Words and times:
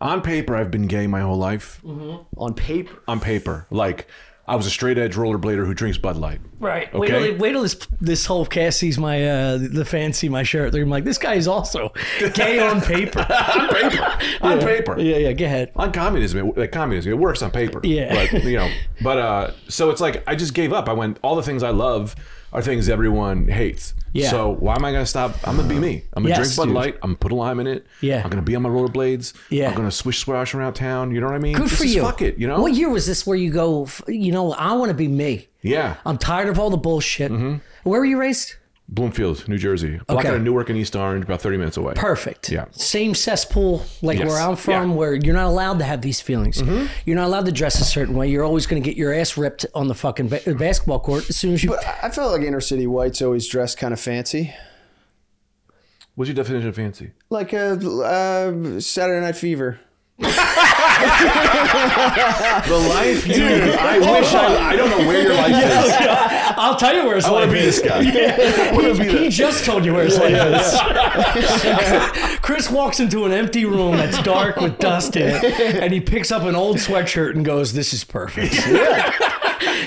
On 0.00 0.20
paper, 0.20 0.54
I've 0.54 0.70
been 0.70 0.86
gay 0.86 1.06
my 1.06 1.20
whole 1.20 1.38
life. 1.38 1.80
On 2.36 2.54
paper. 2.54 3.02
On 3.08 3.18
paper, 3.20 3.66
like 3.70 4.06
I 4.48 4.54
was 4.54 4.66
a 4.66 4.70
straight 4.70 4.96
edge 4.98 5.14
rollerblader 5.14 5.66
who 5.66 5.74
drinks 5.74 5.98
Bud 5.98 6.16
Light. 6.16 6.40
Right. 6.60 6.92
Wait 6.94 7.08
till, 7.08 7.16
Okay. 7.16 7.36
wait 7.36 7.52
till 7.52 7.62
this 7.62 7.74
this 8.00 8.26
whole 8.26 8.46
cast 8.46 8.78
sees 8.78 8.98
my 8.98 9.26
uh 9.26 9.58
the 9.58 9.84
fans 9.84 10.18
see 10.18 10.28
my 10.28 10.42
shirt. 10.42 10.70
They're 10.70 10.82
gonna 10.82 10.90
be 10.90 10.96
like, 10.98 11.04
this 11.04 11.18
guy 11.18 11.34
is 11.34 11.48
also 11.48 11.92
gay 12.34 12.58
on 12.60 12.80
paper. 12.80 13.20
On 13.30 13.68
paper. 13.68 14.18
On 14.42 14.58
paper. 14.60 15.00
yeah, 15.00 15.16
yeah. 15.16 15.32
Go 15.32 15.44
ahead. 15.46 15.72
on 15.76 15.92
communism, 15.92 16.46
it, 16.50 16.56
like 16.58 16.72
communism, 16.72 17.12
it 17.12 17.18
works 17.18 17.42
on 17.42 17.50
paper. 17.50 17.80
Yeah. 17.82 18.26
But 18.30 18.44
you 18.44 18.56
know, 18.58 18.70
but 19.02 19.18
uh, 19.18 19.50
so 19.68 19.90
it's 19.90 20.00
like 20.00 20.22
I 20.28 20.34
just 20.36 20.54
gave 20.54 20.72
up. 20.72 20.88
I 20.88 20.92
went. 20.92 21.18
All 21.22 21.34
the 21.36 21.42
things 21.42 21.62
I 21.62 21.70
love 21.70 22.14
are 22.56 22.62
things 22.62 22.88
everyone 22.88 23.46
hates. 23.48 23.94
Yeah. 24.12 24.30
So 24.30 24.48
why 24.48 24.74
am 24.76 24.84
I 24.84 24.90
gonna 24.92 25.04
stop? 25.06 25.36
I'm 25.46 25.56
gonna 25.56 25.68
be 25.68 25.78
me. 25.78 26.02
I'm 26.14 26.22
gonna 26.22 26.34
Yes, 26.34 26.38
drink 26.38 26.56
Bud 26.56 26.64
dude. 26.66 26.74
Light. 26.74 26.94
I'm 27.02 27.10
gonna 27.10 27.16
put 27.18 27.30
a 27.32 27.34
lime 27.34 27.60
in 27.60 27.66
it. 27.66 27.86
Yeah. 28.00 28.22
I'm 28.24 28.30
gonna 28.30 28.40
be 28.42 28.56
on 28.56 28.62
my 28.62 28.70
rollerblades. 28.70 29.34
Yeah. 29.50 29.68
I'm 29.68 29.76
gonna 29.76 29.90
swish 29.90 30.18
swash 30.20 30.54
around 30.54 30.72
town. 30.72 31.12
You 31.12 31.20
know 31.20 31.26
what 31.26 31.34
I 31.36 31.38
mean? 31.38 31.54
Good 31.54 31.70
for 31.70 31.84
you. 31.84 32.00
Fuck 32.00 32.22
it. 32.22 32.38
You 32.38 32.48
know. 32.48 32.60
What 32.60 32.72
year 32.72 32.88
was 32.88 33.06
this 33.06 33.26
where 33.26 33.36
you 33.36 33.50
go? 33.52 33.84
f- 33.84 34.00
You 34.08 34.32
know, 34.32 34.52
I 34.54 34.72
want 34.72 34.88
to 34.88 34.94
be 34.94 35.06
me. 35.06 35.48
Yeah. 35.62 35.96
I'm 36.06 36.16
tired 36.16 36.48
of 36.48 36.58
all 36.58 36.70
the 36.70 36.76
bullshit. 36.78 37.30
Mm-hmm. 37.30 37.56
Where 37.84 38.00
were 38.00 38.06
you 38.06 38.18
raised? 38.18 38.54
Bloomfield, 38.88 39.48
New 39.48 39.58
Jersey. 39.58 39.98
Block 40.06 40.20
Okay. 40.20 40.28
out 40.28 40.34
of 40.36 40.42
Newark 40.42 40.70
and 40.70 40.78
East 40.78 40.94
Orange, 40.94 41.24
about 41.24 41.40
30 41.42 41.56
minutes 41.56 41.76
away. 41.76 41.94
Perfect. 41.96 42.50
Yeah. 42.52 42.66
Same 42.70 43.14
cesspool 43.16 43.84
like 44.00 44.20
Yes. 44.20 44.28
where 44.28 44.38
I'm 44.40 44.54
from, 44.54 44.72
Yeah. 44.72 44.80
Mm-hmm. 44.84 44.94
where 44.94 45.14
you're 45.14 45.34
not 45.34 45.46
allowed 45.46 45.78
to 45.80 45.84
have 45.84 46.02
these 46.02 46.20
feelings. 46.20 46.62
You're 47.04 47.16
not 47.16 47.26
allowed 47.26 47.46
to 47.46 47.52
dress 47.52 47.80
a 47.80 47.84
certain 47.84 48.14
way. 48.14 48.28
You're 48.28 48.44
always 48.44 48.66
going 48.66 48.80
to 48.80 48.88
get 48.88 48.96
your 48.96 49.12
ass 49.12 49.36
ripped 49.36 49.66
on 49.74 49.88
the 49.88 49.94
fucking 49.94 50.28
ba- 50.28 50.54
basketball 50.56 51.00
court 51.00 51.28
as 51.28 51.36
soon 51.36 51.54
as 51.54 51.64
you. 51.64 51.70
But 51.70 51.84
I 52.02 52.10
felt 52.10 52.30
like 52.32 52.42
inner 52.42 52.60
city 52.60 52.86
whites 52.86 53.20
always 53.22 53.48
dress 53.48 53.74
kind 53.74 53.92
of 53.92 53.98
fancy. 53.98 54.54
What's 56.14 56.28
your 56.28 56.36
definition 56.36 56.68
of 56.68 56.76
fancy? 56.76 57.10
Like 57.28 57.52
a 57.52 57.72
uh, 57.72 58.80
Saturday 58.80 59.20
Night 59.20 59.36
Fever. 59.36 59.80
The 62.66 62.76
life, 62.88 63.24
dude. 63.24 63.74
I 63.76 63.98
wish 63.98 64.32
I. 64.34 64.70
I 64.70 64.76
don't 64.76 64.90
know 64.90 65.06
where 65.06 65.22
your 65.22 65.34
life 65.34 65.54
is. 65.54 65.92
I'll 66.58 66.76
tell 66.76 66.94
you 66.94 67.04
where 67.04 67.16
his 67.16 67.24
I 67.26 67.30
want 67.32 67.50
life 67.50 67.50
to 67.50 67.56
be 67.62 67.68
is. 67.68 67.82
this 67.82 67.88
guy. 67.88 68.68
I 68.68 68.72
want 68.72 68.96
to 68.96 69.02
be 69.02 69.08
He 69.08 69.18
the. 69.24 69.30
just 69.30 69.64
told 69.64 69.84
you 69.84 69.94
where 69.94 70.04
his 70.04 70.18
life 70.18 70.34
is. 70.34 70.80
Chris 72.40 72.70
walks 72.70 73.00
into 73.00 73.24
an 73.24 73.32
empty 73.32 73.64
room 73.64 73.96
that's 73.96 74.20
dark 74.22 74.56
with 74.56 74.78
dust 74.78 75.16
in 75.16 75.28
it, 75.28 75.44
and 75.60 75.92
he 75.92 76.00
picks 76.00 76.30
up 76.30 76.42
an 76.42 76.54
old 76.56 76.76
sweatshirt 76.78 77.34
and 77.34 77.44
goes, 77.44 77.72
"This 77.72 77.92
is 77.92 78.04
perfect." 78.04 78.54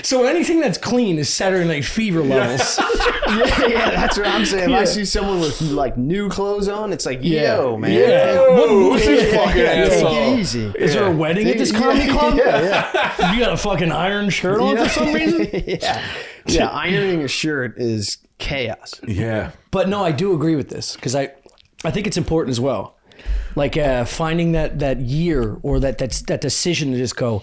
So 0.02 0.24
anything 0.24 0.60
that's 0.60 0.78
clean 0.78 1.18
is 1.18 1.32
Saturday 1.32 1.66
Night 1.66 1.84
Fever 1.84 2.22
levels. 2.22 2.78
yeah, 3.28 3.66
yeah, 3.66 3.90
that's 3.90 4.18
what 4.18 4.26
I'm 4.26 4.44
saying. 4.44 4.70
If 4.70 4.76
I 4.76 4.84
see 4.84 5.04
someone 5.04 5.40
with 5.40 5.60
like 5.60 5.96
new 5.96 6.28
clothes 6.28 6.68
on, 6.68 6.92
it's 6.92 7.06
like, 7.06 7.22
yo, 7.22 7.76
man. 7.76 7.92
Yeah. 7.92 8.36
Whoa, 8.36 8.88
what's 8.90 9.06
this 9.06 9.34
fucking 9.34 9.52
Take 9.54 9.92
asshole? 9.92 10.34
it 10.34 10.38
easy. 10.38 10.72
Is 10.76 10.94
there 10.94 11.06
a 11.06 11.14
wedding 11.14 11.48
at 11.48 11.58
this 11.58 11.72
comedy 11.72 12.06
yeah, 12.06 12.12
club? 12.12 12.36
Yeah, 12.36 12.90
yeah. 13.18 13.32
You 13.32 13.40
got 13.40 13.52
a 13.52 13.56
fucking 13.56 13.92
iron 13.92 14.30
shirt 14.30 14.60
on 14.60 14.76
Yeah. 14.76 14.84
for 14.84 14.88
some 14.90 15.12
reason? 15.12 15.48
yeah. 15.66 16.04
Yeah, 16.46 16.68
ironing 16.68 17.22
a 17.22 17.28
shirt 17.28 17.78
is 17.78 18.18
chaos. 18.38 19.00
Yeah. 19.06 19.52
But 19.70 19.88
no, 19.88 20.02
I 20.02 20.12
do 20.12 20.34
agree 20.34 20.56
with 20.56 20.68
this 20.68 20.94
because 20.96 21.14
I, 21.14 21.32
I 21.84 21.90
think 21.90 22.06
it's 22.06 22.16
important 22.16 22.50
as 22.50 22.60
well. 22.60 22.96
Like 23.54 23.76
uh, 23.76 24.04
finding 24.04 24.52
that 24.52 24.78
that 24.78 25.00
year 25.00 25.58
or 25.62 25.80
that 25.80 25.98
that's 25.98 26.22
that 26.22 26.40
decision 26.40 26.92
to 26.92 26.96
just 26.96 27.16
go. 27.16 27.42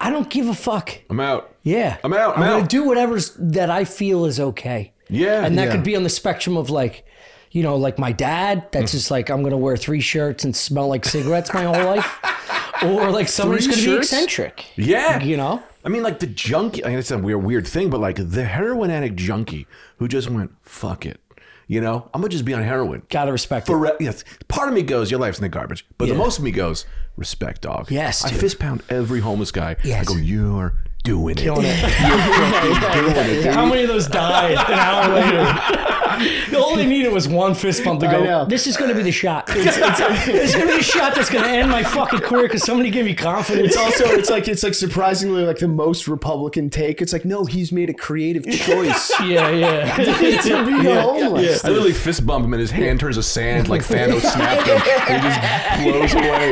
I 0.00 0.10
don't 0.10 0.28
give 0.28 0.48
a 0.48 0.54
fuck. 0.54 1.00
I'm 1.10 1.20
out. 1.20 1.51
Yeah, 1.62 1.96
I'm 2.02 2.12
out, 2.12 2.36
I'm 2.36 2.42
I'm 2.42 2.48
gonna 2.50 2.62
out. 2.64 2.68
do 2.68 2.84
whatever's 2.84 3.30
that 3.38 3.70
I 3.70 3.84
feel 3.84 4.24
is 4.24 4.40
okay. 4.40 4.92
Yeah. 5.08 5.44
and 5.44 5.56
that 5.58 5.66
Yeah. 5.66 5.72
could 5.72 5.84
be 5.84 5.94
on 5.96 6.02
the 6.02 6.08
spectrum 6.08 6.56
of 6.56 6.70
like, 6.70 7.04
you 7.50 7.62
know, 7.62 7.76
like 7.76 7.98
my 7.98 8.12
dad. 8.12 8.66
That's 8.72 8.92
just 8.92 9.10
like 9.10 9.30
I'm 9.30 9.42
gonna 9.42 9.56
wear 9.58 9.76
three 9.76 10.00
shirts 10.00 10.44
and 10.44 10.56
smell 10.56 10.88
like 10.88 11.04
cigarettes 11.04 11.52
my 11.54 11.64
whole 11.64 11.84
life, 11.84 12.18
or 12.82 13.10
like 13.10 13.28
someone 13.28 13.58
who's 13.58 13.66
Three 13.66 13.84
gonna 13.84 13.96
be 13.98 13.98
eccentric. 14.02 14.66
Yeah. 14.76 15.22
you 15.22 15.36
know. 15.36 15.62
I 15.84 15.88
mean, 15.88 16.02
like 16.04 16.20
the 16.20 16.26
junkie. 16.28 16.84
I 16.84 16.88
mean, 16.90 16.98
it's 16.98 17.10
a 17.10 17.18
weird, 17.18 17.42
weird 17.42 17.66
thing, 17.66 17.90
but 17.90 18.00
like 18.00 18.16
the 18.16 18.44
heroin 18.44 18.90
addict 18.90 19.16
junkie 19.16 19.66
who 19.98 20.06
just 20.08 20.30
went, 20.30 20.52
fuck 20.62 21.04
it. 21.04 21.20
You 21.66 21.80
know, 21.80 22.08
I'm 22.12 22.20
going 22.20 22.28
to 22.30 22.34
just 22.34 22.44
be 22.44 22.52
on 22.54 22.62
heroin. 22.62 23.02
Gotta 23.08 23.32
respect 23.32 23.68
it. 23.68 23.96
Yes. 23.98 24.24
Part 24.48 24.68
of 24.68 24.74
me 24.74 24.82
goes, 24.82 25.10
your 25.10 25.18
life's 25.18 25.38
in 25.38 25.42
the 25.42 25.48
garbage. 25.48 25.86
But 25.98 26.08
the 26.08 26.14
most 26.14 26.38
of 26.38 26.44
me 26.44 26.50
goes, 26.50 26.84
respect, 27.16 27.62
dog. 27.62 27.90
Yes, 27.90 28.24
I 28.24 28.28
dude. 28.30 28.40
fist 28.40 28.58
pound 28.58 28.82
every 28.90 29.20
homeless 29.20 29.50
guy. 29.52 29.76
Yes. 29.82 30.02
I 30.08 30.12
go, 30.12 30.16
you're 30.18 30.74
doing 31.02 31.32
it. 31.36 31.38
Killing 31.38 31.64
it. 31.66 31.78
You're 32.94 33.02
doing 33.12 33.16
it. 33.38 33.42
dude. 33.42 33.54
How 33.54 33.66
many 33.66 33.82
of 33.82 33.88
those 33.88 34.06
died 34.06 34.52
an 34.52 34.78
hour 34.78 35.14
later? 35.14 36.56
All 36.56 36.76
they 36.76 36.86
needed 36.86 37.12
was 37.12 37.26
one 37.26 37.54
fist 37.54 37.82
bump 37.84 38.00
to 38.00 38.08
I 38.08 38.12
go. 38.12 38.24
know. 38.24 38.44
This 38.44 38.66
is 38.66 38.76
going 38.76 38.90
to 38.90 38.94
be 38.96 39.02
the 39.02 39.10
shot. 39.10 39.48
It's, 39.48 39.76
it's, 39.76 40.28
it's 40.28 40.54
going 40.54 40.66
to 40.68 40.72
be 40.72 40.78
the 40.78 40.82
shot 40.84 41.14
that's 41.14 41.30
going 41.30 41.42
to 41.44 41.50
end 41.50 41.70
my 41.70 41.82
fucking 41.82 42.20
career 42.20 42.42
because 42.44 42.62
somebody 42.62 42.90
gave 42.90 43.04
me 43.06 43.14
confidence. 43.14 43.68
It's 43.68 43.76
also 43.76 44.04
it's 44.12 44.30
like 44.30 44.46
it's 44.46 44.62
like 44.62 44.74
surprisingly 44.74 45.42
like 45.44 45.58
the 45.58 45.68
most 45.68 46.06
Republican 46.06 46.70
take. 46.70 47.02
It's 47.02 47.12
like 47.12 47.24
no, 47.24 47.44
he's 47.44 47.72
made 47.72 47.90
a 47.90 47.94
creative 47.94 48.44
choice 48.44 49.10
yeah, 49.22 49.50
yeah. 49.50 49.96
to 49.96 50.66
be 50.66 50.72
homeless. 50.88 51.64
I 51.64 51.68
literally 51.68 51.92
fist 51.92 52.24
bump 52.26 52.44
him 52.44 52.52
and 52.52 52.60
his 52.60 52.70
hand 52.70 53.00
turns 53.00 53.16
to 53.16 53.22
sand 53.22 53.68
like 53.68 53.82
Thanos 53.82 54.20
snapped 54.20 54.66
him. 54.68 54.80
And 55.08 55.82
he 55.82 55.90
just 55.90 56.12
blows 56.12 56.24
away. 56.24 56.50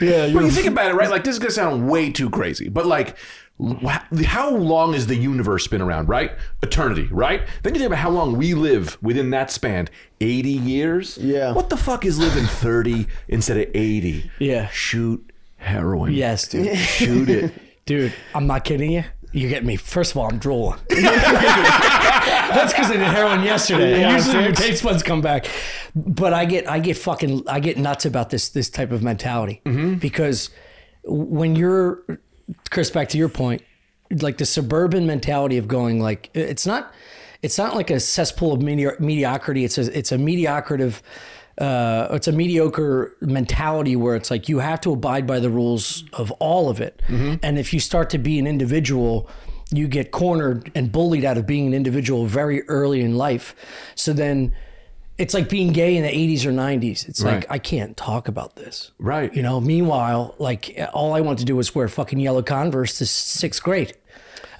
yeah, 0.00 0.32
But 0.32 0.44
you 0.44 0.50
think 0.50 0.66
about 0.66 0.90
it, 0.90 0.94
right? 0.94 1.10
Like 1.10 1.22
this 1.24 1.34
is 1.34 1.38
gonna 1.38 1.50
sound 1.52 1.88
way 1.88 2.10
too 2.10 2.30
crazy, 2.30 2.68
but 2.68 2.86
like, 2.86 3.10
wh- 3.18 3.47
how 4.24 4.50
long 4.50 4.92
has 4.92 5.06
the 5.06 5.16
universe 5.16 5.66
been 5.66 5.80
around? 5.80 6.08
Right, 6.08 6.30
eternity. 6.62 7.08
Right. 7.10 7.42
Then 7.62 7.74
you 7.74 7.80
think 7.80 7.88
about 7.88 7.98
how 7.98 8.10
long 8.10 8.36
we 8.36 8.54
live 8.54 8.96
within 9.02 9.30
that 9.30 9.50
span. 9.50 9.88
Eighty 10.20 10.50
years. 10.50 11.18
Yeah. 11.18 11.52
What 11.52 11.68
the 11.68 11.76
fuck 11.76 12.04
is 12.04 12.18
living 12.18 12.44
thirty 12.44 13.08
instead 13.26 13.56
of 13.56 13.66
eighty? 13.74 14.30
Yeah. 14.38 14.68
Shoot 14.68 15.32
heroin. 15.56 16.12
Yes, 16.12 16.46
dude. 16.46 16.76
Shoot 16.78 17.28
it. 17.28 17.52
Dude, 17.84 18.12
I'm 18.34 18.46
not 18.46 18.64
kidding 18.64 18.92
you. 18.92 19.04
You 19.32 19.48
get 19.48 19.64
me. 19.64 19.76
First 19.76 20.12
of 20.12 20.18
all, 20.18 20.28
I'm 20.28 20.38
drooling. 20.38 20.78
That's 20.88 22.72
because 22.72 22.90
I 22.90 22.96
did 22.96 23.02
heroin 23.02 23.42
yesterday. 23.42 24.00
Yeah, 24.00 24.14
Usually 24.14 24.44
your 24.44 24.52
taste 24.52 24.82
buds 24.82 25.02
come 25.02 25.20
back, 25.20 25.46
but 25.94 26.32
I 26.32 26.44
get 26.44 26.68
I 26.68 26.78
get 26.78 26.96
fucking 26.96 27.48
I 27.48 27.60
get 27.60 27.76
nuts 27.76 28.06
about 28.06 28.30
this 28.30 28.48
this 28.50 28.70
type 28.70 28.92
of 28.92 29.02
mentality 29.02 29.60
mm-hmm. 29.64 29.94
because 29.94 30.50
when 31.04 31.56
you're 31.56 32.02
Chris, 32.70 32.90
back 32.90 33.08
to 33.10 33.18
your 33.18 33.28
point, 33.28 33.62
like 34.10 34.38
the 34.38 34.46
suburban 34.46 35.06
mentality 35.06 35.58
of 35.58 35.68
going 35.68 36.00
like 36.00 36.30
it's 36.34 36.66
not 36.66 36.92
it's 37.42 37.58
not 37.58 37.74
like 37.74 37.90
a 37.90 38.00
cesspool 38.00 38.52
of 38.52 38.62
medi- 38.62 38.98
mediocrity. 38.98 39.64
It's 39.64 39.78
a 39.78 39.96
it's 39.96 40.12
a 40.12 40.18
mediocritive. 40.18 41.02
Uh, 41.58 42.06
it's 42.12 42.28
a 42.28 42.32
mediocre 42.32 43.16
mentality 43.20 43.96
where 43.96 44.14
it's 44.14 44.30
like 44.30 44.48
you 44.48 44.60
have 44.60 44.80
to 44.80 44.92
abide 44.92 45.26
by 45.26 45.40
the 45.40 45.50
rules 45.50 46.04
of 46.12 46.30
all 46.32 46.70
of 46.70 46.80
it, 46.80 47.02
and 47.42 47.58
if 47.58 47.74
you 47.74 47.80
start 47.80 48.10
to 48.10 48.18
be 48.18 48.38
an 48.38 48.46
individual, 48.46 49.28
you 49.72 49.88
get 49.88 50.12
cornered 50.12 50.70
and 50.76 50.92
bullied 50.92 51.24
out 51.24 51.36
of 51.36 51.46
being 51.48 51.66
an 51.66 51.74
individual 51.74 52.26
very 52.26 52.62
early 52.68 53.00
in 53.00 53.16
life. 53.16 53.56
So 53.96 54.12
then, 54.12 54.52
it's 55.18 55.34
like 55.34 55.48
being 55.48 55.72
gay 55.72 55.96
in 55.96 56.02
the 56.04 56.08
'80s 56.10 56.46
or 56.46 56.52
'90s. 56.52 57.08
It's 57.08 57.20
Right. 57.22 57.34
like 57.36 57.46
I 57.50 57.58
can't 57.58 57.96
talk 57.96 58.28
about 58.28 58.56
this. 58.56 58.92
Right. 58.98 59.34
You 59.34 59.42
know, 59.42 59.60
meanwhile, 59.60 60.34
like 60.38 60.78
all 60.94 61.12
I 61.14 61.20
want 61.20 61.38
to 61.40 61.44
do 61.44 61.56
was 61.56 61.74
wear 61.74 61.88
fucking 61.88 62.20
yellow 62.20 62.42
Converse 62.42 62.98
to 62.98 63.06
sixth 63.06 63.62
grade. 63.62 63.94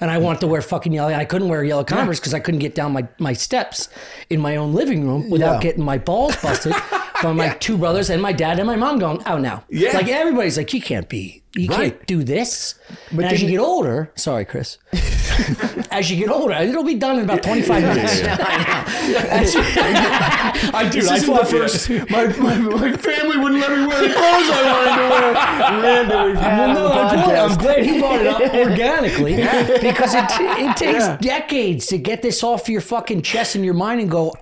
And 0.00 0.12
I 0.12 0.18
want 0.18 0.40
to 0.42 0.46
wear 0.46 0.62
fucking 0.62 0.92
yellow. 0.92 1.12
I 1.12 1.24
couldn't 1.24 1.48
wear 1.48 1.64
yellow 1.64 1.82
Converse 1.82 2.20
because 2.20 2.32
I 2.32 2.38
couldn't 2.38 2.60
get 2.60 2.74
down 2.76 2.92
my, 2.92 3.08
my 3.18 3.32
steps 3.32 3.88
in 4.30 4.40
my 4.40 4.54
own 4.54 4.72
living 4.72 5.04
room 5.08 5.28
without 5.28 5.54
Yeah. 5.54 5.60
getting 5.60 5.84
my 5.84 5.98
balls 5.98 6.36
busted 6.36 6.72
from 7.20 7.36
my 7.36 7.50
two 7.54 7.76
brothers 7.78 8.10
and 8.10 8.20
my 8.22 8.32
dad 8.32 8.58
and 8.58 8.66
my 8.66 8.76
mom 8.76 8.98
going, 8.98 9.22
oh, 9.26 9.38
now. 9.38 9.64
Yeah. 9.68 9.92
Like 9.92 10.08
everybody's 10.08 10.56
like, 10.56 10.72
you 10.72 10.80
can't 10.80 11.08
be, 11.08 11.42
you 11.54 11.68
Right. 11.68 11.92
can't 11.92 12.06
do 12.06 12.22
this. 12.24 12.74
But 13.12 13.26
as 13.26 13.32
you 13.32 13.38
didn't- 13.48 13.50
get 13.50 13.60
older, 13.60 14.12
sorry, 14.16 14.44
Chris. 14.44 14.78
as 15.90 16.10
you 16.10 16.16
get 16.16 16.30
older, 16.30 16.54
it'll 16.54 16.84
be 16.84 16.94
done 16.94 17.18
in 17.18 17.24
about 17.24 17.42
25 17.42 17.82
minutes. 17.82 18.20
I 20.74 20.88
do. 20.90 21.00
This 21.00 21.10
I 21.10 21.16
isn't 21.16 21.34
the 21.34 21.44
first. 21.44 21.88
My, 22.10 22.26
my, 22.38 22.58
my 22.58 22.96
family 22.96 23.36
wouldn't 23.38 23.60
let 23.60 23.70
me 23.78 23.86
wear 23.86 24.00
the 24.02 24.14
clothes 24.14 24.50
I 24.50 24.62
wanted 24.72 24.94
to 24.96 25.08
wear. 25.10 25.82
Random, 25.82 26.26
we've 26.26 26.36
had 26.36 26.58
Well, 26.58 26.68
on 26.68 26.74
no, 26.74 26.88
the 26.88 26.94
I'm, 26.94 27.24
glad, 27.24 27.38
podcast. 27.38 27.50
I'm 27.50 27.58
glad 27.58 27.84
he 27.84 27.98
brought 28.00 28.20
it 28.20 28.26
up 28.26 28.54
organically 28.54 29.36
because 29.80 30.14
it, 30.14 30.24
it 30.30 30.76
takes 30.76 31.06
decades 31.22 31.86
to 31.86 31.98
get 31.98 32.22
this 32.22 32.42
off 32.42 32.68
your 32.68 32.80
fucking 32.80 33.22
chest 33.22 33.54
and 33.54 33.64
your 33.64 33.74
mind 33.74 34.00
and 34.00 34.10
go, 34.10 34.34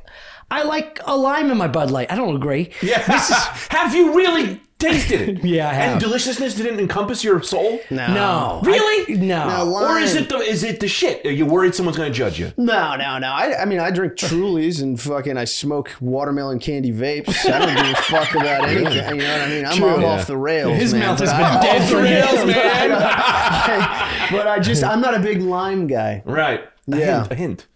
I 0.51 0.63
like 0.63 1.01
a 1.05 1.17
lime 1.17 1.51
in 1.51 1.59
my 1.59 1.69
Bud 1.69 1.91
Light. 1.91 2.11
I 2.13 2.15
don't 2.17 2.37
agree. 2.37 2.71
Yeah. 2.83 3.01
have 3.71 3.95
you 3.95 4.15
really 4.15 4.61
tasted 4.79 5.29
it? 5.29 5.45
Yeah, 5.45 5.69
I 5.71 5.73
have. 5.73 5.93
And 5.93 6.01
deliciousness 6.01 6.55
didn't 6.55 6.79
encompass 6.79 7.25
your 7.25 7.43
soul. 7.43 7.81
No. 7.91 8.61
Really? 8.63 9.15
I- 9.15 9.19
no. 9.19 9.49
No, 9.49 9.75
Or 9.75 9.99
is 9.99 10.15
lime. 10.15 10.23
it 10.25 10.29
the 10.29 10.37
is 10.37 10.63
it 10.63 10.79
the 10.81 10.87
shit? 10.89 11.25
Are 11.27 11.31
you 11.33 11.47
worried 11.47 11.75
someone's 11.75 11.97
gonna 11.97 12.11
judge 12.11 12.39
you? 12.39 12.53
No, 12.57 12.95
no, 12.95 13.19
no. 13.19 13.29
I, 13.29 13.63
I 13.63 13.65
mean, 13.65 13.81
I 13.81 13.91
drink 13.91 14.13
Trulies 14.15 14.83
and 14.83 15.01
fucking 15.01 15.37
I 15.37 15.45
smoke 15.47 15.91
watermelon 16.01 16.61
candy 16.61 16.93
vapes. 16.93 17.45
I 17.51 17.59
don't 17.59 17.75
give 17.75 17.87
a 17.87 17.95
fuck 18.03 18.35
about 18.35 18.69
anything. 18.69 19.17
You 19.19 19.27
know 19.27 19.33
what 19.33 19.41
I 19.41 19.49
mean? 19.49 19.65
I'm, 19.67 19.83
I'm 19.83 20.01
Yeah. 20.03 20.07
off 20.07 20.27
the 20.29 20.37
rails. 20.37 20.77
His 20.77 20.93
man. 20.93 21.01
mouth 21.07 21.19
has 21.21 21.31
But 21.31 21.39
been 21.39 21.45
I- 21.47 21.63
dead 21.63 21.83
off 21.83 21.89
for 21.91 22.01
the 22.03 22.09
years, 22.09 22.25
rails, 22.33 22.47
man. 22.47 22.93
I- 22.93 24.29
but 24.31 24.47
I 24.47 24.59
just, 24.61 24.85
I'm 24.85 25.01
not 25.01 25.15
a 25.15 25.21
big 25.21 25.41
lime 25.43 25.87
guy. 25.87 26.23
Right. 26.25 26.61
A 26.93 26.97
Yeah. 26.99 27.21
hint. 27.23 27.33
A 27.33 27.35
hint. 27.35 27.67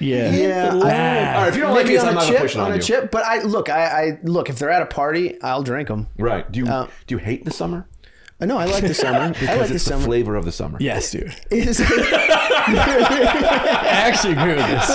Yeah. 0.00 0.30
Yeah, 0.30 0.70
All 0.72 0.80
right, 0.82 1.48
if 1.48 1.54
you 1.56 1.62
don't 1.62 1.72
like 1.72 1.84
maybe 1.84 1.94
this, 1.96 2.02
on 2.02 2.08
I'm 2.10 2.14
a 2.16 2.20
not 2.20 2.24
chip, 2.26 2.32
gonna 2.36 2.42
push 2.44 2.54
it 2.56 2.60
on, 2.60 2.72
a 2.72 2.76
you. 2.76 2.82
chip. 2.82 3.10
But 3.10 3.24
I 3.24 3.42
look, 3.42 3.68
I, 3.68 3.84
I 3.86 4.18
look 4.22 4.48
if 4.50 4.58
they're 4.58 4.70
at 4.70 4.82
a 4.82 4.86
party, 4.86 5.40
I'll 5.42 5.62
drink 5.62 5.88
them. 5.88 6.08
Right? 6.18 6.50
Do 6.50 6.58
you 6.60 6.66
Uh, 6.66 6.88
do 7.06 7.14
you 7.14 7.18
hate 7.18 7.44
the 7.44 7.50
summer? 7.52 7.86
I 8.40 8.46
know 8.46 8.58
I 8.58 8.64
like 8.64 8.82
the 8.82 8.92
summer. 8.94 9.18
I 9.20 9.26
like 9.28 9.38
Because 9.40 9.68
the 9.68 9.74
it's 9.76 9.84
the 9.84 9.90
summer. 9.92 10.04
flavor 10.04 10.34
of 10.36 10.44
the 10.44 10.52
summer. 10.52 10.76
Yes, 10.80 11.10
dude. 11.12 11.32
Is- 11.50 11.80
I 12.66 13.80
actually 13.86 14.32
agree 14.34 14.54
with 14.56 14.66
this. 14.66 14.90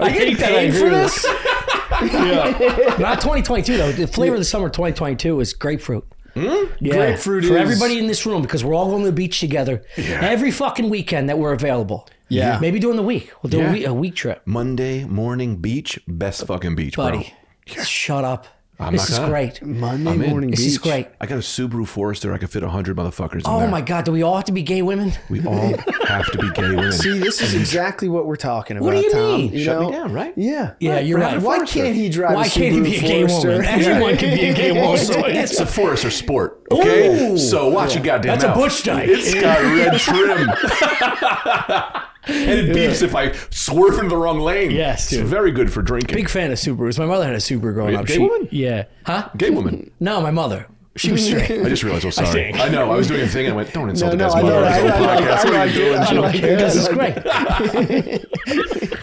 I 0.00 0.08
hate 0.10 0.38
that 0.38 0.52
I 0.52 0.54
paid 0.54 0.68
agree 0.68 0.80
for 0.80 0.90
with 0.90 1.02
this? 1.02 1.22
this. 1.22 2.12
yeah. 2.12 2.96
Not 2.98 3.20
2022 3.20 3.76
though. 3.76 3.92
The 3.92 4.06
flavor 4.06 4.34
of 4.34 4.40
the 4.40 4.44
summer 4.44 4.68
2022 4.68 5.40
is 5.40 5.52
grapefruit. 5.54 6.06
Hmm? 6.34 6.64
Yeah, 6.80 6.94
Grapefruit 6.94 7.44
for 7.44 7.54
is- 7.56 7.60
everybody 7.60 7.98
in 7.98 8.06
this 8.06 8.24
room 8.26 8.42
because 8.42 8.64
we're 8.64 8.74
all 8.74 8.86
going 8.90 9.02
to 9.02 9.06
the 9.10 9.12
beach 9.14 9.40
together 9.40 9.82
every 9.96 10.50
fucking 10.50 10.88
weekend 10.88 11.28
that 11.28 11.38
we're 11.38 11.52
available. 11.52 12.08
Yeah. 12.28 12.58
maybe 12.60 12.78
during 12.78 12.96
the 12.96 13.02
week 13.02 13.30
we'll 13.42 13.50
do 13.50 13.58
Yeah. 13.58 13.68
a, 13.68 13.72
week, 13.72 13.86
a 13.86 13.92
week 13.94 14.14
trip, 14.14 14.40
Monday 14.46 15.04
morning 15.04 15.56
beach, 15.56 16.00
best 16.08 16.46
fucking 16.46 16.74
beach, 16.76 16.96
buddy. 16.96 17.34
Shut 17.66 18.24
up. 18.24 18.46
I'm 18.82 18.92
this 18.92 19.02
not 19.02 19.10
is 19.10 19.18
gonna. 19.18 19.30
great. 19.30 19.62
Monday 19.64 20.10
I'm 20.10 20.18
morning 20.30 20.50
This 20.50 20.60
beach. 20.60 20.68
is 20.68 20.78
great. 20.78 21.08
I 21.20 21.26
got 21.26 21.36
a 21.36 21.42
Subaru 21.42 21.86
Forester. 21.86 22.32
I 22.32 22.38
could 22.38 22.50
fit 22.50 22.62
hundred 22.62 22.96
motherfuckers 22.96 23.36
in 23.36 23.42
Oh 23.46 23.60
there. 23.60 23.68
my 23.68 23.80
god, 23.80 24.04
do 24.04 24.12
we 24.12 24.22
all 24.22 24.36
have 24.36 24.44
to 24.46 24.52
be 24.52 24.62
gay 24.62 24.82
women? 24.82 25.12
We 25.30 25.44
all 25.46 25.74
have 26.06 26.30
to 26.32 26.38
be 26.38 26.50
gay 26.52 26.70
women. 26.70 26.92
See, 26.92 27.18
this 27.18 27.40
is 27.40 27.54
exactly 27.54 28.08
what 28.08 28.26
we're 28.26 28.36
talking 28.36 28.76
about. 28.76 28.86
What 28.86 28.92
do 28.92 28.98
you 29.02 29.10
Tom. 29.12 29.36
mean? 29.38 29.52
You 29.52 29.64
Shut 29.64 29.80
me 29.80 29.86
know? 29.86 29.92
down, 29.92 30.12
right? 30.12 30.32
Yeah. 30.36 30.74
Yeah, 30.80 30.98
you're 31.00 31.18
Why- 31.18 31.34
right. 31.34 31.42
Why 31.42 31.56
Forester. 31.58 31.80
can't 31.80 31.94
he 31.96 32.08
drive? 32.08 32.34
Why 32.34 32.46
a 32.46 32.50
can't 32.50 32.72
he 32.74 32.80
Subaru 32.80 32.84
be 32.84 32.96
a 32.96 33.00
gay 33.00 33.26
Forester? 33.26 33.48
woman? 33.50 33.64
Everyone 33.66 34.16
can 34.16 34.36
be 34.38 34.44
a 34.46 34.54
gay 34.54 34.72
woman. 34.72 34.86
Also, 34.88 35.20
it's 35.24 35.58
a 35.60 35.66
Forester 35.66 36.10
Sport. 36.10 36.62
Okay, 36.70 37.32
Ooh. 37.32 37.38
so 37.38 37.68
watch 37.68 37.94
your 37.94 38.02
goddamn 38.04 38.32
That's 38.32 38.44
a 38.44 38.48
mouth. 38.48 38.56
Butch 38.58 38.82
dyke. 38.82 39.08
It's 39.10 39.34
got 39.34 39.60
red 39.62 39.98
trim. 39.98 42.08
And 42.26 42.50
it 42.60 42.76
beeps 42.76 43.02
if 43.02 43.14
I 43.14 43.32
swerve 43.50 43.94
into 43.98 44.10
the 44.10 44.16
wrong 44.16 44.38
lane. 44.40 44.70
Yes, 44.70 45.04
it's 45.12 45.20
dude. 45.20 45.26
very 45.26 45.50
good 45.50 45.72
for 45.72 45.82
drinking. 45.82 46.14
Big 46.16 46.28
fan 46.28 46.50
of 46.52 46.58
Subarus. 46.58 46.98
My 46.98 47.06
mother 47.06 47.24
had 47.24 47.34
a 47.34 47.38
Subaru 47.38 47.74
growing 47.74 47.96
up. 47.96 48.06
gay 48.06 48.14
She- 48.14 48.18
woman? 48.20 48.48
Yeah. 48.50 48.84
Huh? 49.04 49.28
Gay 49.36 49.50
woman. 49.50 49.90
No, 50.00 50.20
my 50.20 50.30
mother. 50.30 50.66
She 50.94 51.10
was 51.10 51.24
straight. 51.26 51.50
I 51.50 51.68
just 51.70 51.82
realized. 51.84 52.04
Oh, 52.04 52.10
sorry. 52.10 52.28
think. 52.28 52.60
I, 52.60 52.68
know. 52.68 52.92
I 52.92 52.96
was 52.96 53.08
doing 53.08 53.22
a 53.22 53.26
thing 53.26 53.46
and 53.46 53.54
I 53.54 53.56
went, 53.56 53.72
"Don't 53.72 53.88
insult 53.88 54.10
the 54.10 54.16
no, 54.18 54.26
guy's 54.26 54.34
I 54.34 54.42
mother 54.42 54.56
on 54.58 54.64
his 54.64 54.74
I 54.74 54.80
own 54.80 54.86
know, 54.88 54.94
I 55.08 55.16
podcast." 55.16 55.44
know, 55.44 55.50
What 55.50 55.54
are 55.54 55.56
I 55.56 55.64
you 55.64 55.72
know, 55.72 55.84
doing? 55.88 56.00
I 56.02 56.12
know. 56.12 56.58
This 56.58 56.76
is 56.76 56.88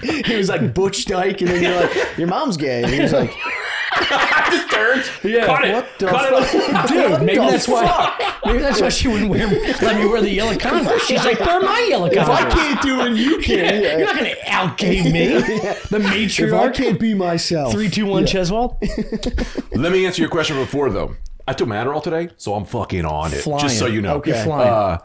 great. 0.05 0.25
he 0.25 0.35
was 0.37 0.49
like 0.49 0.73
Butch 0.75 1.05
Dyke, 1.05 1.41
and 1.41 1.49
then 1.49 1.63
you're 1.63 1.75
like, 1.81 2.17
your 2.17 2.27
mom's 2.27 2.57
gay. 2.57 2.83
And 2.83 2.93
he 2.93 2.99
was 3.01 3.11
like, 3.11 3.33
I 4.11 4.47
just 4.51 4.71
turned. 4.71 5.33
Yeah. 5.33 5.45
Cut 5.45 5.65
it. 5.65 5.73
What 5.73 5.99
the 5.99 6.07
Cut 6.07 6.43
fuck? 6.43 6.53
it. 6.53 6.87
Dude, 7.17 7.21
maybe 7.25 7.39
that's 7.39 7.67
why. 7.67 8.37
Maybe 8.45 8.59
that's 8.59 8.81
why 8.81 8.89
she 8.89 9.07
wouldn't 9.07 9.29
wear 9.29 9.47
let 9.47 9.97
me 9.97 10.05
wear 10.07 10.21
the 10.21 10.29
yellow 10.31 10.57
Converse. 10.57 11.03
She's 11.05 11.23
like, 11.25 11.37
they're 11.39 11.59
my 11.61 11.85
yellow 11.89 12.05
if 12.07 12.17
I 12.19 12.41
Converse. 12.41 12.53
can't 12.53 12.81
do 12.81 13.01
it, 13.01 13.17
you 13.17 13.39
can't. 13.41 13.83
You're 13.99 14.05
not 14.05 14.15
gonna 14.15 14.33
out 14.47 14.77
gay 14.77 15.01
me. 15.03 15.27
The 15.89 15.97
If 15.97 16.05
I 16.05 16.15
matriarch. 16.15 16.73
can't 16.75 16.99
be 16.99 17.13
myself. 17.13 17.71
Three, 17.73 17.89
two, 17.89 18.05
one, 18.05 18.25
Cheswold. 18.25 18.77
Let 19.75 19.91
me 19.91 20.05
answer 20.05 20.21
your 20.21 20.29
question 20.29 20.57
before 20.57 20.89
though. 20.89 21.15
I 21.47 21.53
took 21.53 21.67
my 21.67 21.77
Adderall 21.77 22.03
today, 22.03 22.29
so 22.37 22.53
I'm 22.53 22.65
fucking 22.65 23.05
on 23.05 23.33
it. 23.33 23.37
Flying. 23.41 23.61
Just 23.61 23.79
so 23.79 23.87
you 23.87 24.01
know. 24.01 24.15
Okay. 24.17 24.31
You're 24.35 24.43
flying. 24.43 24.69
Uh, 24.69 24.97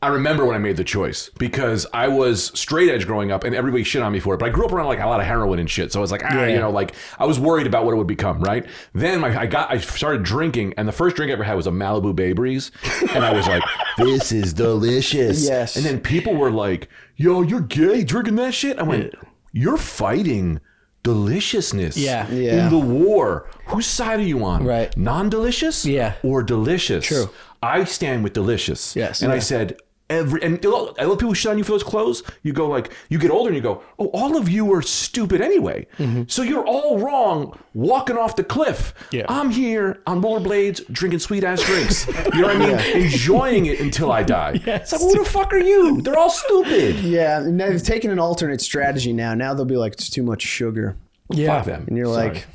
I 0.00 0.08
remember 0.08 0.44
when 0.44 0.54
I 0.54 0.58
made 0.58 0.76
the 0.76 0.84
choice 0.84 1.28
because 1.38 1.84
I 1.92 2.06
was 2.06 2.56
straight 2.58 2.88
edge 2.88 3.04
growing 3.04 3.32
up 3.32 3.42
and 3.42 3.52
everybody 3.52 3.82
shit 3.82 4.00
on 4.00 4.12
me 4.12 4.20
for 4.20 4.34
it. 4.34 4.38
But 4.38 4.46
I 4.46 4.48
grew 4.50 4.64
up 4.64 4.70
around 4.72 4.86
like 4.86 5.00
a 5.00 5.06
lot 5.06 5.18
of 5.18 5.26
heroin 5.26 5.58
and 5.58 5.68
shit. 5.68 5.90
So 5.92 5.98
I 5.98 6.02
was 6.02 6.12
like, 6.12 6.22
ah, 6.24 6.32
Yeah. 6.32 6.46
you 6.46 6.58
know, 6.60 6.70
like 6.70 6.94
I 7.18 7.26
was 7.26 7.40
worried 7.40 7.66
about 7.66 7.84
what 7.84 7.94
it 7.94 7.96
would 7.96 8.06
become, 8.06 8.40
right? 8.40 8.64
Then 8.94 9.20
my, 9.20 9.36
I 9.36 9.46
got, 9.46 9.72
I 9.72 9.78
started 9.78 10.22
drinking 10.22 10.74
and 10.76 10.86
the 10.86 10.92
first 10.92 11.16
drink 11.16 11.30
I 11.30 11.32
ever 11.32 11.42
had 11.42 11.54
was 11.54 11.66
a 11.66 11.72
Malibu 11.72 12.14
Bay 12.14 12.32
Breeze. 12.32 12.70
And 13.12 13.24
I 13.24 13.32
was 13.32 13.48
like, 13.48 13.64
this 13.98 14.30
is 14.30 14.52
delicious. 14.52 15.44
Yes. 15.44 15.74
And 15.74 15.84
then 15.84 15.98
people 16.00 16.36
were 16.36 16.52
like, 16.52 16.88
yo, 17.16 17.42
you're 17.42 17.60
gay 17.60 18.04
drinking 18.04 18.36
that 18.36 18.54
shit? 18.54 18.78
I 18.78 18.84
went, 18.84 19.14
you're 19.52 19.76
fighting 19.78 20.60
deliciousness 21.02 21.96
Yeah. 21.96 22.30
Yeah. 22.30 22.66
in 22.66 22.70
the 22.70 22.78
war. 22.78 23.48
Whose 23.66 23.86
side 23.86 24.20
are 24.20 24.22
you 24.22 24.44
on? 24.44 24.64
Right. 24.64 24.96
Non-delicious? 24.96 25.84
Yeah. 25.86 26.14
Or 26.22 26.42
delicious? 26.44 27.04
True. 27.04 27.30
I 27.62 27.82
stand 27.84 28.22
with 28.22 28.32
delicious. 28.32 28.94
Yes. 28.94 29.22
And 29.22 29.32
I 29.32 29.40
said 29.40 29.78
every 30.10 30.42
and 30.42 30.64
I 30.64 31.04
love 31.04 31.18
people 31.18 31.34
shit 31.34 31.50
on 31.50 31.58
you 31.58 31.64
for 31.64 31.72
those 31.72 31.82
clothes. 31.82 32.22
You 32.42 32.52
go 32.52 32.68
like 32.68 32.92
you 33.08 33.18
get 33.18 33.30
older 33.30 33.48
and 33.48 33.56
you 33.56 33.62
go, 33.62 33.82
oh, 33.98 34.06
all 34.06 34.36
of 34.36 34.48
you 34.48 34.72
are 34.72 34.82
stupid 34.82 35.40
anyway. 35.40 35.86
Mm-hmm. 35.98 36.22
So 36.28 36.42
you're 36.42 36.64
all 36.66 36.98
wrong 36.98 37.58
walking 37.74 38.16
off 38.16 38.36
the 38.36 38.44
cliff. 38.44 38.94
Yeah. 39.12 39.26
I'm 39.28 39.50
here 39.50 40.02
on 40.06 40.22
rollerblades 40.22 40.90
drinking 40.92 41.20
sweet 41.20 41.44
ass 41.44 41.62
drinks. 41.62 42.06
You 42.34 42.42
know 42.42 42.48
what 42.48 42.56
I 42.56 42.94
mean? 42.94 43.02
Enjoying 43.04 43.66
it 43.66 43.80
until 43.80 44.12
I 44.12 44.22
die. 44.22 44.60
It's 44.78 44.92
like, 44.92 45.00
who 45.00 45.18
the 45.18 45.28
fuck 45.28 45.52
are 45.52 45.58
you? 45.58 46.00
They're 46.02 46.18
all 46.18 46.30
stupid. 46.30 46.96
Yeah, 47.00 47.40
and 47.40 47.60
they've 47.60 47.82
taken 47.82 48.10
an 48.10 48.18
alternate 48.18 48.60
strategy 48.60 49.12
now. 49.12 49.34
Now 49.34 49.52
they'll 49.54 49.64
be 49.64 49.76
like, 49.76 49.94
it's 49.94 50.08
too 50.08 50.22
much 50.22 50.42
sugar. 50.42 50.96
Yeah. 51.30 51.58
Fuck 51.58 51.66
them. 51.66 51.84
And 51.88 51.96
you're 51.96 52.06
Sorry. 52.06 52.28
like, 52.28 52.46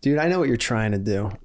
dude, 0.00 0.18
I 0.18 0.28
know 0.28 0.38
what 0.38 0.48
you're 0.48 0.56
trying 0.56 0.92
to 0.92 0.98
do. 0.98 1.30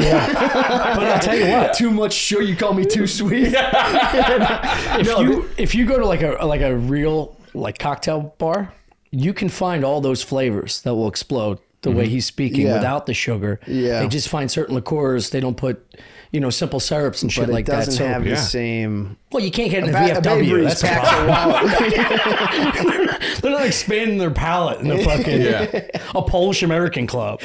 But 0.00 1.06
I'll 1.06 1.20
tell 1.20 1.36
you 1.36 1.48
what. 1.50 1.74
Too 1.74 1.90
much 1.90 2.12
sugar. 2.12 2.42
You 2.42 2.56
call 2.56 2.74
me 2.74 2.84
too 2.84 3.06
sweet. 3.06 3.52
if 3.54 5.06
you 5.06 5.48
if 5.56 5.74
you 5.74 5.86
go 5.86 5.98
to 5.98 6.06
like 6.06 6.22
a 6.22 6.44
like 6.44 6.60
a 6.60 6.76
real 6.76 7.36
like 7.54 7.78
cocktail 7.78 8.34
bar, 8.38 8.72
you 9.10 9.32
can 9.32 9.48
find 9.48 9.84
all 9.84 10.00
those 10.00 10.22
flavors 10.22 10.82
that 10.82 10.94
will 10.94 11.08
explode 11.08 11.58
the 11.82 11.90
way 11.90 12.04
mm-hmm. 12.04 12.12
he's 12.14 12.26
speaking 12.26 12.66
Yeah. 12.66 12.74
without 12.74 13.06
the 13.06 13.14
sugar. 13.14 13.60
Yeah. 13.66 14.00
They 14.00 14.08
just 14.08 14.28
find 14.28 14.50
certain 14.50 14.74
liqueurs. 14.74 15.30
They 15.30 15.40
don't 15.40 15.56
put, 15.56 15.84
you 16.32 16.40
know, 16.40 16.48
simple 16.48 16.80
syrups 16.80 17.22
and 17.22 17.30
shit 17.30 17.44
But 17.44 17.52
like 17.52 17.68
it 17.68 17.72
that. 17.72 17.76
doesn't 17.84 17.92
So, 17.94 18.06
have 18.06 18.26
yeah. 18.26 18.36
the 18.36 18.40
same. 18.40 19.18
well, 19.30 19.44
you 19.44 19.50
can't 19.50 19.70
get 19.70 19.84
in 19.84 19.94
a 19.94 19.98
a 19.98 20.00
VFW. 20.20 20.64
That's 20.64 20.82
a 20.82 20.86
problem. 20.88 23.00
a 23.34 23.40
wallet. 23.40 23.42
They're 23.42 23.50
not 23.52 23.66
expanding 23.66 24.18
their 24.18 24.30
palate 24.30 24.80
in 24.80 24.88
the 24.88 24.98
fucking 24.98 25.40
Yeah. 25.40 25.86
a 26.14 26.22
Polish 26.22 26.62
American 26.62 27.06
club. 27.06 27.40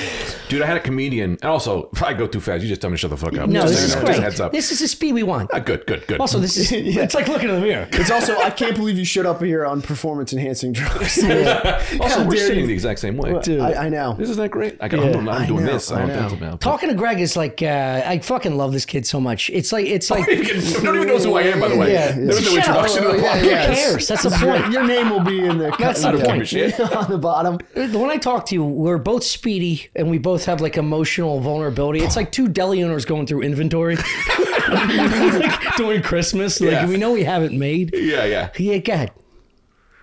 Dude, 0.47 0.61
I 0.61 0.65
had 0.65 0.77
a 0.77 0.81
comedian, 0.81 1.31
and 1.41 1.45
also 1.45 1.89
if 1.93 2.03
I 2.03 2.13
go 2.13 2.27
too 2.27 2.39
fast, 2.39 2.63
you 2.63 2.69
just 2.69 2.81
tell 2.81 2.89
me 2.89 2.95
to 2.95 2.97
shut 2.97 3.09
the 3.09 3.17
fuck 3.17 3.37
up. 3.37 3.49
No, 3.49 3.61
just, 3.61 3.73
this 3.73 3.83
is 3.83 3.95
know, 3.95 4.01
great. 4.01 4.07
Just 4.09 4.19
a 4.19 4.23
heads 4.23 4.39
up. 4.39 4.51
This 4.51 4.71
is 4.71 4.79
the 4.79 4.87
speed 4.87 5.13
we 5.13 5.23
want. 5.23 5.49
Ah, 5.53 5.59
good, 5.59 5.85
good, 5.85 6.05
good. 6.07 6.19
Also, 6.19 6.39
this 6.39 6.57
is 6.57 6.71
it's 6.73 7.13
like 7.13 7.27
looking 7.27 7.49
in 7.49 7.55
the 7.55 7.61
mirror. 7.61 7.87
It's 7.93 8.11
also 8.11 8.37
I 8.39 8.49
can't 8.49 8.75
believe 8.75 8.97
you 8.97 9.05
showed 9.05 9.25
up 9.25 9.41
here 9.41 9.65
on 9.65 9.81
performance 9.81 10.33
enhancing 10.33 10.73
drugs. 10.73 11.17
also, 11.23 12.25
we're 12.25 12.31
dare 12.35 12.47
sitting 12.47 12.61
you. 12.61 12.67
the 12.67 12.73
exact 12.73 12.99
same 12.99 13.17
way. 13.17 13.33
I, 13.59 13.85
I 13.85 13.89
know. 13.89 14.13
This 14.13 14.29
Isn't 14.29 14.43
that 14.43 14.49
great? 14.49 14.77
I 14.79 14.87
got, 14.87 14.99
I'm, 15.03 15.27
I'm 15.29 15.47
doing 15.47 15.65
know, 15.65 15.73
this. 15.73 15.91
I 15.91 16.03
I 16.03 16.05
don't 16.07 16.31
know. 16.31 16.37
about. 16.37 16.61
Talking 16.61 16.89
to 16.89 16.95
Greg 16.95 17.19
is 17.19 17.35
like 17.35 17.61
uh, 17.61 18.03
I 18.05 18.19
fucking 18.19 18.55
love 18.57 18.71
this 18.71 18.85
kid 18.85 19.05
so 19.05 19.19
much. 19.19 19.49
It's 19.49 19.71
like 19.71 19.85
it's 19.87 20.09
like 20.09 20.27
Nobody 20.27 20.97
even 20.97 21.07
knows 21.07 21.23
who 21.25 21.35
I 21.35 21.43
am, 21.43 21.59
by 21.59 21.67
the 21.69 21.77
way. 21.77 21.93
Yeah, 21.93 22.11
there 22.11 22.27
was 22.27 22.45
no 22.45 22.55
introduction 22.57 23.03
to 23.03 23.09
the 23.09 23.17
Yeah, 23.17 23.35
podcast. 23.35 23.39
Who 23.41 23.75
cares? 23.75 24.07
That's 24.07 24.23
the 24.23 24.29
point. 24.31 24.71
your 24.71 24.85
name 24.85 25.09
will 25.09 25.23
be 25.23 25.39
in 25.45 25.57
the 25.57 25.71
That's 25.79 26.01
the 26.01 26.17
yeah, 26.17 26.25
point. 26.25 26.47
Shit. 26.47 26.79
on 26.95 27.09
the 27.09 27.17
bottom. 27.17 27.57
when 27.73 28.09
I 28.09 28.17
talk 28.17 28.45
to 28.47 28.55
you, 28.55 28.63
we're 28.63 28.97
both 28.97 29.23
speedy 29.23 29.89
and 29.95 30.09
we 30.09 30.17
both 30.17 30.45
have 30.45 30.61
like 30.61 30.77
emotional 30.77 31.39
vulnerability. 31.39 31.99
It's 32.01 32.15
like 32.15 32.31
two 32.31 32.47
deli 32.47 32.83
owners 32.83 33.05
going 33.05 33.25
through 33.25 33.41
inventory 33.41 33.95
like 34.69 35.75
during 35.77 36.01
Christmas. 36.01 36.59
Like 36.61 36.71
Yeah. 36.71 36.87
we 36.87 36.97
know 36.97 37.11
we 37.13 37.23
haven't 37.23 37.57
made. 37.57 37.93
Yeah, 37.95 38.25
yeah. 38.25 38.49
Yeah, 38.57 38.77
go 38.77 38.93
ahead. 38.93 39.11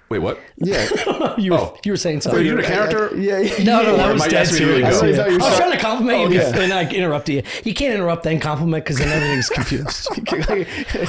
Wait, 0.08 0.20
what? 0.20 0.38
Yeah. 0.58 0.86
You 1.38 1.52
were, 1.52 1.58
Oh. 1.58 1.76
you 1.84 1.92
were 1.92 1.96
saying 1.98 2.18
Are 2.18 2.20
something. 2.22 2.44
you 2.46 2.52
doing 2.52 2.64
a 2.64 2.66
character? 2.66 3.14
Yeah. 3.14 3.40
yeah. 3.40 3.62
No, 3.64 3.82
no, 3.82 3.96
that 3.98 4.12
was 4.14 4.22
I 4.22 4.28
dead 4.28 4.46
to 4.46 4.54
serious. 4.54 5.02
I 5.02 5.12
thought 5.12 5.28
I 5.28 5.36
was 5.36 5.56
trying 5.58 5.72
to 5.72 5.76
compliment 5.78 6.32
you, 6.32 6.40
Oh, 6.40 6.48
yeah. 6.50 6.60
and 6.62 6.72
I 6.72 6.88
interrupted 6.90 7.34
you. 7.34 7.42
You 7.64 7.74
can't 7.74 7.92
interrupt 7.94 8.22
then 8.22 8.40
compliment 8.40 8.84
because 8.84 8.96
then 8.98 9.08
everything's 9.08 9.48
confused. 9.50 10.08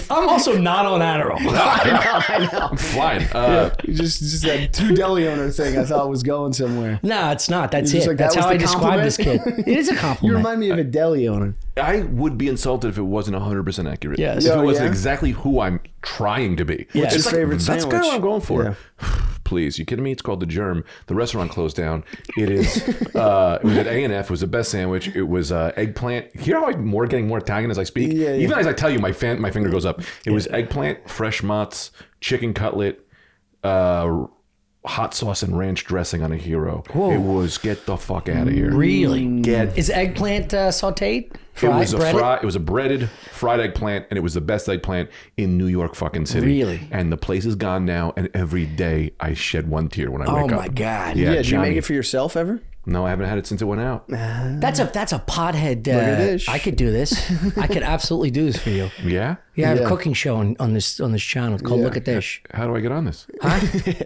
I'm 0.12 0.28
also 0.28 0.58
not 0.58 0.86
on 0.86 1.00
Adderall. 1.00 1.38
I 1.40 2.50
know. 2.52 2.60
I'm 2.72 2.78
flying. 2.78 3.24
Uh, 3.28 3.74
You 3.86 3.94
just 3.94 4.20
just 4.20 4.44
that 4.44 4.74
two 4.74 4.94
deli 4.96 5.28
owner 5.30 5.50
thing 5.50 5.78
I 5.78 5.86
thought 5.86 6.10
was 6.10 6.24
going 6.24 6.52
somewhere. 6.54 7.00
No, 7.04 7.32
it's 7.32 7.50
not. 7.50 7.72
That's 7.72 7.94
You're 7.94 8.04
it. 8.04 8.08
like, 8.10 8.18
That's 8.18 8.36
that 8.36 8.40
was 8.42 8.46
how 8.46 8.52
I 8.52 8.54
the 8.58 8.60
describe 8.60 9.04
this 9.04 9.16
kid. 9.18 9.42
It 9.46 9.78
is 9.78 9.88
a 9.90 9.96
compliment. 9.96 10.24
You 10.24 10.36
remind 10.36 10.60
me 10.60 10.72
of 10.72 10.78
a 10.80 10.84
deli 10.84 11.28
owner. 11.30 11.54
I 11.78 12.02
would 12.02 12.38
be 12.38 12.48
insulted 12.48 12.90
if 12.90 12.98
it 12.98 13.04
wasn't 13.04 13.38
100% 13.38 13.92
accurate. 13.92 14.20
Yes. 14.20 14.46
If 14.46 14.52
Oh, 14.54 14.62
it 14.62 14.66
wasn't 14.66 14.86
yeah? 14.86 14.92
exactly 14.92 15.32
who 15.32 15.60
I'm 15.60 15.80
trying 16.02 16.56
to 16.58 16.66
be. 16.66 16.88
What's 16.94 17.16
It's 17.16 17.26
your 17.26 17.34
favorite 17.34 17.60
That's 17.60 17.84
kind 17.84 17.96
of 17.96 18.02
what 18.02 18.16
I'm 18.16 18.22
going 18.22 18.42
for. 18.42 18.64
Yeah. 18.64 18.74
Please, 19.44 19.80
you 19.80 19.86
kidding 19.86 20.04
me? 20.04 20.12
It's 20.12 20.22
called 20.22 20.42
The 20.42 20.46
Germ. 20.46 20.84
The 21.06 21.16
restaurant 21.16 21.52
closed 21.52 21.78
down. 21.78 22.04
It 22.36 22.50
is, 22.50 22.84
uh, 23.16 23.60
it 23.62 23.66
was 23.66 23.78
at 23.78 23.88
A&F. 23.88 24.26
It 24.26 24.30
was 24.30 24.42
the 24.42 24.48
best 24.48 24.72
sandwich. 24.72 25.08
It 25.16 25.24
was 25.24 25.54
uh, 25.54 25.72
eggplant. 25.78 26.36
You 26.36 26.42
hear 26.42 26.60
how 26.60 26.68
I'm 26.68 26.86
more 26.86 27.08
getting 27.08 27.28
more 27.30 27.38
Italian 27.38 27.72
as 27.72 27.80
I 27.80 27.84
speak? 27.84 28.12
Yeah, 28.12 28.32
yeah. 28.32 28.36
Even 28.44 28.60
as 28.60 28.68
I 28.68 28.74
tell 28.74 28.90
you, 28.90 29.00
my, 29.00 29.14
fan, 29.14 29.40
my 29.40 29.50
finger 29.52 29.70
goes 29.70 29.86
up. 29.86 30.02
It 30.26 30.32
was 30.32 30.48
eggplant, 30.48 31.10
fresh 31.10 31.42
mozz, 31.42 31.92
chicken 32.20 32.54
cutlet, 32.54 33.08
uh, 33.64 34.26
hot 34.88 35.14
sauce 35.14 35.44
and 35.44 35.58
ranch 35.58 35.86
dressing 35.86 36.24
on 36.24 36.32
a 36.32 36.38
hero. 36.38 36.84
It 36.90 37.20
was 37.22 37.58
get 37.58 37.86
the 37.86 37.98
fuck 37.98 38.30
out 38.30 38.48
of 38.48 38.54
here. 38.54 38.72
Really? 38.74 39.42
Get 39.42 39.78
Is 39.78 39.90
eggplant 39.90 40.54
uh, 40.54 40.70
sauteed? 40.70 41.32
it 41.62 41.68
was 41.70 41.94
a 41.94 41.98
breaded? 41.98 42.20
fry, 42.20 42.36
it 42.36 42.44
was 42.44 42.56
a 42.56 42.60
breaded 42.60 43.10
fried 43.32 43.60
eggplant, 43.60 44.06
and 44.10 44.18
it 44.18 44.22
was 44.22 44.36
the 44.36 44.42
best 44.42 44.70
eggplant 44.70 45.10
in 45.38 45.58
New 45.58 45.66
York 45.68 45.96
fucking 45.96 46.26
city. 46.28 46.46
Really? 46.46 46.88
And 46.92 47.12
the 47.12 47.18
place 47.18 47.46
is 47.46 47.56
gone 47.56 47.86
now, 47.86 48.14
and 48.16 48.30
every 48.34 48.66
day 48.66 49.12
I 49.20 49.34
shed 49.34 49.68
one 49.68 49.90
tear 49.90 50.12
when 50.12 50.22
I 50.22 50.26
Oh 50.26 50.44
wake 50.44 50.52
up. 50.52 50.60
Oh 50.60 50.62
my 50.62 50.68
god. 50.68 51.16
Yeah, 51.18 51.30
Yeah, 51.30 51.36
did 51.38 51.46
you 51.48 51.52
Johnny. 51.58 51.70
make 51.70 51.78
it 51.78 51.82
for 51.82 51.94
yourself 51.94 52.38
ever? 52.38 52.62
No, 52.86 53.06
I 53.06 53.10
haven't 53.10 53.28
had 53.28 53.38
it 53.38 53.46
since 53.46 53.62
it 53.62 53.66
went 53.66 53.82
out. 53.82 54.08
That's 54.08 54.80
a 54.80 54.86
that's 54.94 55.12
a 55.12 55.20
pothead. 55.20 55.86
Uh, 55.88 55.92
at 55.92 56.18
this. 56.20 56.48
I 56.48 56.58
could 56.58 56.78
do 56.78 56.90
this. 56.92 57.30
I 57.58 57.68
could 57.68 57.84
absolutely 57.84 58.32
do 58.32 58.46
this 58.46 58.58
for 58.58 58.70
you. 58.70 58.90
Yeah, 59.04 59.36
You 59.58 59.66
have 59.66 59.78
Yeah. 59.80 59.84
a 59.86 59.88
cooking 59.88 60.14
show 60.14 60.38
on, 60.38 60.56
on 60.60 60.74
this 60.74 61.00
on 61.02 61.12
this 61.12 61.22
channel 61.24 61.60
called 61.60 61.80
Yeah. 61.82 61.86
Look 61.88 61.98
at 61.98 62.06
This. 62.06 62.40
How 62.54 62.66
do 62.68 62.76
I 62.76 62.80
get 62.80 62.92
on 62.94 63.04
this? 63.06 63.28
Huh? 63.42 63.60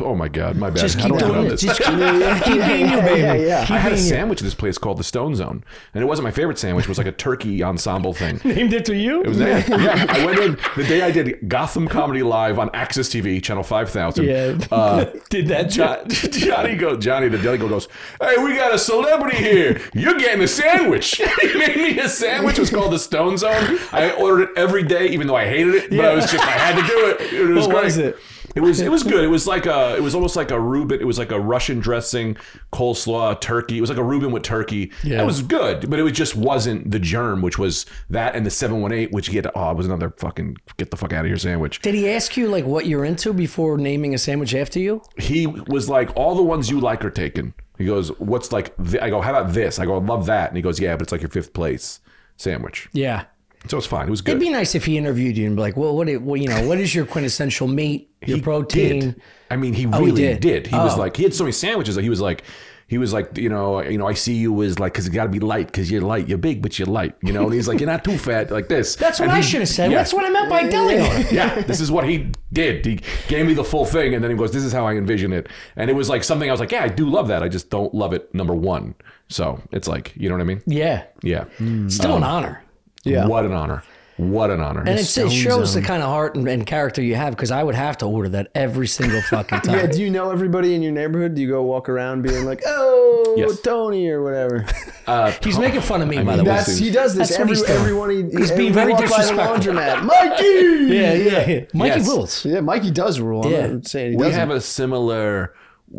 Oh 0.00 0.14
my 0.14 0.28
god, 0.28 0.56
my 0.56 0.68
bad. 0.70 0.78
Just 0.80 0.98
How 1.00 1.08
keep 1.08 1.18
do 1.18 1.24
I 1.24 1.28
get 1.28 1.28
on 1.30 1.34
doing 1.34 1.46
it. 1.46 1.50
this? 1.50 1.60
Just 1.62 1.80
keep, 1.80 1.88
yeah, 1.98 2.40
keep 2.40 2.54
being 2.64 2.90
you, 2.90 3.00
baby. 3.00 3.20
yeah, 3.20 3.34
yeah. 3.34 3.60
Keep 3.62 3.70
I 3.70 3.78
had 3.78 3.92
a 3.92 3.94
being 3.94 4.04
you. 4.04 4.10
sandwich 4.10 4.40
at 4.40 4.44
this 4.44 4.54
place 4.54 4.78
called 4.78 4.98
the 4.98 5.04
Stone 5.04 5.34
Zone, 5.36 5.64
and 5.94 6.02
it 6.02 6.06
wasn't 6.06 6.24
my 6.24 6.30
favorite 6.30 6.58
sandwich. 6.58 6.84
It 6.84 6.88
was 6.88 6.98
like 6.98 7.06
a 7.06 7.12
turkey 7.12 7.62
ensemble 7.62 8.12
thing. 8.12 8.40
Named 8.44 8.72
it 8.72 8.84
to 8.86 8.94
you? 8.96 9.22
It 9.22 9.28
was 9.28 9.38
that. 9.38 9.68
Yeah, 9.68 10.06
I 10.08 10.24
went 10.26 10.38
in 10.40 10.58
the 10.76 10.84
day 10.84 11.02
I 11.02 11.10
did 11.10 11.48
Gotham 11.48 11.88
Comedy 11.88 12.22
Live 12.22 12.58
on 12.58 12.68
AXS 12.70 13.20
TV, 13.20 13.42
channel 13.42 13.62
five 13.62 13.90
thousand. 13.90 14.24
Yeah. 14.26 14.58
Uh, 14.70 15.06
Did 15.30 15.48
that 15.48 15.70
Jo- 15.70 16.04
Johnny 16.06 16.76
go 16.76 16.96
Johnny 16.96 17.28
the 17.28 17.38
deli 17.38 17.58
goes, 17.58 17.88
Hey, 18.20 18.36
we 18.42 18.54
got 18.54 18.74
a 18.74 18.78
celebrity 18.78 19.36
here. 19.36 19.80
You're 19.94 20.18
getting 20.18 20.42
a 20.42 20.48
sandwich. 20.48 21.16
he 21.40 21.54
made 21.58 21.76
me 21.76 21.98
a 22.00 22.08
sandwich. 22.08 22.56
It 22.58 22.60
was 22.60 22.70
called 22.70 22.92
the 22.92 22.98
Stone 22.98 23.38
Zone. 23.38 23.78
I 23.92 24.12
ordered 24.18 24.50
it 24.50 24.57
every 24.58 24.82
day, 24.82 25.08
even 25.08 25.26
though 25.26 25.36
I 25.36 25.46
hated 25.46 25.74
it. 25.74 25.90
But 25.90 26.04
I 26.04 26.14
was 26.14 26.30
just 26.30 26.44
I 26.44 26.50
had 26.50 26.80
to 26.80 26.86
do 26.86 27.10
it. 27.10 27.32
It 27.38 27.54
was 27.54 27.66
What 27.66 27.74
great. 27.76 27.84
was 27.84 27.98
it? 27.98 28.16
It 28.54 28.60
was 28.60 28.80
it 28.80 28.90
was 28.90 29.02
good. 29.02 29.22
It 29.24 29.28
was 29.28 29.46
like 29.46 29.66
a 29.66 29.94
it 29.96 30.02
was 30.02 30.14
almost 30.14 30.34
like 30.34 30.50
a 30.50 30.58
Reuben. 30.58 31.00
It 31.00 31.04
was 31.04 31.18
like 31.18 31.30
a 31.30 31.38
Russian 31.38 31.78
dressing, 31.80 32.36
coleslaw, 32.72 33.40
turkey. 33.40 33.78
It 33.78 33.80
was 33.80 33.90
like 33.90 33.98
a 33.98 34.02
Reuben 34.02 34.32
with 34.32 34.42
turkey. 34.42 34.90
Yeah. 35.04 35.22
It 35.22 35.26
was 35.26 35.42
good, 35.42 35.88
but 35.88 35.98
it 35.98 36.02
was 36.02 36.12
just 36.12 36.34
wasn't 36.34 36.90
the 36.90 36.98
germ, 36.98 37.42
which 37.42 37.58
was 37.58 37.86
that 38.10 38.34
and 38.34 38.44
the 38.44 38.50
seven 38.50 38.80
one 38.80 38.90
eight, 38.92 39.12
which 39.12 39.28
you 39.28 39.34
get. 39.34 39.50
Oh, 39.54 39.70
it 39.70 39.76
was 39.76 39.86
another 39.86 40.10
fucking 40.18 40.56
get 40.76 40.90
the 40.90 40.96
fuck 40.96 41.12
out 41.12 41.24
of 41.24 41.26
here 41.28 41.36
sandwich. 41.36 41.80
Did 41.80 41.94
he 41.94 42.10
ask 42.10 42.36
you 42.36 42.48
like 42.48 42.64
what 42.64 42.86
you're 42.86 43.04
into 43.04 43.32
before 43.32 43.76
naming 43.78 44.14
a 44.14 44.18
sandwich 44.18 44.54
after 44.54 44.78
you? 44.80 45.02
he 45.18 45.46
was 45.46 45.88
like, 45.88 46.10
all 46.16 46.34
the 46.34 46.42
ones 46.42 46.68
you 46.70 46.80
like 46.80 47.04
are 47.04 47.10
taken. 47.10 47.54
He 47.76 47.84
goes, 47.86 48.08
what's 48.18 48.50
like? 48.50 48.74
Th-? 48.82 49.00
I 49.00 49.10
go, 49.10 49.20
how 49.20 49.30
about 49.30 49.52
this? 49.52 49.78
I 49.78 49.84
go, 49.86 49.94
I 49.96 50.02
love 50.04 50.26
that. 50.26 50.48
And 50.48 50.56
he 50.56 50.62
goes, 50.62 50.80
yeah, 50.80 50.96
but 50.96 51.02
it's 51.02 51.12
like 51.12 51.20
your 51.20 51.30
fifth 51.30 51.52
place 51.52 52.00
sandwich. 52.36 52.88
Yeah. 52.92 53.24
So 53.66 53.76
it's 53.78 53.86
fine. 53.86 54.06
It 54.06 54.10
was 54.10 54.20
good. 54.20 54.32
It'd 54.32 54.40
be 54.40 54.50
nice 54.50 54.74
if 54.74 54.84
he 54.86 54.96
interviewed 54.96 55.36
you 55.36 55.46
and 55.46 55.56
be 55.56 55.62
like, 55.62 55.76
"Well, 55.76 55.96
what? 55.96 56.08
it- 56.08 56.22
Well, 56.22 56.36
you 56.36 56.48
know, 56.48 56.66
what 56.66 56.78
is 56.78 56.94
your 56.94 57.04
quintessential 57.06 57.66
meat? 57.68 58.10
Your 58.26 58.36
he 58.36 58.42
protein?" 58.42 59.00
Did. 59.00 59.22
I 59.50 59.56
mean, 59.56 59.72
he 59.74 59.86
oh, 59.86 59.98
he 59.98 60.06
really 60.06 60.22
did? 60.22 60.40
did. 60.40 60.66
He 60.68 60.76
was 60.76 60.94
Oh. 60.94 60.98
like, 61.00 61.16
he 61.16 61.24
had 61.24 61.34
so 61.34 61.44
many 61.44 61.52
sandwiches 61.52 61.94
that 61.96 62.02
he 62.02 62.10
was 62.10 62.20
like, 62.20 62.42
he 62.86 62.96
was 62.96 63.12
like, 63.12 63.36
you 63.36 63.50
know, 63.50 63.82
you 63.82 63.98
know, 63.98 64.06
I 64.06 64.14
see 64.14 64.32
you 64.34 64.62
as 64.62 64.78
like, 64.78 64.92
because 64.94 65.06
you 65.06 65.12
got 65.12 65.24
to 65.24 65.28
be 65.28 65.40
light, 65.40 65.66
because 65.66 65.90
you're 65.90 66.00
light, 66.00 66.26
you're 66.26 66.38
big, 66.38 66.62
but 66.62 66.78
you're 66.78 66.86
light, 66.86 67.14
you 67.22 67.34
know. 67.34 67.44
And 67.44 67.52
he's 67.52 67.68
like, 67.68 67.80
you're 67.80 67.86
not 67.88 68.02
too 68.02 68.16
fat, 68.16 68.50
like 68.50 68.68
this. 68.68 68.96
That's 68.96 69.20
what 69.20 69.28
I 69.28 69.36
he- 69.36 69.42
should 69.42 69.60
have 69.60 69.68
said. 69.68 69.90
yeah. 69.90 69.98
That's 69.98 70.14
what 70.14 70.24
I 70.24 70.30
meant 70.30 70.48
by 70.48 70.66
deli 70.68 70.96
yeah, 71.30 71.60
this 71.62 71.80
is 71.80 71.90
what 71.90 72.08
he 72.08 72.30
did. 72.52 72.86
He 72.86 73.00
gave 73.26 73.44
me 73.46 73.52
the 73.54 73.64
full 73.64 73.84
thing, 73.84 74.14
and 74.14 74.22
then 74.24 74.30
he 74.30 74.36
goes, 74.38 74.52
"This 74.52 74.64
is 74.64 74.72
how 74.72 74.86
I 74.86 74.94
envision 74.94 75.32
it." 75.34 75.48
And 75.76 75.90
it 75.90 75.94
was 75.94 76.08
like 76.08 76.24
something 76.24 76.48
I 76.48 76.52
was 76.52 76.60
like, 76.60 76.72
"Yeah, 76.72 76.84
I 76.84 76.88
do 76.88 77.06
love 77.10 77.28
that. 77.28 77.42
I 77.42 77.48
just 77.48 77.68
don't 77.68 77.92
love 77.94 78.14
it." 78.14 78.34
Number 78.34 78.54
one, 78.54 78.94
so 79.28 79.60
it's 79.72 79.86
like, 79.88 80.14
you 80.16 80.28
know 80.30 80.34
what 80.36 80.40
I 80.40 80.44
mean? 80.44 80.62
Yeah. 80.66 81.04
Yeah. 81.22 81.44
Still 81.88 82.16
an 82.16 82.22
um, 82.22 82.30
honor. 82.30 82.62
Yeah. 83.04 83.26
What 83.26 83.44
an 83.44 83.52
honor. 83.52 83.82
What 84.16 84.50
an 84.50 84.60
honor. 84.60 84.80
And 84.80 84.98
it's, 84.98 85.16
it 85.16 85.30
shows 85.30 85.74
the 85.74 85.80
kind 85.80 86.02
of 86.02 86.08
heart 86.08 86.34
and, 86.34 86.48
and 86.48 86.66
character 86.66 87.00
you 87.00 87.14
have 87.14 87.30
because 87.36 87.52
I 87.52 87.62
would 87.62 87.76
have 87.76 87.98
to 87.98 88.06
order 88.06 88.28
that 88.30 88.50
every 88.52 88.88
single 88.88 89.22
fucking 89.22 89.60
time. 89.62 89.76
Yeah, 89.78 89.86
do 89.86 90.02
you 90.02 90.10
know 90.10 90.32
everybody 90.32 90.74
in 90.74 90.82
your 90.82 90.90
neighborhood? 90.90 91.36
Do 91.36 91.40
you 91.40 91.46
go 91.48 91.62
walk 91.62 91.88
around 91.88 92.22
being 92.22 92.44
like, 92.44 92.60
"Oh, 92.66 93.34
Yes. 93.38 93.60
Tony" 93.60 94.08
or 94.08 94.24
whatever? 94.24 94.66
He's 95.44 95.56
making 95.60 95.82
fun 95.82 96.02
of 96.02 96.08
me, 96.08 96.16
by 96.16 96.22
mean, 96.24 96.36
the 96.38 96.42
way. 96.42 96.48
That's 96.56 96.76
he 96.78 96.90
does 96.90 97.14
this. 97.14 97.28
That's 97.28 97.38
what 97.38 97.42
Every, 97.42 97.56
he's 97.56 97.64
doing. 97.64 97.78
everyone 97.78 98.10
he, 98.10 98.22
He's 98.38 98.50
being 98.50 98.70
we 98.70 98.74
very 98.74 98.90
walk 98.92 99.02
by 99.02 99.06
the 99.06 99.16
disrespectful. 99.18 99.72
laundromat. 99.74 100.04
Mikey. 100.04 100.44
Yeah, 100.98 101.12
yeah, 101.14 101.46
yeah. 101.48 101.64
Mikey 101.74 101.98
Yes. 102.00 102.08
rules. 102.08 102.44
Yeah, 102.44 102.60
Mikey 102.60 102.90
does 102.90 103.20
rule. 103.20 103.44
I'm 103.46 103.52
Yeah. 103.52 103.66
not 103.68 103.86
saying 103.86 104.10
he 104.12 104.16
we 104.16 104.24
doesn't. 104.24 104.40
have 104.40 104.50
a 104.50 104.60
similar 104.60 105.54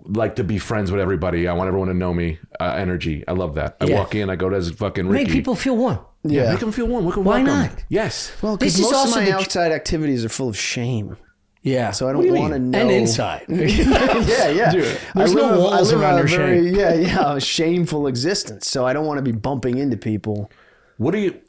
like 0.07 0.35
to 0.35 0.43
be 0.43 0.57
friends 0.59 0.91
with 0.91 0.99
everybody. 0.99 1.47
I 1.47 1.53
want 1.53 1.69
everyone 1.69 1.87
to 1.87 1.93
know 1.93 2.13
me. 2.13 2.37
Uh, 2.59 2.73
energy. 2.77 3.23
I 3.29 3.31
love 3.31 3.55
that. 3.55 3.77
I 3.79 3.85
Yeah. 3.85 3.95
walk 3.99 4.13
in. 4.15 4.29
I 4.29 4.35
go 4.35 4.49
to 4.49 4.59
this 4.59 4.71
fucking 4.71 5.07
Ricky. 5.07 5.23
Make 5.23 5.31
people 5.33 5.55
feel 5.55 5.77
warm. 5.77 5.99
Yeah. 6.23 6.51
Make 6.51 6.59
them 6.59 6.71
feel 6.71 6.87
warm. 6.87 7.05
We 7.05 7.11
can 7.11 7.23
Why 7.23 7.43
welcome. 7.43 7.75
not? 7.75 7.83
Yes. 7.89 8.31
well, 8.41 8.57
This 8.57 8.75
because 8.77 8.87
is 8.87 8.91
most 8.91 9.09
of 9.09 9.15
my 9.19 9.25
the- 9.25 9.35
outside 9.35 9.71
activities 9.71 10.25
are 10.25 10.29
full 10.29 10.49
of 10.49 10.57
shame, 10.57 11.17
Yeah. 11.63 11.91
so 11.91 12.09
I 12.09 12.13
do 12.13 12.19
you 12.21 12.27
don't 12.31 12.39
want 12.39 12.53
to 12.53 12.59
mean? 12.59 12.71
know. 12.71 12.79
and 12.79 12.91
inside. 12.91 13.45
yeah, 13.49 14.49
yeah. 14.49 14.71
there's 14.71 14.97
I 15.15 15.25
no 15.25 15.41
live 15.41 15.55
a- 15.55 15.59
walls 15.59 15.73
I 15.73 15.81
live 15.95 16.01
around 16.01 16.13
a 16.15 16.17
your 16.19 16.27
very, 16.27 16.65
shame. 16.65 16.75
Yeah, 16.75 16.93
yeah, 17.23 17.35
a 17.35 17.39
shameful 17.41 18.07
existence. 18.07 18.67
So 18.67 18.85
I 18.85 18.93
don't 18.93 19.05
want 19.05 19.17
to 19.17 19.23
be 19.23 19.31
bumping 19.31 19.77
into 19.77 19.97
people. 19.97 20.51
What 20.97 21.11
do 21.11 21.19
you? 21.19 21.39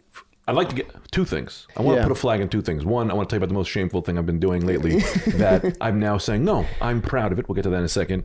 I'd 0.48 0.56
like 0.56 0.68
to 0.70 0.74
get 0.74 0.90
two 1.12 1.24
things. 1.24 1.66
I 1.76 1.82
want 1.82 1.96
Yeah. 1.96 2.02
to 2.02 2.08
put 2.08 2.12
a 2.16 2.20
flag 2.20 2.40
in 2.40 2.48
two 2.48 2.60
things. 2.62 2.84
One, 2.84 3.08
I 3.10 3.14
want 3.14 3.28
to 3.28 3.32
tell 3.32 3.36
you 3.36 3.40
about 3.44 3.48
the 3.50 3.54
most 3.54 3.68
shameful 3.68 4.00
thing 4.02 4.18
I've 4.18 4.26
been 4.26 4.40
doing 4.40 4.66
lately 4.66 4.96
that 5.36 5.76
I'm 5.80 6.00
now 6.00 6.18
saying, 6.18 6.44
no, 6.44 6.66
I'm 6.80 7.00
proud 7.02 7.30
of 7.30 7.38
it. 7.38 7.48
We'll 7.48 7.54
get 7.54 7.62
to 7.62 7.70
that 7.70 7.76
in 7.78 7.84
a 7.84 7.88
second. 7.88 8.24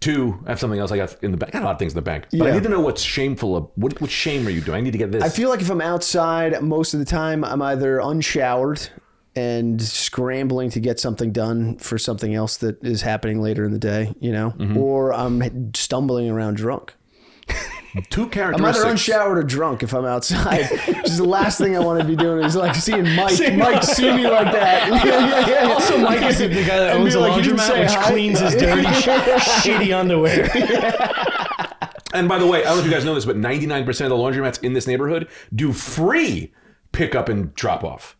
Two, 0.00 0.38
I 0.46 0.50
have 0.50 0.58
something 0.60 0.80
else 0.80 0.90
I 0.92 0.96
got 0.96 1.22
in 1.22 1.30
the 1.30 1.36
bank. 1.36 1.54
I 1.54 1.58
got 1.58 1.62
a 1.62 1.66
lot 1.66 1.72
of 1.72 1.78
things 1.78 1.92
in 1.92 1.96
the 1.96 2.02
bank. 2.02 2.24
But 2.32 2.42
I 2.42 2.46
Yeah. 2.48 2.54
need 2.54 2.62
to 2.62 2.68
know 2.70 2.80
what's 2.80 3.02
shameful. 3.02 3.54
Of, 3.56 3.68
what, 3.74 4.00
what 4.00 4.10
shame 4.10 4.46
are 4.46 4.50
you 4.50 4.62
doing? 4.62 4.78
I 4.78 4.80
need 4.80 4.92
to 4.92 4.98
get 4.98 5.12
this. 5.12 5.22
I 5.22 5.28
feel 5.28 5.50
like 5.50 5.60
if 5.60 5.68
I'm 5.70 5.82
outside, 5.82 6.60
most 6.62 6.94
of 6.94 7.00
the 7.00 7.06
time 7.06 7.44
I'm 7.44 7.60
either 7.60 7.98
unshowered 8.00 8.80
and 9.36 9.80
scrambling 9.80 10.70
to 10.70 10.80
get 10.80 10.98
something 10.98 11.32
done 11.32 11.76
for 11.78 11.98
something 11.98 12.34
else 12.34 12.56
that 12.58 12.82
is 12.82 13.02
happening 13.02 13.40
later 13.42 13.64
in 13.64 13.72
the 13.72 13.78
day, 13.78 14.12
you 14.20 14.32
know, 14.32 14.54
Mm-hmm. 14.58 14.76
or 14.78 15.12
I'm 15.12 15.74
stumbling 15.74 16.30
around 16.30 16.56
drunk. 16.56 16.94
two 18.08 18.28
characters. 18.28 18.60
I'm 18.60 18.74
either 18.74 18.86
unshowered 18.86 19.38
or 19.38 19.42
drunk 19.42 19.82
if 19.82 19.92
I'm 19.92 20.04
outside. 20.04 20.70
Which 20.86 21.06
is 21.06 21.18
the 21.18 21.24
last 21.24 21.58
thing 21.58 21.76
I 21.76 21.80
want 21.80 22.00
to 22.00 22.06
be 22.06 22.16
doing 22.16 22.44
is 22.44 22.56
like 22.56 22.74
seeing 22.74 23.04
Mike. 23.14 23.38
Mike 23.56 23.82
see 23.82 24.10
me 24.12 24.28
like 24.28 24.52
that. 24.52 24.88
Yeah, 24.88 25.04
yeah, 25.04 25.28
yeah, 25.28 25.62
yeah. 25.64 25.72
Also, 25.72 25.98
Mike 25.98 26.22
is 26.22 26.38
the 26.38 26.48
guy 26.48 26.64
that 26.64 26.96
owns 26.96 27.14
be 27.14 27.20
a 27.20 27.22
like, 27.22 27.44
"You 27.44 27.52
laundromat, 27.52 27.80
which 27.80 27.90
hi." 27.90 28.10
cleans 28.10 28.40
his 28.40 28.54
dirty, 28.54 28.82
shitty 28.84 29.98
underwear. 29.98 30.48
And 32.12 32.28
by 32.28 32.38
the 32.38 32.46
way, 32.46 32.60
I 32.60 32.64
don't 32.64 32.74
know 32.74 32.80
if 32.80 32.86
you 32.86 32.90
guys 32.90 33.04
know 33.04 33.14
this, 33.14 33.24
but 33.24 33.36
99% 33.36 33.88
of 33.88 33.96
the 34.10 34.16
laundromats 34.16 34.62
in 34.64 34.72
this 34.72 34.86
neighborhood 34.86 35.28
do 35.54 35.72
free 35.72 36.52
pickup 36.90 37.28
and 37.28 37.54
drop 37.54 37.84
off. 37.84 38.16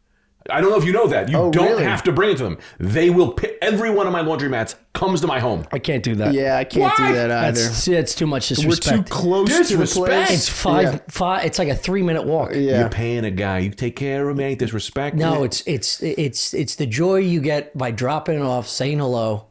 I 0.48 0.60
don't 0.62 0.70
know 0.70 0.78
if 0.78 0.84
you 0.84 0.92
know 0.92 1.06
that. 1.08 1.28
You 1.28 1.36
Oh, 1.36 1.50
don't 1.50 1.66
really? 1.68 1.84
have 1.84 2.02
to 2.04 2.12
bring 2.12 2.30
it 2.30 2.38
to 2.38 2.44
them. 2.44 2.58
They 2.78 3.10
will 3.10 3.32
pick, 3.32 3.58
every 3.60 3.90
one 3.90 4.06
of 4.06 4.12
my 4.12 4.22
laundromats 4.22 4.74
comes 4.94 5.20
to 5.20 5.26
my 5.26 5.38
home. 5.38 5.66
I 5.70 5.78
can't 5.78 6.02
do 6.02 6.14
that. 6.16 6.32
Yeah, 6.32 6.56
I 6.56 6.64
can't 6.64 6.82
Why? 6.98 7.08
do 7.08 7.14
that 7.14 7.30
either. 7.30 7.60
That's, 7.60 7.76
see, 7.76 7.92
that's 7.92 8.14
too 8.14 8.26
much 8.26 8.50
We're 8.50 8.74
too 8.76 9.02
close 9.02 9.48
to 9.48 9.54
the 9.54 9.60
Disrespect. 9.64 10.06
place. 10.06 10.30
It's 10.30 10.48
five, 10.48 10.84
Yeah. 10.94 10.98
five. 11.08 11.44
It's 11.44 11.58
like 11.58 11.68
a 11.68 11.74
three 11.74 12.02
minute 12.02 12.24
walk. 12.24 12.52
Yeah. 12.54 12.80
You're 12.80 12.88
paying 12.88 13.24
a 13.26 13.30
guy. 13.30 13.58
You 13.58 13.70
take 13.70 13.96
care 13.96 14.28
of 14.28 14.36
me. 14.38 14.44
Ain't 14.44 14.58
disrespect. 14.58 15.14
No, 15.16 15.42
it's 15.44 15.62
it's 15.66 16.02
it's 16.02 16.54
it's 16.54 16.74
the 16.76 16.86
joy 16.86 17.16
you 17.16 17.40
get 17.40 17.76
by 17.76 17.90
dropping 17.90 18.36
it 18.36 18.42
off, 18.42 18.66
saying 18.66 18.98
hello. 18.98 19.46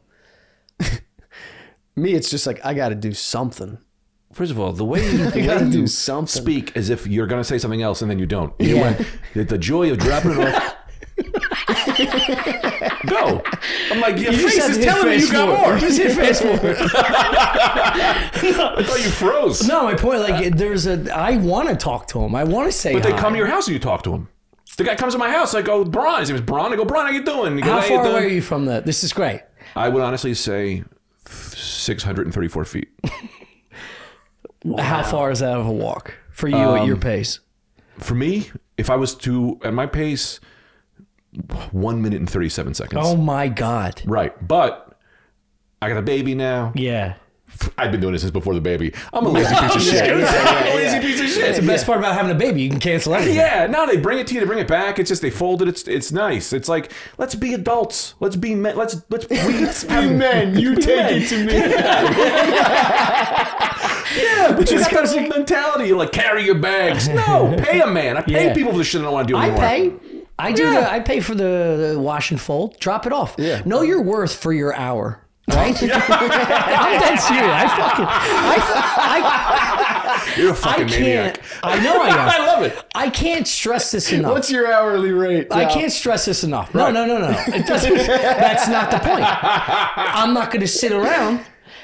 Me, 1.96 2.14
it's 2.14 2.30
just 2.30 2.46
like 2.46 2.64
I 2.64 2.74
got 2.74 2.90
to 2.90 2.94
do 2.94 3.12
something. 3.12 3.78
First 4.32 4.52
of 4.52 4.60
all, 4.60 4.72
the 4.72 4.84
way 4.84 5.04
you, 5.10 5.30
the 5.30 5.42
gotta 5.44 5.64
way 5.66 5.70
do 5.70 5.80
you 5.80 5.86
something. 5.86 6.42
speak 6.42 6.76
as 6.76 6.88
if 6.88 7.06
you're 7.06 7.26
going 7.26 7.40
to 7.40 7.44
say 7.44 7.58
something 7.58 7.82
else 7.82 8.00
and 8.00 8.10
then 8.10 8.18
you 8.18 8.26
don't. 8.26 8.52
You 8.60 8.76
Yeah. 8.76 8.82
went, 8.82 9.06
the, 9.34 9.44
the 9.44 9.58
joy 9.58 9.90
of 9.90 9.98
dropping 9.98 10.32
it 10.32 10.38
off. 10.54 10.76
Go. 13.06 13.42
I'm 13.90 14.00
like, 14.00 14.18
your 14.18 14.32
face 14.32 14.68
is 14.68 14.84
telling 14.84 15.08
me 15.08 15.16
you 15.16 15.30
got 15.30 15.48
more. 15.48 15.78
Just 15.78 15.98
hit 15.98 16.12
fast 16.12 16.42
forward. 16.42 16.76
I 16.80 18.82
thought 18.84 18.98
you 19.02 19.10
froze. 19.10 19.66
No, 19.66 19.84
my 19.84 19.94
point, 19.94 20.20
like, 20.20 20.56
there's 20.56 20.86
a. 20.86 21.12
I 21.14 21.36
want 21.36 21.68
to 21.68 21.76
talk 21.76 22.06
to 22.08 22.20
him. 22.20 22.34
I 22.34 22.44
want 22.44 22.68
to 22.70 22.72
say. 22.72 22.92
But 22.92 23.02
they 23.02 23.12
hi. 23.12 23.18
come 23.18 23.32
to 23.34 23.38
your 23.38 23.48
house 23.48 23.66
and 23.66 23.74
you 23.74 23.80
talk 23.80 24.02
to 24.04 24.12
him. 24.12 24.28
The 24.76 24.84
guy 24.84 24.96
comes 24.96 25.14
to 25.14 25.18
my 25.18 25.30
house. 25.30 25.54
I 25.54 25.62
go, 25.62 25.84
Braun. 25.84 26.20
His 26.20 26.28
name 26.30 26.36
is 26.36 26.42
Braun. 26.42 26.72
I 26.72 26.76
go, 26.76 26.84
Braun, 26.84 27.06
how 27.06 27.12
you 27.12 27.24
doing? 27.24 27.56
He 27.56 27.62
goes, 27.62 27.70
How 27.70 27.80
"How 27.80 27.88
far 27.88 27.96
you 27.96 28.02
doing?" 28.02 28.14
away 28.14 28.24
are 28.24 28.28
you 28.28 28.42
from 28.42 28.64
the? 28.66 28.80
This 28.80 29.04
is 29.04 29.12
great. 29.12 29.42
I 29.76 29.88
would 29.88 30.02
honestly 30.02 30.34
say 30.34 30.84
634 31.26 32.64
feet. 32.64 32.88
How 34.78 35.02
far 35.02 35.30
is 35.30 35.40
that 35.40 35.56
of 35.56 35.66
a 35.66 35.72
walk 35.72 36.14
for 36.30 36.48
you 36.48 36.56
Um, 36.56 36.78
at 36.78 36.86
your 36.86 36.96
pace? 36.96 37.40
For 37.98 38.14
me, 38.14 38.50
if 38.76 38.90
I 38.90 38.96
was 38.96 39.14
to, 39.16 39.58
at 39.64 39.74
my 39.74 39.86
pace, 39.86 40.40
one 41.72 42.02
minute 42.02 42.18
and 42.18 42.28
37 42.28 42.74
seconds. 42.74 43.00
Oh 43.04 43.16
my 43.16 43.48
god. 43.48 44.02
Right. 44.04 44.46
But 44.46 44.98
I 45.80 45.88
got 45.88 45.98
a 45.98 46.02
baby 46.02 46.34
now. 46.34 46.72
Yeah. 46.74 47.14
I've 47.76 47.90
been 47.90 48.00
doing 48.00 48.12
this 48.12 48.22
since 48.22 48.30
before 48.30 48.54
the 48.54 48.60
baby. 48.60 48.94
I'm 49.12 49.26
a 49.26 49.28
lazy 49.28 49.54
piece 49.54 49.74
of 49.76 49.82
shit. 49.94 50.08
I'm 50.08 50.72
a 50.72 50.76
lazy 50.76 51.00
piece 51.00 51.20
of 51.20 51.26
shit. 51.28 51.50
It's 51.50 51.58
the 51.58 51.66
best 51.66 51.84
part 51.84 51.98
about 51.98 52.14
having 52.14 52.30
a 52.30 52.34
baby. 52.34 52.62
You 52.62 52.70
can 52.70 52.78
cancel 52.78 53.12
everything. 53.12 53.36
Yeah, 53.36 53.66
no, 53.66 53.86
they 53.86 53.96
bring 53.96 54.20
it 54.20 54.28
to 54.28 54.34
you. 54.34 54.40
They 54.40 54.46
bring 54.46 54.60
it 54.60 54.68
back. 54.68 55.00
It's 55.00 55.08
just 55.08 55.20
they 55.20 55.30
fold 55.30 55.60
it. 55.60 55.68
It's 55.68 55.86
it's 55.88 56.12
nice. 56.12 56.52
It's 56.52 56.68
like 56.68 56.92
let's 57.18 57.34
be 57.34 57.52
adults. 57.54 58.14
Let's 58.20 58.36
be 58.36 58.54
men. 58.54 58.76
Let's 58.76 59.02
let's 59.10 59.28
we 59.28 59.36
let's 59.36 59.82
Be 59.82 60.10
men, 60.10 60.56
you 60.58 60.76
take 60.76 61.22
it 61.22 61.28
to 61.28 61.44
me. 61.44 61.54
Yeah, 64.16 64.56
but 64.56 64.68
you 64.70 64.78
got 64.80 64.90
that 64.90 65.08
whole 65.08 65.28
mentality. 65.28 65.86
You 65.86 65.96
like 65.96 66.10
carry 66.10 66.44
your 66.44 66.56
bags. 66.56 67.08
No, 67.08 67.54
pay 67.62 67.80
a 67.80 67.86
man. 67.86 68.16
I 68.16 68.22
pay 68.22 68.46
Yeah. 68.46 68.54
people 68.54 68.72
for 68.72 68.78
the 68.78 68.84
shit 68.84 69.00
I 69.02 69.04
don't 69.04 69.12
want 69.12 69.28
to 69.28 69.34
do 69.34 69.38
anymore. 69.38 69.64
I 69.64 69.68
pay. 69.68 69.92
I 70.40 70.52
do. 70.52 70.64
Yeah. 70.64 70.80
The, 70.80 70.92
I 70.92 71.00
pay 71.00 71.20
for 71.20 71.34
the, 71.34 71.92
the 71.94 72.00
wash 72.00 72.30
and 72.30 72.40
fold. 72.40 72.78
Drop 72.80 73.06
it 73.06 73.12
off. 73.12 73.34
Yeah. 73.38 73.62
Know 73.64 73.82
your 73.82 74.02
worth 74.02 74.34
for 74.34 74.52
your 74.52 74.74
hour. 74.74 75.20
Right? 75.48 75.74
I'm 75.82 77.00
dead 77.00 77.16
serious. 77.16 77.52
I 77.52 77.66
fucking. 77.76 78.06
I, 78.08 78.60
You're 80.36 80.50
a 80.50 80.52
I, 80.52 80.54
I 80.54 80.56
fucking 80.56 80.88
can't. 80.88 81.00
maniac. 81.00 81.40
I 81.62 81.80
know 81.80 82.02
I 82.02 82.08
am. 82.08 82.18
I 82.28 82.38
love 82.46 82.62
it. 82.62 82.84
I 82.94 83.08
can't 83.10 83.46
stress 83.48 83.90
this 83.90 84.12
enough. 84.12 84.32
What's 84.32 84.50
your 84.50 84.70
hourly 84.72 85.12
rate? 85.12 85.48
I 85.50 85.62
Yeah. 85.62 85.70
can't 85.72 85.92
stress 85.92 86.24
this 86.26 86.44
enough. 86.44 86.74
No, 86.74 86.90
no, 86.90 87.06
no, 87.06 87.18
no. 87.18 87.30
It 87.48 87.66
doesn't. 87.66 87.94
that's 87.96 88.68
not 88.68 88.90
the 88.90 88.98
point. 88.98 89.24
I'm 89.26 90.34
not 90.34 90.50
going 90.50 90.60
to 90.60 90.68
sit 90.68 90.92
around 90.92 91.40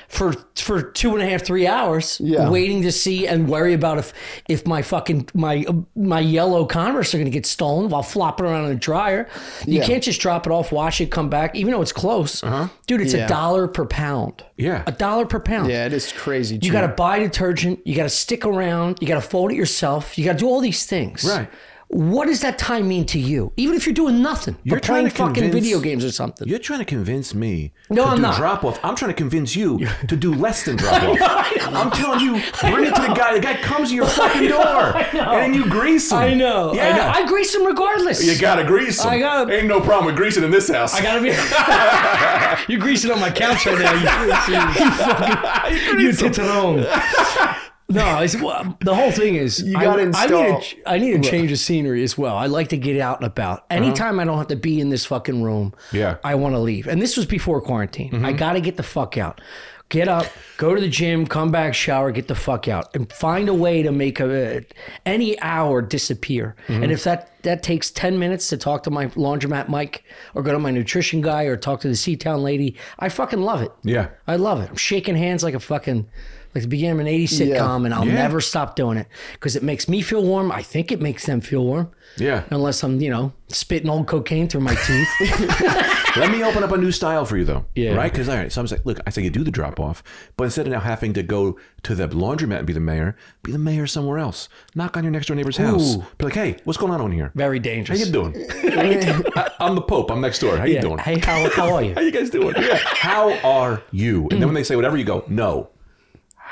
for 0.09 0.35
for 0.57 0.83
two 0.83 1.15
and 1.15 1.23
a 1.23 1.27
half, 1.29 1.43
three 1.43 1.67
hours, 1.67 2.21
Yeah. 2.23 2.49
waiting 2.49 2.83
to 2.83 2.93
see 2.93 3.27
and 3.27 3.49
worry 3.49 3.73
about 3.75 3.99
if 3.99 4.13
if 4.49 4.67
my 4.67 4.83
fucking 4.83 5.29
my 5.35 5.65
my 5.95 6.21
yellow 6.21 6.65
Converse 6.65 7.15
are 7.15 7.19
gonna 7.19 7.31
get 7.31 7.47
stolen 7.47 7.89
while 7.89 8.03
flopping 8.03 8.47
around 8.47 8.67
in 8.67 8.73
a 8.73 8.75
dryer. 8.77 9.29
You 9.67 9.81
Yeah. 9.81 9.87
can't 9.87 10.03
just 10.03 10.21
drop 10.21 10.47
it 10.47 10.53
off, 10.53 10.73
wash 10.73 11.01
it, 11.01 11.11
come 11.11 11.29
back, 11.29 11.55
even 11.57 11.73
though 11.73 11.83
it's 11.83 11.93
close. 11.93 12.43
Uh-huh. 12.43 12.69
Dude, 12.87 13.01
it's 13.01 13.15
Yeah. 13.15 13.27
a 13.27 13.29
dollar 13.29 13.67
per 13.69 13.85
pound. 13.85 14.45
Yeah. 14.57 14.83
a 14.87 14.93
dollar 14.93 15.27
per 15.27 15.39
pound. 15.41 15.71
Yeah, 15.71 15.85
it 15.87 15.93
is 15.93 16.11
crazy. 16.13 16.59
You 16.63 16.73
got 16.73 16.81
to 16.83 16.89
buy 16.89 17.19
detergent. 17.19 17.81
You 17.85 17.95
got 17.95 18.05
to 18.05 18.09
stick 18.09 18.47
around. 18.47 18.99
You 19.01 19.07
got 19.07 19.17
to 19.17 19.21
fold 19.29 19.51
it 19.53 19.57
yourself. 19.57 20.17
You 20.17 20.25
got 20.25 20.33
to 20.33 20.39
do 20.39 20.49
all 20.49 20.61
these 20.61 20.87
things. 20.87 21.25
Right. 21.25 21.49
What 21.89 22.27
does 22.27 22.41
that 22.41 22.59
time 22.59 22.89
mean 22.89 23.07
to 23.07 23.19
you? 23.19 23.53
Even 23.57 23.77
if 23.77 23.87
you're 23.87 23.95
doing 23.95 24.21
nothing, 24.21 24.57
You're 24.65 24.77
but 24.79 24.85
playing 24.85 25.09
fucking 25.11 25.35
convince- 25.35 25.55
video 25.55 25.79
games 25.81 26.05
or 26.05 26.11
something. 26.11 26.47
You're 26.49 26.59
trying 26.59 26.81
to 26.81 26.85
convince 26.85 27.33
me 27.33 27.73
No, 27.91 28.03
to 28.05 28.11
I'm 28.11 28.17
do 28.17 28.23
not. 28.23 28.37
drop 28.37 28.65
off. 28.65 28.81
I'm 28.85 28.97
trying 28.97 29.11
to 29.13 29.15
convince 29.17 29.55
you 29.55 29.87
to 30.09 30.17
do 30.17 30.35
less 30.35 30.65
than 30.65 30.77
drop 30.77 31.01
off. 31.03 31.53
I'm 31.63 31.91
telling 31.93 32.21
you, 32.21 32.33
bring 32.61 32.87
it 32.87 32.95
to 32.95 33.03
the 33.03 33.15
guy. 33.17 33.35
The 33.35 33.41
guy 33.41 33.55
comes 33.63 33.91
to 33.91 33.95
your 33.95 34.07
fucking 34.19 34.49
door, 34.49 34.97
and 34.97 35.15
then 35.41 35.55
you 35.55 35.69
grease 35.71 36.11
him. 36.11 36.19
I 36.19 36.35
know. 36.35 36.75
Yeah. 36.75 36.89
I 36.89 36.97
know. 36.97 37.07
I 37.25 37.27
grease 37.29 37.53
them 37.53 37.65
regardless. 37.65 38.25
you 38.25 38.37
gotta 38.39 38.65
grease 38.65 39.03
him. 39.03 39.11
I 39.11 39.19
gotta- 39.21 39.53
Ain't 39.57 39.69
no 39.69 39.81
problem 39.81 40.07
with 40.07 40.17
greasing 40.17 40.43
in 40.43 40.51
this 40.51 40.69
house. 40.69 40.93
I 40.95 41.03
gotta 41.03 41.23
be. 41.23 41.29
you're 42.73 42.81
greasing 42.81 43.11
on 43.13 43.21
my 43.21 43.31
couch 43.31 43.65
right 43.65 43.79
now. 43.79 43.93
You, 43.93 44.57
you 44.57 44.91
fucking. 44.91 46.01
You 46.01 46.09
titterone. 46.11 47.57
No, 47.89 48.19
it's, 48.19 48.41
well, 48.41 48.77
the 48.81 48.95
whole 48.95 49.13
thing 49.13 49.37
is 49.37 49.63
You 49.63 49.79
I- 49.79 49.85
gotta 49.85 50.03
I, 50.03 50.07
install- 50.07 50.43
need 50.43 50.83
a, 50.85 50.91
I 50.91 50.99
need 50.99 51.15
a 51.15 51.21
change 51.21 51.53
of 51.53 51.59
scenery 51.59 52.03
as 52.03 52.19
well. 52.19 52.37
I 52.37 52.47
like 52.47 52.69
to 52.71 52.77
get 52.77 53.01
out 53.01 53.19
and 53.19 53.27
about. 53.27 53.65
Anytime 53.71 54.15
uh-huh. 54.15 54.23
I 54.23 54.25
don't 54.25 54.39
have 54.39 54.49
to 54.49 54.57
be 54.57 54.81
in 54.81 54.89
this 54.89 55.07
fucking 55.07 55.43
room, 55.43 55.73
Yeah. 55.93 56.17
I 56.25 56.35
want 56.35 56.55
to 56.55 56.59
leave. 56.59 56.89
And 56.89 57.01
this 57.01 57.17
was 57.17 57.27
before 57.27 57.61
quarantine. 57.61 58.13
I 58.13 58.31
mm-hmm. 58.31 58.37
got 58.37 58.55
to 58.55 58.61
get 58.61 58.77
the 58.77 58.83
fuck 58.83 59.17
out. 59.17 59.41
Get 59.89 60.09
up, 60.09 60.27
go 60.57 60.75
to 60.75 60.81
the 60.81 60.89
gym, 60.89 61.29
come 61.29 61.53
back, 61.53 61.73
shower, 61.73 62.11
get 62.11 62.27
the 62.27 62.35
fuck 62.35 62.67
out, 62.67 62.93
and 62.97 63.11
find 63.13 63.49
a 63.49 63.55
way 63.55 63.85
to 63.85 63.93
make 63.93 64.19
a 64.19 64.57
uh, 64.57 64.61
any 65.05 65.39
hour 65.41 65.81
disappear. 65.81 66.57
Mm-hmm. 66.67 66.83
And 66.83 66.91
if 66.91 67.05
that 67.05 67.41
that 67.43 67.63
takes 67.63 67.93
ten 67.93 68.19
minutes 68.19 68.49
to 68.49 68.57
talk 68.57 68.83
to 68.83 68.91
my 68.91 69.07
laundromat 69.11 69.69
Mike, 69.69 70.03
or 70.35 70.43
go 70.43 70.51
to 70.51 70.59
my 70.59 70.73
nutrition 70.73 71.21
guy, 71.21 71.45
or 71.45 71.57
talk 71.57 71.83
to 71.83 71.89
the 71.89 71.95
Seatown 71.95 72.43
lady, 72.43 72.75
I 72.99 73.09
fucking 73.09 73.43
love 73.43 73.63
it. 73.63 73.71
Yeah. 73.85 74.09
I 74.27 74.35
love 74.35 74.61
it. 74.61 74.71
I'm 74.71 74.77
shaking 74.77 75.15
hands 75.15 75.45
like 75.45 75.55
a 75.55 75.61
fucking 75.61 76.09
like 76.57 76.63
the 76.63 76.69
beginning 76.69 76.93
of 76.93 77.01
an 77.01 77.07
80s 77.07 77.33
sitcom, 77.33 77.49
Yeah. 77.81 77.85
and 77.85 77.95
I'll 77.95 78.07
Yeah. 78.07 78.15
never 78.15 78.41
stop 78.41 78.77
doing 78.77 78.97
it 78.97 79.07
because 79.35 79.57
it 79.57 79.63
makes 79.63 79.89
me 79.89 80.01
feel 80.01 80.25
warm. 80.25 80.51
I 80.51 80.63
think 80.63 80.91
it 80.91 81.01
makes 81.03 81.27
them 81.27 81.41
feel 81.43 81.65
warm. 81.65 81.91
Yeah. 82.17 82.45
Unless 82.51 82.83
I'm, 82.83 82.99
you 83.01 83.11
know, 83.11 83.33
spitting 83.49 83.91
old 83.91 84.07
cocaine 84.07 84.49
through 84.49 84.63
my 84.63 84.75
teeth. 84.75 85.09
Let 86.17 86.31
me 86.31 86.43
open 86.43 86.63
up 86.65 86.73
a 86.73 86.79
new 86.79 86.91
style 86.93 87.27
for 87.27 87.37
you, 87.37 87.45
though. 87.45 87.67
Yeah. 87.75 87.95
Right? 87.95 88.11
Because 88.11 88.29
all 88.31 88.37
right, 88.37 88.51
so 88.51 88.63
I'm 88.63 88.67
like, 88.69 88.87
look, 88.87 88.99
I 89.07 89.11
say 89.11 89.23
you 89.23 89.29
do 89.29 89.45
the 89.45 89.51
drop 89.51 89.79
off, 89.79 90.03
but 90.39 90.45
instead 90.45 90.67
of 90.67 90.73
now 90.73 90.81
having 90.81 91.13
to 91.13 91.23
go 91.23 91.59
to 91.83 91.95
the 91.95 92.09
laundromat 92.09 92.59
and 92.59 92.67
be 92.67 92.73
the 92.73 92.81
mayor, 92.81 93.17
be 93.43 93.53
the 93.53 93.59
mayor 93.59 93.87
somewhere 93.87 94.19
else. 94.19 94.49
Knock 94.75 94.97
on 94.97 95.05
your 95.05 95.11
next 95.11 95.27
door 95.27 95.37
neighbor's 95.37 95.59
house. 95.59 95.97
Ooh. 95.97 96.05
Be 96.17 96.25
like, 96.25 96.35
hey, 96.35 96.57
what's 96.65 96.79
going 96.79 96.93
on 96.93 97.03
on 97.03 97.13
here? 97.13 97.33
Very 97.35 97.59
dangerous. 97.59 97.99
How 98.03 98.11
dangerous. 98.11 98.55
you 98.55 98.63
doing? 98.63 99.29
I, 99.37 99.51
am 99.67 99.75
the 99.75 99.83
Pope. 99.83 100.11
I'm 100.11 100.23
next 100.23 100.39
door. 100.39 100.57
How 100.57 100.65
you 100.65 100.81
doing? 100.81 100.99
Hey, 100.99 101.19
how, 101.19 101.51
how 101.51 101.75
are 101.75 101.83
you? 101.83 101.93
How 101.95 102.01
you 102.01 102.13
guys 102.13 102.31
doing? 102.31 102.55
Yeah. 102.59 102.79
How 102.83 103.33
are 103.47 103.83
you? 103.93 104.23
And 104.31 104.41
then 104.41 104.49
when 104.49 104.55
they 104.55 104.65
say 104.65 104.75
whatever, 104.77 104.97
you 104.97 105.05
go, 105.05 105.23
no. 105.29 105.69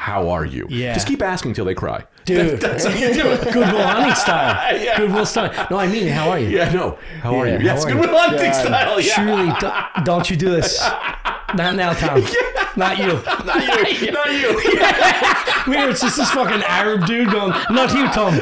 How 0.05 0.29
are 0.29 0.45
you? 0.45 0.67
Yeah. 0.69 0.93
Just 0.93 1.07
keep 1.07 1.23
asking 1.23 1.53
until 1.53 1.65
they 1.65 1.75
cry. 1.75 2.05
Dude. 2.27 2.61
That's 2.65 2.85
how 2.85 2.91
you 2.95 3.15
do 3.15 3.27
it. 3.33 3.41
Good 3.45 3.73
Will 3.73 3.87
Hunting 3.87 4.15
style. 4.15 4.79
Yeah. 4.85 4.99
Goodwill 4.99 5.25
style. 5.25 5.67
No, 5.71 5.79
I 5.79 5.87
mean, 5.87 6.09
how 6.09 6.29
are 6.29 6.39
you? 6.39 6.51
Yeah, 6.51 6.71
no. 6.75 6.99
How 7.23 7.35
are 7.37 7.49
you? 7.49 7.59
Yes, 7.59 7.85
how 7.85 7.91
are 7.91 7.95
good 7.95 8.11
you? 8.11 8.17
hunting 8.19 8.53
style. 8.53 9.01
Yeah. 9.01 9.15
Surely, 9.15 9.53
don't, 9.61 10.05
don't 10.05 10.29
you 10.31 10.37
do 10.37 10.51
this. 10.51 10.79
Not 11.57 11.77
now, 11.77 11.93
Tom. 11.93 12.23
Not 12.77 12.99
you. 12.99 13.23
Not 13.45 14.01
you. 14.01 14.11
Not 14.11 14.33
you. 14.33 14.55
Weird. 15.73 15.91
It's 15.91 16.01
just 16.01 16.17
this 16.17 16.31
fucking 16.33 16.63
Arab 16.65 17.07
dude 17.07 17.31
going, 17.31 17.51
not 17.71 17.95
you, 17.95 18.09
Tom. 18.09 18.37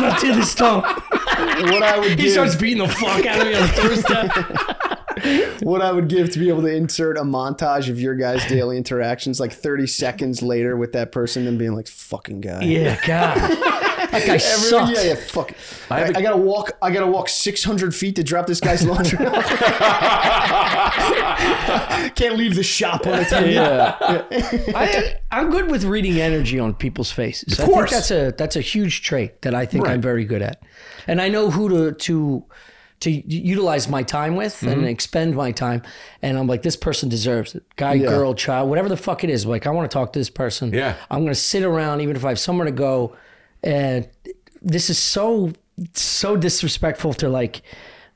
Not 0.00 0.20
do 0.20 0.34
this, 0.34 0.54
Tom. 0.54 0.82
what 0.82 1.82
I 1.82 1.98
would 1.98 2.10
He 2.10 2.16
give, 2.16 2.32
starts 2.32 2.54
beating 2.54 2.78
the 2.86 2.88
fuck 2.88 3.26
out 3.26 3.40
of 3.42 3.48
me 3.48 3.54
on 3.54 3.66
the 3.66 3.74
doorstep. 3.82 5.62
what 5.62 5.82
I 5.82 5.90
would 5.90 6.08
give 6.08 6.30
to 6.30 6.38
be 6.38 6.48
able 6.48 6.62
to 6.62 6.72
insert 6.74 7.18
a 7.18 7.22
montage 7.22 7.88
of 7.90 8.00
your 8.00 8.14
guys' 8.14 8.46
daily 8.46 8.76
interactions, 8.76 9.40
like 9.40 9.52
30 9.52 9.86
seconds 9.88 10.42
later 10.42 10.76
with 10.76 10.92
that 10.92 11.10
person, 11.10 11.46
and 11.48 11.58
being 11.58 11.74
like, 11.74 11.88
"Fucking 11.88 12.40
guy." 12.42 12.62
Yeah, 12.62 12.98
God. 13.06 13.82
That 14.20 14.26
guy 14.26 14.36
sucks. 14.38 14.92
yeah, 14.92 15.02
yeah, 15.08 15.14
fuck. 15.14 15.52
I, 15.90 16.00
have 16.00 16.10
a- 16.10 16.18
I 16.18 16.22
gotta 16.22 16.36
walk. 16.36 16.72
I 16.82 16.90
gotta 16.90 17.06
walk 17.06 17.28
600 17.28 17.94
feet 17.94 18.16
to 18.16 18.22
drop 18.24 18.46
this 18.46 18.60
guy's 18.60 18.84
laundry. 18.86 19.18
Can't 22.14 22.36
leave 22.36 22.54
the 22.54 22.62
shop 22.62 23.06
on 23.06 23.14
a 23.18 23.24
time. 23.24 23.50
Yeah. 23.50 23.96
I, 24.74 25.16
I'm 25.30 25.50
good 25.50 25.70
with 25.70 25.84
reading 25.84 26.20
energy 26.20 26.58
on 26.58 26.74
people's 26.74 27.10
faces. 27.12 27.58
I 27.60 27.66
course. 27.66 27.90
think 27.90 27.96
that's 28.00 28.10
a 28.10 28.34
that's 28.36 28.56
a 28.56 28.60
huge 28.60 29.02
trait 29.02 29.42
that 29.42 29.54
I 29.54 29.66
think 29.66 29.84
Right. 29.84 29.92
I'm 29.94 30.00
very 30.00 30.24
good 30.24 30.42
at, 30.42 30.62
and 31.06 31.20
I 31.20 31.28
know 31.28 31.50
who 31.50 31.68
to 31.68 31.92
to 31.92 32.44
to 33.00 33.10
utilize 33.10 33.88
my 33.88 34.02
time 34.02 34.36
with 34.36 34.54
Mm-hmm. 34.54 34.68
and 34.68 34.86
expend 34.86 35.36
my 35.36 35.52
time. 35.52 35.82
And 36.22 36.38
I'm 36.38 36.46
like, 36.46 36.62
this 36.62 36.76
person 36.76 37.10
deserves 37.10 37.54
it. 37.54 37.62
Guy, 37.76 37.94
Yeah. 37.94 38.08
girl, 38.08 38.32
child, 38.34 38.70
whatever 38.70 38.88
the 38.88 38.96
fuck 38.96 39.22
it 39.22 39.28
is. 39.28 39.44
Like, 39.44 39.66
I 39.66 39.70
want 39.70 39.90
to 39.90 39.94
talk 39.94 40.14
to 40.14 40.18
this 40.18 40.30
person. 40.30 40.72
Yeah. 40.72 40.94
I'm 41.10 41.20
gonna 41.22 41.34
sit 41.34 41.62
around 41.62 42.00
even 42.00 42.16
if 42.16 42.24
I 42.24 42.30
have 42.30 42.38
somewhere 42.38 42.64
to 42.64 42.72
go. 42.72 43.14
And 43.62 44.08
this 44.62 44.90
is 44.90 44.98
so 44.98 45.52
so 45.92 46.36
disrespectful 46.36 47.12
to 47.14 47.28
like 47.28 47.62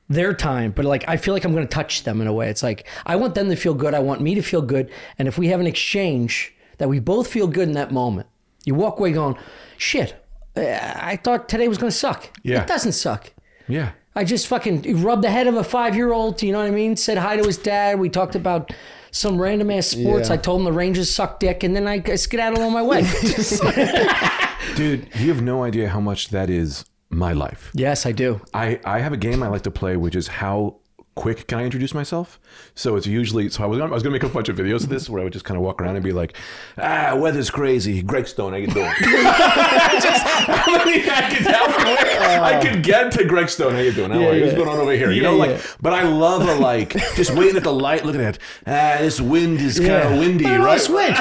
their 0.09 0.33
time, 0.33 0.71
but 0.71 0.85
like 0.85 1.05
I 1.07 1.17
feel 1.17 1.33
like 1.33 1.45
I'm 1.45 1.53
going 1.53 1.67
to 1.67 1.73
touch 1.73 2.03
them 2.03 2.21
in 2.21 2.27
a 2.27 2.33
way. 2.33 2.49
It's 2.49 2.63
like 2.63 2.87
I 3.05 3.15
want 3.15 3.35
them 3.35 3.49
to 3.49 3.55
feel 3.55 3.73
good. 3.73 3.93
I 3.93 3.99
want 3.99 4.21
me 4.21 4.35
to 4.35 4.41
feel 4.41 4.61
good. 4.61 4.91
And 5.17 5.27
if 5.27 5.37
we 5.37 5.47
have 5.47 5.59
an 5.59 5.67
exchange 5.67 6.53
that 6.77 6.89
we 6.89 6.99
both 6.99 7.27
feel 7.27 7.47
good 7.47 7.67
in 7.67 7.73
that 7.75 7.91
moment, 7.91 8.27
you 8.65 8.75
walk 8.75 8.99
away 8.99 9.11
going, 9.11 9.37
"Shit, 9.77 10.15
uh, 10.55 10.61
I 10.61 11.19
thought 11.23 11.47
today 11.47 11.67
was 11.67 11.77
going 11.77 11.91
to 11.91 11.97
suck. 11.97 12.29
Yeah. 12.43 12.61
It 12.61 12.67
doesn't 12.67 12.93
suck." 12.93 13.31
Yeah. 13.67 13.91
I 14.13 14.25
just 14.25 14.47
fucking 14.47 15.01
rubbed 15.01 15.23
the 15.23 15.29
head 15.29 15.47
of 15.47 15.55
a 15.55 15.63
five 15.63 15.95
year 15.95 16.11
old. 16.11 16.41
You 16.41 16.51
know 16.51 16.59
what 16.59 16.67
I 16.67 16.71
mean? 16.71 16.97
Said 16.97 17.17
hi 17.17 17.37
to 17.37 17.43
his 17.43 17.57
dad. 17.57 17.97
We 17.99 18.09
talked 18.09 18.35
about 18.35 18.73
some 19.11 19.41
random 19.41 19.71
ass 19.71 19.87
sports. 19.87 20.27
Yeah. 20.27 20.33
I 20.33 20.37
told 20.37 20.59
him 20.59 20.65
the 20.65 20.73
Rangers 20.73 21.09
suck 21.09 21.39
dick, 21.39 21.63
and 21.63 21.75
then 21.75 21.87
I 21.87 22.01
skedaddled 22.01 22.61
on 22.61 22.73
my 22.73 22.81
way. 22.81 23.03
Dude, 24.75 25.07
you 25.15 25.27
have 25.33 25.41
no 25.41 25.63
idea 25.63 25.89
how 25.89 25.99
much 25.99 26.29
that 26.29 26.49
is 26.49 26.85
my 27.09 27.33
life. 27.33 27.71
yes, 27.73 28.05
I 28.05 28.11
do. 28.13 28.41
I, 28.53 28.79
I 28.85 28.99
have 28.99 29.11
a 29.13 29.17
game 29.17 29.43
I 29.43 29.47
like 29.47 29.63
to 29.63 29.71
play, 29.71 29.97
which 29.97 30.15
is 30.15 30.27
how 30.27 30.77
quick 31.15 31.45
can 31.47 31.59
I 31.59 31.63
introduce 31.65 31.93
myself? 31.93 32.39
So 32.73 32.95
it's 32.95 33.05
usually 33.05 33.49
so 33.49 33.63
I 33.63 33.67
was 33.67 33.77
gonna, 33.79 33.91
I 33.91 33.93
was 33.93 34.01
gonna 34.03 34.13
make 34.13 34.23
a 34.23 34.29
bunch 34.29 34.47
of 34.49 34.55
videos 34.55 34.83
of 34.83 34.89
this 34.89 35.09
where 35.09 35.19
I 35.21 35.23
would 35.25 35.33
just 35.33 35.45
kind 35.45 35.57
of 35.57 35.63
walk 35.63 35.81
around 35.81 35.95
and 35.95 36.03
be 36.03 36.11
like, 36.13 36.35
ah, 36.77 37.15
weather's 37.15 37.49
crazy. 37.49 38.01
Greg 38.01 38.27
Stone, 38.27 38.53
how 38.53 38.57
you 38.59 38.67
doing? 38.67 38.91
just 38.99 40.23
how 40.47 40.77
many 40.77 41.01
I 41.09 41.29
could 41.29 41.47
how 41.47 41.65
quick 41.73 42.21
I 42.21 42.61
could 42.61 42.83
get 42.83 43.11
to 43.13 43.25
Greg 43.25 43.49
Stone. 43.49 43.73
How 43.73 43.79
you 43.79 43.91
doing? 43.91 44.11
How 44.11 44.25
are 44.27 44.35
you? 44.35 44.43
What's 44.43 44.55
going 44.55 44.69
on 44.69 44.77
over 44.77 44.93
here? 44.93 45.11
You 45.11 45.21
Yeah, 45.21 45.31
know, 45.31 45.37
like, 45.37 45.49
yeah. 45.51 45.61
but 45.81 45.93
I 45.93 46.03
love 46.03 46.47
a 46.47 46.55
like 46.55 46.93
just 47.15 47.33
waiting 47.35 47.57
at 47.57 47.63
the 47.63 47.73
light, 47.73 48.05
looking 48.05 48.21
at 48.21 48.37
ah, 48.65 48.97
this 48.99 49.19
wind 49.19 49.59
is 49.61 49.79
kind 49.79 49.91
of 50.13 50.19
windy, 50.19 50.45
all 50.45 50.59
right? 50.59 50.89
wind. 50.89 51.15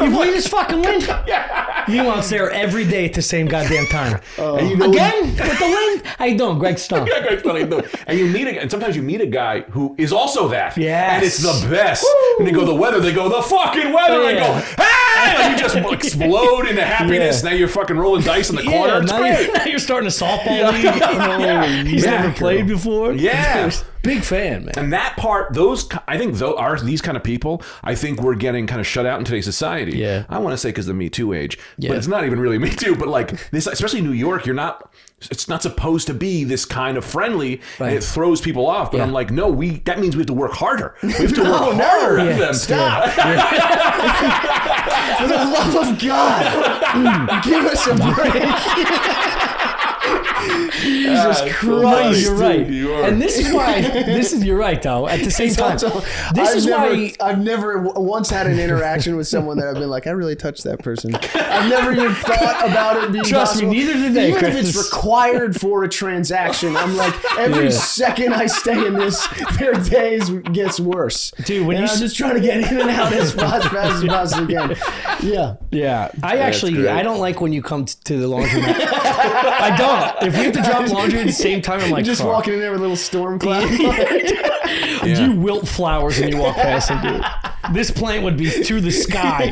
you 0.00 0.10
believe 0.10 0.34
this 0.34 0.48
fucking 0.48 0.80
wind? 0.80 1.04
You 1.88 2.00
out 2.10 2.24
there 2.24 2.50
every 2.50 2.84
day 2.84 3.04
at 3.04 3.12
the 3.12 3.22
same 3.22 3.46
goddamn 3.46 3.86
time. 3.86 4.20
And 4.38 4.68
you 4.70 4.76
know- 4.76 4.90
Again 4.90 5.22
with 5.36 5.58
the 5.60 5.64
wind? 5.66 6.04
How 6.18 6.24
you 6.24 6.36
doing, 6.36 6.58
Greg 6.58 6.78
Stone? 6.80 7.06
Yeah, 7.10 7.20
Greg 7.20 7.38
Stone, 7.38 7.52
how 7.52 7.58
you 7.60 7.66
doing? 7.66 7.84
And 8.08 8.18
you 8.18 8.26
meet 8.26 8.48
again. 8.48 8.62
and 8.62 8.70
sometimes 8.72 8.96
you 8.96 9.02
meet 9.02 9.15
a 9.20 9.26
guy 9.26 9.60
who 9.60 9.94
is 9.98 10.12
also 10.12 10.48
that. 10.48 10.76
Yes. 10.76 11.14
And 11.14 11.24
it's 11.24 11.38
the 11.62 11.68
best. 11.70 12.06
And 12.38 12.46
they 12.46 12.52
go 12.52 12.64
the 12.64 12.74
weather, 12.74 13.00
they 13.00 13.12
go 13.12 13.28
the 13.28 13.42
fucking 13.42 13.92
weather. 13.92 14.22
They 14.22 14.34
go, 14.36 14.52
hey! 14.54 15.38
Like 15.38 15.50
you 15.52 15.58
just 15.58 15.76
explode 15.92 16.66
into 16.66 16.84
happiness. 16.84 17.42
Yeah. 17.42 17.50
Now 17.50 17.56
you're 17.56 17.68
fucking 17.68 17.96
rolling 17.96 18.22
dice 18.22 18.50
in 18.50 18.56
the 18.56 18.62
corner. 18.62 19.02
it's 19.02 19.10
now, 19.12 19.18
great. 19.18 19.46
You're, 19.46 19.52
now 19.58 19.64
you're 19.64 19.78
starting 19.78 20.06
a 20.06 20.10
softball 20.10 20.72
league. 20.72 21.86
He's 21.86 22.04
Yeah. 22.04 22.22
never 22.22 22.32
played 22.32 22.66
before. 22.66 23.12
Yeah. 23.12 23.70
Big 24.06 24.22
fan, 24.22 24.64
man. 24.66 24.74
And 24.76 24.92
that 24.92 25.16
part, 25.16 25.54
those, 25.54 25.88
I 26.06 26.16
think, 26.18 26.36
though, 26.36 26.56
are 26.56 26.78
these 26.80 27.00
kind 27.02 27.16
of 27.16 27.24
people. 27.24 27.62
I 27.82 27.94
think 27.94 28.22
we're 28.22 28.34
getting 28.36 28.66
kind 28.66 28.80
of 28.80 28.86
shut 28.86 29.06
out 29.06 29.18
in 29.18 29.24
today's 29.24 29.44
society. 29.44 29.98
Yeah. 29.98 30.24
I 30.28 30.38
want 30.38 30.52
to 30.54 30.58
say 30.58 30.68
because 30.70 30.86
the 30.86 30.94
Me 30.94 31.08
Too 31.08 31.32
age, 31.32 31.58
Yeah. 31.78 31.88
but 31.90 31.98
it's 31.98 32.06
not 32.06 32.24
even 32.24 32.38
really 32.40 32.58
Me 32.58 32.70
Too. 32.70 32.94
But 32.94 33.08
like 33.08 33.50
this, 33.50 33.66
especially 33.66 34.02
New 34.02 34.12
York, 34.12 34.46
you're 34.46 34.54
not. 34.54 34.92
It's 35.30 35.48
not 35.48 35.62
supposed 35.62 36.06
to 36.08 36.14
be 36.14 36.44
this 36.44 36.66
kind 36.66 36.98
of 36.98 37.04
friendly, 37.04 37.62
Right. 37.80 37.88
and 37.88 37.96
it 37.96 38.04
throws 38.04 38.40
people 38.42 38.66
off. 38.66 38.90
But 38.92 38.98
Yeah. 38.98 39.04
I'm 39.04 39.12
like, 39.12 39.30
no, 39.30 39.48
we. 39.48 39.78
That 39.86 39.98
means 39.98 40.14
we 40.14 40.20
have 40.20 40.26
to 40.26 40.34
work 40.34 40.52
harder. 40.52 40.94
We 41.02 41.12
have 41.14 41.34
to 41.34 41.42
work 41.50 41.72
harder 41.74 42.18
at 42.18 42.26
Yeah. 42.26 42.38
them. 42.38 42.54
Stop! 42.54 43.08
For 45.16 45.26
the 45.28 45.34
love 45.36 45.74
of 45.88 45.98
God, 45.98 47.42
give 47.44 47.64
us 47.64 47.86
a 47.86 47.94
break. 47.94 48.42
Jesus 50.82 51.18
ah, 51.18 51.28
That's 51.28 51.52
Christ! 51.54 52.22
so 52.24 52.30
you're 52.30 52.34
right. 52.40 52.66
You 52.68 52.92
are. 52.94 53.04
And 53.04 53.20
this 53.20 53.38
is 53.38 53.52
why. 53.52 53.80
This 53.80 54.32
is 54.32 54.44
you're 54.44 54.58
right 54.58 54.80
though. 54.80 55.08
At 55.08 55.20
the 55.24 55.30
same 55.30 55.52
time, 55.54 55.72
Also, 55.72 56.00
this 56.34 56.50
I've 56.50 56.56
is 56.56 56.66
never, 56.66 56.94
why. 56.94 57.14
I've 57.20 57.38
never 57.38 57.78
once 57.94 58.30
had 58.30 58.46
an 58.46 58.58
interaction 58.58 59.16
with 59.16 59.26
someone 59.28 59.56
that 59.58 59.68
I've 59.68 59.74
been 59.74 59.88
like, 59.90 60.06
I 60.06 60.10
really 60.10 60.36
touched 60.36 60.64
that 60.64 60.80
person. 60.82 61.14
I've 61.14 61.68
never 61.70 61.92
even 61.92 62.14
thought 62.14 62.68
about 62.68 63.02
it 63.02 63.12
being 63.12 63.24
Trust 63.24 63.62
me, 63.62 63.68
neither 63.68 63.92
did 63.94 64.14
they, 64.14 64.30
Even 64.30 64.44
if 64.44 64.56
it's 64.56 64.76
required 64.76 65.58
for 65.60 65.84
a 65.84 65.88
transaction, 65.88 66.76
I'm 66.76 66.96
like, 66.96 67.14
every 67.38 67.64
Yeah. 67.64 67.70
second 67.70 68.34
I 68.34 68.46
stay 68.46 68.86
in 68.86 68.94
this, 68.94 69.26
their 69.58 69.72
days 69.74 70.30
gets 70.52 70.78
worse. 70.80 71.30
Dude, 71.44 71.66
when 71.66 71.76
and 71.78 71.86
you 71.86 71.92
I'm 71.92 71.98
just 71.98 72.16
trying 72.16 72.34
to 72.34 72.40
get 72.40 72.58
in 72.70 72.80
and 72.80 72.90
out 72.90 73.12
as 73.12 73.32
fast, 73.32 73.68
fast 73.68 74.02
as 74.02 74.08
possibly 74.08 74.54
can. 74.54 74.76
Yeah. 75.22 75.56
Yeah, 75.70 76.10
I 76.22 76.38
actually. 76.38 76.88
I 76.88 77.02
don't 77.02 77.18
like 77.18 77.40
when 77.40 77.52
you 77.52 77.62
come 77.62 77.84
t- 77.86 77.94
to 78.04 78.16
the 78.18 78.26
laundromat. 78.26 78.76
I 78.90 79.74
don't. 79.76 80.28
If 80.28 80.35
we 80.38 80.44
have 80.44 80.52
to 80.54 80.62
drop 80.62 80.88
laundry 80.92 81.20
at 81.20 81.26
the 81.26 81.32
same 81.32 81.62
time, 81.62 81.80
I'm 81.80 81.90
like, 81.90 82.04
Just 82.04 82.20
fuck. 82.22 82.30
walking 82.32 82.54
in 82.54 82.60
there 82.60 82.70
with 82.72 82.80
a 82.80 82.82
little 82.82 82.96
storm 82.96 83.38
cloud. 83.40 83.68
You 85.04 85.32
wilt 85.32 85.68
flowers 85.68 86.18
when 86.18 86.28
you 86.30 86.38
walk 86.38 86.56
past 86.56 86.88
them, 86.88 87.02
dude. 87.02 87.24
This 87.74 87.90
plant 87.90 88.24
would 88.24 88.36
be 88.36 88.50
to 88.50 88.80
the 88.80 88.90
sky. 88.90 89.50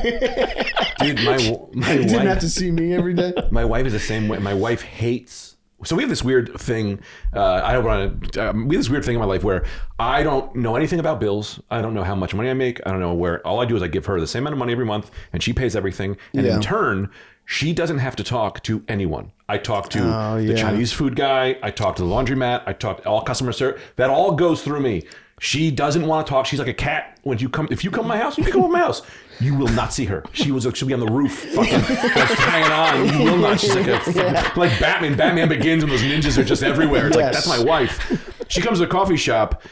Dude, 1.01 1.17
my 1.25 1.37
w- 1.37 1.69
my 1.75 1.93
You 1.93 1.99
didn't 2.05 2.11
have 2.21 2.27
wife, 2.27 2.41
to 2.41 2.49
see 2.51 2.71
me 2.71 2.95
every 2.95 3.15
day. 3.15 3.33
my 3.51 3.65
wife 3.65 3.87
is 3.87 3.93
the 3.93 3.99
same 4.01 4.29
way. 4.29 4.39
My 4.39 4.55
wife 4.55 4.83
hates. 4.83 5.57
So 5.85 5.97
we 5.97 6.03
have 6.03 6.09
this 6.11 6.23
weird 6.25 6.59
thing. 6.59 7.01
Uh, 7.35 7.61
I 7.63 7.73
don't 7.75 7.85
want 7.85 8.33
to. 8.33 8.51
Um, 8.51 8.69
we 8.69 8.77
have 8.77 8.81
this 8.85 8.91
weird 8.91 9.05
thing 9.05 9.15
in 9.17 9.21
my 9.21 9.27
life 9.27 9.45
where 9.45 9.65
I 9.99 10.23
don't 10.23 10.55
know 10.57 10.77
anything 10.77 10.99
about 10.99 11.21
bills. 11.21 11.61
I 11.71 11.83
don't 11.83 11.93
know 11.95 12.05
how 12.05 12.15
much 12.15 12.35
money 12.35 12.49
I 12.49 12.55
make. 12.55 12.81
I 12.87 12.91
don't 12.91 13.01
know 13.01 13.13
where. 13.13 13.47
All 13.47 13.61
I 13.61 13.67
do 13.67 13.77
is 13.77 13.83
I 13.83 13.89
give 13.89 14.07
her 14.07 14.19
the 14.19 14.27
same 14.27 14.45
amount 14.45 14.55
of 14.55 14.59
money 14.61 14.73
every 14.73 14.87
month, 14.87 15.11
and 15.33 15.43
she 15.43 15.53
pays 15.53 15.77
everything. 15.77 16.17
And 16.33 16.47
Yeah. 16.47 16.55
in 16.57 16.61
turn, 16.63 17.11
she 17.45 17.73
doesn't 17.75 17.99
have 17.99 18.17
to 18.17 18.25
talk 18.25 18.63
to 18.63 18.83
anyone. 18.89 19.33
I 19.49 19.59
talk 19.59 19.91
to 19.91 20.01
Oh, 20.03 20.43
the. 20.43 20.55
Chinese 20.57 20.93
food 20.93 21.17
guy. 21.17 21.57
I 21.63 21.71
talk 21.71 21.97
to 21.97 22.03
the 22.03 22.09
laundromat. 22.09 22.63
I 22.67 22.73
talk 22.73 23.03
to 23.03 23.09
all 23.09 23.23
customer 23.23 23.53
service. 23.53 23.81
That 23.97 24.11
all 24.11 24.33
goes 24.33 24.63
through 24.63 24.81
me. 24.81 25.03
She 25.41 25.71
doesn't 25.71 26.07
want 26.07 26.27
to 26.27 26.31
talk. 26.31 26.47
She's 26.47 26.59
like 26.61 26.69
a 26.69 26.73
cat. 26.75 27.19
When 27.25 27.39
you 27.39 27.49
come, 27.49 27.69
if 27.71 27.83
you 27.85 27.91
come 27.91 28.05
to 28.05 28.09
my 28.09 28.17
house, 28.17 28.39
you 28.39 28.45
can 28.45 28.53
come 28.53 28.63
to 28.63 28.69
my 28.69 28.79
house. 28.79 29.03
You 29.41 29.55
will 29.57 29.69
not 29.69 29.93
see 29.93 30.05
her. 30.07 30.23
She 30.33 30.53
was. 30.53 30.67
She'll 30.75 30.87
be 30.89 30.95
on 30.95 31.01
the 31.01 31.07
roof, 31.11 31.41
fucking 31.55 31.73
like, 31.73 32.39
hanging 32.39 32.71
on. 32.73 33.19
You 33.19 33.25
will 33.31 33.37
not. 33.39 33.59
She's 33.61 33.75
like 33.75 33.87
a, 33.89 34.53
like 34.57 34.79
Batman. 34.79 35.17
Batman 35.17 35.49
Begins, 35.49 35.83
and 35.83 35.91
those 35.91 36.03
ninjas 36.03 36.39
are 36.39 36.45
just 36.45 36.63
everywhere. 36.63 37.09
It's 37.09 37.17
like 37.17 37.33
that's 37.33 37.49
my 37.49 37.59
wife. 37.63 38.31
She 38.49 38.61
comes 38.63 38.79
to 38.79 38.85
the 38.87 38.91
coffee 38.91 39.17
shop. 39.17 39.63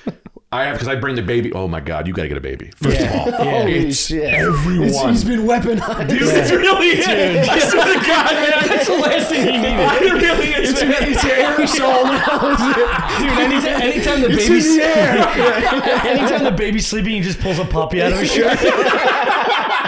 I 0.52 0.64
have 0.64 0.74
because 0.74 0.86
I 0.88 0.96
bring 0.96 1.14
the 1.16 1.22
baby. 1.22 1.50
Oh 1.54 1.66
my 1.66 1.80
god, 1.80 2.06
you 2.06 2.12
got 2.12 2.22
to 2.24 2.28
get 2.28 2.36
a 2.36 2.40
baby. 2.42 2.70
First 2.76 3.00
Yeah. 3.00 3.06
of 3.28 3.34
all, 3.34 3.44
Yeah. 3.46 3.50
Holy 3.60 3.72
it's 3.88 4.06
shit. 4.06 4.22
everyone. 4.34 4.88
It's- 4.88 5.10
he's 5.10 5.24
been 5.24 5.40
weaponized. 5.46 6.08
Dude, 6.10 6.22
it's 6.22 6.50
really 6.50 6.88
is. 6.88 7.48
I 7.48 7.58
swear 7.58 7.86
to 7.86 8.06
God, 8.06 8.34
man, 8.34 8.68
That's 8.68 8.86
the 8.86 8.94
last 8.96 9.28
thing 9.30 9.46
he 9.46 9.52
needed. 9.56 10.02
it 10.02 10.12
really 10.12 10.48
is. 10.52 10.70
It's, 10.70 10.82
man. 10.82 10.94
it's 11.00 11.24
aerosol 11.24 12.04
now. 12.04 13.18
Dude, 13.18 13.38
anytime, 13.38 13.82
anytime 13.82 14.20
the 14.20 14.28
It's 14.30 14.46
baby's 14.48 14.66
in 14.72 14.76
the 14.76 14.84
air. 14.84 16.06
anytime 16.06 16.44
the 16.44 16.50
baby's 16.50 16.86
sleeping, 16.86 17.12
he 17.12 17.20
just 17.20 17.40
pulls 17.40 17.58
a 17.58 17.64
puppy 17.64 18.02
out 18.02 18.12
of 18.12 18.18
his 18.18 18.30
shirt. 18.30 18.58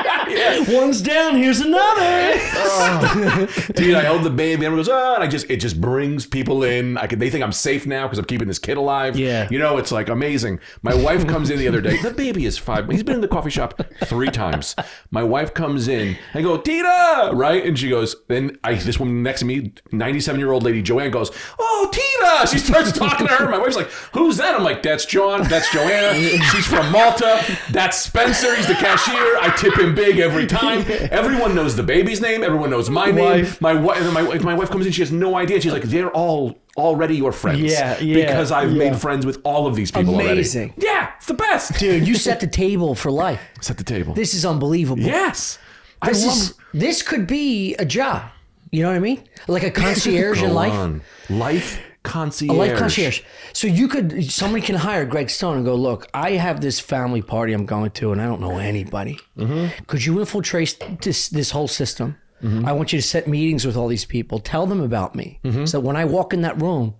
One's 0.69 1.03
down, 1.03 1.37
here's 1.37 1.61
another. 1.61 2.35
Oh. 2.57 3.49
Dude, 3.75 3.95
I 3.95 4.05
hold 4.05 4.23
the 4.23 4.31
baby. 4.31 4.65
Everyone 4.65 4.77
goes, 4.77 4.89
oh, 4.89 5.15
and 5.15 5.23
I 5.23 5.27
just 5.27 5.51
it 5.51 5.57
just 5.57 5.81
brings 5.81 6.27
people 6.27 6.63
in. 6.63 6.97
I 6.97 7.07
could 7.07 7.21
they 7.21 7.31
think 7.31 7.45
I'm 7.45 7.53
safe 7.53 7.87
now 7.87 8.07
because 8.07 8.19
I'm 8.19 8.25
keeping 8.25 8.49
this 8.49 8.59
kid 8.59 8.77
alive. 8.77 9.17
Yeah. 9.17 9.49
you 9.51 9.59
know, 9.59 9.79
it's 9.79 9.93
like 9.93 10.09
amazing. 10.09 10.61
My 10.83 10.95
wife 10.95 11.27
comes 11.27 11.51
in 11.51 11.59
the 11.59 11.69
other 11.69 11.81
day. 11.81 11.97
The 12.05 12.11
baby 12.11 12.45
is 12.47 12.59
five. 12.59 12.89
He's 12.89 13.03
been 13.03 13.17
in 13.17 13.21
the 13.21 13.29
coffee 13.29 13.51
shop 13.51 13.81
three 14.05 14.31
times. 14.31 14.77
My 15.11 15.23
wife 15.23 15.55
comes 15.55 15.89
in. 15.89 16.17
I 16.35 16.43
go, 16.43 16.59
Tita, 16.59 17.31
right? 17.33 17.65
And 17.65 17.79
she 17.79 17.89
goes. 17.89 18.17
Then 18.29 18.59
I 18.63 18.75
this 18.75 18.99
woman 18.99 19.23
next 19.23 19.41
to 19.41 19.47
me, 19.47 19.73
97 19.93 20.39
year 20.39 20.53
old 20.53 20.63
lady 20.63 20.83
Joanne 20.83 21.11
goes, 21.11 21.31
oh 21.59 21.91
Tita. 21.93 22.49
She 22.49 22.59
starts 22.59 22.93
talking 22.93 23.27
to 23.27 23.33
her. 23.35 23.49
My 23.49 23.59
wife's 23.59 23.77
like, 23.77 23.89
who's 24.13 24.37
that? 24.39 24.55
I'm 24.55 24.63
like, 24.63 24.83
that's 24.83 25.07
John. 25.07 25.47
That's 25.49 25.71
Joanna. 25.73 26.15
She's 26.19 26.67
from 26.67 26.91
Malta. 26.93 27.43
That's 27.71 27.99
Spencer. 27.99 28.55
He's 28.57 28.67
the 28.67 28.75
cashier. 28.75 29.39
I 29.41 29.55
tip 29.57 29.79
him 29.79 29.95
big 29.95 30.14
every 30.19 30.47
time. 30.47 30.85
Everyone 30.89 31.55
knows 31.55 31.77
the 31.77 31.83
baby's 31.83 32.21
name. 32.21 32.43
Everyone 32.43 32.71
knows 32.71 32.91
my 32.91 33.11
name. 33.11 33.47
My 33.61 33.75
wife, 33.75 34.13
my, 34.13 34.23
my 34.39 34.55
wife 34.55 34.71
comes 34.71 34.87
in. 34.87 34.93
She 34.93 35.03
has 35.03 35.13
no 35.13 35.37
idea. 35.37 35.61
She's 35.61 35.73
like, 35.73 35.83
they're 35.83 36.11
all 36.11 36.59
already 36.77 37.17
your 37.17 37.33
friends. 37.33 37.61
Yeah, 37.61 37.99
yeah, 38.01 38.27
Because 38.27 38.51
I've 38.53 38.73
yeah. 38.73 38.91
made 38.91 38.97
friends 39.01 39.25
with 39.25 39.41
all 39.45 39.67
of 39.67 39.75
these 39.77 39.91
people 39.91 40.15
Amazing. 40.21 40.71
already. 40.71 40.87
Yeah, 40.87 41.13
it's 41.17 41.27
the 41.27 41.35
best. 41.35 41.79
Dude, 41.79 42.07
you 42.07 42.15
set 42.17 42.41
the 42.41 42.47
table 42.47 42.95
for 42.95 43.11
life. 43.11 43.41
Set 43.61 43.77
the 43.79 43.85
table. 43.85 44.15
This 44.15 44.35
is 44.35 44.45
unbelievable. 44.45 45.03
yes. 45.03 45.59
This 46.05 46.27
love. 46.27 46.35
is 46.37 46.55
this 46.75 47.03
could 47.03 47.27
be 47.27 47.75
a 47.77 47.85
job. 47.85 48.23
You 48.71 48.83
know 48.83 48.89
what 48.91 48.97
I 48.97 49.01
mean? 49.01 49.23
Like 49.49 49.63
a 49.63 49.71
concierge 49.71 50.43
in 50.43 50.53
life. 50.63 50.73
on. 50.73 51.03
Life 51.31 51.81
concierge. 52.05 52.55
A 52.55 52.59
life 52.59 52.79
concierge. 52.79 53.23
So 53.53 53.67
you 53.67 53.89
could 53.89 54.31
somebody 54.31 54.65
can 54.65 54.77
hire 54.77 55.05
Greg 55.05 55.29
Stone 55.29 55.57
and 55.57 55.67
go, 55.67 55.75
look, 55.75 56.07
I 56.15 56.33
have 56.33 56.61
this 56.61 56.79
family 56.79 57.23
party 57.23 57.53
I'm 57.53 57.67
going 57.67 57.91
to, 57.93 58.13
and 58.13 58.23
I 58.23 58.27
don't 58.27 58.41
know 58.41 58.59
anybody. 58.59 59.19
Mm-hmm. 59.37 59.85
Could 59.87 60.05
you 60.05 60.21
infiltrate 60.21 60.79
this 61.03 61.29
this 61.29 61.51
whole 61.51 61.69
system? 61.69 62.17
I 62.67 62.73
want 62.73 62.93
you 62.93 62.99
to 62.99 63.03
set 63.03 63.27
meetings 63.27 63.65
with 63.65 63.75
all 63.75 63.89
these 63.89 64.05
people. 64.05 64.39
Tell 64.39 64.67
them 64.67 64.83
about 64.83 65.15
me. 65.15 65.41
Mm-hmm. 65.45 65.65
So 65.65 65.81
when 65.81 65.97
I 65.97 66.05
walk 66.05 66.35
in 66.35 66.43
that 66.43 66.61
room, 66.61 66.95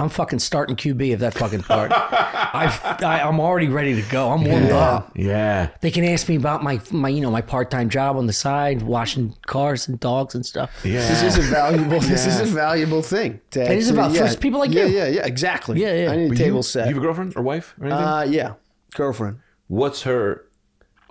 I'm 0.00 0.08
fucking 0.08 0.38
starting 0.38 0.76
QB 0.76 1.14
of 1.14 1.20
that 1.20 1.34
fucking 1.34 1.62
part. 1.62 1.92
I've, 1.92 2.80
I, 3.04 3.20
I'm 3.22 3.38
already 3.40 3.68
ready 3.68 4.00
to 4.00 4.08
go. 4.10 4.30
I'm 4.30 4.44
warmed 4.44 4.70
up. 4.70 5.12
Yeah. 5.16 5.70
They 5.80 5.90
can 5.90 6.04
ask 6.04 6.28
me 6.28 6.36
about 6.36 6.62
my 6.62 6.80
my 6.90 7.08
you 7.08 7.20
know 7.20 7.30
my 7.30 7.40
part 7.42 7.70
time 7.70 7.88
job 7.90 8.16
on 8.16 8.26
the 8.26 8.32
side, 8.32 8.82
washing 8.82 9.34
cars 9.46 9.88
and 9.88 10.00
dogs 10.00 10.34
and 10.34 10.44
stuff. 10.44 10.70
Yeah. 10.84 11.06
This 11.08 11.22
is 11.22 11.38
a 11.38 11.42
valuable. 11.50 12.00
This 12.00 12.26
is 12.26 12.40
a 12.40 12.44
valuable 12.46 13.02
thing. 13.02 13.40
To 13.52 13.60
It 13.62 13.78
is 13.78 13.90
actually- 13.90 14.18
about- 14.18 14.30
for 14.34 14.40
people 14.40 14.60
like 14.60 14.72
yeah, 14.72 14.84
you. 14.86 14.96
Yeah, 14.96 15.04
yeah, 15.06 15.10
yeah. 15.16 15.26
exactly. 15.26 15.80
Yeah, 15.80 15.94
yeah. 16.04 16.10
I 16.12 16.16
need 16.16 16.26
a 16.26 16.28
But 16.30 16.38
table 16.38 16.56
you, 16.58 16.62
set. 16.62 16.88
You 16.88 16.94
have 16.94 17.02
a 17.02 17.06
girlfriend 17.06 17.36
or 17.36 17.42
wife 17.42 17.74
or 17.80 17.86
anything? 17.86 18.04
uh, 18.04 18.26
yeah, 18.28 18.54
girlfriend. 18.94 19.38
What's 19.68 20.02
her? 20.02 20.46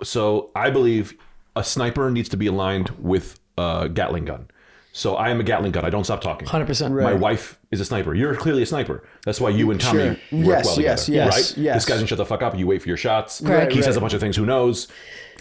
So 0.02 0.50
I 0.54 0.70
believe 0.70 1.14
a 1.56 1.64
sniper 1.64 2.10
needs 2.10 2.28
to 2.30 2.36
be 2.36 2.46
aligned 2.46 2.90
with 2.98 3.38
a 3.58 3.88
Gatling 3.92 4.24
gun. 4.24 4.48
So 4.92 5.14
I 5.14 5.30
am 5.30 5.38
a 5.38 5.44
Gatling 5.44 5.70
gun. 5.72 5.84
I 5.84 5.90
don't 5.90 6.02
stop 6.04 6.20
talking. 6.20 6.48
Hundred 6.48 6.66
percent. 6.66 6.92
My 6.94 7.14
wife 7.14 7.58
is 7.70 7.80
a 7.80 7.84
sniper. 7.84 8.12
You're 8.14 8.34
clearly 8.34 8.62
a 8.62 8.66
sniper. 8.66 9.04
That's 9.24 9.40
why 9.40 9.50
you 9.50 9.70
and 9.70 9.80
Tommy 9.80 10.00
Sure. 10.00 10.08
work 10.10 10.18
Yes, 10.30 10.66
well 10.66 10.80
yes, 10.80 11.04
together, 11.06 11.24
yes, 11.26 11.50
right? 11.56 11.58
yes. 11.64 11.74
This 11.76 11.84
guy 11.84 11.94
doesn't 11.94 12.08
shut 12.08 12.18
the 12.18 12.26
fuck 12.26 12.42
up. 12.42 12.58
You 12.58 12.66
wait 12.66 12.82
for 12.82 12.88
your 12.88 12.96
shots. 12.96 13.40
Correct. 13.40 13.70
He 13.72 13.82
says 13.82 13.88
right. 13.94 13.96
a 13.98 14.00
bunch 14.00 14.14
of 14.14 14.20
things. 14.20 14.34
Who 14.36 14.44
knows? 14.46 14.88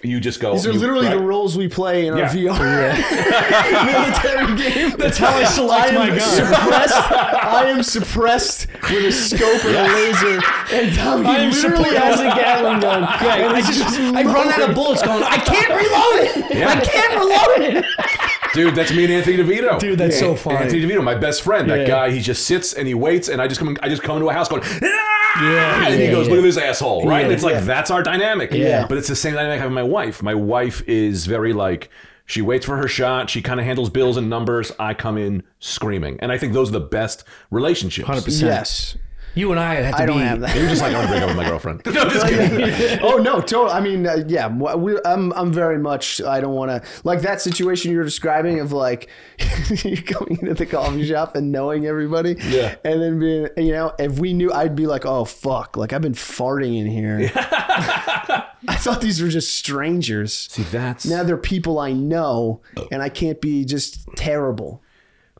You 0.03 0.19
just 0.21 0.39
go. 0.39 0.53
These 0.53 0.67
are 0.67 0.71
you- 0.71 0.79
literally 0.79 1.07
right? 1.07 1.17
the 1.17 1.23
roles 1.23 1.57
we 1.57 1.67
play 1.67 2.05
in 2.07 2.13
our 2.13 2.19
Yeah. 2.19 2.29
VR 2.31 2.93
military 3.85 4.55
game. 4.55 4.97
That's 4.97 5.17
how 5.17 5.29
I 5.35 5.43
select 5.45 5.91
I 5.93 5.95
my 5.95 6.07
am 6.09 6.17
gun. 6.17 6.29
suppressed. 6.29 7.11
I 7.11 7.65
am 7.69 7.83
suppressed 7.83 8.67
with 8.83 9.05
a 9.05 9.11
scope 9.11 9.65
and 9.65 9.75
a 9.75 9.83
laser, 9.95 10.39
and 10.73 10.95
Tommy 10.95 11.25
I 11.25 11.37
am 11.39 11.51
literally 11.51 11.83
suppressed. 11.85 11.97
has 11.97 12.19
a 12.21 12.23
Gatling 12.39 12.79
gun. 12.81 13.01
Greg, 13.19 13.41
And 13.41 13.53
I 13.55 13.59
it's 13.59 13.67
just, 13.67 13.99
I 13.99 14.23
run 14.23 14.47
out 14.49 14.69
of 14.69 14.75
bullets 14.75 15.01
going, 15.01 15.23
I 15.23 15.37
can't 15.37 15.69
reload 15.69 16.45
it. 16.51 16.57
Yeah. 16.57 16.69
I 16.69 16.79
can't 16.79 17.13
reload 17.19 17.75
it. 17.77 17.85
Dude, 18.53 18.75
that's 18.75 18.91
me 18.91 19.03
and 19.05 19.13
Anthony 19.13 19.37
DeVito. 19.37 19.79
Dude, 19.79 19.99
that's 19.99 20.17
so 20.17 20.35
funny. 20.35 20.57
Anthony 20.57 20.81
DeVito, 20.81 21.03
my 21.03 21.15
best 21.15 21.41
friend. 21.43 21.69
That 21.69 21.81
Yeah. 21.81 21.87
guy, 21.87 22.11
he 22.11 22.19
just 22.19 22.45
sits 22.45 22.73
and 22.73 22.87
he 22.87 22.93
waits, 22.93 23.29
and 23.29 23.41
I 23.41 23.47
just 23.47 23.59
come, 23.59 23.77
I 23.81 23.89
just 23.89 24.01
come 24.01 24.17
into 24.17 24.29
a 24.29 24.33
house 24.33 24.47
going, 24.49 24.63
ah! 24.63 25.43
yeah, 25.43 25.85
and 25.87 25.95
he 25.95 26.05
yeah, 26.05 26.11
goes, 26.11 26.27
yeah. 26.27 26.31
look 26.33 26.39
at 26.39 26.43
this 26.43 26.57
asshole, 26.57 27.07
right? 27.07 27.23
and 27.23 27.31
it's 27.33 27.43
like 27.43 27.53
yeah. 27.53 27.59
that's 27.61 27.91
our 27.91 28.01
dynamic. 28.03 28.51
Yeah. 28.51 28.87
but 28.87 28.97
it's 28.97 29.07
the 29.07 29.15
same 29.15 29.33
dynamic 29.33 29.59
I 29.59 29.61
have 29.61 29.71
with 29.71 29.75
my 29.75 29.83
wife. 29.83 30.23
My 30.23 30.35
wife 30.35 30.81
is 30.87 31.25
very 31.25 31.53
like. 31.53 31.89
She 32.25 32.43
waits 32.43 32.63
for 32.63 32.77
her 32.77 32.87
shot. 32.87 33.27
She 33.27 33.41
kind 33.41 33.59
of 33.59 33.65
handles 33.65 33.89
bills 33.89 34.15
and 34.15 34.29
numbers. 34.29 34.71
I 34.77 34.93
come 34.93 35.17
in 35.17 35.41
screaming, 35.59 36.19
and 36.19 36.31
I 36.31 36.37
think 36.37 36.53
those 36.53 36.69
are 36.69 36.73
the 36.73 36.79
best 36.79 37.23
relationships. 37.49 38.07
100%. 38.07 38.41
Yes. 38.43 38.95
You 39.35 39.51
and 39.51 39.59
I 39.59 39.75
have 39.75 39.95
to 39.95 40.01
I 40.01 40.05
don't 40.05 40.17
be. 40.17 40.23
have 40.23 40.39
that. 40.41 40.55
You're 40.55 40.67
just 40.67 40.81
like, 40.81 40.93
I 40.93 40.97
want 40.97 41.07
to 41.07 41.13
break 41.13 41.21
up 41.23 41.27
with 41.29 41.37
my 41.37 41.47
girlfriend. 41.47 41.81
no, 41.85 42.09
just 42.09 42.27
kidding. 42.27 42.99
oh 43.03 43.17
no, 43.17 43.39
totally. 43.39 43.71
I 43.71 43.79
mean, 43.79 44.05
uh, 44.05 44.23
yeah, 44.27 44.47
we, 44.47 44.99
I'm 45.05 45.31
I'm 45.33 45.53
very 45.53 45.77
much. 45.77 46.21
I 46.21 46.41
don't 46.41 46.53
want 46.53 46.71
to 46.71 46.89
like 47.03 47.21
that 47.21 47.41
situation 47.41 47.91
you're 47.91 48.03
describing 48.03 48.59
of 48.59 48.71
like 48.71 49.09
you 49.83 50.01
going 50.01 50.37
into 50.41 50.53
the 50.55 50.65
coffee 50.65 51.07
shop 51.07 51.35
and 51.35 51.51
knowing 51.51 51.85
everybody. 51.85 52.35
Yeah. 52.39 52.75
And 52.83 53.01
then 53.01 53.19
being, 53.19 53.47
you 53.57 53.71
know, 53.71 53.93
if 53.99 54.19
we 54.19 54.33
knew, 54.33 54.51
I'd 54.51 54.75
be 54.75 54.87
like, 54.87 55.05
oh 55.05 55.25
fuck, 55.25 55.77
like 55.77 55.93
I've 55.93 56.01
been 56.01 56.13
farting 56.13 56.77
in 56.79 56.87
here. 56.87 57.31
I 57.35 58.75
thought 58.75 59.01
these 59.01 59.21
were 59.21 59.29
just 59.29 59.53
strangers. 59.55 60.33
See, 60.33 60.63
that's. 60.63 61.05
Now 61.05 61.23
they're 61.23 61.37
people 61.37 61.79
I 61.79 61.93
know, 61.93 62.61
and 62.91 63.01
I 63.01 63.09
can't 63.09 63.39
be 63.39 63.63
just 63.63 64.07
terrible. 64.15 64.81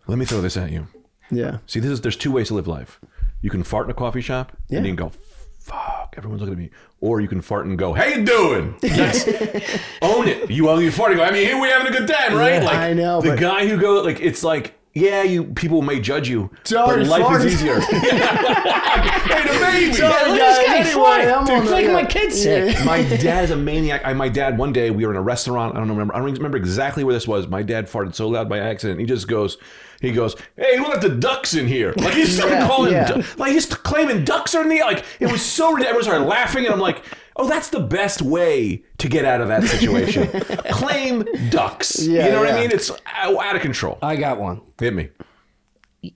Let 0.08 0.18
me 0.18 0.26
throw 0.26 0.42
this 0.42 0.58
at 0.58 0.72
you. 0.72 0.88
Yeah. 1.32 1.58
See, 1.68 1.80
this 1.80 1.92
is 1.92 2.02
there's 2.02 2.16
two 2.16 2.32
ways 2.32 2.48
to 2.48 2.56
live 2.56 2.68
life. 2.68 3.00
You 3.42 3.50
can 3.50 3.64
fart 3.64 3.86
in 3.86 3.92
a 3.92 3.94
coffee 3.94 4.22
shop 4.22 4.52
Yeah. 4.70 4.78
and 4.78 4.88
you 4.88 4.96
can 4.96 5.08
go, 5.08 5.12
fuck, 5.60 6.14
everyone's 6.18 6.42
looking 6.42 6.54
at 6.54 6.60
me. 6.60 6.70
Or 7.02 7.22
you 7.22 7.28
can 7.28 7.42
fart 7.42 7.66
and 7.66 7.78
go, 7.78 7.94
how 7.94 8.06
you 8.06 8.24
doing? 8.26 8.76
Yes. 8.82 9.26
own 10.02 10.28
it. 10.28 10.50
You 10.52 10.70
own 10.70 10.82
your 10.82 10.92
fart 10.92 11.12
and 11.12 11.20
go, 11.20 11.24
I 11.24 11.32
mean, 11.32 11.46
here 11.46 11.60
we're 11.60 11.72
having 11.72 11.94
a 11.94 11.98
good 11.98 12.08
time, 12.08 12.36
right? 12.36 12.62
Yeah, 12.62 12.64
like 12.68 12.78
I 12.78 12.94
know, 12.94 13.22
The 13.22 13.30
but- 13.32 13.40
guy 13.40 13.68
who 13.68 13.78
goes, 13.80 14.06
like, 14.06 14.20
it's 14.20 14.44
like, 14.44 14.74
Yeah, 14.94 15.22
you 15.24 15.44
people 15.46 15.82
may 15.84 16.00
judge 16.00 16.28
you, 16.28 16.50
Sorry, 16.64 17.00
but 17.02 17.08
life 17.08 17.24
farted. 17.24 17.46
is 17.46 17.54
easier. 17.56 17.80
hey, 17.80 19.44
the 19.44 19.60
baby. 19.66 19.94
Sorry, 19.94 20.32
look 20.32 20.40
at 20.42 20.58
this 20.58 20.58
guys, 20.58 20.66
guy, 20.68 20.76
anyway, 20.78 20.92
fart. 20.94 21.26
I'm 21.26 21.46
Dude, 21.46 21.56
on 21.60 21.66
the- 21.66 21.72
making 21.72 21.94
my 21.94 22.06
kids 22.06 22.42
sick. 22.42 22.74
Yeah. 22.74 22.84
my 22.86 23.04
dad 23.04 23.44
is 23.44 23.52
a 23.52 23.56
maniac. 23.56 24.02
I, 24.04 24.14
my 24.14 24.30
dad, 24.30 24.58
one 24.58 24.74
day 24.74 24.90
we 24.92 25.06
were 25.06 25.12
in 25.12 25.18
a 25.18 25.22
restaurant. 25.22 25.76
I 25.76 25.80
don't 25.80 25.90
remember. 25.90 26.16
I 26.16 26.20
don't 26.20 26.34
remember 26.34 26.58
exactly 26.58 27.04
where 27.04 27.14
this 27.14 27.28
was. 27.28 27.48
My 27.48 27.62
dad 27.62 27.86
farted 27.88 28.16
so 28.16 28.28
loud 28.28 28.50
by 28.50 28.60
accident. 28.60 29.00
He 29.00 29.06
just 29.06 29.28
goes, 29.28 29.58
he 30.02 30.12
goes, 30.12 30.36
"Hey, 30.56 30.78
who 30.78 30.88
let 30.88 31.02
the 31.02 31.10
ducks 31.10 31.54
in 31.54 31.68
here?" 31.68 31.94
Like 31.98 32.14
he 32.16 32.26
started 32.26 32.56
Yeah, 32.56 32.68
calling, 32.68 32.92
yeah. 32.94 33.08
du- 33.12 33.26
like 33.38 33.52
he's 33.54 33.66
claiming 33.68 34.26
ducks 34.26 34.56
are 34.56 34.64
in 34.64 34.70
the 34.70 34.80
like. 34.82 35.06
It 35.20 35.32
was 35.32 35.42
so 35.46 35.72
ridiculous. 35.74 36.08
Everyone 36.08 36.24
started 36.24 36.26
laughing, 36.26 36.66
and 36.66 36.74
I'm 36.74 36.80
like, 36.80 37.04
"Oh, 37.40 37.48
that's 37.48 37.70
the 37.70 37.80
best 37.80 38.22
way 38.22 38.84
to 39.00 39.08
get 39.08 39.26
out 39.26 39.42
of 39.42 39.48
that 39.48 39.64
situation. 39.64 40.28
Claim 40.72 41.26
ducks. 41.50 42.06
Yeah, 42.06 42.26
you 42.26 42.32
know 42.34 42.40
what 42.42 42.50
yeah. 42.50 42.56
I 42.56 42.62
mean? 42.62 42.72
It's 42.72 42.92
out 43.08 43.38
out 43.38 43.56
of 43.56 43.62
control. 43.62 43.98
I 44.02 44.16
got 44.16 44.40
one. 44.40 44.62
Hit 44.80 44.94
me. 44.94 45.10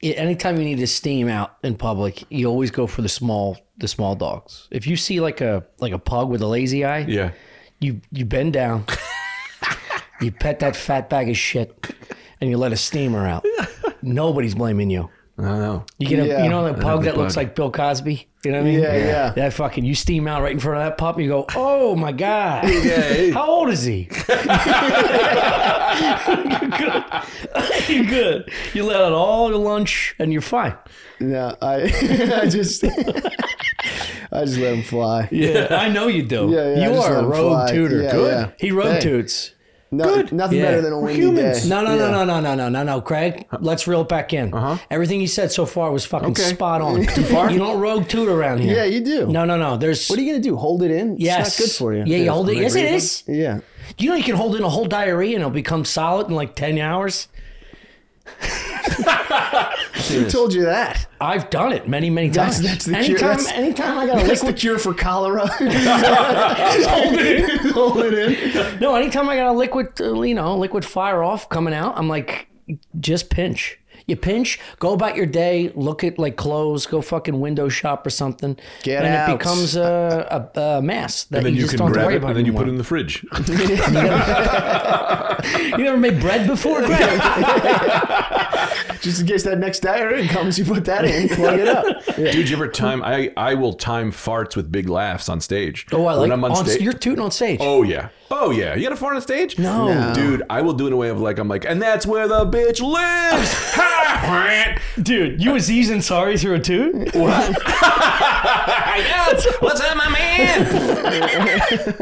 anytime 0.02 0.58
you 0.58 0.64
need 0.64 0.78
to 0.80 0.88
steam 0.88 1.28
out 1.28 1.58
in 1.64 1.76
public, 1.76 2.24
you 2.32 2.48
always 2.48 2.72
go 2.72 2.88
for 2.88 3.02
the 3.02 3.10
small 3.10 3.58
the 3.78 3.88
small 3.88 4.16
dogs. 4.16 4.68
If 4.72 4.86
you 4.88 4.96
see 4.96 5.20
like 5.20 5.42
a 5.42 5.66
like 5.80 5.94
a 5.94 6.00
pug 6.00 6.30
with 6.30 6.42
a 6.42 6.48
lazy 6.48 6.86
eye, 6.86 7.00
Yeah. 7.08 7.32
you 7.80 8.02
you 8.12 8.26
bend 8.26 8.54
down, 8.54 8.86
you 10.22 10.32
pet 10.32 10.60
that 10.60 10.76
fat 10.76 11.10
bag 11.10 11.30
of 11.30 11.38
shit, 11.38 11.96
and 12.40 12.50
you 12.50 12.58
let 12.58 12.72
a 12.72 12.78
steamer 12.78 13.26
out. 13.28 13.46
Nobody's 14.02 14.56
blaming 14.56 14.90
you. 14.90 15.10
I 15.44 15.50
don't 15.50 15.60
know. 15.60 15.86
You 16.00 16.08
get 16.08 16.20
a 16.20 16.28
Yeah. 16.28 16.44
you 16.44 16.50
know 16.50 16.64
that 16.66 16.80
pug 16.82 17.02
the 17.04 17.12
that 17.12 17.18
looks 17.18 17.38
like 17.38 17.56
Bill 17.56 17.72
Cosby. 17.72 18.28
You 18.46 18.52
know 18.52 18.58
what 18.60 18.68
I 18.68 18.72
mean? 18.72 18.80
Yeah, 18.82 18.96
yeah. 18.98 19.30
That 19.36 19.54
fucking 19.54 19.86
you 19.86 19.96
steam 19.96 20.28
out 20.28 20.42
right 20.42 20.52
in 20.52 20.60
front 20.60 20.80
of 20.80 20.84
that 20.86 20.98
pup. 20.98 21.16
And 21.16 21.24
you 21.24 21.30
go, 21.32 21.46
oh 21.56 21.96
my 21.96 22.12
god. 22.12 22.70
Yeah. 22.84 23.32
How 23.32 23.48
old 23.50 23.70
is 23.70 23.84
he? 23.84 24.10
you're 24.28 24.38
good. 26.70 27.04
you're 27.90 28.06
good. 28.06 28.52
You 28.74 28.84
let 28.84 29.02
out 29.02 29.14
all 29.14 29.50
your 29.50 29.60
lunch 29.60 30.16
and 30.20 30.32
you're 30.34 30.42
fine. 30.42 30.76
Yeah, 31.20 31.56
I, 31.62 31.84
I 32.42 32.48
just, 32.50 32.84
I 32.84 34.46
just 34.46 34.58
let 34.58 34.74
him 34.76 34.84
fly. 34.84 35.28
Yeah, 35.32 35.68
I 35.72 35.90
know 35.90 36.08
you 36.08 36.24
do. 36.24 36.50
Yeah, 36.52 36.76
yeah, 36.76 36.88
you 36.90 36.96
just 36.96 37.10
are 37.10 37.16
a 37.16 37.20
him 37.20 37.26
road 37.30 37.50
fly. 37.50 37.72
tutor. 37.72 38.02
Yeah, 38.04 38.12
Good. 38.12 38.32
yeah. 38.32 38.50
He 38.60 38.72
road 38.72 38.94
Hey. 38.96 39.00
toots. 39.00 39.53
No, 39.98 40.04
Good. 40.06 40.32
Nothing 40.32 40.58
Yeah. 40.60 40.66
better 40.66 40.82
than 40.82 40.94
a 40.94 40.98
We're 41.00 41.06
windy 41.06 41.22
humans. 41.22 41.64
day. 41.64 41.70
No, 41.70 41.84
no, 41.84 41.92
Yeah. 41.92 42.10
no, 42.10 42.26
no, 42.26 42.26
no, 42.26 42.40
no, 42.42 42.56
no, 42.56 42.70
no, 42.70 42.84
no, 42.84 43.02
Craig. 43.02 43.46
Let's 43.60 43.88
reel 43.88 44.02
it 44.02 44.10
back 44.10 44.34
in. 44.34 44.54
Uh-huh. 44.54 44.78
Everything 44.90 45.22
you 45.22 45.28
said 45.28 45.52
so 45.52 45.66
far 45.66 45.92
was 45.92 46.04
fucking 46.06 46.30
Okay. 46.32 46.44
spot 46.44 46.82
on. 46.82 47.06
Too 47.16 47.24
far? 47.24 47.52
You 47.52 47.60
don't 47.60 47.80
road 47.80 48.10
toot 48.10 48.28
around 48.28 48.60
here. 48.60 48.76
Yeah, 48.76 48.86
you 48.86 49.02
do. 49.02 49.28
No, 49.28 49.46
no, 49.46 49.58
no. 49.58 49.78
There's. 49.78 50.08
What 50.10 50.18
are 50.18 50.22
you 50.22 50.32
gonna 50.32 50.44
do? 50.44 50.56
Hold 50.56 50.84
it 50.84 50.92
in? 50.92 51.16
Yes. 51.20 51.48
It's 51.48 51.60
not 51.60 51.66
good 51.66 51.72
for 51.78 51.94
you. 51.94 52.04
Yeah, 52.06 52.24
you 52.24 52.32
hold 52.32 52.50
it. 52.50 52.58
Yes, 52.58 52.76
it 52.76 52.84
real 52.86 52.94
is. 52.96 53.24
Yeah. 53.28 53.60
Do 53.98 54.06
you 54.06 54.10
know 54.12 54.16
you 54.18 54.24
can 54.24 54.36
hold 54.36 54.56
in 54.56 54.64
a 54.64 54.70
whole 54.70 54.86
diarrhea 54.86 55.36
and 55.36 55.42
it'll 55.42 55.52
become 55.52 55.86
solid 55.86 56.28
in 56.28 56.34
like 56.36 56.56
ten 56.56 56.78
hours? 56.80 57.28
Who 60.10 60.30
told 60.30 60.54
you 60.54 60.64
that? 60.66 61.08
I've 61.20 61.50
done 61.50 61.72
it 61.72 61.88
many, 61.88 62.10
many 62.10 62.30
times. 62.30 62.62
that's 62.62 62.86
the 62.86 62.96
anytime, 62.96 63.18
cure. 63.18 63.30
That's, 63.30 63.52
anytime 63.52 63.98
I 63.98 64.06
got 64.06 64.24
a 64.24 64.28
that's 64.28 64.42
the 64.42 64.48
liquid. 64.48 64.62
cure 64.62 64.80
for 64.80 64.94
cholera. 64.94 65.48
hold 65.48 67.14
it 67.20 67.50
in. 67.50 67.70
Hold 67.72 67.98
it 67.98 68.14
in. 68.14 68.80
No, 68.80 68.96
anytime 68.96 69.30
I 69.30 69.36
got 69.38 69.48
a 69.48 69.58
liquid, 69.58 70.00
uh, 70.02 70.22
you 70.22 70.36
know, 70.36 70.58
liquid 70.58 70.86
fire 70.86 71.24
off 71.24 71.50
coming 71.50 71.74
out, 71.74 71.98
I'm 71.98 72.08
like, 72.08 72.48
just 73.00 73.30
pinch. 73.30 73.80
You 74.06 74.16
pinch, 74.16 74.60
go 74.80 74.94
about 74.94 75.16
your 75.16 75.26
day, 75.26 75.72
look 75.76 76.04
at 76.04 76.20
like 76.20 76.36
clothes, 76.36 76.86
go 76.86 77.02
fucking 77.02 77.40
window 77.40 77.70
shop 77.70 78.06
or 78.06 78.10
something, 78.10 78.58
Get 78.84 79.06
and 79.06 79.16
out. 79.16 79.30
it 79.30 79.38
becomes 79.38 79.76
a, 79.76 80.50
a, 80.56 80.60
a 80.60 80.82
mass 80.82 81.24
that 81.26 81.38
And 81.38 81.46
then 81.48 81.54
you, 81.54 81.62
you, 81.62 81.66
just 81.66 81.78
can 81.78 81.80
don't 81.80 81.88
have 81.88 81.94
grab 81.94 82.06
worry 82.08 82.16
it, 82.16 82.18
about 82.18 82.30
and 82.32 82.38
then 82.40 82.46
you 82.46 82.54
put 82.54 82.68
it 82.68 82.72
in 82.72 82.78
the 82.78 82.84
fridge. 82.84 83.26
You 85.78 85.84
never 85.84 85.98
made 85.98 86.20
bread 86.22 86.48
before, 86.48 86.82
Greg? 86.86 87.00
Just 89.04 89.20
in 89.20 89.28
case 89.28 89.44
that 89.44 89.60
next 89.60 89.82
diarrhea 89.82 90.30
comes, 90.30 90.58
you 90.58 90.64
put 90.64 90.86
that 90.86 91.04
in, 91.04 91.28
plug 91.28 91.60
it 91.60 91.68
up. 91.68 91.84
Yeah. 92.18 92.32
Dude, 92.32 92.48
you 92.48 92.56
ever 92.56 92.68
time? 92.68 93.02
I 93.04 93.34
I 93.36 93.56
will 93.56 93.74
time 93.74 94.12
farts 94.12 94.56
with 94.56 94.72
big 94.72 94.88
laughs 94.88 95.30
on 95.30 95.42
stage. 95.42 95.88
Oh, 95.92 96.06
I 96.06 96.14
like. 96.14 96.32
I'm 96.32 96.44
on, 96.44 96.52
on, 96.52 96.66
stage. 96.66 96.80
you're 96.82 96.94
tooting 96.94 97.24
on 97.24 97.32
stage. 97.32 97.58
Oh 97.62 97.82
yeah. 97.82 98.10
Oh 98.30 98.52
yeah. 98.52 98.76
You 98.76 98.84
got 98.84 98.92
a 98.92 98.96
fart 98.96 99.16
on 99.16 99.22
stage? 99.22 99.58
No. 99.58 99.88
No. 99.92 100.14
Dude, 100.14 100.44
I 100.50 100.62
will 100.62 100.74
do 100.74 100.86
it 100.86 100.88
in 100.88 100.94
a 100.94 100.98
way 100.98 101.10
of 101.10 101.20
like 101.20 101.40
I'm 101.40 101.48
like, 101.48 101.66
and 101.66 101.82
that's 101.82 102.06
where 102.06 102.28
the 102.28 102.46
bitch 102.46 102.82
lives. 102.82 103.52
Ha! 103.76 104.78
dude, 105.02 105.42
you 105.42 105.52
was 105.52 105.70
easing 105.70 106.02
sorry 106.02 106.38
through 106.38 106.56
a 106.56 106.60
toot? 106.60 106.94
what? 107.16 107.58
yes. 108.96 109.46
What's 109.60 109.82
up, 109.82 109.98
my 109.98 110.10
man? 110.10 110.66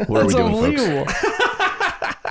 what 0.06 0.22
are 0.22 0.26
we 0.26 0.32
That's 0.32 0.34
doing, 0.34 0.52
folks? 0.52 0.82
unbelievable. 0.82 1.06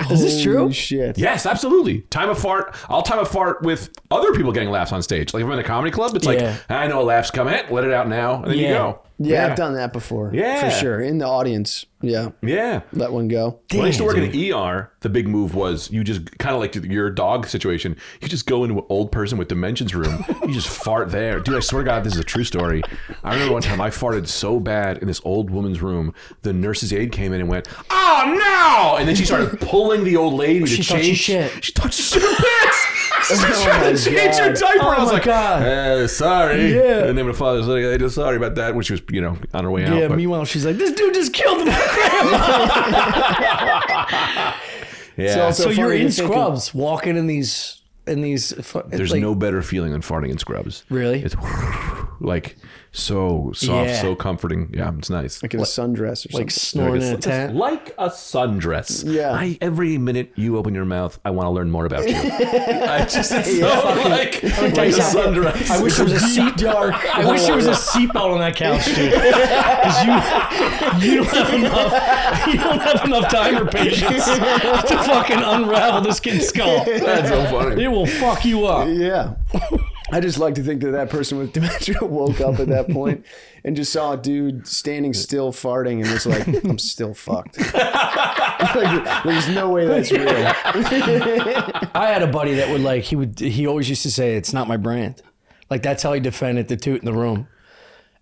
Is 0.09 0.21
this 0.21 0.41
true? 0.41 0.57
Holy 0.59 0.73
shit. 0.73 1.17
Yes, 1.17 1.45
absolutely. 1.45 2.01
Time 2.09 2.29
a 2.29 2.35
fart. 2.35 2.73
I'll 2.89 3.01
time 3.01 3.19
a 3.19 3.25
fart 3.25 3.61
with 3.61 3.89
other 4.09 4.31
people 4.33 4.51
getting 4.51 4.69
laughs 4.69 4.91
on 4.91 5.01
stage. 5.03 5.33
Like 5.33 5.41
if 5.41 5.47
I'm 5.47 5.53
in 5.53 5.59
a 5.59 5.63
comedy 5.63 5.91
club, 5.91 6.15
it's 6.15 6.25
Yeah. 6.25 6.31
like 6.31 6.71
I 6.71 6.87
know 6.87 7.01
a 7.01 7.03
laugh's 7.03 7.31
coming. 7.31 7.59
Let 7.69 7.83
it 7.83 7.93
out 7.93 8.07
now, 8.07 8.35
and 8.41 8.51
then 8.51 8.57
you 8.57 8.65
Yeah. 8.65 8.73
go. 8.73 8.99
Yeah, 9.23 9.47
I've 9.47 9.57
done 9.57 9.73
that 9.75 9.93
before. 9.93 10.31
Yeah. 10.33 10.69
For 10.69 10.71
sure. 10.75 11.01
In 11.01 11.17
the 11.17 11.27
audience. 11.27 11.85
Yeah. 12.01 12.29
Yeah. 12.41 12.81
Let 12.93 13.11
one 13.11 13.27
go. 13.27 13.59
When 13.71 13.81
I 13.83 13.85
used 13.87 13.99
to 13.99 14.03
work 14.05 14.17
in 14.17 14.31
the 14.31 14.53
ER, 14.53 14.91
the 15.01 15.09
big 15.09 15.27
move 15.27 15.53
was 15.53 15.91
you 15.91 16.03
just 16.03 16.37
kind 16.39 16.55
of 16.55 16.59
like 16.61 16.73
your 16.75 17.09
dog 17.11 17.45
situation. 17.47 17.95
You 18.21 18.27
just 18.27 18.47
go 18.47 18.63
into 18.63 18.79
an 18.79 18.85
old 18.89 19.11
person 19.11 19.37
with 19.37 19.47
dementia's 19.49 19.93
room. 19.93 20.25
you 20.43 20.53
just 20.53 20.67
fart 20.67 21.11
there, 21.11 21.39
dude. 21.39 21.55
I 21.55 21.59
swear 21.59 21.83
to 21.83 21.85
God, 21.85 22.03
this 22.03 22.13
is 22.13 22.19
a 22.19 22.23
true 22.23 22.43
story. 22.43 22.81
I 23.23 23.33
remember 23.33 23.53
one 23.53 23.61
time 23.61 23.79
I 23.81 23.89
farted 23.91 24.27
so 24.27 24.59
bad 24.59 24.97
in 24.97 25.07
this 25.07 25.21
old 25.23 25.49
woman's 25.51 25.81
room. 25.81 26.13
The 26.41 26.53
nurse's 26.53 26.91
aide 26.91 27.11
came 27.11 27.33
in 27.33 27.39
and 27.41 27.49
went, 27.49 27.67
"Oh 27.91 28.23
no!" 28.35 28.97
And 28.97 29.07
then 29.07 29.15
she 29.15 29.25
started 29.25 29.59
pulling 29.61 30.03
the 30.03 30.17
old 30.17 30.33
lady 30.33 30.59
to 30.61 30.67
She 30.67 30.77
change. 30.81 30.87
thought 30.87 31.03
she 31.03 31.13
shit. 31.15 31.63
She 31.65 31.71
thought 31.71 31.93
she 31.93 32.01
shit 32.01 32.21
her 32.23 32.35
pants. 32.35 32.87
She 33.27 33.33
was 33.33 33.43
Oh 33.43 33.63
trying 33.63 33.81
my 33.81 33.91
to 33.91 33.97
change 33.97 34.35
her 34.37 34.53
diaper. 34.53 34.79
Oh 34.83 34.89
I 34.89 34.99
was 34.99 35.07
my 35.09 35.13
like, 35.13 35.23
God. 35.23 35.61
"Eh, 35.63 36.07
sorry. 36.07 36.73
Yeah. 36.73 37.05
And 37.05 37.17
then 37.17 37.25
my 37.27 37.33
father 37.33 37.59
was 37.59 37.67
like, 37.67 37.83
"I'm 38.01 38.09
sorry 38.09 38.37
about 38.37 38.55
that," 38.55 38.73
when 38.75 38.83
she 38.83 38.93
was, 38.93 39.01
you 39.11 39.21
know, 39.21 39.37
on 39.53 39.63
her 39.63 39.71
way 39.71 39.85
out. 39.85 39.97
Yeah, 39.97 40.07
but- 40.07 40.17
meanwhile, 40.17 40.43
she's 40.45 40.65
like, 40.65 40.77
this 40.77 40.91
dude 40.93 41.13
just 41.13 41.33
killed 41.33 41.59
my 41.59 41.87
grandma. 41.93 42.37
yeah. 45.17 45.39
also- 45.45 45.63
so 45.63 45.69
you're 45.69 45.93
in 45.93 46.07
to 46.07 46.11
think 46.11 46.29
of- 46.29 46.33
scrubs, 46.35 46.73
walking 46.73 47.17
in 47.17 47.27
these, 47.27 47.81
in 48.07 48.21
these. 48.21 48.51
it's 48.53 48.73
There's 48.89 49.11
like- 49.11 49.21
no 49.21 49.35
better 49.35 49.61
feeling 49.61 49.91
than 49.91 50.01
farting 50.01 50.29
in 50.31 50.37
scrubs. 50.37 50.83
Really? 50.89 51.21
It's 51.23 51.35
like 52.19 52.57
so 52.93 53.51
soft, 53.55 53.87
Yeah. 53.89 54.01
so 54.01 54.15
comforting. 54.15 54.69
Yeah, 54.73 54.91
it's 54.97 55.09
nice. 55.09 55.41
Like 55.41 55.53
in 55.53 55.61
a 55.61 55.63
sundress 55.63 56.25
or 56.25 56.31
something. 56.31 56.39
like 56.41 56.51
snoring 56.51 57.01
in 57.01 57.13
a 57.13 57.17
tent. 57.17 57.55
like 57.55 57.89
a 57.97 58.09
sundress. 58.09 59.03
Yeah. 59.09 59.31
I, 59.31 59.57
every 59.61 59.97
minute 59.97 60.33
you 60.35 60.57
open 60.57 60.75
your 60.75 60.83
mouth, 60.83 61.17
I 61.23 61.29
want 61.31 61.45
to 61.47 61.51
learn 61.51 61.71
more 61.71 61.85
about 61.85 62.07
you. 62.09 62.15
I 62.17 63.05
just 63.09 63.31
it's 63.31 63.57
so 63.59 63.67
like, 64.09 64.43
like 64.43 64.89
a 64.89 64.99
sundress. 64.99 65.69
I 65.71 65.81
wish 65.81 65.95
there 65.95 66.03
was 66.05 66.13
a 66.13 66.19
seat. 66.19 66.57
dark. 66.57 66.95
I 67.15 67.29
wish 67.31 67.43
there 67.45 67.55
was 67.55 67.67
a 67.67 67.71
seatbelt 67.71 68.33
on 68.33 68.39
that 68.39 68.55
couch, 68.55 68.85
dude. 68.85 69.13
Because 69.81 71.01
you, 71.01 71.09
you 71.11 71.15
don't 71.23 71.27
have 71.33 71.53
enough. 71.53 72.47
You 72.47 72.53
don't 72.57 72.79
have 72.79 73.05
enough 73.05 73.29
time 73.31 73.57
or 73.57 73.65
patience 73.65 74.25
to 74.25 75.03
fucking 75.05 75.37
unravel 75.39 76.01
this 76.01 76.19
kid's 76.19 76.47
skull. 76.47 76.83
That's 76.85 77.29
so 77.29 77.45
funny. 77.45 77.83
It 77.83 77.87
will 77.87 78.05
fuck 78.05 78.43
you 78.45 78.65
up. 78.65 78.87
Yeah. 78.89 79.35
I 80.11 80.19
just 80.19 80.37
like 80.37 80.55
to 80.55 80.63
think 80.63 80.81
that 80.81 80.91
that 80.91 81.09
person 81.09 81.37
with 81.37 81.53
dementia 81.53 81.97
woke 82.01 82.41
up 82.41 82.59
at 82.59 82.67
that 82.67 82.89
point 82.89 83.25
and 83.63 83.75
just 83.75 83.93
saw 83.93 84.13
a 84.13 84.17
dude 84.17 84.67
standing 84.67 85.13
still 85.13 85.51
farting 85.51 86.03
and 86.03 86.11
was 86.11 86.25
like, 86.25 86.47
I'm 86.65 86.77
still 86.79 87.13
fucked. 87.13 87.57
like, 87.73 89.23
there's 89.23 89.47
no 89.49 89.69
way 89.69 89.85
that's 89.85 90.11
real. 90.11 90.27
I 90.27 92.09
had 92.11 92.21
a 92.21 92.27
buddy 92.27 92.55
that 92.55 92.69
would 92.69 92.81
like 92.81 93.03
he 93.03 93.15
would 93.15 93.39
he 93.39 93.65
always 93.65 93.89
used 93.89 94.03
to 94.03 94.11
say 94.11 94.35
it's 94.35 94.53
not 94.53 94.67
my 94.67 94.77
brand. 94.77 95.21
Like 95.69 95.81
that's 95.81 96.03
how 96.03 96.13
he 96.13 96.19
defended 96.19 96.67
the 96.67 96.77
toot 96.77 96.99
in 96.99 97.05
the 97.05 97.13
room. 97.13 97.47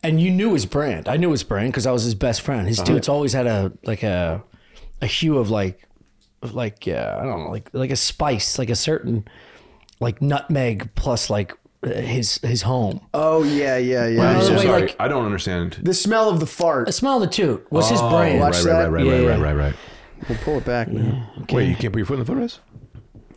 And 0.01 0.21
you 0.21 0.31
knew 0.31 0.53
his 0.53 0.65
brand. 0.65 1.09
I 1.09 1.17
knew 1.17 1.31
his 1.31 1.43
brand 1.43 1.73
because 1.73 1.85
I 1.85 1.91
was 1.91 2.03
his 2.03 2.15
best 2.15 2.41
friend. 2.41 2.67
His 2.67 2.81
toots 2.81 3.09
always 3.09 3.33
had 3.33 3.47
a 3.47 3.73
like 3.83 4.03
a 4.03 4.43
a 5.01 5.05
hue 5.07 5.37
of 5.37 5.49
like 5.49 5.87
of 6.41 6.53
like 6.53 6.85
yeah, 6.85 7.17
I 7.19 7.25
don't 7.25 7.45
know, 7.45 7.51
like 7.51 7.69
like 7.73 7.91
a 7.91 7.95
spice, 7.95 8.57
like 8.57 8.69
a 8.69 8.75
certain 8.75 9.27
like 9.99 10.21
nutmeg 10.21 10.89
plus 10.95 11.29
like 11.29 11.51
uh, 11.51 11.55
his 11.83 12.37
his 12.39 12.61
home. 12.63 13.01
Oh, 13.13 13.43
yeah, 13.43 13.77
yeah, 13.77 14.07
yeah. 14.07 14.31
I'm 14.37 14.41
so 14.41 14.55
way, 14.55 14.63
sorry. 14.63 14.81
like- 14.81 14.95
I 14.99 15.07
don't 15.07 15.25
understand. 15.25 15.77
The 15.81 15.93
smell 15.93 16.29
of 16.29 16.39
the 16.39 16.45
fart. 16.45 16.87
The 16.87 16.91
smell 16.91 17.15
of 17.15 17.21
the 17.21 17.27
toot 17.27 17.65
was 17.71 17.89
his 17.89 17.99
Oh, 18.01 18.09
brand. 18.09 18.39
watch 18.39 18.55
right, 18.55 18.63
that. 18.65 18.71
right, 18.71 18.89
right, 18.91 19.05
Yeah, 19.05 19.11
right, 19.13 19.21
yeah. 19.21 19.29
right, 19.29 19.41
right, 19.41 19.55
right. 19.55 19.75
We'll 20.27 20.37
pull 20.39 20.57
it 20.57 20.65
back 20.65 20.89
now. 20.89 21.31
Wait, 21.51 21.69
you 21.69 21.75
can't 21.75 21.93
put 21.93 21.99
your 21.99 22.05
foot 22.05 22.19
in 22.19 22.25
the 22.25 22.31
footrest? 22.33 22.59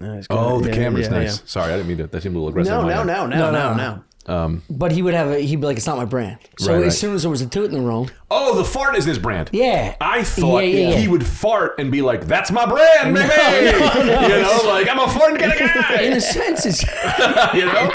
No, 0.01 0.21
Oh, 0.31 0.61
the 0.61 0.71
Yeah, 0.71 0.75
camera's 0.75 1.07
yeah, 1.07 1.13
nice. 1.19 1.43
Sorry, 1.47 1.73
I 1.73 1.77
didn't 1.77 1.87
mean 1.89 1.99
to. 1.99 2.07
That 2.09 2.21
seemed 2.23 2.35
a 2.35 2.39
little 2.39 2.49
aggressive. 2.49 2.73
No, 2.73 2.81
on 2.81 2.89
no, 2.89 3.05
no, 3.05 3.27
no, 3.27 3.37
No, 3.37 3.53
no, 3.53 3.75
no. 3.75 4.03
No. 4.29 4.61
But 4.71 4.93
he 4.93 5.03
would 5.03 5.15
have 5.15 5.29
a 5.31 5.39
he'd 5.39 5.57
be 5.61 5.67
like, 5.67 5.77
it's 5.77 5.87
not 5.87 5.97
my 5.97 6.05
brand. 6.05 6.39
So 6.59 6.75
Right, 6.77 6.87
as 6.87 6.99
soon 6.99 7.15
as 7.15 7.23
there 7.23 7.31
was 7.31 7.41
a 7.43 7.47
toot 7.47 7.67
in 7.67 7.73
the 7.73 7.81
room, 7.81 8.09
Oh, 8.31 8.57
the 8.57 8.65
fart 8.65 8.97
is 8.97 9.05
his 9.05 9.19
brand. 9.19 9.51
yeah. 9.53 9.95
I 10.01 10.23
thought 10.25 10.61
Yeah, 10.61 10.69
yeah, 10.69 10.89
yeah. 10.91 10.97
he 10.97 11.09
would 11.09 11.27
fart 11.27 11.79
and 11.79 11.91
be 11.93 12.01
like, 12.03 12.27
"That's 12.27 12.51
my 12.51 12.65
brand, 12.67 13.15
baby." 13.15 13.29
You 14.33 14.41
know, 14.43 14.61
like 14.67 14.89
I'm 14.89 14.99
a 15.01 15.09
fart 15.09 15.39
kind 15.39 15.53
of 15.53 15.61
in 15.61 15.67
guy. 15.67 16.01
a 16.17 16.21
sense, 16.21 16.65
it's, 16.67 16.83
you 17.55 17.67
know, 17.67 17.91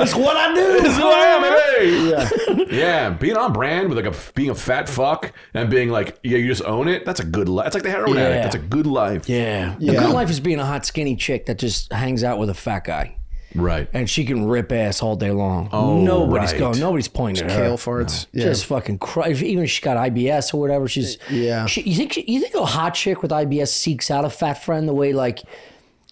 it's 0.00 0.14
what 0.14 0.36
I 0.36 0.54
do. 0.54 0.80
This 0.82 0.92
is 0.92 0.98
who 0.98 1.08
I 1.08 1.24
am, 1.26 1.42
baby. 1.42 2.70
Yeah. 2.70 2.76
Yeah, 2.82 3.10
being 3.10 3.36
on 3.36 3.52
brand 3.52 3.88
with 3.88 3.98
like 4.04 4.14
a 4.14 4.32
being 4.34 4.50
a 4.50 4.54
fat 4.54 4.88
fuck 4.88 5.32
and 5.54 5.68
being 5.70 5.88
like, 5.90 6.18
yeah, 6.22 6.38
you 6.38 6.46
just 6.48 6.64
own 6.64 6.86
it. 6.88 7.04
That's 7.04 7.20
a 7.20 7.24
good 7.24 7.48
life. 7.48 7.66
It's 7.68 7.74
like 7.74 7.82
the 7.82 7.90
heroin 7.90 8.16
addict. 8.18 8.34
Yeah. 8.36 8.42
That's 8.42 8.54
a 8.54 8.58
good 8.58 8.86
life. 8.86 9.28
Yeah. 9.28 9.74
The 9.78 9.84
Yeah. 9.86 10.00
good 10.00 10.10
life 10.10 10.30
is 10.30 10.38
being 10.40 10.58
a 10.60 10.64
hot, 10.66 10.86
skinny 10.86 11.16
chick 11.16 11.46
that 11.46 11.58
just 11.58 11.92
hangs 11.92 12.22
out 12.22 12.38
with 12.38 12.50
a 12.50 12.54
fat 12.54 12.84
guy. 12.84 13.16
Right. 13.54 13.88
and 13.92 14.08
she 14.08 14.24
can 14.24 14.46
rip 14.46 14.72
ass 14.72 15.02
all 15.02 15.16
day 15.16 15.30
long. 15.30 15.68
Oh, 15.72 16.00
nobody's 16.02 16.52
right. 16.52 16.58
going. 16.58 16.78
Nobody's 16.80 17.08
pointing 17.08 17.44
at 17.44 17.50
her. 17.52 17.56
Kale 17.58 17.76
farts. 17.76 18.26
Yeah. 18.32 18.44
Just 18.44 18.66
fucking 18.66 18.98
cry. 18.98 19.30
Even 19.30 19.64
if 19.64 19.70
she 19.70 19.82
got 19.82 19.96
IBS 19.96 20.54
or 20.54 20.60
whatever, 20.60 20.88
she's 20.88 21.18
Yeah. 21.30 21.66
She, 21.66 21.82
you 21.82 21.94
think 21.96 22.16
you 22.16 22.40
think 22.40 22.54
a 22.54 22.64
hot 22.64 22.94
chick 22.94 23.22
with 23.22 23.30
IBS 23.30 23.68
seeks 23.68 24.10
out 24.10 24.24
a 24.24 24.30
fat 24.30 24.62
friend 24.62 24.88
the 24.88 24.94
way 24.94 25.12
like. 25.12 25.40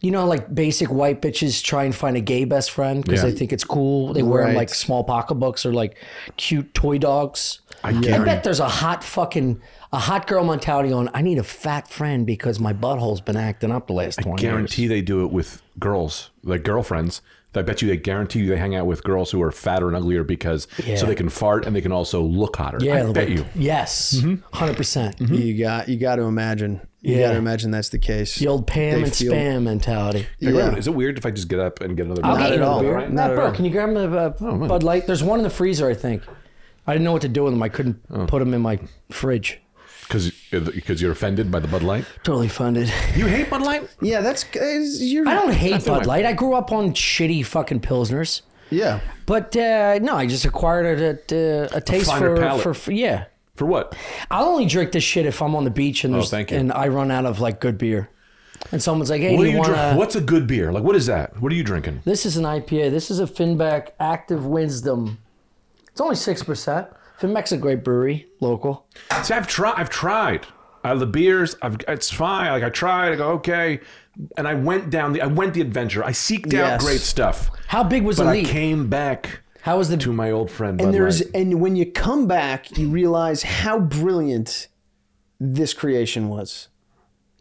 You 0.02 0.10
know, 0.10 0.24
like 0.24 0.54
basic 0.54 0.88
white 0.90 1.20
bitches 1.20 1.62
try 1.62 1.84
and 1.84 1.94
find 1.94 2.16
a 2.16 2.22
gay 2.22 2.46
best 2.46 2.70
friend 2.70 3.04
because 3.04 3.22
Yeah. 3.22 3.28
they 3.28 3.36
think 3.36 3.52
it's 3.52 3.64
cool. 3.64 4.14
They 4.14 4.22
wear 4.22 4.44
Right. 4.44 4.56
like 4.56 4.70
small 4.70 5.04
pocketbooks 5.04 5.66
or 5.66 5.74
like 5.74 5.94
cute 6.38 6.72
toy 6.72 6.96
dogs. 6.96 7.59
I, 7.82 7.92
guarantee- 7.92 8.24
bet 8.24 8.44
there's 8.44 8.60
a 8.60 8.68
hot 8.68 9.02
fucking 9.04 9.60
a 9.92 9.98
hot 9.98 10.26
girl 10.26 10.44
mentality 10.44 10.92
on. 10.92 11.08
I 11.14 11.22
need 11.22 11.38
a 11.38 11.42
fat 11.42 11.88
friend 11.88 12.26
because 12.26 12.60
my 12.60 12.72
butthole's 12.72 13.20
been 13.20 13.36
acting 13.36 13.72
up 13.72 13.86
the 13.86 13.92
last 13.94 14.20
twenty 14.20 14.42
guarantee 14.42 14.82
years. 14.82 14.90
they 14.90 15.00
do 15.02 15.24
it 15.24 15.32
with 15.32 15.62
girls, 15.78 16.30
like 16.44 16.62
girlfriends. 16.62 17.22
I 17.52 17.62
bet 17.62 17.82
you 17.82 17.88
they 17.88 17.96
guarantee 17.96 18.38
you 18.40 18.46
they 18.46 18.56
hang 18.56 18.76
out 18.76 18.86
with 18.86 19.02
girls 19.02 19.32
who 19.32 19.42
are 19.42 19.50
fatter 19.50 19.88
and 19.88 19.96
uglier 19.96 20.22
because 20.22 20.68
Yeah. 20.86 20.94
so 20.94 21.06
they 21.06 21.16
can 21.16 21.28
fart 21.28 21.66
and 21.66 21.74
they 21.74 21.80
can 21.80 21.90
also 21.90 22.22
look 22.22 22.54
hotter. 22.56 22.78
Yeah, 22.80 23.00
I 23.00 23.02
the 23.02 23.12
bet 23.12 23.28
way- 23.28 23.34
you. 23.34 23.44
Yes, 23.56 24.22
100 24.22 24.76
percent. 24.76 25.20
You 25.20 25.58
got 25.58 25.88
you 25.88 25.96
got 25.98 26.16
to 26.16 26.22
imagine. 26.22 26.80
You 27.00 27.16
Yeah. 27.16 27.28
got 27.28 27.32
to 27.32 27.38
imagine 27.38 27.72
that's 27.72 27.88
the 27.88 27.98
case. 27.98 28.36
The 28.36 28.46
old 28.46 28.68
Pam 28.68 28.98
They 28.98 29.02
and 29.04 29.12
feel- 29.16 29.32
spam 29.32 29.62
mentality. 29.64 30.26
Hey, 30.38 30.52
Yeah. 30.52 30.76
Is 30.76 30.86
it 30.86 30.94
weird 30.94 31.18
if 31.18 31.26
I 31.26 31.32
just 31.32 31.48
get 31.48 31.58
up 31.58 31.80
and 31.80 31.96
get 31.96 32.06
another? 32.06 32.20
I'll 32.24 32.36
beer? 32.36 32.44
get 32.50 32.56
you 32.58 32.62
at 32.62 32.68
all. 32.68 32.80
beer. 32.82 33.00
Not 33.00 33.12
Matt 33.14 33.30
at 33.30 33.36
Burke, 33.36 33.48
all. 33.48 33.52
can 33.56 33.64
you 33.64 33.70
grab 33.72 33.88
me 33.88 33.96
a 34.02 34.08
uh, 34.08 34.28
Bud 34.68 34.82
Light? 34.84 35.08
There's 35.08 35.24
one 35.24 35.40
in 35.40 35.42
the 35.42 35.50
freezer, 35.50 35.88
I 35.88 35.94
think. 35.94 36.22
I 36.86 36.92
didn't 36.92 37.04
know 37.04 37.12
what 37.12 37.22
to 37.22 37.28
do 37.28 37.44
with 37.44 37.52
them. 37.52 37.62
I 37.62 37.68
couldn't 37.68 38.28
put 38.28 38.38
them 38.40 38.54
in 38.54 38.60
my 38.62 38.78
fridge. 39.10 39.60
Because 40.02 40.32
because 40.50 41.00
you're 41.00 41.12
offended 41.12 41.52
by 41.52 41.60
the 41.60 41.68
Bud 41.68 41.82
Light. 41.84 42.04
Totally 42.24 42.48
funded. 42.48 42.88
You 43.14 43.26
hate 43.26 43.48
Bud 43.48 43.62
Light? 43.62 43.88
Yeah, 44.02 44.20
that's 44.22 44.44
is- 44.54 45.00
you're. 45.12 45.28
I 45.28 45.34
don't 45.34 45.52
hate 45.52 45.84
Bud 45.84 46.06
Light. 46.06 46.24
I 46.26 46.32
grew 46.32 46.54
up 46.54 46.72
on 46.72 46.92
shitty 46.94 47.46
fucking 47.46 47.80
pilsners. 47.80 48.42
Yeah. 48.70 49.00
But 49.26 49.56
uh, 49.56 49.98
no, 50.02 50.16
I 50.16 50.26
just 50.26 50.44
acquired 50.44 51.00
a, 51.00 51.18
a, 51.34 51.76
a 51.76 51.80
taste 51.80 52.06
finer 52.08 52.34
for, 52.36 52.40
palate. 52.42 52.76
for 52.76 52.92
yeah. 52.92 53.26
For 53.56 53.66
what? 53.66 53.94
I'll 54.30 54.46
only 54.46 54.66
drink 54.66 54.92
this 54.92 55.04
shit 55.04 55.26
if 55.26 55.42
I'm 55.42 55.54
on 55.54 55.64
the 55.64 55.70
beach 55.70 56.02
and 56.04 56.14
there's 56.14 56.26
Oh, 56.26 56.28
thank 56.30 56.50
you. 56.50 56.56
and 56.56 56.72
I 56.72 56.88
run 56.88 57.10
out 57.10 57.26
of 57.26 57.40
like 57.40 57.60
good 57.60 57.76
beer. 57.78 58.08
And 58.72 58.82
someone's 58.82 59.10
like, 59.10 59.20
"Hey, 59.20 59.36
What 59.36 59.42
do 59.42 59.44
do 59.44 59.48
you, 59.50 59.52
you 59.54 59.58
want 59.58 59.68
drink? 59.74 59.92
to?" 59.92 59.96
What's 59.96 60.16
a 60.16 60.20
good 60.20 60.46
beer? 60.46 60.72
Like 60.72 60.82
what 60.82 60.96
is 60.96 61.06
that? 61.06 61.40
What 61.40 61.50
are 61.52 61.54
you 61.54 61.62
drinking? 61.64 62.02
This 62.04 62.24
is 62.26 62.36
an 62.36 62.44
IPA. 62.44 62.90
This 62.90 63.10
is 63.10 63.20
a 63.20 63.26
Finback 63.26 63.90
Active 64.00 64.44
Wisdom. 64.46 65.18
It's 66.00 66.04
only 66.06 66.16
six 66.16 66.42
percent. 66.42 66.88
Finback's 67.20 67.52
a 67.52 67.58
great 67.58 67.84
brewery, 67.84 68.26
local. 68.40 68.86
See, 69.22 69.34
I've 69.34 69.46
tried. 69.46 69.74
I've 69.76 69.90
tried. 69.90 70.46
Uh, 70.82 70.94
the 70.94 71.04
beers, 71.04 71.56
I've, 71.60 71.76
it's 71.88 72.10
fine. 72.10 72.50
Like 72.52 72.62
I 72.62 72.70
tried. 72.70 73.12
I 73.12 73.16
go 73.16 73.32
okay, 73.32 73.80
and 74.38 74.48
I 74.48 74.54
went 74.54 74.88
down 74.88 75.12
the. 75.12 75.20
I 75.20 75.26
went 75.26 75.52
the 75.52 75.60
adventure. 75.60 76.02
I 76.02 76.12
seeked 76.12 76.54
out 76.54 76.80
Yes. 76.80 76.82
great 76.82 77.00
stuff, 77.00 77.50
How 77.66 77.84
big 77.84 78.02
was 78.04 78.16
but 78.16 78.24
the 78.24 78.30
I 78.30 78.44
came 78.44 78.88
back 78.88 79.42
How 79.60 79.76
was 79.76 79.90
the 79.90 79.98
to 79.98 80.10
my 80.14 80.30
old 80.30 80.50
friend. 80.50 80.80
And 80.80 80.88
Bud 80.88 80.94
there's 80.94 81.20
Light. 81.22 81.30
and 81.34 81.60
when 81.60 81.76
you 81.76 81.84
come 81.84 82.26
back, 82.26 82.78
you 82.78 82.88
realize 82.88 83.42
how 83.42 83.78
brilliant 83.78 84.68
this 85.38 85.74
creation 85.74 86.30
was. 86.30 86.68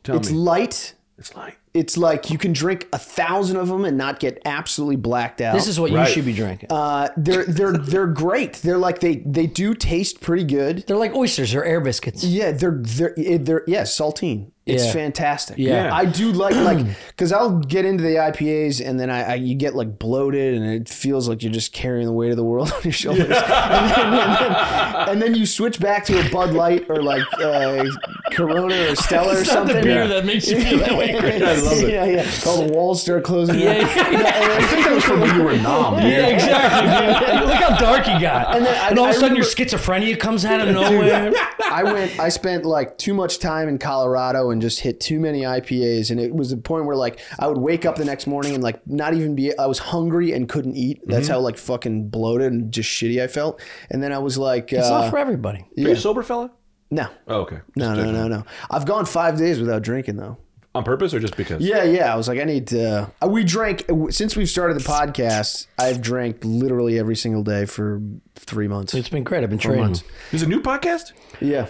Tell 0.04 0.17
It's 0.17 0.32
me, 0.32 0.38
light. 0.38 0.95
it's 1.17 1.34
like 1.34 1.58
It's 1.80 1.96
like 1.98 2.30
you 2.30 2.38
can 2.38 2.52
drink 2.52 2.88
a 2.92 2.98
thousand 2.98 3.56
of 3.58 3.68
them 3.70 3.86
and 3.86 3.98
not 3.98 4.20
get 4.20 4.42
absolutely 4.44 4.98
blacked 4.98 5.39
out. 5.39 5.54
This 5.54 5.68
is 5.68 5.80
what 5.80 5.92
Right. 5.92 6.08
you 6.08 6.13
should 6.13 6.26
be 6.26 6.34
drinking. 6.34 6.72
uh, 6.72 7.08
they're 7.15 7.46
they're 7.46 7.74
they're 7.74 8.08
great. 8.08 8.54
They're 8.56 8.78
like 8.78 9.00
they 9.00 9.18
they 9.26 9.48
do 9.48 9.74
taste 9.74 10.20
pretty 10.22 10.44
good. 10.44 10.84
They're 10.88 10.98
like 10.98 11.15
oysters 11.15 11.56
or 11.56 11.63
air 11.63 11.80
biscuits. 11.80 12.24
Yeah, 12.24 12.52
they're 12.52 12.80
they're 12.82 13.13
they're 13.18 13.63
yeah, 13.68 13.84
saltine. 13.84 14.52
It's 14.65 14.86
Yeah. 14.86 14.91
fantastic. 14.93 15.58
Yeah. 15.58 15.89
I 15.91 16.06
do 16.06 16.32
like 16.32 16.54
like 16.69 16.86
because 17.08 17.32
I'll 17.32 17.58
get 17.60 17.86
into 17.86 18.04
the 18.04 18.15
IPAs 18.15 18.86
and 18.86 19.00
then 19.00 19.10
I, 19.10 19.32
I 19.32 19.36
you 19.36 19.56
get 19.56 19.74
like 19.74 19.98
bloated 19.98 20.54
and 20.56 20.65
it 20.65 20.88
feels 20.88 21.28
like 21.28 21.41
you're 21.41 21.52
just 21.52 21.74
carrying 21.74 22.06
the 22.06 22.13
weight 22.13 22.30
of 22.30 22.38
the 22.38 22.43
world 22.43 22.72
on 22.76 22.82
your 22.84 22.91
shoulders. 22.93 23.24
and, 23.26 23.32
then, 23.32 24.00
and, 24.00 24.13
then, 24.13 25.10
and 25.10 25.22
then 25.22 25.34
you 25.36 25.45
switch 25.48 25.80
back 25.80 26.06
to 26.06 26.19
a 26.24 26.30
Bud 26.30 26.54
Light 26.54 26.86
or 26.88 27.02
like 27.02 27.24
uh, 27.39 27.84
Corona 28.32 28.91
or 28.91 28.95
Stella 28.95 29.36
or 29.36 29.39
It's 29.39 29.48
not 29.52 29.65
the 29.65 29.74
something. 29.74 29.84
beer 29.84 30.08
that 30.08 30.26
makes 30.26 30.48
you 30.52 30.60
feel 30.62 30.78
that 30.80 30.95
way. 30.95 31.17
Chris. 31.17 31.41
I 31.41 31.56
love 31.56 31.84
it. 31.84 31.91
Yeah, 31.91 32.06
yeah. 32.06 32.32
All 32.45 32.63
the 32.67 32.72
walls 32.72 33.02
start 33.02 33.24
closing. 33.24 33.60
Yeah, 33.60 33.74
yeah, 33.80 34.12
yeah. 34.12 34.56
I 34.60 34.67
think 34.67 34.86
that 34.86 34.93
was 34.93 35.04
from 35.04 35.22
when 35.22 35.36
you 35.36 35.41
were 35.43 35.58
nom. 35.58 35.95
Yeah, 35.95 36.28
exactly, 36.28 37.39
dude. 37.39 37.48
Look 37.48 37.56
how 37.56 37.76
dark 37.78 38.06
you 38.08 38.19
got. 38.19 38.56
And, 38.56 38.65
then 38.67 38.76
I- 38.76 39.00
all 39.00 39.06
of 39.10 39.15
a 39.15 39.19
sudden, 39.19 39.36
your 39.36 39.45
schizophrenia 39.45 40.19
comes 40.19 40.45
out 40.45 40.60
of 40.62 40.74
nowhere. 40.76 41.34
I 41.72 41.84
went. 41.84 42.19
I 42.19 42.30
spent 42.30 42.65
like 42.65 42.98
too 43.00 43.13
much 43.15 43.39
time 43.39 43.67
in 43.67 43.80
Colorado 43.80 44.52
and 44.52 44.59
just 44.62 44.80
hit 44.82 45.00
too 45.00 45.19
many 45.19 45.41
IPAs, 45.41 46.12
and 46.12 46.19
it 46.19 46.34
was 46.34 46.50
the 46.50 46.58
point 46.58 46.86
where 46.86 46.95
like 46.95 47.19
I 47.39 47.48
would 47.48 47.58
wake 47.58 47.86
up 47.86 47.95
the 47.95 48.06
next 48.06 48.28
morning 48.28 48.54
and 48.54 48.63
like 48.63 48.86
not 48.88 49.13
even 49.13 49.36
be. 49.36 49.58
I 49.58 49.65
was 49.65 49.80
hungry 49.80 50.34
and 50.34 50.48
couldn't 50.50 50.76
eat. 50.76 51.02
That's 51.06 51.26
Mm-hmm. 51.28 51.34
how 51.34 51.39
like 51.41 51.58
fucking 51.58 52.10
bloated 52.10 52.52
and 52.52 52.72
just 52.72 52.89
shitty 52.89 53.22
I 53.22 53.28
felt. 53.28 53.62
And 53.89 54.02
then 54.04 54.12
I 54.13 54.17
was 54.19 54.38
like, 54.38 54.72
It's 54.74 54.88
uh, 54.88 55.02
not 55.02 55.10
for 55.10 55.17
everybody. 55.17 55.60
Are 55.60 55.65
you 55.82 55.91
a 55.91 55.95
sober 55.95 56.24
fella? 56.24 56.52
no, 56.91 57.08
Oh, 57.28 57.41
okay. 57.41 57.60
no, 57.76 57.93
no, 57.93 58.12
no, 58.12 58.28
no. 58.28 58.43
I've 58.72 58.86
gone 58.86 59.06
five 59.06 59.38
days 59.38 59.60
without 59.60 59.82
drinking 59.84 60.17
though. 60.17 60.38
On 60.76 60.84
purpose 60.84 61.15
or 61.15 61.19
just 61.19 61.36
because? 61.36 61.63
Yeah, 61.63 61.84
yeah. 61.84 62.13
I 62.13 62.15
was 62.15 62.28
like, 62.28 62.39
I 62.39 62.43
need 62.43 62.67
to. 62.67 63.12
Uh, 63.24 63.28
we 63.28 63.43
drank 63.43 63.86
since 64.12 64.36
we've 64.36 64.48
started 64.48 64.78
the 64.80 64.84
podcast. 64.84 65.65
I've 65.80 66.00
drank 66.00 66.41
literally 66.43 67.00
every 67.00 67.15
single 67.15 67.41
day 67.43 67.65
for 67.65 68.00
three 68.36 68.67
months. 68.67 68.93
It's 68.93 69.10
been 69.10 69.24
great. 69.24 69.43
I've 69.43 69.50
been 69.50 69.58
training. 69.58 69.82
months. 69.82 70.04
There's 70.30 70.43
a 70.43 70.48
new 70.48 70.62
podcast. 70.62 71.13
Yeah, 71.41 71.65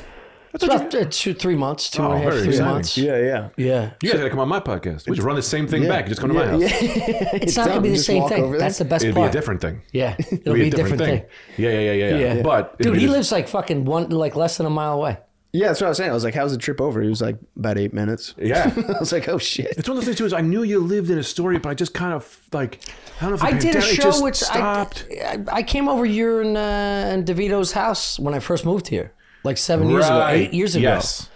It's 0.54 0.64
about 0.64 0.94
uh, 0.96 1.06
two, 1.10 1.34
three 1.34 1.56
months, 1.56 1.90
two 1.90 2.02
and 2.04 2.12
a 2.12 2.16
Oh, 2.16 2.18
half, 2.20 2.30
very 2.32 2.40
three 2.42 2.50
exciting. 2.50 2.74
months. 2.74 2.98
yeah, 2.98 3.18
yeah. 3.18 3.50
Yeah. 3.56 3.92
You 4.02 4.10
guys 4.12 4.20
gotta 4.20 4.30
come 4.32 4.40
on 4.40 4.48
my 4.50 4.60
podcast. 4.60 5.08
We 5.08 5.16
just 5.16 5.26
run 5.26 5.36
the 5.36 5.42
same 5.42 5.68
thing 5.68 5.84
Yeah. 5.84 5.90
back. 5.90 6.06
You 6.06 6.10
just 6.10 6.22
come 6.22 6.30
to 6.32 6.36
my 6.36 6.48
house. 6.48 6.62
yeah. 6.62 6.70
It's 7.34 7.56
not 7.56 7.68
going 7.68 7.78
to 7.78 7.82
be 7.84 7.90
the 7.90 7.98
same 7.98 8.28
thing. 8.28 8.52
That's 8.54 8.80
the 8.80 8.86
best 8.86 9.04
part. 9.04 9.10
It'd 9.12 9.16
be 9.16 9.22
a 9.22 9.32
different 9.32 9.62
thing. 9.62 9.82
Yeah. 9.92 10.16
It'll 10.20 10.34
It'd 10.34 10.54
be 10.56 10.68
a 10.68 10.72
different 10.72 10.98
thing. 11.00 11.24
Yeah, 11.58 11.70
yeah, 11.70 11.80
yeah, 11.80 11.92
yeah, 11.92 12.10
yeah. 12.18 12.34
Yeah. 12.36 12.42
But 12.42 12.78
Dude, 12.80 12.98
he 12.98 13.06
is- 13.06 13.12
lives 13.12 13.32
like 13.32 13.48
fucking 13.48 13.86
one, 13.86 14.10
like 14.10 14.36
less 14.36 14.58
than 14.58 14.66
a 14.66 14.70
mile 14.72 14.94
away. 14.96 15.18
Yeah, 15.52 15.68
that's 15.70 15.82
what 15.82 15.88
I 15.88 15.90
was 15.90 15.98
saying. 15.98 16.12
I 16.12 16.14
was 16.14 16.24
like, 16.24 16.36
"How's 16.36 16.52
the 16.52 16.60
trip 16.60 16.80
over?" 16.80 17.02
He 17.02 17.10
was 17.10 17.24
like, 17.24 17.36
"About 17.58 17.80
eight 17.80 17.92
minutes." 17.92 18.36
Yeah. 18.38 18.72
I 18.96 19.00
was 19.00 19.12
like, 19.12 19.28
"Oh 19.28 19.40
shit!" 19.40 19.66
It's 19.80 19.90
one 19.90 19.98
of 19.98 20.02
those 20.02 20.06
things 20.06 20.18
too. 20.20 20.26
Is 20.26 20.32
I 20.34 20.42
knew 20.42 20.62
you 20.62 20.80
lived 20.80 21.10
in 21.10 21.18
Astoria, 21.18 21.60
but 21.60 21.70
I 21.70 21.74
just 21.74 21.96
kind 21.96 22.14
of 22.14 22.40
like 22.54 22.78
I 23.20 23.22
don't 23.22 23.32
know 23.32 23.36
if 23.38 23.44
I 23.44 23.58
did 23.58 23.76
a 23.76 23.82
show 23.82 24.04
just 24.04 24.24
which 24.24 24.36
stopped. 24.36 25.08
I, 25.12 25.26
I 25.26 25.44
I 25.58 25.64
came 25.64 25.90
over 25.90 26.06
here 26.06 26.44
in, 26.44 26.56
uh, 26.56 27.12
in 27.16 27.26
DeVito's 27.26 27.72
house 27.72 28.20
when 28.20 28.36
I 28.36 28.40
first 28.40 28.64
moved 28.64 28.90
here, 28.90 29.12
like 29.44 29.58
seven 29.58 29.90
years 29.90 30.06
ago, 30.06 30.28
eight 30.28 30.54
years 30.54 30.76
ago, 30.76 30.84
Yes. 30.84 31.30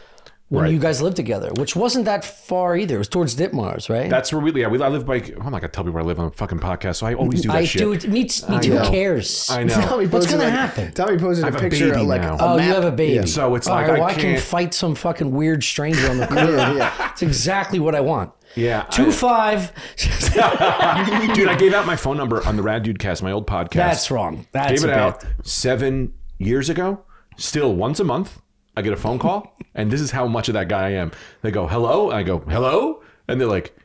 when 0.49 0.63
right. 0.65 0.73
you 0.73 0.77
guys 0.79 1.01
lived 1.01 1.15
together, 1.15 1.51
which 1.57 1.75
wasn't 1.75 2.05
that 2.05 2.23
far 2.23 2.75
either. 2.77 2.95
It 2.95 2.99
was 2.99 3.07
towards 3.07 3.35
Ditmars, 3.35 3.89
right? 3.89 4.09
That's 4.09 4.31
where 4.31 4.41
we 4.41 4.51
yeah 4.59 4.67
we 4.67 4.81
I 4.81 4.87
live 4.89 5.05
by 5.05 5.15
I'm 5.15 5.51
not 5.51 5.61
gonna 5.61 5.69
tell 5.69 5.83
people 5.83 5.93
where 5.93 6.03
I 6.03 6.05
live 6.05 6.19
on 6.19 6.27
a 6.27 6.31
fucking 6.31 6.59
podcast, 6.59 6.97
so 6.97 7.07
I 7.07 7.13
always 7.15 7.41
do 7.41 7.47
that 7.47 7.57
I 7.57 7.65
shit. 7.65 7.79
do 7.79 7.93
it. 7.93 8.07
Me, 8.07 8.23
me 8.23 8.27
too. 8.27 8.47
know. 8.49 8.59
Who 8.83 8.89
cares? 8.91 9.49
I 9.49 9.63
know. 9.63 9.73
Tommy 9.73 10.05
What's 10.07 10.25
posted, 10.25 10.31
gonna 10.41 10.43
like- 10.43 10.53
happen? 10.53 10.91
Tommy 10.93 11.17
posted 11.17 11.45
I 11.45 11.47
a 11.47 11.51
have 11.51 11.59
a 11.59 11.63
picture 11.69 11.89
baby 11.89 12.01
of 12.01 12.07
like 12.07 12.21
now. 12.21 12.35
a 12.37 12.53
Oh, 12.53 12.57
map. 12.57 12.67
you 12.67 12.73
have 12.73 12.83
a 12.85 12.91
baby. 12.91 13.13
Yeah. 13.15 13.25
So 13.25 13.55
it's 13.55 13.67
All 13.67 13.75
like 13.75 13.87
right, 13.87 13.95
I 13.97 13.99
well, 13.99 14.09
I 14.09 14.13
can 14.13 14.21
can't- 14.21 14.41
fight 14.41 14.73
some 14.73 14.95
fucking 14.95 15.31
weird 15.31 15.63
stranger 15.63 16.09
on 16.09 16.17
the 16.17 16.27
corner. 16.33 16.51
Yeah, 16.57 16.73
yeah. 16.75 17.11
It's 17.11 17.21
exactly 17.23 17.79
what 17.79 17.95
I 17.95 18.01
want. 18.01 18.31
Yeah, 18.55 18.83
Two 18.91 19.07
I- 19.07 19.11
five. 19.11 19.71
Dude, 21.33 21.47
I 21.47 21.55
gave 21.57 21.73
out 21.73 21.85
my 21.87 21.95
phone 21.95 22.17
number 22.17 22.45
on 22.45 22.55
the 22.55 22.61
Rad 22.61 22.83
Dude 22.83 22.99
Cast, 22.99 23.23
my 23.23 23.31
old 23.31 23.47
podcast. 23.47 23.71
That's 23.73 24.11
wrong. 24.11 24.45
That's 24.51 24.81
gave 24.81 24.89
it 24.91 24.93
a 24.93 24.99
out 24.99 25.25
seven 25.43 26.13
years 26.37 26.69
ago. 26.69 27.01
Still, 27.37 27.73
once 27.75 27.99
a 27.99 28.03
month, 28.03 28.41
I 28.75 28.81
get 28.81 28.93
a 28.93 28.97
phone 28.97 29.19
call, 29.19 29.55
and 29.75 29.91
this 29.91 30.01
is 30.01 30.11
how 30.11 30.27
much 30.27 30.47
of 30.49 30.53
that 30.53 30.67
guy 30.67 30.87
I 30.87 30.91
am. 30.91 31.11
They 31.41 31.51
go, 31.51 31.67
"Hello," 31.67 32.09
and 32.09 32.17
I 32.19 32.23
go, 32.23 32.39
"Hello," 32.39 33.01
and 33.27 33.39
they're 33.39 33.47
like, 33.47 33.75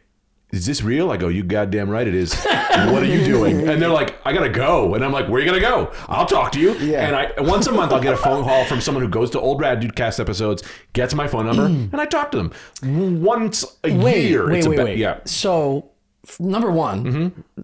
"Is 0.51 0.65
this 0.67 0.83
real?" 0.83 1.11
I 1.11 1.17
go, 1.17 1.29
"You 1.29 1.43
goddamn 1.43 1.91
right 1.91 2.07
it 2.07 2.15
is." 2.15 2.35
what 2.45 3.03
are 3.03 3.07
you 3.07 3.25
doing? 3.25 3.69
And 3.69 3.81
they're 3.83 3.89
like, 3.89 4.15
"I 4.27 4.33
gotta 4.33 4.49
go," 4.49 4.95
and 4.95 5.05
I'm 5.05 5.13
like, 5.13 5.29
"Where 5.29 5.41
are 5.41 5.45
you 5.45 5.51
gonna 5.51 5.61
go?" 5.61 5.93
I'll 6.09 6.27
talk 6.27 6.53
to 6.53 6.61
you. 6.61 6.75
Yeah. 6.79 7.07
And 7.07 7.17
I 7.17 7.33
once 7.43 7.67
a 7.67 7.73
month 7.73 7.93
I'll 7.93 8.01
get 8.03 8.15
a 8.15 8.17
phone 8.17 8.45
call 8.45 8.65
from 8.65 8.81
someone 8.81 9.03
who 9.05 9.11
goes 9.11 9.31
to 9.33 9.41
old 9.41 9.61
Rad 9.61 9.81
Dude 9.81 9.95
Cast 9.97 10.21
episodes, 10.21 10.63
gets 10.93 11.15
my 11.15 11.27
phone 11.29 11.47
number, 11.47 11.65
and 11.93 12.01
I 12.01 12.07
talk 12.07 12.31
to 12.33 12.37
them 12.39 13.23
once 13.23 13.65
a 13.85 13.93
Wait, 13.95 14.29
year. 14.29 14.49
wait, 14.49 14.59
it's 14.59 14.67
a 14.67 14.71
wait, 14.71 14.79
wait. 14.79 14.99
Yeah. 14.99 15.21
So, 15.25 15.91
f- 16.27 16.39
number 16.41 16.71
one, 16.71 17.05
Mm-hmm. 17.05 17.63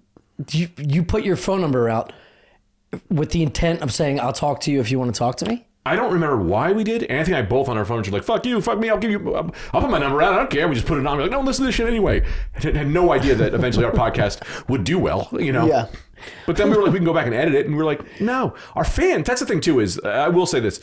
you 0.50 0.68
you 0.78 1.02
put 1.04 1.24
your 1.24 1.36
phone 1.36 1.60
number 1.60 1.88
out 1.88 2.12
with 3.08 3.30
the 3.30 3.42
intent 3.42 3.80
of 3.82 3.92
saying, 3.92 4.20
"I'll 4.20 4.32
talk 4.32 4.60
to 4.62 4.70
you 4.70 4.80
if 4.80 4.90
you 4.90 4.98
want 4.98 5.14
to 5.14 5.18
talk 5.18 5.36
to 5.36 5.46
me." 5.46 5.66
I 5.86 5.96
don't 5.96 6.12
remember 6.12 6.38
why 6.38 6.72
we 6.72 6.82
did. 6.82 7.02
Anthony 7.04 7.36
and 7.36 7.46
I 7.46 7.48
both 7.48 7.68
on 7.68 7.76
our 7.76 7.84
phones 7.84 8.08
were 8.08 8.16
like, 8.16 8.24
"Fuck 8.24 8.46
you, 8.46 8.60
fuck 8.62 8.78
me, 8.78 8.88
I'll 8.88 8.98
give 8.98 9.10
you, 9.10 9.34
I'll 9.34 9.80
put 9.80 9.90
my 9.90 9.98
number 9.98 10.22
out. 10.22 10.32
I 10.32 10.36
don't 10.38 10.50
care." 10.50 10.66
We 10.66 10.74
just 10.74 10.86
put 10.86 10.98
it 10.98 11.06
on. 11.06 11.16
We're 11.16 11.24
like, 11.24 11.32
"No, 11.32 11.40
listen 11.40 11.64
to 11.64 11.66
this 11.66 11.74
shit 11.74 11.86
anyway." 11.86 12.24
I 12.56 12.60
had 12.60 12.88
no 12.88 13.12
idea 13.12 13.34
that 13.34 13.52
eventually 13.52 13.84
our 13.84 13.92
podcast 14.04 14.68
would 14.68 14.84
do 14.84 14.98
well, 14.98 15.28
you 15.32 15.52
know. 15.52 15.66
Yeah. 15.66 15.88
But 16.46 16.56
then 16.56 16.70
we 16.70 16.76
were 16.76 16.84
like, 16.84 16.92
we 16.92 16.98
can 16.98 17.04
go 17.04 17.12
back 17.12 17.26
and 17.26 17.34
edit 17.34 17.54
it, 17.54 17.66
and 17.66 17.74
we 17.74 17.82
are 17.82 17.84
like, 17.84 18.20
no, 18.20 18.54
our 18.74 18.84
fans. 18.84 19.26
That's 19.26 19.40
the 19.40 19.46
thing 19.46 19.60
too. 19.60 19.80
Is 19.80 20.00
I 20.00 20.28
will 20.28 20.46
say 20.46 20.58
this: 20.58 20.80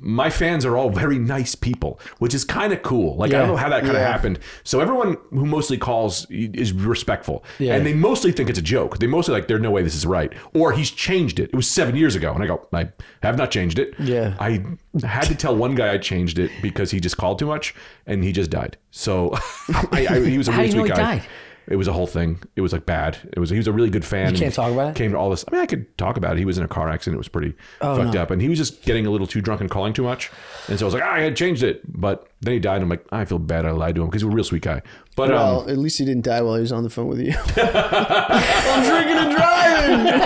my 0.00 0.30
fans 0.30 0.64
are 0.64 0.76
all 0.76 0.88
very 0.90 1.18
nice 1.18 1.54
people, 1.54 2.00
which 2.18 2.32
is 2.34 2.44
kind 2.44 2.72
of 2.72 2.82
cool. 2.82 3.16
Like 3.16 3.34
I 3.34 3.38
don't 3.38 3.48
know 3.48 3.56
how 3.56 3.68
that 3.68 3.82
kind 3.82 3.94
of 3.96 4.00
Yeah. 4.00 4.10
happened. 4.10 4.38
So 4.64 4.80
everyone 4.80 5.16
who 5.30 5.44
mostly 5.44 5.76
calls 5.76 6.26
is 6.30 6.72
respectful, 6.72 7.44
Yeah. 7.58 7.74
and 7.76 7.84
they 7.84 7.92
mostly 7.92 8.32
think 8.32 8.48
it's 8.48 8.58
a 8.58 8.62
joke. 8.62 8.98
They 8.98 9.06
mostly 9.06 9.34
like, 9.34 9.48
"There's 9.48 9.60
no 9.60 9.70
way 9.70 9.82
this 9.82 9.94
is 9.94 10.06
right," 10.06 10.32
or 10.54 10.72
he's 10.72 10.90
changed 10.90 11.38
it. 11.40 11.50
It 11.50 11.56
was 11.56 11.68
seven 11.68 11.94
years 11.96 12.16
ago, 12.16 12.32
and 12.32 12.42
I 12.42 12.46
go, 12.46 12.66
"I 12.72 12.88
have 13.22 13.36
not 13.36 13.50
changed 13.50 13.78
it." 13.78 13.94
Yeah. 13.98 14.34
I 14.40 14.62
had 15.04 15.24
to 15.24 15.34
tell 15.34 15.54
one 15.54 15.74
guy 15.74 15.92
I 15.92 15.98
changed 15.98 16.38
it 16.38 16.50
because 16.62 16.90
he 16.90 16.98
just 17.00 17.16
called 17.18 17.38
too 17.38 17.46
much, 17.46 17.74
and 18.06 18.24
he 18.24 18.32
just 18.32 18.50
died. 18.50 18.78
So 18.90 19.32
I, 19.92 20.06
I, 20.08 20.20
he 20.24 20.38
was 20.38 20.48
a 20.48 20.52
really 20.52 20.70
sweet 20.70 20.82
he 20.84 20.88
guy. 20.88 20.96
died? 20.96 21.22
It 21.68 21.76
was 21.76 21.88
a 21.88 21.92
whole 21.92 22.06
thing. 22.06 22.40
It 22.54 22.60
was 22.60 22.72
like 22.72 22.86
bad. 22.86 23.18
It 23.32 23.40
was 23.40 23.50
he 23.50 23.56
was 23.56 23.66
a 23.66 23.72
really 23.72 23.90
good 23.90 24.04
fan. 24.04 24.32
You 24.32 24.38
can't 24.38 24.54
talk 24.54 24.72
about 24.72 24.90
it? 24.90 24.94
Came 24.94 25.12
to 25.12 25.18
all 25.18 25.30
this. 25.30 25.44
I 25.48 25.50
mean, 25.50 25.60
I 25.60 25.66
could 25.66 25.96
talk 25.98 26.16
about 26.16 26.36
it. 26.36 26.38
He 26.38 26.44
was 26.44 26.58
in 26.58 26.64
a 26.64 26.68
car 26.68 26.88
accident. 26.88 27.16
It 27.16 27.18
was 27.18 27.28
pretty 27.28 27.54
fucked 27.80 28.14
no. 28.14 28.22
up, 28.22 28.30
and 28.30 28.40
he 28.40 28.48
was 28.48 28.58
just 28.58 28.82
getting 28.82 29.06
a 29.06 29.10
little 29.10 29.26
too 29.26 29.40
drunk 29.40 29.60
and 29.60 29.70
calling 29.70 29.92
too 29.92 30.04
much. 30.04 30.30
And 30.68 30.78
so 30.78 30.84
I 30.84 30.86
was 30.86 30.94
like, 30.94 31.02
ah, 31.02 31.14
I 31.14 31.20
had 31.20 31.36
changed 31.36 31.62
it, 31.62 31.80
but 31.86 32.28
then 32.40 32.54
he 32.54 32.60
died. 32.60 32.76
And 32.76 32.84
I'm 32.84 32.88
like, 32.88 33.04
I 33.10 33.24
feel 33.24 33.38
bad. 33.38 33.66
I 33.66 33.72
lied 33.72 33.96
to 33.96 34.02
him 34.02 34.08
because 34.08 34.22
he's 34.22 34.30
a 34.30 34.34
real 34.34 34.44
sweet 34.44 34.62
guy. 34.62 34.82
But 35.16 35.30
um, 35.30 35.36
Well, 35.36 35.70
at 35.70 35.78
least 35.78 35.98
he 35.98 36.04
didn't 36.04 36.24
die 36.24 36.42
while 36.42 36.54
he 36.54 36.60
was 36.60 36.72
on 36.72 36.84
the 36.84 36.90
phone 36.90 37.08
with 37.08 37.20
you. 37.20 37.32
I'm 37.56 38.84
drinking 38.84 39.16
and 39.16 39.32
driving. 39.32 40.20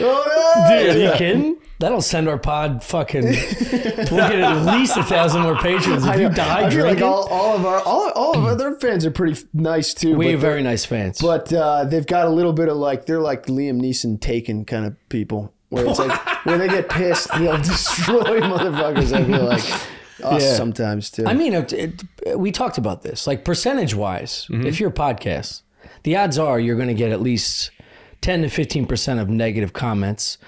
oh 0.00 0.64
no! 0.66 0.74
Are 0.74 0.98
you 0.98 1.12
kidding? 1.16 1.56
That'll 1.80 2.00
send 2.00 2.28
our 2.28 2.38
pod 2.38 2.82
fucking. 2.84 3.24
we'll 3.24 3.34
get 3.34 4.38
at 4.38 4.64
least 4.78 4.96
a 4.96 5.02
thousand 5.02 5.42
more 5.42 5.56
patrons 5.56 6.06
if 6.06 6.20
you 6.20 6.28
die 6.28 6.66
I 6.66 6.70
feel 6.70 6.84
like 6.84 6.98
drinking. 6.98 7.02
all, 7.02 7.28
all 7.28 7.56
of 7.56 7.66
our 7.66 7.80
all, 7.80 8.10
all 8.12 8.38
of 8.38 8.44
our, 8.44 8.54
their 8.54 8.74
fans 8.76 9.04
are 9.04 9.10
pretty 9.10 9.32
f- 9.32 9.44
nice 9.52 9.92
too. 9.92 10.14
we 10.16 10.26
but 10.26 10.30
have 10.32 10.40
they're- 10.40 10.50
very 10.50 10.62
nice 10.62 10.84
fans. 10.84 11.18
But 11.20 11.52
uh, 11.52 11.84
they've 11.84 12.06
got 12.06 12.26
a 12.26 12.30
little 12.30 12.52
bit 12.52 12.68
of 12.68 12.76
like 12.76 13.06
they're 13.06 13.20
like 13.20 13.46
Liam 13.46 13.80
Neeson 13.80 14.20
taken 14.20 14.64
kind 14.64 14.86
of 14.86 14.96
people, 15.08 15.52
where 15.70 15.84
it's 15.86 15.98
like 15.98 16.46
when 16.46 16.58
they 16.60 16.68
get 16.68 16.88
pissed, 16.88 17.28
they'll 17.36 17.56
destroy 17.58 18.40
motherfuckers. 18.40 19.12
I 19.12 19.24
feel 19.24 19.44
like 19.44 19.64
us 20.22 20.42
Yeah. 20.44 20.54
sometimes 20.54 21.10
too. 21.10 21.26
I 21.26 21.34
mean, 21.34 21.54
it, 21.54 21.72
it, 21.72 22.02
we 22.38 22.52
talked 22.52 22.78
about 22.78 23.02
this. 23.02 23.26
Like 23.26 23.44
percentage 23.44 23.94
wise, 23.94 24.46
Mm-hmm. 24.48 24.66
if 24.66 24.78
you're 24.78 24.90
a 24.90 24.92
podcast, 24.92 25.62
the 26.04 26.16
odds 26.16 26.38
are 26.38 26.60
you're 26.60 26.76
going 26.76 26.88
to 26.88 26.94
get 26.94 27.10
at 27.10 27.20
least 27.20 27.72
10 28.20 28.42
to 28.42 28.48
15% 28.48 29.20
of 29.20 29.28
negative 29.28 29.72
comments. 29.72 30.38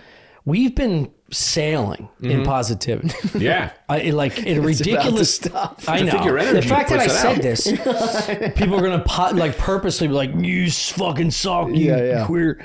We've 0.47 0.75
been 0.75 1.11
sailing 1.33 2.09
in 2.23 2.45
positivity. 2.45 3.13
yeah, 3.45 3.73
I, 3.89 4.11
like 4.11 4.39
in 4.39 4.47
a 4.59 4.61
about 4.61 4.75
to 4.77 4.85
ridiculous 4.85 5.35
stuff. 5.35 5.89
I 5.89 6.01
know. 6.01 6.25
your 6.25 6.39
energy 6.39 6.61
the 6.61 6.75
fact 6.75 6.89
that 6.91 7.01
I 7.01 7.07
puts 7.09 7.15
it 7.15 7.19
said 7.19 7.37
out. 7.37 7.43
this, 7.43 8.53
people 8.57 8.77
are 8.77 8.83
gonna 8.83 9.05
po- 9.05 9.35
like 9.37 9.59
purposely 9.59 10.07
be 10.07 10.15
like, 10.15 10.31
"You 10.35 10.65
s- 10.67 10.91
fucking 10.93 11.33
suck, 11.33 11.69
you 11.69 11.89
Yeah, 11.89 12.03
yeah. 12.03 12.27
queer." 12.27 12.65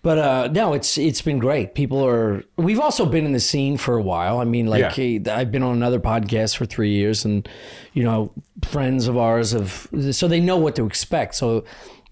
But 0.00 0.18
uh, 0.18 0.48
no, 0.52 0.72
it's 0.74 0.96
it's 0.96 1.20
been 1.20 1.38
great. 1.38 1.74
People 1.74 2.02
are. 2.06 2.44
We've 2.56 2.80
also 2.80 3.04
been 3.04 3.26
in 3.26 3.32
the 3.32 3.40
scene 3.40 3.76
for 3.76 3.96
a 3.96 4.02
while. 4.02 4.38
I 4.38 4.44
mean, 4.44 4.66
like 4.66 4.98
eh, 4.98 5.18
I've 5.30 5.50
been 5.52 5.62
on 5.62 5.74
another 5.76 6.00
podcast 6.00 6.56
for 6.56 6.64
three 6.66 6.92
years, 6.92 7.24
and 7.26 7.46
you 7.92 8.04
know, 8.04 8.32
friends 8.64 9.06
of 9.08 9.18
ours 9.18 9.50
have, 9.52 9.88
so 10.12 10.28
they 10.28 10.40
know 10.40 10.56
what 10.56 10.76
to 10.76 10.86
expect. 10.86 11.34
So. 11.34 11.64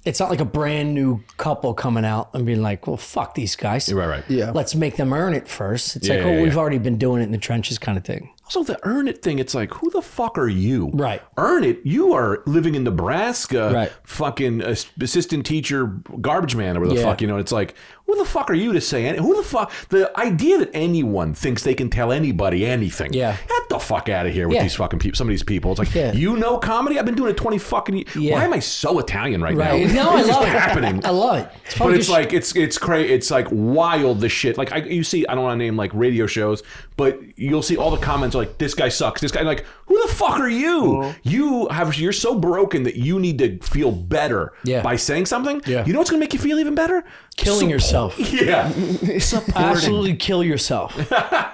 It's 0.07 0.21
not 0.21 0.31
like 0.31 0.41
a 0.41 0.45
brand 0.45 0.95
new 0.95 1.23
couple 1.37 1.75
coming 1.75 2.05
out 2.05 2.31
and 2.33 2.47
being 2.47 2.63
like, 2.63 2.87
"Well, 2.87 2.97
fuck 2.97 3.35
these 3.35 3.57
guys." 3.57 3.93
right, 3.93 4.07
right. 4.07 4.25
Yeah. 4.29 4.53
Let's 4.53 4.75
make 4.75 4.97
them 4.97 5.13
earn 5.13 5.35
it 5.35 5.49
first. 5.49 5.97
It's 5.97 6.09
Yeah, 6.09 6.15
like, 6.15 6.25
yeah, 6.25 6.31
oh, 6.31 6.43
we've 6.43 6.57
already 6.57 6.79
been 6.79 6.97
doing 6.97 7.21
it 7.21 7.25
in 7.25 7.33
the 7.33 7.39
trenches, 7.39 7.79
kind 7.79 7.99
of 7.99 8.05
thing. 8.05 8.31
Also, 8.47 8.63
the 8.63 8.79
earn 8.85 9.09
it 9.09 9.23
thing, 9.23 9.39
it's 9.41 9.55
like, 9.55 9.75
who 9.75 9.91
the 9.91 10.01
fuck 10.01 10.39
are 10.39 10.49
you? 10.49 10.91
Right. 10.95 11.21
Earn 11.37 11.65
it. 11.65 11.81
You 11.85 12.13
are 12.13 12.43
living 12.47 12.77
in 12.77 12.85
Nebraska, 12.85 13.73
Right. 13.75 13.93
fucking 14.05 14.63
assistant 14.63 15.45
teacher, 15.45 15.87
garbage 16.21 16.55
man, 16.55 16.77
or 16.77 16.81
whatever 16.81 16.95
the 16.95 17.01
Yeah. 17.03 17.09
fuck, 17.11 17.21
you 17.21 17.27
know, 17.27 17.39
it's 17.39 17.51
like, 17.51 17.75
who 18.07 18.17
the 18.17 18.25
fuck 18.25 18.49
are 18.49 18.55
you 18.55 18.73
to 18.73 18.81
say 18.81 19.05
any, 19.05 19.19
who 19.19 19.35
the 19.37 19.43
fuck, 19.43 19.73
the 19.89 20.17
idea 20.19 20.59
that 20.59 20.71
anyone 20.75 21.35
thinks 21.35 21.65
they 21.65 21.75
can 21.75 21.91
tell 21.91 22.13
anybody 22.13 22.65
anything. 22.65 23.13
Yeah. 23.13 23.35
Get 23.49 23.69
the 23.69 23.81
fuck 23.81 24.09
out 24.09 24.27
of 24.27 24.33
here 24.33 24.47
with 24.47 24.55
Yeah. 24.57 24.63
these 24.63 24.77
fucking 24.77 25.01
people, 25.01 25.17
some 25.17 25.27
of 25.27 25.31
these 25.31 25.43
people. 25.43 25.73
It's 25.73 25.81
like, 25.81 25.93
Yeah. 25.93 26.13
you 26.13 26.37
know 26.37 26.57
comedy? 26.59 27.01
I've 27.01 27.05
been 27.05 27.17
doing 27.17 27.31
it 27.33 27.37
20 27.37 27.59
fucking 27.59 27.97
years. 27.97 28.15
Yeah. 28.15 28.35
Why 28.37 28.45
am 28.45 28.53
I 28.53 28.61
so 28.61 29.01
Italian 29.01 29.43
right, 29.43 29.57
Right. 29.57 29.89
now? 29.89 30.05
No, 30.05 30.11
I 30.11 30.21
it's 30.21 30.29
love 30.29 30.43
it. 30.45 30.49
happening. 30.51 31.01
I 31.05 31.11
love 31.11 31.39
it. 31.41 31.49
It's 31.65 31.77
But 31.79 31.89
it's 31.89 31.99
just- 32.07 32.11
like 32.11 32.33
it's 32.33 32.55
it's 32.55 32.79
crazy. 32.79 33.13
It's 33.13 33.29
like 33.33 33.49
wild. 33.51 34.21
The 34.21 34.29
shit. 34.29 34.57
Like 34.57 34.71
I, 34.73 34.77
you 34.79 35.03
see, 35.03 35.27
I 35.27 35.35
don't 35.35 35.43
want 35.43 35.59
to 35.59 35.65
name 35.65 35.77
like 35.77 35.91
radio 35.93 36.27
shows, 36.27 36.63
but 36.97 37.21
you'll 37.37 37.63
see 37.63 37.77
all 37.77 37.91
the 37.91 37.99
comments 37.99 38.35
like 38.35 38.59
this 38.59 38.75
guy 38.75 38.89
sucks. 38.89 39.21
This 39.21 39.31
guy 39.33 39.43
like 39.43 39.65
who 39.87 40.01
the 40.07 40.13
fuck 40.15 40.39
are 40.41 40.49
you? 40.49 41.01
Uh-huh. 41.03 41.13
You 41.23 41.69
have 41.69 41.97
you're 41.99 42.13
so 42.13 42.39
broken 42.39 42.85
that 42.85 42.97
you 42.97 43.19
need 43.21 43.39
to 43.39 43.59
feel 43.59 43.93
better 43.93 44.53
Yeah. 44.65 44.83
by 44.83 44.97
saying 44.97 45.27
something. 45.27 45.61
Yeah. 45.67 45.85
You 45.85 45.93
know 45.93 45.99
what's 45.99 46.11
gonna 46.11 46.21
make 46.21 46.33
you 46.33 46.39
feel 46.41 46.59
even 46.59 46.75
better? 46.75 47.05
Killing 47.37 47.69
yourself. 47.71 48.19
Yeah. 48.33 48.73
absolutely 49.55 50.17
kill 50.17 50.43
yourself. 50.45 50.95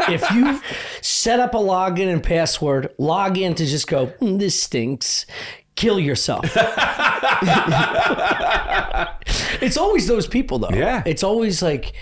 if 0.09 0.29
you 0.31 0.61
set 1.01 1.41
up 1.41 1.55
a 1.55 1.59
login 1.59 2.13
and 2.13 2.23
password, 2.23 2.93
log 2.99 3.37
in 3.39 3.55
to 3.57 3.67
just 3.67 3.87
go, 3.89 4.07
"Hmm, 4.07 4.39
this 4.39 4.61
stinks. 4.63 5.27
Kill 5.75 5.99
yourself. 5.99 6.45
it's 9.63 9.77
always 9.77 10.07
those 10.07 10.27
people 10.27 10.59
though. 10.59 10.71
Yeah. 10.71 11.03
It's 11.07 11.23
always 11.23 11.63
like 11.63 11.93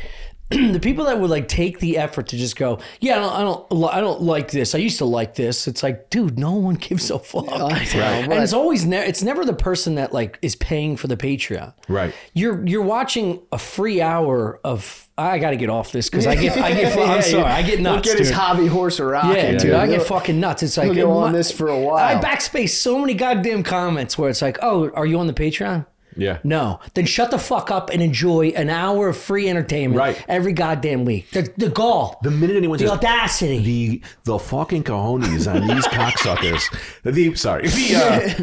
the 0.73 0.81
people 0.81 1.05
that 1.05 1.21
would 1.21 1.31
like 1.31 1.47
take 1.47 1.79
the 1.79 1.97
effort 1.99 2.27
to 2.29 2.37
just 2.37 2.57
go, 2.57 2.81
yeah, 3.01 3.17
I 3.17 3.19
don't, 3.21 3.33
I 3.33 3.41
don't, 3.43 3.95
I 3.95 4.01
don't 4.01 4.23
like 4.23 4.51
this. 4.51 4.75
I 4.75 4.79
used 4.79 4.99
to 4.99 5.05
like 5.05 5.37
this. 5.37 5.69
It's 5.69 5.83
like, 5.83 6.11
dude, 6.11 6.39
no 6.39 6.55
one 6.55 6.75
gives 6.89 7.11
a 7.11 7.19
fuck. 7.19 7.47
Right. 7.51 7.95
And 7.95 8.33
it's 8.33 8.53
always, 8.53 8.85
ne- 8.85 9.07
it's 9.07 9.23
never 9.23 9.45
the 9.45 9.53
person 9.55 9.95
that 9.95 10.13
like 10.13 10.39
is 10.43 10.57
paying 10.57 10.97
for 10.97 11.07
the 11.07 11.17
Patreon. 11.17 11.73
Right. 11.89 12.13
You're 12.35 12.67
you're 12.67 12.83
watching 12.83 13.41
a 13.53 13.59
free 13.59 14.01
hour 14.01 14.61
of. 14.65 15.07
I 15.19 15.39
got 15.39 15.51
to 15.51 15.57
get 15.57 15.69
off 15.69 15.93
this 15.93 16.09
because 16.09 16.27
I 16.27 16.35
get 16.35 16.57
I 16.57 16.73
get. 16.73 16.99
I'm 16.99 17.21
sorry, 17.23 17.45
I 17.45 17.61
get 17.63 17.79
nuts. 17.81 18.07
Look 18.07 18.15
at 18.15 18.19
his 18.19 18.29
dude. 18.29 18.37
hobby 18.37 18.67
horse 18.67 18.99
a 19.01 19.05
rocket. 19.05 19.37
Yeah, 19.37 19.51
dude, 19.53 19.61
dude. 19.61 19.73
I 19.75 19.87
get 19.87 20.03
fucking 20.03 20.41
nuts. 20.41 20.63
It's 20.63 20.79
like 20.79 20.93
he'll 20.93 21.09
go 21.09 21.13
on 21.13 21.33
my- 21.33 21.39
this 21.39 21.53
for 21.53 21.69
a 21.69 21.79
while. 21.79 21.97
I 22.17 22.21
backspace 22.21 22.71
so 22.71 22.99
many 22.99 23.13
goddamn 23.15 23.63
comments 23.63 24.17
where 24.17 24.31
it's 24.31 24.41
like, 24.41 24.59
"Oh, 24.63 24.89
are 24.91 25.05
you 25.05 25.19
on 25.19 25.27
the 25.27 25.35
Patreon?" 25.35 25.85
Yeah. 26.17 26.39
No, 26.45 26.81
then 26.95 27.07
shut 27.07 27.31
the 27.31 27.39
fuck 27.39 27.71
up 27.71 27.91
and 27.91 28.03
enjoy 28.03 28.49
an 28.49 28.69
hour 28.71 29.09
of 29.09 29.17
free 29.17 29.49
entertainment 29.49 29.99
Right. 29.99 30.25
every 30.29 30.53
goddamn 30.53 31.05
week. 31.05 31.31
The, 31.31 31.53
the 31.57 31.69
gall, 31.69 32.19
The 32.23 32.31
minute 32.31 32.57
anyone 32.57 32.79
the 32.79 32.85
says 32.89 32.93
audacity. 32.93 33.59
the 33.59 34.03
the 34.25 34.39
fucking 34.39 34.85
cojones 34.85 35.53
on 35.53 35.67
these 35.67 35.87
cocksuckers. 35.89 36.63
The 37.05 37.35
sorry. 37.37 37.69
The 37.69 37.97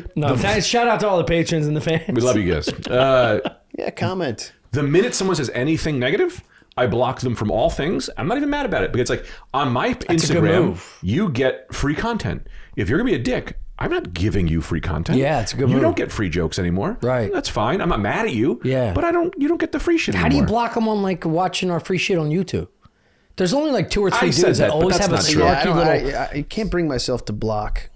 uh, 0.06 0.10
no, 0.16 0.36
thanks, 0.38 0.66
shout 0.66 0.88
out 0.88 1.00
to 1.02 1.08
all 1.08 1.18
the 1.18 1.24
patrons 1.24 1.68
and 1.68 1.76
the 1.76 1.82
fans. 1.82 2.04
we 2.14 2.22
love 2.22 2.38
you 2.38 2.52
guys. 2.54 2.70
Uh, 2.88 3.40
Yeah, 3.78 3.92
comment. 3.92 4.54
The 4.72 4.82
minute 4.82 5.14
someone 5.14 5.36
says 5.36 5.52
anything 5.54 6.00
negative, 6.00 6.42
I 6.76 6.88
block 6.88 7.20
them 7.20 7.36
from 7.36 7.52
all 7.52 7.70
things. 7.70 8.10
I'm 8.18 8.28
not 8.28 8.38
even 8.38 8.50
mad 8.50 8.66
about 8.66 8.84
it 8.84 8.92
because 8.92 9.10
it's 9.12 9.22
like 9.22 9.32
on 9.54 9.72
my 9.72 9.88
a 9.88 9.96
Instagram, 9.96 10.66
move. 10.66 10.98
you 11.04 11.30
get 11.30 11.72
free 11.74 11.94
content. 11.94 12.48
If 12.76 12.90
you're 12.90 12.98
gonna 12.98 13.10
be 13.10 13.16
a 13.16 13.20
dick, 13.20 13.60
I'm 13.80 13.92
not 13.92 14.14
giving 14.14 14.48
you 14.48 14.62
free 14.62 14.82
content. 14.82 15.20
Yeah, 15.20 15.42
it's 15.42 15.54
a 15.54 15.56
good 15.56 15.70
You 15.70 15.76
move. 15.76 15.84
don't 15.84 15.96
get 15.96 16.12
free 16.12 16.30
jokes 16.30 16.58
anymore. 16.58 16.98
Right. 17.02 17.32
That's 17.32 17.50
fine. 17.50 17.80
I'm 17.80 17.90
not 17.90 18.00
mad 18.00 18.26
at 18.26 18.34
you. 18.34 18.60
Yeah. 18.64 18.94
But 18.94 19.04
I 19.04 19.12
don't. 19.12 19.34
You 19.38 19.48
don't 19.48 19.60
get 19.60 19.72
the 19.72 19.80
free 19.80 19.98
shit 19.98 20.16
anymore. 20.16 20.24
How 20.24 20.30
do 20.30 20.36
you 20.38 20.46
block 20.46 20.74
them 20.74 20.88
on 20.88 21.04
like 21.04 21.26
watching 21.26 21.70
our 21.70 21.80
free 21.80 22.00
shit 22.00 22.18
on 22.18 22.30
YouTube? 22.30 22.70
There's 23.36 23.54
only 23.54 23.70
like 23.70 23.92
two 23.92 24.02
or 24.02 24.10
three 24.10 24.30
I 24.30 24.32
dudes 24.32 24.58
that, 24.58 24.58
that, 24.58 24.70
always 24.72 24.98
have 24.98 25.12
a 25.12 25.18
not 25.18 25.26
true. 25.26 25.44
Yeah, 25.44 25.52
I, 25.52 25.64
snarky 25.64 25.76
little. 25.76 26.20
I, 26.20 26.30
I 26.40 26.42
can't 26.42 26.72
bring 26.72 26.88
myself 26.88 27.26
to 27.26 27.34
block. 27.34 27.92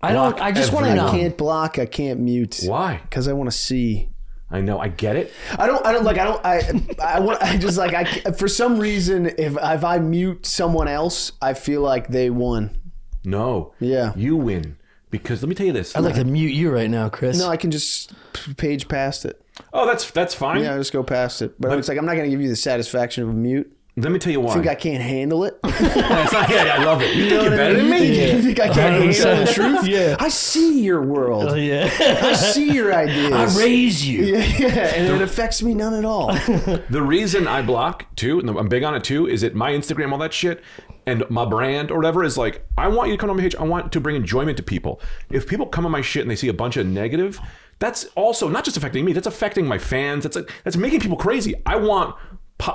I 0.00 0.12
don't. 0.12 0.36
block 0.36 0.44
I 0.44 0.52
just 0.52 0.72
want 0.72 0.86
to 0.86 0.94
know. 0.94 1.08
I 1.08 1.10
can't 1.10 1.36
block. 1.36 1.78
I 1.80 1.86
can't 1.86 2.20
mute. 2.20 2.60
Why? 2.64 3.00
Because 3.02 3.26
I 3.26 3.32
want 3.32 3.50
to 3.50 3.56
see. 3.56 4.10
I 4.52 4.60
know. 4.60 4.78
I 4.78 4.86
get 4.86 5.16
it. 5.16 5.32
I 5.58 5.66
don't. 5.66 5.84
I 5.84 5.90
don't 5.90 6.04
like. 6.04 6.18
I 6.18 6.24
don't. 6.24 6.46
I. 6.46 7.16
I 7.16 7.18
want. 7.18 7.42
I 7.42 7.56
just 7.56 7.76
like. 7.76 7.92
I. 7.92 8.04
For 8.32 8.46
some 8.46 8.78
reason, 8.78 9.26
if 9.26 9.56
if 9.60 9.84
I 9.84 9.98
mute 9.98 10.46
someone 10.46 10.86
else, 10.86 11.32
I 11.42 11.54
feel 11.54 11.80
like 11.80 12.06
they 12.06 12.30
won. 12.30 12.78
No. 13.24 13.74
Yeah. 13.80 14.12
You 14.14 14.36
win 14.36 14.76
because 15.18 15.42
let 15.42 15.48
me 15.48 15.54
tell 15.54 15.66
you 15.66 15.72
this. 15.72 15.94
I'd 15.94 16.04
like 16.04 16.14
to 16.16 16.24
mute 16.24 16.54
you 16.54 16.70
right 16.70 16.90
now, 16.90 17.08
Chris. 17.08 17.38
No, 17.38 17.48
I 17.48 17.56
can 17.56 17.70
just 17.70 18.12
page 18.56 18.88
past 18.88 19.24
it. 19.24 19.40
oh, 19.72 19.86
that's 19.86 20.10
that's 20.10 20.34
fine. 20.34 20.62
Yeah, 20.62 20.74
I 20.74 20.78
just 20.78 20.92
go 20.92 21.02
past 21.02 21.42
it. 21.42 21.60
But, 21.60 21.78
it's 21.78 21.88
like 21.88 21.98
I'm 21.98 22.06
not 22.06 22.14
going 22.14 22.24
to 22.24 22.30
give 22.30 22.40
you 22.40 22.48
the 22.48 22.56
satisfaction 22.56 23.22
of 23.22 23.30
a 23.30 23.32
mute. 23.32 23.74
Let 23.96 24.10
me 24.10 24.18
tell 24.18 24.32
you 24.32 24.40
why. 24.40 24.50
I 24.50 24.54
think 24.54 24.66
I 24.66 24.74
can't 24.74 25.02
handle 25.02 25.44
it. 25.44 25.56
It's 25.64 26.32
not- 26.32 26.50
yeah, 26.50 26.76
I 26.78 26.84
love 26.84 27.00
it. 27.00 27.14
You 27.14 27.28
think 27.28 27.42
you're 27.42 27.42
what 27.42 27.52
I 27.52 27.56
better 27.56 27.74
than 27.76 27.90
me? 27.90 27.98
You 28.08 28.14
think- 28.14 28.32
you 28.34 28.42
think 28.42 28.60
I 28.60 28.68
can't 28.74 29.04
100%. 29.04 29.24
handle 29.24 29.44
the 29.46 29.52
truth? 29.52 29.86
Yeah. 29.86 30.16
I 30.18 30.28
see 30.30 30.80
your 30.82 31.02
world. 31.02 31.50
Oh, 31.50 31.54
yeah. 31.54 31.88
I 32.00 32.32
see 32.34 32.72
your 32.72 32.92
ideas. 33.04 33.32
I 33.56 33.62
raise 33.62 34.06
you. 34.06 34.24
yeah, 34.24 34.38
yeah, 34.58 34.94
and 34.96 35.14
it 35.14 35.22
affects 35.22 35.62
me 35.62 35.74
none 35.74 35.94
at 35.94 36.04
all. 36.04 36.34
The 36.90 37.02
reason 37.02 37.46
I 37.46 37.62
block 37.62 38.06
too, 38.16 38.40
and 38.40 38.50
I'm 38.50 38.68
big 38.68 38.82
on 38.82 38.94
it 38.96 39.04
too, 39.04 39.28
is 39.28 39.42
that 39.42 39.54
my 39.54 39.70
Instagram, 39.70 40.10
all 40.12 40.18
that 40.18 40.32
shit, 40.32 40.60
and 41.06 41.22
my 41.30 41.44
brand 41.44 41.90
or 41.92 41.96
whatever 41.96 42.24
is 42.24 42.36
like, 42.36 42.66
I 42.76 42.88
want 42.88 43.10
you 43.10 43.14
to 43.16 43.20
come 43.20 43.30
on 43.30 43.36
my 43.36 43.42
page. 43.42 43.54
I 43.54 43.62
want 43.62 43.92
to 43.92 44.00
bring 44.00 44.16
enjoyment 44.16 44.56
to 44.56 44.62
people. 44.64 45.00
If 45.30 45.46
people 45.46 45.66
come 45.66 45.86
on 45.86 45.92
my 45.92 46.00
shit 46.00 46.22
and 46.22 46.30
they 46.30 46.36
see 46.36 46.48
a 46.48 46.52
bunch 46.54 46.76
of 46.76 46.86
negative, 46.86 47.38
that's 47.78 48.06
also 48.16 48.48
not 48.48 48.64
just 48.64 48.76
affecting 48.76 49.04
me. 49.04 49.12
That's 49.12 49.26
affecting 49.26 49.66
my 49.66 49.78
fans. 49.78 50.24
That's 50.24 50.34
like, 50.36 50.50
that's 50.64 50.76
making 50.76 51.00
people 51.00 51.16
crazy. 51.16 51.54
I 51.64 51.76
want. 51.76 52.16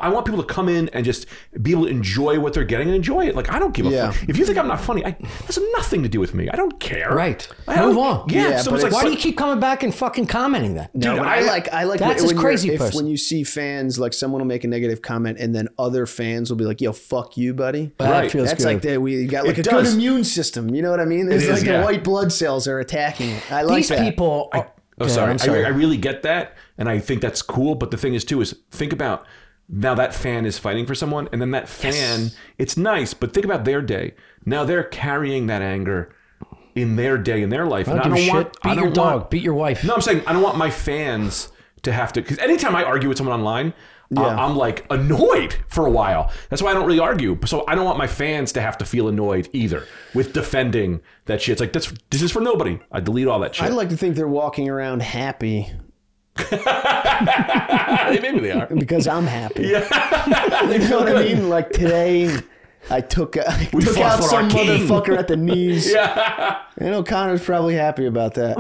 I 0.02 0.10
want 0.10 0.26
people 0.26 0.44
to 0.44 0.48
come 0.54 0.68
in 0.70 0.90
and 0.90 1.06
just 1.06 1.26
be 1.62 1.72
able 1.72 1.86
to 1.86 1.90
enjoy 1.90 2.38
what 2.40 2.54
they're 2.54 2.66
getting 2.66 2.88
and 2.88 2.96
enjoy 2.96 3.26
it. 3.28 3.36
Like 3.36 3.50
I 3.52 3.58
don't 3.60 3.74
give 3.74 3.86
a 3.86 3.90
Yeah. 3.90 4.12
fuck. 4.12 4.30
If 4.30 4.38
you 4.38 4.46
think 4.46 4.58
I'm 4.58 4.68
not 4.68 4.82
funny, 4.82 5.04
I, 5.06 5.12
that's 5.42 5.58
nothing 5.78 6.04
to 6.04 6.10
do 6.10 6.20
with 6.20 6.34
me. 6.34 6.50
I 6.50 6.56
don't 6.58 6.80
care. 6.80 7.10
Right. 7.12 7.48
I 7.68 7.86
Move 7.86 7.96
don't- 7.96 8.06
on. 8.06 8.30
Yeah. 8.30 8.50
Yeah, 8.50 8.58
so 8.62 8.74
it's 8.76 8.84
like, 8.84 8.92
Why 8.92 9.04
do 9.06 9.12
you 9.12 9.18
keep 9.18 9.38
coming 9.38 9.60
back 9.60 9.82
and 9.82 9.96
fucking 9.96 10.28
commenting 10.28 10.76
that? 10.76 10.94
No, 10.94 11.12
Dude, 11.14 11.20
but 11.20 11.28
I- 11.28 11.38
I, 11.38 11.42
like 11.42 11.74
I 11.74 11.84
like 11.86 12.00
That's 12.02 12.22
when, 12.24 12.36
when 12.36 12.44
crazy 12.44 12.68
you're, 12.68 12.84
if, 12.84 12.94
when 12.94 13.08
you 13.08 13.16
see 13.18 13.44
fans 13.46 13.98
like 13.98 14.14
someone 14.14 14.42
will 14.42 14.48
make 14.48 14.64
a 14.66 14.68
negative 14.68 15.02
comment 15.02 15.40
and 15.40 15.56
then 15.56 15.70
other 15.80 16.06
fans 16.06 16.50
will 16.50 16.58
be 16.58 16.66
like, 16.66 16.82
"Yo, 16.82 16.92
fuck 16.92 17.38
you, 17.38 17.54
buddy." 17.54 17.92
That 18.00 18.12
Right. 18.12 18.32
feels 18.32 18.50
That's 18.50 18.64
good. 18.64 18.74
like 18.74 18.82
that 18.84 19.02
we 19.02 19.26
got 19.28 19.48
like 19.48 19.58
It 19.58 19.66
a 19.66 19.70
does. 19.72 19.88
good 19.88 19.94
immune 19.96 20.24
system. 20.26 20.76
You 20.76 20.82
know 20.82 20.92
what 20.92 21.00
I 21.00 21.06
mean? 21.06 21.32
It's 21.32 21.46
is, 21.46 21.50
like 21.50 21.64
yeah. 21.66 21.80
the 21.80 21.86
white 21.86 22.04
blood 22.04 22.32
cells 22.34 22.68
are 22.68 22.80
attacking 22.80 23.30
it. 23.30 23.52
I 23.52 23.62
like 23.62 23.78
These 23.78 23.90
that. 23.90 24.00
people. 24.02 24.50
Are, 24.54 24.72
Oh, 25.02 25.06
Yeah, 25.06 25.12
sorry. 25.14 25.32
I'm 25.32 25.38
sorry. 25.38 25.64
I, 25.64 25.68
I 25.68 25.72
really 25.72 25.96
get 25.96 26.24
that, 26.24 26.58
and 26.78 26.90
I 26.90 27.00
think 27.00 27.22
that's 27.22 27.42
cool. 27.42 27.76
But 27.76 27.90
the 27.92 27.96
thing 27.96 28.16
is, 28.16 28.26
too, 28.26 28.42
is 28.42 28.54
think 28.70 28.92
about 28.92 29.26
now 29.72 29.94
that 29.96 30.14
fan 30.16 30.46
is 30.46 30.58
fighting 30.58 30.86
for 30.86 30.96
someone, 30.96 31.30
and 31.32 31.40
then 31.42 31.52
that 31.52 31.70
fan, 31.70 32.32
it's 32.58 32.76
nice, 32.76 33.14
but 33.14 33.34
think 33.34 33.46
about 33.46 33.66
their 33.66 33.82
day. 33.82 34.16
Now 34.46 34.64
they're 34.64 34.84
carrying 34.84 35.48
that 35.48 35.62
anger 35.62 36.14
in 36.76 36.96
their 36.96 37.18
day 37.18 37.42
in 37.44 37.50
their 37.50 37.66
life. 37.66 37.88
I 37.88 37.92
and 37.94 38.02
don't 38.02 38.14
I 38.14 38.16
give 38.18 38.26
don't 38.28 38.30
a 38.30 38.34
want 38.44 38.48
shit. 38.56 38.58
I 38.64 38.70
Beat 38.70 38.76
don't 38.76 38.84
your 38.86 38.94
dog. 38.94 39.20
want- 39.22 39.30
Beat 39.30 39.44
your 39.44 39.54
wife. 39.54 39.84
No, 39.84 39.94
I'm 39.96 40.02
saying 40.02 40.24
I 40.26 40.34
don't 40.34 40.42
want 40.42 40.58
my 40.58 40.70
fans 40.70 41.52
to 41.84 41.92
have 41.92 42.12
to 42.14 42.22
because 42.22 42.38
anytime 42.40 42.76
I 42.76 42.84
argue 42.84 43.10
with 43.10 43.18
someone 43.18 43.38
online, 43.40 43.74
uh, 44.18 44.26
I'm 44.26 44.56
like 44.56 44.86
annoyed 44.90 45.56
for 45.68 45.86
a 45.86 45.92
while. 45.92 46.32
That's 46.50 46.62
why 46.64 46.72
I 46.72 46.74
don't 46.74 46.86
really 46.88 47.00
argue. 47.00 47.38
So 47.46 47.64
I 47.68 47.76
don't 47.76 47.86
want 47.86 47.98
my 48.00 48.08
fans 48.08 48.52
to 48.54 48.62
have 48.62 48.76
to 48.80 48.86
feel 48.86 49.08
annoyed 49.08 49.50
either 49.54 49.86
with 50.16 50.34
defending 50.34 51.02
that 51.26 51.42
shit. 51.42 51.54
It's 51.54 51.62
like 51.62 51.74
that's 51.74 51.94
this 52.10 52.22
is 52.24 52.32
for 52.32 52.42
nobody. 52.42 52.80
I 52.92 53.02
delete 53.02 53.28
all 53.28 53.40
that 53.42 53.54
shit. 53.56 53.66
I'd 53.68 53.74
like 53.74 53.90
to 53.90 53.98
think 53.98 54.16
they're 54.16 54.28
walking 54.28 54.68
around 54.68 55.02
happy 55.04 55.72
Maybe 58.22 58.40
they 58.40 58.52
are. 58.52 58.68
because 58.68 59.08
I'm 59.08 59.26
happy. 59.26 59.68
Yeah. 59.68 60.70
you 60.72 60.80
know 60.90 61.00
what 61.00 61.16
I 61.16 61.24
mean? 61.24 61.50
Like 61.50 61.72
today, 61.72 62.36
I 62.90 63.02
took 63.02 63.38
I 63.38 63.66
took 63.66 63.98
out 63.98 64.24
some 64.24 64.50
motherfucker 64.50 65.18
at 65.18 65.28
the 65.28 65.38
knees. 65.38 65.92
Yeah, 65.92 66.62
And 66.78 66.94
O'Connor's 66.96 67.44
probably 67.44 67.76
happy 67.76 68.06
about 68.06 68.36
that. 68.36 68.58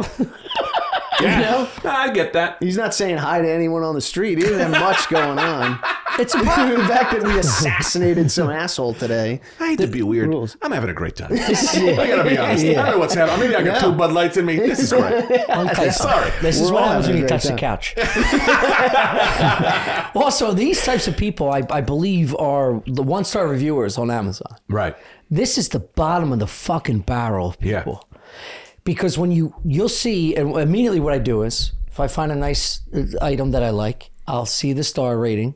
you 1.19 1.27
know? 1.27 1.69
I 1.83 2.11
get 2.11 2.33
that. 2.33 2.57
He's 2.59 2.77
not 2.77 2.93
saying 2.95 3.17
hi 3.17 3.41
to 3.41 3.49
anyone 3.49 3.83
on 3.83 3.93
the 3.95 4.01
street. 4.01 4.37
He 4.39 4.43
didn't 4.43 4.59
have 4.59 4.71
much 4.71 5.07
going 5.09 5.37
on. 5.39 5.79
It's 6.19 6.35
a 6.35 6.39
the 6.39 6.43
fact 6.45 7.13
that 7.13 7.23
we 7.23 7.37
assassinated 7.39 8.29
some 8.31 8.49
asshole 8.49 8.93
today. 8.93 9.39
I 9.59 9.69
hate 9.69 9.79
to 9.79 9.87
be 9.87 10.01
weird. 10.03 10.27
rules. 10.29 10.57
I'm 10.61 10.71
having 10.71 10.89
a 10.89 10.93
great 10.93 11.15
time. 11.15 11.31
I 11.33 11.37
gotta 11.37 12.29
be 12.29 12.37
honest. 12.37 12.65
I 12.65 12.73
don't 12.73 12.85
know 12.91 12.99
what's 12.99 13.13
happening. 13.13 13.39
Maybe 13.51 13.55
I 13.55 13.63
got 13.63 13.79
two 13.81 13.93
Bud 13.93 14.11
Lights 14.11 14.35
in 14.37 14.45
me. 14.45 14.57
This 14.57 14.79
is 14.79 14.91
great. 14.91 15.25
Okay, 15.49 15.89
Sorry. 15.91 16.31
This 16.41 16.59
is 16.59 16.69
We're 16.71 16.75
what 16.75 16.83
all 16.83 16.89
happens 16.89 17.07
when 17.07 17.17
having 17.17 17.21
you 17.21 17.25
a 17.25 17.29
touch 17.29 17.43
great 17.43 17.55
the 17.55 17.59
couch. 17.59 17.95
also, 20.15 20.53
these 20.53 20.83
types 20.83 21.07
of 21.07 21.15
people, 21.17 21.49
I, 21.51 21.63
I 21.69 21.81
believe, 21.81 22.35
are 22.35 22.81
the 22.85 23.03
one 23.03 23.23
star 23.23 23.47
reviewers 23.47 23.97
on 23.97 24.11
Amazon. 24.11 24.55
Right. 24.67 24.95
This 25.29 25.57
is 25.57 25.69
the 25.69 25.79
bottom 25.79 26.31
of 26.33 26.39
the 26.39 26.47
fucking 26.47 26.99
barrel 27.01 27.49
of 27.49 27.57
Yeah. 27.61 27.79
people. 27.79 28.07
Because 28.83 29.17
when 29.17 29.31
you 29.31 29.53
you'll 29.63 29.89
see, 29.89 30.35
and 30.35 30.55
immediately 30.57 30.99
what 30.99 31.13
I 31.13 31.19
do 31.19 31.43
is, 31.43 31.71
if 31.87 31.99
I 31.99 32.07
find 32.07 32.31
a 32.31 32.35
nice 32.35 32.81
uh, 32.93 33.03
item 33.21 33.51
that 33.51 33.61
I 33.63 33.69
like, 33.69 34.09
I'll 34.27 34.45
see 34.45 34.73
the 34.73 34.83
star 34.83 35.17
rating. 35.17 35.55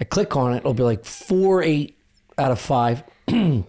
I 0.00 0.04
click 0.04 0.36
on 0.36 0.54
it. 0.54 0.58
It'll 0.58 0.74
be 0.74 0.82
like 0.82 1.04
four, 1.04 1.62
eight 1.62 1.98
out 2.38 2.50
of 2.50 2.58
five. 2.58 3.04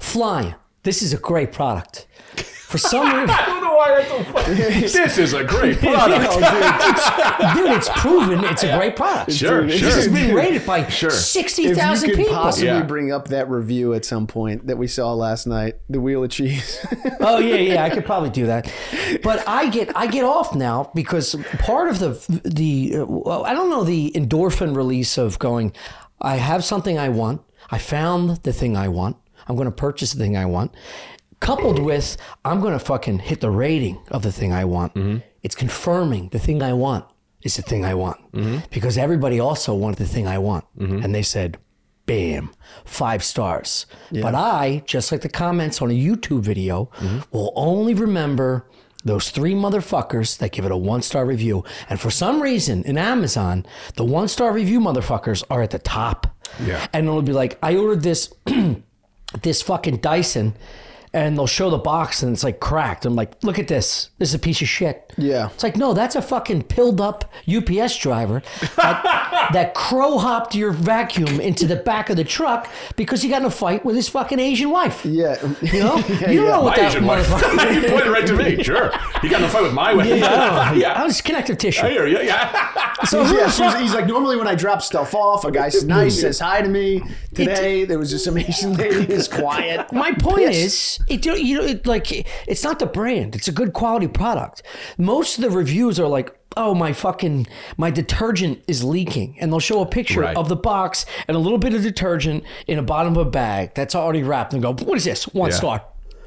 Flying. 0.00 0.54
This 0.82 1.02
is 1.02 1.12
a 1.12 1.18
great 1.18 1.52
product. 1.52 2.06
For 2.36 2.78
some 2.78 3.06
reason, 3.20 3.30
I 3.30 3.46
don't 3.46 3.54
know 3.54 3.57
why 3.78 3.90
that's 4.02 4.08
so 4.08 4.22
funny. 4.24 4.54
this 4.80 5.18
is 5.18 5.32
a 5.32 5.44
great 5.44 5.78
product. 5.80 6.32
dude, 7.54 7.72
it's 7.72 7.88
proven 7.96 8.44
it's 8.44 8.62
a 8.64 8.76
great 8.76 8.96
product. 8.96 9.32
Sure, 9.32 9.64
This 9.66 9.80
sure. 9.80 9.90
has 9.90 10.08
been 10.08 10.34
rated 10.34 10.66
by 10.66 10.86
Sure. 10.88 11.10
sixty 11.10 11.66
If 11.66 11.76
you 11.76 12.08
could 12.08 12.16
people. 12.16 12.34
possibly 12.34 12.66
Yeah. 12.68 12.82
bring 12.82 13.12
up 13.12 13.28
that 13.28 13.48
review 13.48 13.94
at 13.94 14.04
some 14.04 14.26
point 14.26 14.66
that 14.66 14.76
we 14.76 14.86
saw 14.86 15.12
last 15.14 15.46
night, 15.46 15.76
the 15.88 16.00
wheel 16.00 16.24
of 16.24 16.30
cheese. 16.30 16.84
oh 17.20 17.38
yeah, 17.38 17.54
yeah, 17.56 17.84
I 17.84 17.90
could 17.90 18.04
probably 18.04 18.30
do 18.30 18.46
that. 18.46 18.70
But 19.22 19.46
I 19.48 19.68
get 19.68 19.96
I 19.96 20.06
get 20.08 20.24
off 20.24 20.54
now 20.54 20.90
because 20.94 21.34
part 21.60 21.88
of 21.88 21.98
the 22.00 22.40
the 22.44 22.96
uh, 22.98 23.06
well, 23.06 23.44
I 23.44 23.54
don't 23.54 23.70
know 23.70 23.84
the 23.84 24.10
endorphin 24.14 24.76
release 24.76 25.16
of 25.18 25.38
going. 25.38 25.72
I 26.20 26.36
have 26.36 26.64
something 26.64 26.98
I 26.98 27.08
want. 27.10 27.42
I 27.70 27.78
found 27.78 28.38
the 28.42 28.52
thing 28.52 28.76
I 28.76 28.88
want. 28.88 29.16
I'm 29.46 29.54
going 29.56 29.66
to 29.66 29.72
purchase 29.72 30.12
the 30.12 30.18
thing 30.18 30.36
I 30.36 30.46
want. 30.46 30.74
Coupled 31.40 31.78
with 31.78 32.16
I'm 32.44 32.60
going 32.60 32.72
to 32.72 32.78
fucking 32.78 33.20
hit 33.20 33.40
the 33.40 33.50
rating 33.50 34.00
of 34.10 34.22
the 34.22 34.32
thing 34.32 34.52
I 34.52 34.64
want. 34.64 34.94
Mm-hmm. 34.94 35.18
It's 35.42 35.54
confirming 35.54 36.28
the 36.30 36.38
thing 36.38 36.62
I 36.62 36.72
want 36.72 37.04
is 37.42 37.56
the 37.56 37.62
thing 37.62 37.84
I 37.84 37.94
want 37.94 38.18
mm-hmm. 38.32 38.58
because 38.70 38.98
everybody 38.98 39.38
also 39.38 39.74
wanted 39.74 39.98
the 39.98 40.06
thing 40.06 40.26
I 40.26 40.38
want, 40.38 40.64
mm-hmm. 40.76 41.04
and 41.04 41.14
they 41.14 41.22
said 41.22 41.58
bam, 42.06 42.50
five 42.84 43.22
stars. 43.22 43.86
But 44.10 44.34
I, 44.34 44.82
just 44.86 45.12
like 45.12 45.20
the 45.20 45.28
comments 45.28 45.80
on 45.80 45.90
a 45.90 45.94
YouTube 45.94 46.40
video, 46.40 46.90
will 47.30 47.52
only 47.54 47.94
remember 47.94 48.66
those 49.04 49.30
three 49.30 49.54
motherfuckers 49.54 50.38
that 50.38 50.52
give 50.52 50.64
it 50.64 50.72
a 50.72 50.76
one 50.76 51.02
star 51.02 51.24
review. 51.24 51.64
And 51.88 52.00
for 52.00 52.10
some 52.10 52.42
reason 52.42 52.82
in 52.84 52.98
Amazon, 52.98 53.64
the 53.96 54.04
one 54.04 54.28
star 54.28 54.52
review 54.52 54.80
motherfuckers 54.80 55.44
are 55.50 55.62
at 55.62 55.70
the 55.70 55.78
top. 55.78 56.26
Yeah. 56.60 56.86
And 56.92 57.06
it'll 57.06 57.22
be 57.22 57.32
like, 57.32 57.58
I 57.62 57.76
ordered 57.76 58.02
this 58.02 58.32
this 59.42 59.62
fucking 59.62 59.98
Dyson. 59.98 60.56
And 61.14 61.36
they'll 61.38 61.46
show 61.46 61.70
the 61.70 61.78
box 61.78 62.22
and 62.22 62.32
it's 62.34 62.44
like 62.44 62.60
cracked. 62.60 63.06
I'm 63.06 63.14
like, 63.14 63.42
look 63.42 63.58
at 63.58 63.66
this. 63.68 64.10
This 64.18 64.28
is 64.28 64.34
a 64.34 64.38
piece 64.38 64.60
of 64.60 64.68
shit. 64.68 65.10
Yeah. 65.16 65.48
It's 65.54 65.62
like, 65.62 65.76
no, 65.76 65.94
that's 65.94 66.16
a 66.16 66.22
fucking 66.22 66.64
pilled 66.64 67.00
up 67.00 67.24
UPS 67.52 67.96
driver 67.98 68.42
that, 68.76 69.48
that 69.52 69.74
crow 69.74 70.18
hopped 70.18 70.54
your 70.54 70.72
vacuum 70.72 71.40
into 71.40 71.66
the 71.66 71.76
back 71.76 72.10
of 72.10 72.16
the 72.16 72.24
truck 72.24 72.70
because 72.96 73.22
he 73.22 73.28
got 73.30 73.40
in 73.40 73.46
a 73.46 73.50
fight 73.50 73.84
with 73.84 73.96
his 73.96 74.08
fucking 74.08 74.38
Asian 74.38 74.70
wife. 74.70 75.04
yeah. 75.06 75.36
You 75.62 75.80
know? 75.80 75.96
Yeah, 76.18 76.30
you 76.30 76.38
don't 76.40 76.46
yeah. 76.46 76.52
know 76.56 76.62
what 76.62 76.76
My 76.76 76.82
that 76.82 76.92
Asian 76.92 77.06
wife. 77.06 77.26
motherfucker. 77.26 77.74
you 77.82 77.88
pointed 77.88 78.10
right 78.10 78.26
to 78.26 78.34
me. 78.36 78.62
Sure. 78.62 78.90
He 79.22 79.28
got 79.28 79.40
in 79.40 79.46
a 79.46 79.48
fight 79.48 79.62
with 79.62 79.72
my 79.74 79.94
wife. 79.94 80.06
Yeah, 80.06 80.72
yeah. 80.74 80.92
I 80.92 81.04
was 81.04 81.20
connective 81.20 81.54
I 81.56 81.58
tissue. 81.58 81.86
hear 81.86 82.06
you. 82.06 82.18
Yeah. 82.20 83.04
So 83.04 83.22
yeah, 83.22 83.46
the 83.46 83.50
she 83.76 83.82
he's 83.82 83.94
like, 83.94 84.06
normally 84.06 84.36
when 84.36 84.48
I 84.48 84.54
drop 84.54 84.82
stuff 84.82 85.14
off, 85.14 85.44
a 85.44 85.50
guy's 85.52 85.84
nice, 85.84 86.20
says 86.20 86.40
hi 86.40 86.62
to 86.62 86.68
me. 86.68 87.02
Today, 87.34 87.84
there 87.84 87.98
was 87.98 88.10
just 88.10 88.24
some 88.24 88.36
Asian 88.36 88.74
lady 88.74 89.04
who's 89.04 89.28
quiet. 89.28 89.92
My 89.92 90.12
point 90.12 90.48
Pissed. 90.48 90.97
is, 90.97 90.97
it 91.08 91.24
you 91.24 91.32
know, 91.32 91.36
you 91.38 91.58
know, 91.58 91.64
it, 91.64 91.86
like 91.86 92.26
it's 92.48 92.64
not 92.64 92.78
the 92.78 92.86
brand; 92.86 93.34
it's 93.36 93.48
a 93.48 93.52
good 93.52 93.72
quality 93.72 94.08
product. 94.08 94.62
Most 94.96 95.38
of 95.38 95.42
the 95.44 95.50
reviews 95.50 95.98
are 96.00 96.08
like, 96.08 96.34
"Oh, 96.56 96.74
my 96.74 96.92
fucking 96.92 97.46
my 97.76 97.90
detergent 97.90 98.62
is 98.66 98.82
leaking," 98.84 99.36
and 99.40 99.52
they'll 99.52 99.60
show 99.60 99.80
a 99.80 99.86
picture 99.86 100.20
Right. 100.22 100.36
of 100.36 100.48
the 100.48 100.56
box 100.56 101.06
and 101.26 101.36
a 101.36 101.40
little 101.40 101.58
bit 101.58 101.74
of 101.74 101.82
detergent 101.82 102.44
in 102.66 102.78
a 102.78 102.82
bottom 102.82 103.16
of 103.16 103.26
a 103.26 103.30
bag 103.30 103.72
that's 103.74 103.94
already 103.94 104.22
wrapped, 104.22 104.52
and 104.52 104.62
go, 104.62 104.72
"What 104.72 104.96
is 104.96 105.04
this? 105.04 105.24
One 105.28 105.50
Yeah. 105.50 105.56
star." 105.56 105.82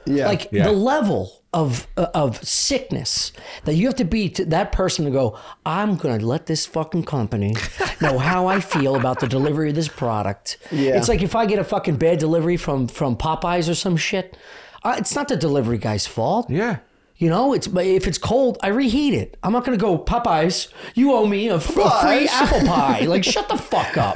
Yeah. 0.05 0.27
Like 0.27 0.47
Yeah. 0.51 0.63
the 0.63 0.71
level 0.71 1.31
of 1.53 1.85
uh, 1.97 2.07
of 2.13 2.41
sickness 2.43 3.31
that 3.65 3.73
you 3.75 3.85
have 3.85 3.95
to 3.97 4.05
be 4.05 4.29
to 4.29 4.45
that 4.45 4.71
person 4.71 5.03
to 5.05 5.11
go, 5.11 5.37
I'm 5.65 5.95
gonna 5.97 6.25
let 6.25 6.45
this 6.45 6.65
fucking 6.65 7.03
company 7.03 7.53
know 8.01 8.17
how 8.17 8.47
I 8.47 8.61
feel 8.61 8.95
about 8.95 9.19
the 9.19 9.27
delivery 9.27 9.69
of 9.69 9.75
this 9.75 9.89
product. 9.89 10.57
Yeah. 10.71 10.97
It's 10.97 11.09
like 11.09 11.21
if 11.21 11.35
I 11.35 11.45
get 11.45 11.59
a 11.59 11.63
fucking 11.63 11.97
bad 11.97 12.17
delivery 12.19 12.55
from 12.57 12.87
from 12.87 13.15
Popeyes 13.15 13.69
or 13.69 13.75
some 13.75 13.95
shit, 13.97 14.35
uh, 14.83 14.95
it's 14.97 15.15
not 15.15 15.27
the 15.27 15.37
delivery 15.37 15.77
guy's 15.77 16.07
fault. 16.07 16.49
Yeah. 16.49 16.77
You 17.17 17.29
know, 17.29 17.53
it's 17.53 17.67
if 17.67 18.07
it's 18.07 18.17
cold, 18.17 18.57
I 18.63 18.69
reheat 18.69 19.13
it. 19.13 19.37
I'm 19.43 19.53
not 19.53 19.63
gonna 19.63 19.77
go 19.77 19.95
Popeyes. 19.99 20.69
You 20.95 21.13
owe 21.13 21.27
me 21.27 21.49
a, 21.49 21.57
f- 21.57 21.69
a 21.77 21.89
free 22.01 22.27
apple 22.27 22.61
pie. 22.67 23.01
Like, 23.01 23.23
shut 23.23 23.47
the 23.47 23.57
fuck 23.57 23.95
up. 23.95 24.15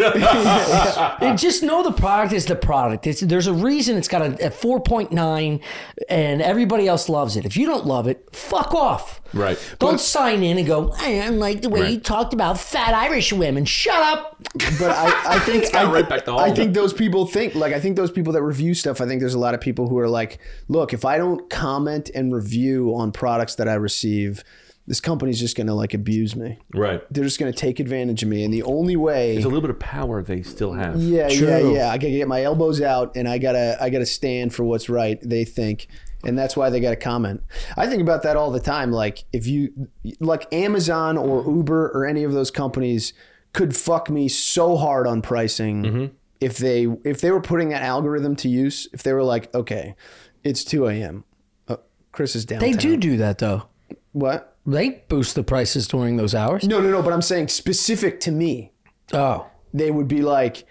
And 1.22 1.38
just 1.38 1.62
know 1.62 1.84
the 1.84 1.92
product 1.92 2.34
is 2.34 2.46
the 2.48 2.56
product. 2.56 3.06
It's, 3.06 3.22
there's 3.22 3.46
a 3.46 3.54
reason 3.54 3.96
it's 3.96 4.08
got 4.08 4.24
a, 4.24 4.48
a 4.48 4.50
4.9, 4.50 5.62
and 6.10 6.42
everybody 6.42 6.88
else 6.88 7.08
loves 7.08 7.38
it. 7.38 7.46
If 7.46 7.56
you 7.58 7.68
don't 7.68 7.86
love 7.86 8.08
it, 8.08 8.28
fuck 8.36 8.74
off. 8.74 9.22
Right. 9.36 9.76
Don't 9.80 10.00
sign 10.00 10.42
in 10.44 10.58
and 10.58 10.66
go. 10.66 10.92
I 10.98 11.18
don't 11.20 11.40
like 11.40 11.62
the 11.62 11.70
way 11.70 11.82
Right. 11.82 11.92
you 11.92 12.00
talked 12.00 12.34
about 12.34 12.58
fat 12.58 12.94
Irish 12.94 13.32
women. 13.34 13.66
Shut 13.66 14.02
up. 14.02 14.38
But 14.80 14.92
I, 14.92 15.36
I 15.36 15.40
think 15.40 15.72
got 15.74 15.86
I, 15.88 15.92
right 15.92 16.08
back 16.10 16.26
to 16.26 16.34
I 16.36 16.52
think 16.54 16.74
those 16.74 16.94
people 16.94 17.26
think 17.28 17.54
like 17.54 17.74
I 17.74 17.80
think 17.80 17.98
those 17.98 18.12
people 18.12 18.34
that 18.34 18.42
review 18.42 18.74
stuff. 18.74 19.02
I 19.02 19.06
think 19.06 19.20
there's 19.20 19.34
a 19.34 19.40
lot 19.40 19.54
of 19.54 19.62
people 19.62 19.90
who 19.90 20.00
are 20.00 20.10
like, 20.10 20.40
look, 20.70 20.94
if 20.94 21.04
I 21.06 21.18
don't 21.18 21.50
comment 21.50 22.10
and 22.16 22.34
review 22.34 22.96
on 22.96 23.12
products 23.12 23.56
that 23.56 23.68
I 23.68 23.74
receive, 23.76 24.44
this 24.88 25.02
company's 25.02 25.40
just 25.40 25.58
gonna 25.58 25.74
like 25.76 25.94
abuse 25.94 26.36
me. 26.36 26.60
Right. 26.74 27.02
They're 27.12 27.24
just 27.24 27.40
gonna 27.40 27.52
take 27.52 27.80
advantage 27.80 28.22
of 28.24 28.30
me, 28.30 28.44
and 28.46 28.54
the 28.54 28.64
only 28.64 28.96
way. 28.96 29.34
There's 29.34 29.44
a 29.46 29.48
little 29.50 29.62
bit 29.62 29.72
of 29.72 29.80
power 29.80 30.22
they 30.22 30.44
still 30.44 30.74
have. 30.74 30.96
Yeah, 30.98 31.28
yeah, 31.28 31.58
yeah. 31.58 31.90
I 31.92 31.98
gotta 31.98 32.12
get 32.12 32.28
my 32.28 32.44
elbows 32.44 32.82
out, 32.82 33.16
and 33.18 33.28
I 33.28 33.38
gotta, 33.40 33.78
I 33.82 33.90
gotta 33.90 34.06
stand 34.06 34.54
for 34.54 34.64
what's 34.64 34.88
right. 34.88 35.18
They 35.28 35.44
think, 35.44 35.88
and 36.26 36.38
that's 36.38 36.56
why 36.58 36.70
they 36.70 36.80
gotta 36.80 36.96
comment. 36.96 37.42
I 37.78 37.88
think 37.88 38.02
about 38.02 38.24
that 38.24 38.36
all 38.38 38.52
the 38.52 38.60
time. 38.60 38.92
Like 38.92 39.24
if 39.34 39.48
you, 39.48 39.90
like 40.20 40.52
Amazon 40.54 41.18
or 41.18 41.44
Uber 41.50 41.92
or 41.94 42.06
any 42.06 42.24
of 42.24 42.34
those 42.34 42.52
companies 42.52 43.14
could 43.54 43.76
fuck 43.76 44.10
me 44.10 44.28
so 44.28 44.76
hard 44.76 45.08
on 45.08 45.22
pricing 45.22 46.12
if 46.42 46.58
they, 46.58 46.88
if 47.04 47.22
they 47.22 47.32
were 47.32 47.42
putting 47.42 47.70
that 47.70 47.82
algorithm 47.82 48.36
to 48.38 48.50
use. 48.50 48.88
If 48.94 49.04
they 49.04 49.14
were 49.14 49.24
like, 49.24 49.54
okay, 49.56 49.96
it's 50.44 50.64
two 50.64 50.88
a.m. 50.88 51.24
Uh, 51.68 51.78
Chris 52.12 52.36
is 52.36 52.46
downtown. 52.46 52.72
They 52.72 52.78
do 52.78 52.98
do 52.98 53.18
that 53.18 53.38
though. 53.38 53.64
what? 54.12 54.52
They 54.68 55.04
boost 55.10 55.36
the 55.36 55.44
prices 55.44 55.88
during 55.88 56.18
those 56.18 56.34
hours. 56.34 56.68
No, 56.68 56.82
no, 56.82 56.90
no. 56.90 57.02
But 57.04 57.14
I'm 57.14 57.22
saying 57.22 57.50
specific 57.50 58.20
to 58.22 58.32
me. 58.32 58.72
Oh, 59.14 59.46
they 59.74 59.92
would 59.92 60.08
be 60.08 60.22
like, 60.24 60.66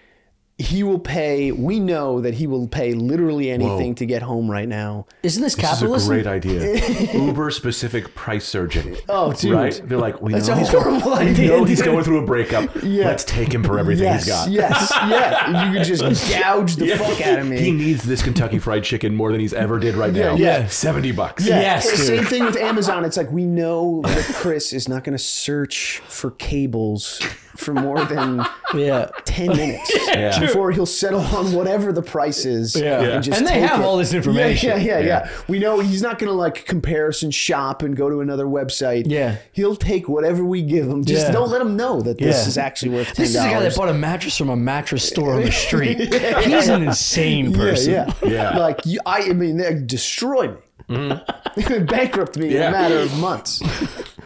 he 0.57 0.83
will 0.83 0.99
pay. 0.99 1.51
We 1.51 1.81
know 1.81 2.21
that 2.21 2.35
he 2.35 2.47
will 2.47 2.67
pay 2.67 2.93
literally 2.93 3.51
anything 3.51 3.93
to 3.95 4.05
get 4.05 4.21
home 4.21 4.49
right 4.49 4.67
now. 4.67 5.05
isn't 5.21 5.41
this 5.43 5.53
This 5.55 5.81
is 5.81 6.05
a 6.07 6.09
great 6.09 6.27
idea. 6.27 7.13
Uber 7.13 7.51
specific 7.51 8.15
price 8.15 8.45
surging. 8.45 8.95
Oh, 9.09 9.33
dude. 9.33 9.51
Right? 9.51 9.81
They're 9.83 9.97
like, 9.97 10.21
we 10.21 10.31
That's 10.31 10.47
know, 10.47 10.53
a 10.53 10.57
he's, 10.57 10.69
horrible 10.69 11.11
we 11.11 11.17
idea, 11.17 11.47
know 11.49 11.63
he's 11.65 11.81
going 11.81 12.05
through 12.05 12.23
a 12.23 12.25
breakup. 12.25 12.69
Yeah. 12.83 13.05
Let's 13.07 13.25
take 13.25 13.53
him 13.53 13.63
for 13.65 13.77
everything 13.77 14.05
yes, 14.05 14.23
he's 14.23 14.33
got. 14.33 14.49
yes, 14.49 14.91
yeah. 15.09 15.65
You 15.65 15.77
could 15.77 15.85
just 15.85 16.01
gouge 16.31 16.77
the 16.77 16.85
Yeah. 16.87 16.97
fuck 16.99 17.19
out 17.27 17.39
of 17.39 17.47
me. 17.47 17.59
He 17.59 17.71
needs 17.71 18.03
this 18.03 18.23
Kentucky 18.23 18.59
Fried 18.59 18.85
Chicken 18.85 19.13
more 19.13 19.33
than 19.33 19.41
he's 19.41 19.53
ever 19.53 19.77
did 19.77 19.95
right 19.95 20.13
now. 20.13 20.35
Yeah, 20.35 20.59
yeah. 20.59 20.67
seventy 20.67 21.11
bucks. 21.11 21.45
Yeah. 21.45 21.59
Yes, 21.59 21.89
dude. 21.89 21.99
Same 21.99 22.23
thing 22.25 22.45
with 22.45 22.55
Amazon. 22.55 23.03
It's 23.03 23.17
like 23.17 23.29
we 23.29 23.43
know 23.45 24.01
that 24.05 24.23
Chris 24.35 24.71
is 24.71 24.87
not 24.87 25.03
going 25.03 25.17
to 25.17 25.23
search 25.23 25.99
for 26.07 26.31
cables 26.31 27.21
for 27.55 27.73
more 27.73 28.03
than 28.05 28.45
Yeah. 28.75 29.09
10 29.25 29.47
minutes 29.47 29.91
Yeah. 30.07 30.39
before 30.39 30.71
he'll 30.71 30.85
settle 30.85 31.21
on 31.21 31.53
whatever 31.53 31.93
the 31.93 32.01
price 32.01 32.45
is. 32.45 32.75
Yeah. 32.75 33.01
Yeah. 33.01 33.19
just 33.19 33.37
And 33.37 33.47
they 33.47 33.53
take 33.59 33.69
have 33.69 33.79
it. 33.79 33.83
all 33.83 33.97
this 33.97 34.13
information. 34.13 34.69
Yeah, 34.69 34.75
yeah, 34.77 34.83
yeah, 34.83 34.99
Yeah. 34.99 35.05
yeah. 35.25 35.37
We 35.47 35.59
know 35.59 35.79
he's 35.79 36.01
not 36.01 36.19
going 36.19 36.29
to 36.29 36.33
like 36.35 36.65
comparison 36.65 37.31
shop 37.31 37.81
and 37.83 37.95
go 37.95 38.09
to 38.09 38.19
another 38.21 38.45
website. 38.45 39.03
Yeah. 39.07 39.37
He'll 39.53 39.75
take 39.75 40.09
whatever 40.09 40.43
we 40.43 40.61
give 40.61 40.87
him. 40.87 41.05
Just 41.05 41.27
Yeah. 41.27 41.31
don't 41.33 41.49
let 41.49 41.61
him 41.61 41.75
know 41.77 42.01
that 42.01 42.17
this 42.17 42.41
Yeah. 42.43 42.47
is 42.47 42.57
actually 42.57 42.91
worth 42.95 43.07
$10. 43.09 43.15
This 43.15 43.29
is 43.29 43.35
a 43.35 43.39
guy 43.49 43.59
that 43.61 43.75
bought 43.75 43.89
a 43.89 43.93
mattress 43.93 44.37
from 44.37 44.49
a 44.49 44.55
mattress 44.57 45.07
store 45.07 45.35
on 45.35 45.41
the 45.43 45.51
street. 45.65 45.97
He's 46.43 46.67
an 46.67 46.83
insane 46.83 47.53
person. 47.53 47.93
Yeah, 47.93 48.11
yeah. 48.23 48.29
Yeah. 48.29 48.57
Like, 48.57 48.81
I, 49.05 49.29
I 49.29 49.33
mean, 49.33 49.57
they 49.57 49.73
destroy 49.75 50.49
me. 50.49 50.57
Mm-hmm. 50.89 51.85
Bankrupt 51.85 52.37
me 52.37 52.55
in 52.55 52.61
a 52.61 52.71
matter 52.71 52.99
of 52.99 53.17
months. 53.17 53.61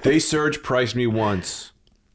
They 0.02 0.20
surge 0.20 0.62
priced 0.64 0.96
me 0.96 1.08
once. 1.08 1.72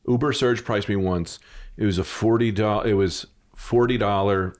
Uber 0.09 0.33
surge 0.33 0.65
priced 0.65 0.89
me 0.89 0.97
once. 0.97 1.39
It 1.77 1.85
was 1.85 1.99
a 1.99 2.05
forty 2.05 2.51
dollar. 2.53 2.87
It 2.87 2.95
was 2.95 3.27
forty 3.55 3.97
dollar 3.99 4.55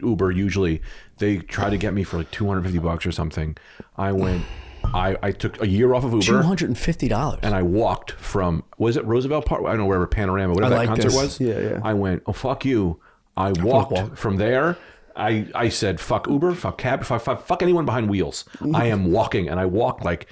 Uber. 0.00 0.30
Usually, 0.30 0.82
they 1.18 1.38
try 1.38 1.70
to 1.70 1.76
get 1.76 1.94
me 1.94 2.04
for 2.04 2.18
like 2.18 2.30
two 2.30 2.46
hundred 2.46 2.62
fifty 2.64 2.78
bucks 2.78 3.06
or 3.06 3.12
something. 3.12 3.56
I 3.96 4.12
went. 4.12 4.44
I, 4.94 5.16
I 5.22 5.32
took 5.32 5.60
a 5.60 5.66
year 5.66 5.92
off 5.92 6.04
of 6.04 6.12
Uber 6.12 6.24
Two 6.24 6.40
hundred 6.42 6.68
and 6.68 6.78
fifty 6.78 7.08
dollars. 7.08 7.40
and 7.42 7.54
I 7.54 7.62
walked 7.62 8.12
from 8.12 8.62
was 8.78 8.96
it 8.96 9.04
Roosevelt 9.04 9.44
Park? 9.44 9.62
I 9.64 9.70
don't 9.70 9.78
know 9.78 9.86
wherever 9.86 10.06
Panorama, 10.06 10.54
whatever 10.54 10.74
I 10.74 10.78
that 10.84 10.90
like 10.90 11.00
concert 11.00 11.08
this. 11.08 11.14
was. 11.16 11.40
Yeah, 11.40 11.60
yeah. 11.60 11.80
I 11.82 11.94
went. 11.94 12.22
Oh 12.26 12.32
fuck 12.32 12.64
you! 12.64 13.00
I 13.36 13.52
walked 13.52 14.16
from 14.16 14.36
there. 14.36 14.78
I 15.16 15.48
I 15.54 15.68
said 15.68 15.98
fuck 16.00 16.28
Uber, 16.28 16.54
fuck 16.54 16.78
cab, 16.78 17.02
fuck 17.04 17.20
fuck, 17.22 17.44
fuck 17.44 17.60
anyone 17.62 17.84
behind 17.86 18.08
wheels. 18.08 18.44
I 18.72 18.86
am 18.86 19.10
walking, 19.10 19.48
and 19.48 19.58
I 19.60 19.66
walked 19.66 20.04
like. 20.04 20.26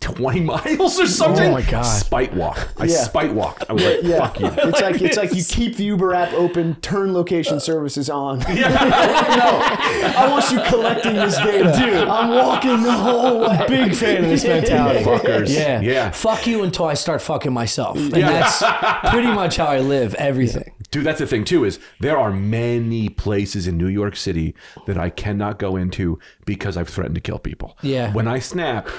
20 0.00 0.40
miles 0.40 1.00
or 1.00 1.06
something. 1.06 1.48
Oh 1.48 1.52
my 1.52 1.62
God. 1.62 1.82
Spite 1.82 2.34
walk. 2.34 2.68
I 2.78 2.84
Yeah. 2.84 2.96
spite 3.04 3.32
walked. 3.32 3.64
I 3.68 3.72
was 3.72 3.82
like, 3.84 4.02
Yeah, 4.02 4.18
fuck 4.18 4.40
you. 4.40 4.46
it's 4.46 4.80
like 4.80 5.00
it's 5.02 5.16
like 5.16 5.34
you 5.34 5.42
keep 5.48 5.76
the 5.76 5.84
Uber 5.84 6.14
app 6.14 6.32
open, 6.34 6.76
turn 6.76 7.12
location 7.14 7.58
services 7.60 8.10
on. 8.10 8.38
no, 8.40 8.44
I 8.46 10.26
want 10.30 10.50
you 10.50 10.60
collecting 10.68 11.14
this 11.14 11.36
data, 11.38 11.72
dude. 11.78 12.08
I'm 12.08 12.30
walking 12.30 12.82
the 12.82 12.92
whole 12.92 13.40
way. 13.40 13.64
Big 13.68 13.94
fan 13.94 14.24
of 14.24 14.30
this 14.30 14.44
mentality. 14.54 15.04
Fuckers. 15.04 15.48
Yeah. 15.54 15.80
Yeah. 15.80 16.10
Fuck 16.10 16.46
you 16.46 16.62
until 16.62 16.84
I 16.86 16.94
start 16.94 17.22
fucking 17.22 17.52
myself. 17.52 17.96
And 17.96 18.12
that's 18.12 18.62
pretty 19.10 19.28
much 19.28 19.56
how 19.56 19.66
I 19.66 19.78
live 19.80 20.14
everything. 20.16 20.72
Dude, 20.90 21.04
that's 21.04 21.18
the 21.18 21.26
thing 21.26 21.44
too 21.44 21.64
is 21.64 21.78
there 22.00 22.16
are 22.16 22.30
many 22.30 23.08
places 23.08 23.66
in 23.66 23.76
New 23.76 23.88
York 23.88 24.16
City 24.16 24.54
that 24.86 24.96
I 24.96 25.10
cannot 25.10 25.58
go 25.58 25.76
into 25.76 26.18
because 26.44 26.76
I've 26.76 26.88
threatened 26.88 27.16
to 27.16 27.20
kill 27.20 27.38
people. 27.38 27.76
Yeah. 27.82 28.12
When 28.12 28.28
I 28.28 28.38
snap, 28.38 28.88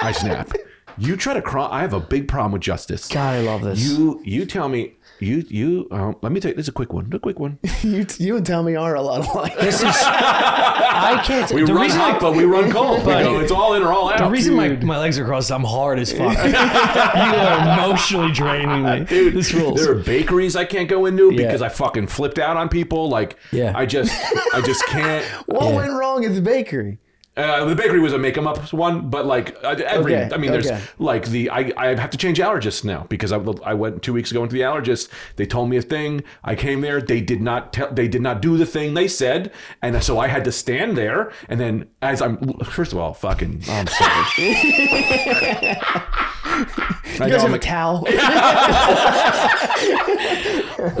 I 0.00 0.12
snap. 0.16 0.52
You 0.96 1.16
try 1.16 1.34
to 1.34 1.42
crawl. 1.42 1.70
I 1.72 1.80
have 1.80 1.92
a 1.92 2.00
big 2.00 2.28
problem 2.28 2.52
with 2.52 2.62
justice. 2.62 3.08
God, 3.08 3.34
I 3.34 3.40
love 3.40 3.62
this. 3.62 3.80
You 3.80 4.20
you 4.24 4.46
tell 4.46 4.68
me 4.68 4.94
you 5.24 5.44
you 5.48 5.88
um, 5.90 6.16
let 6.22 6.30
me 6.32 6.40
tell 6.40 6.50
you 6.50 6.54
this 6.56 6.64
is 6.64 6.68
a 6.68 6.72
quick 6.72 6.92
one. 6.92 7.10
A 7.12 7.18
quick 7.18 7.38
one. 7.38 7.58
You, 7.84 8.06
you 8.18 8.36
and 8.36 8.46
Tommy 8.46 8.76
are 8.76 8.94
a 8.94 9.02
lot 9.02 9.26
alike. 9.28 9.58
This 9.58 9.80
is 9.82 9.94
I 9.94 11.20
can't. 11.24 11.50
We 11.52 11.64
the 11.64 11.74
run 11.74 11.82
reason 11.82 12.00
hot, 12.00 12.16
I, 12.16 12.18
but 12.18 12.32
we 12.34 12.44
run 12.44 12.70
cold. 12.72 13.00
We 13.00 13.04
Buddy. 13.12 13.24
go, 13.24 13.40
it's 13.40 13.52
all 13.52 13.74
in 13.74 13.82
or 13.82 13.92
all 13.92 14.10
out. 14.10 14.18
the 14.18 14.30
reason 14.30 14.54
my, 14.54 14.68
my 14.76 14.98
legs 14.98 15.18
are 15.18 15.24
crossed, 15.24 15.52
I'm 15.52 15.64
hard 15.64 15.98
as 15.98 16.12
fuck. 16.12 16.36
you 16.46 16.54
are 16.54 17.84
emotionally 17.86 18.32
draining 18.32 18.82
me. 18.84 19.04
Dude, 19.04 19.34
this 19.34 19.52
rules. 19.52 19.80
there 19.84 19.92
are 19.92 19.96
bakeries 20.02 20.56
I 20.56 20.64
can't 20.64 20.88
go 20.88 21.04
into 21.06 21.30
Yeah. 21.32 21.44
because 21.44 21.60
I 21.62 21.68
fucking 21.68 22.06
flipped 22.06 22.38
out 22.38 22.56
on 22.56 22.68
people. 22.68 23.08
Like, 23.08 23.36
Yeah. 23.52 23.72
I 23.76 23.84
just, 23.86 24.12
I 24.54 24.62
just 24.62 24.84
can't. 24.86 25.24
What 25.46 25.64
Yeah. 25.68 25.76
went 25.76 25.92
wrong 25.92 26.24
at 26.24 26.34
the 26.34 26.40
bakery? 26.42 26.98
Uh, 27.36 27.64
the 27.64 27.74
bakery 27.74 27.98
was 27.98 28.12
a 28.12 28.18
make 28.18 28.38
'em 28.38 28.46
up 28.46 28.72
one, 28.72 29.10
but 29.10 29.26
like 29.26 29.56
uh, 29.64 29.74
every, 29.86 30.14
Okay, 30.14 30.32
I 30.32 30.38
mean, 30.38 30.52
there's 30.52 30.68
like 30.98 31.26
the 31.26 31.50
I, 31.50 31.72
I 31.76 31.94
have 31.96 32.10
to 32.10 32.16
change 32.18 32.38
allergists 32.38 32.84
now 32.84 33.06
because 33.08 33.32
I, 33.32 33.38
I 33.64 33.74
went 33.74 34.02
two 34.02 34.12
weeks 34.12 34.30
ago 34.30 34.44
into 34.44 34.54
the 34.54 34.60
allergist. 34.60 35.08
They 35.34 35.44
told 35.44 35.68
me 35.68 35.76
a 35.76 35.82
thing. 35.82 36.22
I 36.44 36.54
came 36.54 36.80
there. 36.80 37.00
They 37.02 37.20
did 37.20 37.40
not 37.42 37.72
tell. 37.72 37.90
They 37.92 38.06
did 38.06 38.22
not 38.22 38.40
do 38.40 38.56
the 38.56 38.66
thing 38.66 38.94
they 38.94 39.08
said, 39.08 39.52
and 39.82 40.00
so 40.02 40.18
I 40.20 40.28
had 40.28 40.44
to 40.44 40.52
stand 40.52 40.96
there. 40.96 41.32
And 41.48 41.58
then 41.58 41.88
as 42.02 42.22
I'm 42.22 42.36
first 42.60 42.92
of 42.92 42.98
all, 42.98 43.14
fucking, 43.14 43.62
I'm 43.68 43.86
sorry. 43.88 44.24
I 47.20 47.26
You 47.26 47.32
know, 47.32 47.36
guys 47.36 47.42
have 47.42 47.50
a 47.50 47.52
like, 47.52 47.60
towel? 47.60 48.04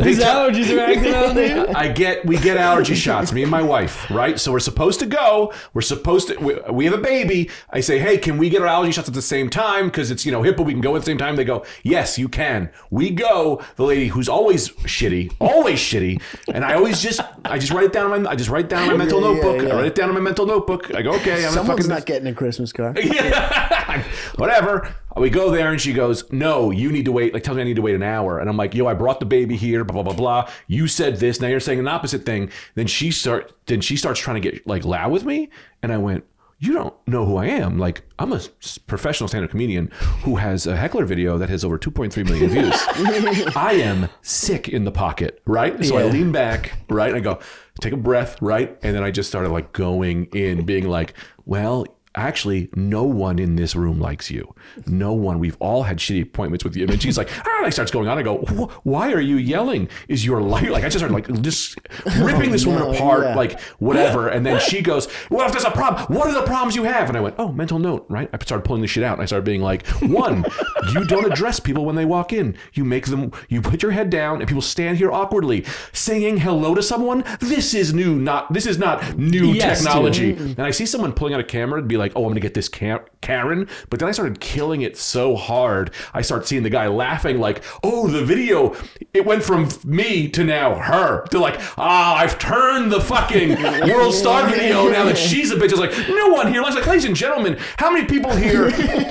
His 0.02 0.18
allergies 0.20 0.74
are 0.74 0.80
acting 0.80 1.12
out, 1.14 1.34
dude. 1.34 1.68
I 1.76 1.88
get 1.88 2.24
we 2.24 2.38
get 2.38 2.56
allergy 2.56 2.94
shots, 2.94 3.32
me 3.32 3.42
and 3.42 3.50
my 3.50 3.62
wife, 3.62 4.08
right? 4.10 4.38
So 4.40 4.52
we're 4.52 4.60
supposed 4.60 5.00
to 5.00 5.06
go. 5.06 5.52
We're 5.74 5.82
supposed 5.82 6.28
to. 6.28 6.36
We, 6.38 6.54
we 6.70 6.84
have 6.86 6.94
a 6.94 6.98
baby. 6.98 7.50
I 7.70 7.80
say, 7.80 7.98
hey, 7.98 8.16
can 8.18 8.38
we 8.38 8.48
get 8.48 8.62
our 8.62 8.68
allergy 8.68 8.92
shots 8.92 9.08
at 9.08 9.14
the 9.14 9.22
same 9.22 9.50
time? 9.50 9.86
Because 9.86 10.10
it's 10.10 10.24
you 10.24 10.32
know 10.32 10.42
HIPAA. 10.42 10.64
We 10.64 10.72
can 10.72 10.80
go 10.80 10.94
at 10.96 11.00
the 11.00 11.06
same 11.06 11.18
time. 11.18 11.36
They 11.36 11.44
go, 11.44 11.64
yes, 11.82 12.18
you 12.18 12.28
can. 12.28 12.70
We 12.90 13.10
go. 13.10 13.62
The 13.76 13.84
lady 13.84 14.08
who's 14.08 14.28
always 14.28 14.70
shitty, 14.70 15.34
always 15.40 15.78
shitty, 15.80 16.22
and 16.52 16.64
I 16.64 16.74
always 16.74 17.02
just 17.02 17.20
I 17.44 17.58
just 17.58 17.72
write 17.72 17.84
it 17.84 17.92
down. 17.92 18.12
On 18.12 18.22
my, 18.22 18.30
I 18.30 18.36
just 18.36 18.50
write 18.50 18.68
down 18.68 18.82
on 18.84 18.88
my 18.88 18.96
mental 18.96 19.20
Yeah, 19.20 19.28
yeah, 19.28 19.34
notebook. 19.34 19.62
yeah. 19.68 19.74
I 19.74 19.76
write 19.76 19.86
it 19.86 19.94
down 19.94 20.08
on 20.08 20.14
my 20.14 20.20
mental 20.20 20.46
notebook. 20.46 20.94
I 20.94 21.02
go, 21.02 21.12
okay, 21.16 21.44
I'm 21.44 21.52
Someone's 21.52 21.80
fucking 21.80 21.88
not 21.88 22.06
getting 22.06 22.28
a 22.28 22.34
Christmas 22.34 22.72
card. 22.72 22.98
yeah. 23.02 24.02
Whatever. 24.36 24.94
We 25.16 25.30
go 25.30 25.52
there 25.52 25.70
and 25.70 25.80
she 25.80 25.92
goes, 25.92 26.03
No, 26.30 26.70
you 26.70 26.90
need 26.90 27.04
to 27.04 27.12
wait. 27.12 27.34
Like, 27.34 27.42
tells 27.42 27.56
me 27.56 27.62
I 27.62 27.64
need 27.64 27.76
to 27.76 27.82
wait 27.82 27.94
an 27.94 28.02
hour. 28.02 28.38
And 28.38 28.48
I'm 28.48 28.56
like, 28.56 28.74
Yo, 28.74 28.86
I 28.86 28.94
brought 28.94 29.20
the 29.20 29.26
baby 29.26 29.56
here, 29.56 29.84
blah, 29.84 30.02
blah, 30.02 30.14
blah, 30.14 30.42
blah. 30.42 30.50
You 30.66 30.86
said 30.86 31.16
this. 31.16 31.40
Now 31.40 31.48
you're 31.48 31.60
saying 31.60 31.78
an 31.78 31.88
opposite 31.88 32.24
thing. 32.24 32.50
Then 32.74 32.86
she 32.86 33.10
start 33.10 33.52
then 33.66 33.80
she 33.80 33.96
starts 33.96 34.20
trying 34.20 34.40
to 34.40 34.50
get 34.50 34.66
like 34.66 34.84
loud 34.84 35.10
with 35.10 35.24
me. 35.24 35.48
And 35.82 35.92
I 35.92 35.98
went, 35.98 36.24
You 36.60 36.72
don't 36.72 36.94
know 37.06 37.24
who 37.24 37.36
I 37.36 37.46
am. 37.46 37.78
Like, 37.78 38.02
I'm 38.18 38.32
a 38.32 38.40
professional 38.86 39.28
stand-up 39.28 39.50
comedian 39.50 39.90
who 40.22 40.36
has 40.36 40.66
a 40.66 40.76
heckler 40.76 41.04
video 41.04 41.36
that 41.38 41.48
has 41.48 41.64
over 41.64 41.78
2.3 41.78 42.24
million 42.24 42.50
views. 42.50 42.74
I 43.56 43.74
am 43.74 44.08
sick 44.22 44.68
in 44.68 44.84
the 44.84 44.92
pocket, 44.92 45.42
right? 45.46 45.84
So 45.84 45.96
I 45.98 46.04
lean 46.04 46.32
back, 46.32 46.78
right? 46.88 47.08
And 47.08 47.16
I 47.16 47.20
go, 47.20 47.40
take 47.80 47.92
a 47.92 47.96
breath, 47.98 48.40
right? 48.40 48.78
And 48.82 48.94
then 48.94 49.02
I 49.02 49.10
just 49.10 49.28
started 49.28 49.50
like 49.50 49.72
going 49.72 50.26
in, 50.32 50.64
being 50.64 50.88
like, 50.88 51.14
well, 51.44 51.84
actually, 52.14 52.68
no 52.74 53.04
one 53.04 53.38
in 53.38 53.56
this 53.56 53.74
room 53.74 54.00
likes 54.00 54.30
you. 54.30 54.54
No 54.86 55.12
one. 55.12 55.38
We've 55.38 55.56
all 55.60 55.82
had 55.82 55.98
shitty 55.98 56.22
appointments 56.22 56.64
with 56.64 56.76
you. 56.76 56.86
And 56.86 57.00
she's 57.00 57.18
like, 57.18 57.28
ah, 57.46 57.54
and 57.58 57.66
I 57.66 57.70
starts 57.70 57.90
going 57.90 58.08
on. 58.08 58.18
I 58.18 58.22
go, 58.22 58.38
why 58.84 59.12
are 59.12 59.20
you 59.20 59.36
yelling? 59.36 59.88
Is 60.08 60.24
your 60.24 60.40
life 60.40 60.68
like? 60.68 60.84
I 60.84 60.88
just 60.88 60.98
started 60.98 61.14
like 61.14 61.42
just 61.42 61.78
ripping 62.18 62.50
this 62.50 62.66
woman 62.66 62.82
no, 62.82 62.92
apart, 62.92 63.24
yeah. 63.24 63.34
like 63.34 63.60
whatever. 63.78 64.28
And 64.28 64.44
then 64.44 64.60
she 64.60 64.82
goes, 64.82 65.08
well, 65.30 65.46
if 65.46 65.52
there's 65.52 65.64
a 65.64 65.70
problem, 65.70 66.16
what 66.16 66.28
are 66.28 66.34
the 66.34 66.46
problems 66.46 66.76
you 66.76 66.84
have? 66.84 67.08
And 67.08 67.16
I 67.16 67.20
went, 67.20 67.36
oh, 67.38 67.52
mental 67.52 67.78
note, 67.78 68.06
right? 68.08 68.28
I 68.32 68.38
started 68.44 68.64
pulling 68.64 68.82
this 68.82 68.90
shit 68.90 69.02
out, 69.02 69.14
and 69.14 69.22
I 69.22 69.26
started 69.26 69.44
being 69.44 69.62
like, 69.62 69.86
one, 70.02 70.44
you 70.92 71.04
don't 71.06 71.30
address 71.30 71.58
people 71.60 71.84
when 71.84 71.96
they 71.96 72.04
walk 72.04 72.32
in. 72.32 72.56
You 72.74 72.84
make 72.84 73.06
them, 73.06 73.32
you 73.48 73.60
put 73.60 73.82
your 73.82 73.92
head 73.92 74.10
down, 74.10 74.40
and 74.40 74.48
people 74.48 74.62
stand 74.62 74.98
here 74.98 75.10
awkwardly, 75.10 75.64
saying 75.92 76.38
hello 76.38 76.74
to 76.74 76.82
someone. 76.82 77.24
This 77.40 77.74
is 77.74 77.94
new, 77.94 78.16
not 78.16 78.52
this 78.52 78.66
is 78.66 78.78
not 78.78 79.16
new 79.18 79.52
Yes, 79.52 79.78
dude. 79.78 79.86
technology. 79.86 80.32
And 80.32 80.60
I 80.60 80.70
see 80.70 80.86
someone 80.86 81.12
pulling 81.12 81.34
out 81.34 81.40
a 81.40 81.44
camera 81.44 81.78
and 81.80 81.88
be 81.88 81.96
like, 81.96 82.03
oh, 82.14 82.22
I'm 82.22 82.30
gonna 82.30 82.40
get 82.40 82.54
this 82.54 82.68
Karen. 82.68 83.68
But 83.90 84.00
then 84.00 84.08
I 84.08 84.12
started 84.12 84.40
killing 84.40 84.82
it 84.82 84.96
so 84.96 85.36
hard. 85.36 85.90
I 86.12 86.22
start 86.22 86.46
seeing 86.46 86.62
the 86.62 86.70
guy 86.70 86.86
laughing 86.88 87.38
like, 87.38 87.62
oh, 87.82 88.08
the 88.08 88.24
video, 88.24 88.76
it 89.12 89.24
went 89.24 89.42
from 89.42 89.68
me 89.84 90.28
to 90.30 90.44
now 90.44 90.76
her 90.76 91.26
to 91.28 91.38
like, 91.38 91.60
ah, 91.78 92.16
I've 92.16 92.38
turned 92.38 92.92
the 92.92 93.00
fucking 93.00 93.50
WorldStar 93.50 94.50
video 94.50 94.88
now 94.88 95.04
that 95.04 95.18
she's 95.18 95.50
a 95.50 95.56
bitch. 95.56 95.72
It's 95.72 95.78
like, 95.78 95.96
no 96.08 96.28
one 96.28 96.52
here. 96.52 96.62
Like, 96.62 96.86
ladies 96.86 97.04
and 97.04 97.16
gentlemen, 97.16 97.58
how 97.78 97.90
many 97.90 98.06
people 98.06 98.34
here, 98.34 98.70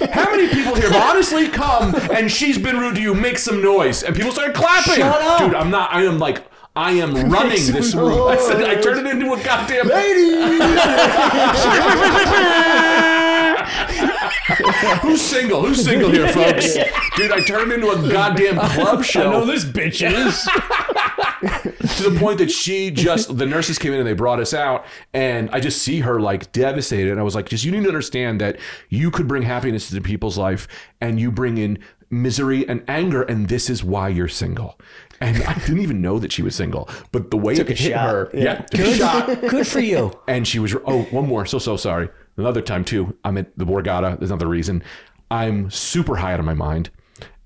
how 0.10 0.32
many 0.32 0.48
people 0.50 0.76
here 0.76 0.92
have 0.92 1.10
honestly 1.10 1.48
come 1.48 1.96
and 2.12 2.32
she's 2.32 2.58
been 2.58 2.78
rude 2.78 2.96
to 2.96 3.02
you? 3.02 3.14
Make 3.14 3.38
some 3.38 3.62
noise. 3.62 4.04
And 4.04 4.16
people 4.16 4.32
started 4.32 4.56
clapping. 4.56 4.96
Shut 4.96 5.22
up. 5.22 5.40
Dude, 5.40 5.56
I'm 5.56 5.70
not, 5.70 5.94
I 5.94 6.04
am 6.04 6.20
like, 6.20 6.44
I 6.76 6.94
am 6.94 7.14
running 7.30 7.72
this 7.72 7.94
room. 7.94 8.28
I 8.28 8.38
said, 8.38 8.64
I 8.64 8.82
turned 8.82 9.06
it 9.06 9.12
into 9.12 9.32
a 9.34 9.44
goddamn 9.44 9.88
lady. 9.88 10.34
Who's 15.02 15.22
single? 15.22 15.66
Who's 15.66 15.84
single 15.84 16.12
here, 16.12 16.28
folks? 16.28 16.74
Dude, 17.16 17.32
I 17.32 17.44
turned 17.44 17.72
into 17.72 17.90
a 17.90 18.12
goddamn 18.12 18.58
club 18.72 19.04
show 19.04 19.46
this 19.46 19.64
bitch 19.64 20.06
is. 20.06 20.44
to 21.98 22.10
the 22.10 22.20
point 22.20 22.38
that 22.38 22.50
she 22.50 22.90
just 22.90 23.38
the 23.38 23.46
nurses 23.46 23.78
came 23.78 23.94
in 23.94 24.00
and 24.00 24.08
they 24.08 24.14
brought 24.14 24.40
us 24.40 24.54
out 24.54 24.86
and 25.14 25.50
I 25.52 25.60
just 25.60 25.82
see 25.82 26.00
her 26.00 26.20
like 26.20 26.52
devastated 26.54 27.12
and 27.12 27.20
I 27.20 27.24
was 27.24 27.36
like 27.36 27.50
just 27.50 27.66
you 27.66 27.72
need 27.72 27.84
to 27.84 27.90
understand 27.90 28.40
that 28.42 28.58
you 28.90 29.12
could 29.12 29.28
bring 29.28 29.44
happiness 29.44 29.90
to 29.90 30.02
people's 30.02 30.38
life 30.38 30.68
and 31.02 31.20
you 31.20 31.32
bring 31.32 31.58
in 31.58 31.80
misery 32.10 32.68
and 32.68 32.84
anger 32.88 33.24
and 33.24 33.50
this 33.50 33.70
is 33.70 33.84
why 33.84 34.08
you're 34.08 34.30
single. 34.30 34.80
And 35.22 35.44
I 35.44 35.54
didn't 35.54 35.80
even 35.80 36.02
know 36.02 36.20
that 36.20 36.32
she 36.32 36.42
was 36.42 36.56
single, 36.56 36.90
but 37.12 37.32
the 37.32 37.38
way 37.38 37.54
it 37.54 37.60
a 37.60 37.64
hit 37.74 37.78
shot. 37.94 38.10
her, 38.10 38.30
yeah, 38.34 38.42
Yeah. 38.44 38.62
took 38.64 38.80
a 38.88 38.94
shot. 38.96 39.42
Good 39.48 39.68
for 39.68 39.80
you. 39.80 40.12
And 40.28 40.48
she 40.48 40.60
was, 40.60 40.76
oh, 40.86 41.04
one 41.12 41.28
more. 41.28 41.46
So, 41.46 41.60
so 41.60 41.78
sorry. 41.78 42.10
Another 42.38 42.62
time, 42.62 42.84
too. 42.84 43.16
I'm 43.24 43.38
at 43.38 43.58
the 43.58 43.66
Borgata. 43.66 44.18
There's 44.20 44.32
another 44.32 44.48
reason. 44.48 44.84
I'm 45.32 45.70
super 45.70 46.16
high 46.18 46.34
out 46.34 46.40
of 46.40 46.46
my 46.46 46.54
mind. 46.56 46.90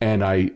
And 0.01 0.23
I 0.23 0.51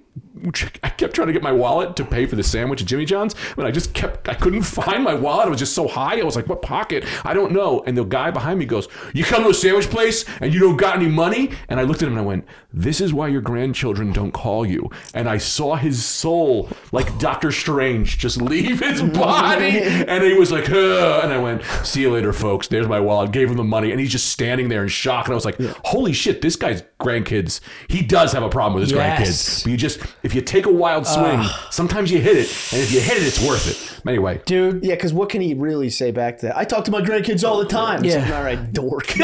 I 0.83 0.89
kept 0.89 1.13
trying 1.13 1.27
to 1.27 1.33
get 1.33 1.43
my 1.43 1.51
wallet 1.51 1.95
to 1.97 2.05
pay 2.05 2.25
for 2.25 2.35
the 2.35 2.43
sandwich 2.43 2.81
at 2.81 2.87
Jimmy 2.87 3.05
John's, 3.05 3.35
but 3.55 3.65
I 3.65 3.71
just 3.71 3.93
kept, 3.93 4.27
I 4.29 4.33
couldn't 4.33 4.61
find 4.81 5.03
my 5.03 5.13
wallet. 5.13 5.47
It 5.47 5.51
was 5.51 5.59
just 5.59 5.73
so 5.75 5.87
high. 5.87 6.19
I 6.19 6.23
was 6.23 6.35
like, 6.35 6.47
what 6.47 6.61
pocket? 6.61 7.05
I 7.25 7.33
don't 7.33 7.51
know. 7.51 7.83
And 7.85 7.97
the 7.97 8.03
guy 8.03 8.31
behind 8.31 8.59
me 8.59 8.65
goes, 8.65 8.87
You 9.13 9.23
come 9.23 9.43
to 9.43 9.49
a 9.49 9.53
sandwich 9.53 9.89
place 9.89 10.25
and 10.39 10.53
you 10.53 10.59
don't 10.59 10.77
got 10.77 10.95
any 10.95 11.07
money? 11.07 11.51
And 11.69 11.79
I 11.79 11.83
looked 11.83 12.01
at 12.01 12.07
him 12.07 12.13
and 12.13 12.21
I 12.21 12.25
went, 12.25 12.45
This 12.73 13.01
is 13.01 13.13
why 13.13 13.27
your 13.27 13.41
grandchildren 13.41 14.11
don't 14.11 14.31
call 14.31 14.65
you. 14.65 14.89
And 15.13 15.27
I 15.29 15.37
saw 15.37 15.75
his 15.75 16.03
soul, 16.05 16.69
like 16.91 17.17
Doctor 17.19 17.51
Strange, 17.51 18.17
just 18.17 18.41
leave 18.41 18.79
his 18.79 19.01
body. 19.21 19.79
And 19.81 20.23
he 20.23 20.33
was 20.33 20.51
like, 20.51 20.69
Ugh. 20.69 21.23
And 21.23 21.31
I 21.33 21.37
went, 21.37 21.63
See 21.83 22.01
you 22.01 22.11
later, 22.11 22.33
folks. 22.33 22.67
There's 22.67 22.87
my 22.87 22.99
wallet. 22.99 23.31
Gave 23.31 23.49
him 23.49 23.57
the 23.57 23.63
money. 23.63 23.91
And 23.91 23.99
he's 23.99 24.11
just 24.11 24.29
standing 24.29 24.69
there 24.69 24.83
in 24.83 24.89
shock. 24.89 25.25
And 25.25 25.33
I 25.33 25.35
was 25.35 25.45
like, 25.45 25.59
Holy 25.85 26.13
shit, 26.13 26.41
this 26.41 26.55
guy's 26.55 26.83
grandkids, 26.99 27.59
he 27.87 28.01
does 28.03 28.31
have 28.33 28.43
a 28.43 28.49
problem 28.49 28.75
with 28.79 28.83
his 28.83 28.91
Yes. 28.91 29.19
grandkids. 29.19 29.63
But 29.63 29.71
you 29.71 29.77
just, 29.77 29.99
if 30.23 30.30
you 30.35 30.41
take 30.41 30.65
a 30.65 30.71
wild 30.71 31.05
swing, 31.07 31.39
ah. 31.39 31.67
sometimes 31.69 32.11
you 32.11 32.19
hit 32.19 32.37
it. 32.37 32.47
And 32.71 32.81
if 32.81 32.91
you 32.91 32.99
hit 33.01 33.17
it, 33.17 33.23
it's 33.23 33.39
worth 33.45 33.67
it. 33.67 34.00
Anyway. 34.07 34.41
dude. 34.45 34.83
Yeah, 34.83 34.95
because 34.95 35.13
what 35.13 35.29
can 35.29 35.41
he 35.41 35.53
really 35.53 35.89
say 35.89 36.11
back 36.11 36.39
to 36.39 36.47
that? 36.47 36.57
I 36.57 36.63
talk 36.63 36.85
to 36.85 36.91
my 36.91 37.01
grandkids 37.01 37.47
all 37.47 37.59
the 37.59 37.65
time. 37.65 38.03
It's 38.03 38.13
Yeah. 38.15 38.21
like, 38.23 38.33
all 38.33 38.43
right, 38.43 38.73
dork. 38.73 39.05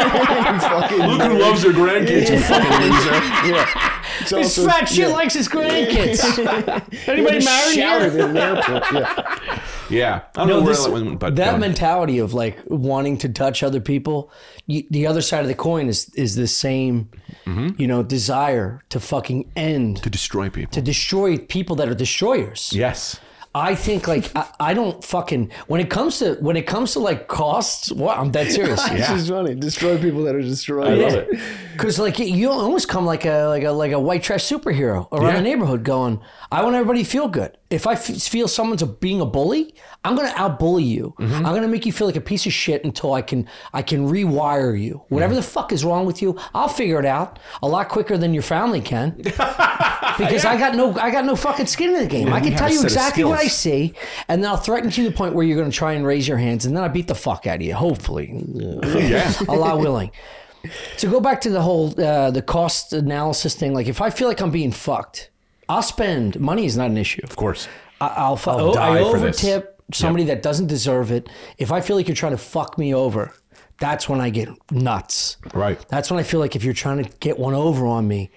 Fucking- 0.00 0.98
Look 1.06 1.22
who 1.22 1.38
loves 1.38 1.62
their 1.62 1.72
grandkids, 1.72 2.30
you 2.30 2.38
fucking 2.38 2.80
loser. 2.80 3.10
yeah. 3.52 3.96
It's 4.20 4.30
This 4.30 4.58
also- 4.58 4.66
fat 4.68 4.88
shit 4.88 5.08
yeah. 5.08 5.14
likes 5.14 5.34
his 5.34 5.48
grandkids. 5.48 6.20
Anybody 7.08 7.38
Just 7.40 7.46
married 7.46 7.74
shouted 7.74 8.12
here? 8.12 8.26
in 8.26 8.34
the 8.34 8.42
airport. 8.42 8.84
Yeah. 8.92 9.62
Yeah. 9.90 10.20
I 10.36 10.38
don't 10.40 10.48
No, 10.48 10.54
know 10.58 10.64
where 10.64 10.74
this- 10.74 10.84
that 10.84 10.92
went, 10.92 11.18
but 11.18 11.36
that 11.36 11.54
um, 11.54 11.60
mentality 11.60 12.18
of 12.18 12.34
like 12.34 12.58
wanting 12.66 13.18
to 13.18 13.28
touch 13.28 13.62
other 13.62 13.80
people, 13.80 14.30
you, 14.66 14.84
the 14.90 15.06
other 15.06 15.20
side 15.22 15.40
of 15.40 15.48
the 15.48 15.54
coin 15.54 15.88
is 15.88 16.10
is 16.14 16.34
the 16.36 16.46
same, 16.46 17.08
Mm-hmm. 17.46 17.80
you 17.80 17.86
know, 17.88 18.02
desire 18.02 18.82
to 18.90 19.00
fucking 19.00 19.50
end, 19.56 20.02
to 20.02 20.10
destroy 20.10 20.50
people. 20.50 20.70
to 20.72 20.82
destroy 20.82 21.38
people 21.38 21.74
that 21.76 21.88
are 21.88 21.94
destroyers. 21.94 22.70
yes. 22.74 23.18
I 23.54 23.74
think 23.74 24.06
like 24.06 24.30
I, 24.36 24.46
I 24.60 24.74
don't 24.74 25.02
fucking 25.04 25.50
when 25.66 25.80
it 25.80 25.90
comes 25.90 26.20
to 26.20 26.34
when 26.34 26.56
it 26.56 26.66
comes 26.68 26.92
to 26.92 27.00
like 27.00 27.26
costs. 27.26 27.90
What 27.90 28.16
I'm 28.16 28.30
dead 28.30 28.52
serious. 28.52 28.80
It's 28.90 29.08
just 29.08 29.28
funny. 29.28 29.54
Destroy 29.54 29.98
people 29.98 30.22
that 30.24 30.34
are 30.36 30.42
destroyed. 30.42 30.86
I 30.86 30.94
love 30.94 31.14
it. 31.14 31.40
Because 31.80 31.98
like 31.98 32.18
you 32.18 32.50
almost 32.50 32.88
come 32.88 33.06
like 33.06 33.24
a 33.24 33.44
like 33.46 33.64
a 33.64 33.70
like 33.70 33.92
a 33.92 33.98
white 34.00 34.22
trash 34.22 34.44
superhero 34.44 35.08
around 35.12 35.22
Yeah. 35.30 35.36
the 35.36 35.42
neighborhood, 35.42 35.82
going, 35.84 36.20
"I 36.52 36.62
want 36.62 36.74
everybody 36.76 37.02
to 37.02 37.08
feel 37.08 37.28
good. 37.28 37.56
If 37.70 37.86
I 37.86 37.92
f- 37.92 38.04
feel 38.22 38.48
someone's 38.48 38.82
a, 38.82 38.86
being 38.86 39.20
a 39.20 39.26
bully, 39.26 39.74
I'm 40.04 40.16
gonna 40.16 40.32
out 40.36 40.58
bully 40.58 40.82
you. 40.82 41.14
Mm-hmm. 41.18 41.46
I'm 41.46 41.54
gonna 41.54 41.68
make 41.68 41.86
you 41.86 41.92
feel 41.92 42.06
like 42.06 42.16
a 42.16 42.20
piece 42.20 42.44
of 42.46 42.52
shit 42.52 42.84
until 42.84 43.12
I 43.14 43.22
can 43.22 43.46
I 43.72 43.82
can 43.82 44.08
rewire 44.08 44.80
you. 44.80 45.02
Whatever 45.08 45.32
Mm-hmm. 45.32 45.36
the 45.36 45.42
fuck 45.48 45.72
is 45.72 45.84
wrong 45.84 46.04
with 46.06 46.20
you, 46.20 46.36
I'll 46.54 46.68
figure 46.68 46.98
it 46.98 47.06
out 47.06 47.38
a 47.62 47.68
lot 47.68 47.88
quicker 47.88 48.18
than 48.18 48.34
your 48.34 48.42
family 48.42 48.80
can. 48.80 49.10
because 50.18 50.44
I 50.44 50.56
got 50.58 50.74
no 50.74 50.92
I 50.98 51.10
got 51.10 51.24
no 51.24 51.36
fucking 51.36 51.66
skin 51.66 51.94
in 51.94 52.00
the 52.02 52.06
game. 52.06 52.32
I 52.32 52.38
you 52.38 52.42
can 52.44 52.52
have 52.52 52.58
tell 52.60 52.68
a 52.68 52.72
you 52.72 52.78
set 52.78 52.86
of 52.86 52.92
exactly 52.92 53.24
what 53.24 53.38
I 53.38 53.46
skills. 53.46 53.52
see, 53.56 53.94
and 54.28 54.42
then 54.42 54.50
I'll 54.50 54.56
threaten 54.56 54.90
you 54.90 54.96
to 54.96 55.02
the 55.04 55.12
point 55.16 55.34
where 55.34 55.44
you're 55.46 55.58
gonna 55.58 55.70
try 55.70 55.92
and 55.92 56.04
raise 56.06 56.26
your 56.28 56.38
hands, 56.38 56.66
and 56.66 56.76
then 56.76 56.82
I 56.84 56.88
beat 56.88 57.06
the 57.08 57.14
fuck 57.14 57.46
out 57.46 57.56
of 57.56 57.62
you. 57.62 57.74
Hopefully. 57.74 58.42
Yeah. 58.84 59.32
Allah 59.48 59.76
willing. 59.78 60.10
To 60.98 61.06
go 61.06 61.20
back 61.20 61.40
to 61.42 61.50
the 61.50 61.62
whole 61.62 61.88
uh, 62.00 62.30
the 62.30 62.42
cost 62.42 62.92
analysis 62.92 63.54
thing, 63.54 63.72
like 63.74 63.88
if 63.88 64.00
I 64.00 64.10
feel 64.10 64.28
like 64.28 64.40
I'm 64.40 64.50
being 64.50 64.72
fucked, 64.72 65.30
I'll 65.68 65.82
spend. 65.82 66.38
Money 66.38 66.64
is 66.66 66.76
not 66.76 66.90
an 66.90 66.96
issue. 66.98 67.22
Of 67.24 67.36
course. 67.36 67.68
I, 68.00 68.08
I'll, 68.16 68.36
fu- 68.36 68.50
I'll 68.50 68.72
die 68.72 69.00
I 69.00 69.10
for 69.10 69.18
this. 69.18 69.42
overtip 69.42 69.66
somebody 69.92 70.24
that 70.24 70.42
doesn't 70.42 70.66
deserve 70.66 71.10
it. 71.10 71.28
If 71.58 71.72
I 71.72 71.80
feel 71.80 71.96
like 71.96 72.08
you're 72.08 72.14
trying 72.14 72.32
to 72.32 72.38
fuck 72.38 72.78
me 72.78 72.94
over, 72.94 73.34
that's 73.78 74.08
when 74.08 74.20
I 74.20 74.30
get 74.30 74.48
nuts. 74.70 75.36
Right. 75.54 75.78
That's 75.88 76.10
when 76.10 76.20
I 76.20 76.22
feel 76.22 76.40
like 76.40 76.54
if 76.56 76.64
you're 76.64 76.74
trying 76.74 77.02
to 77.04 77.10
get 77.20 77.38
one 77.38 77.54
over 77.54 77.86
on 77.86 78.06
me, 78.06 78.30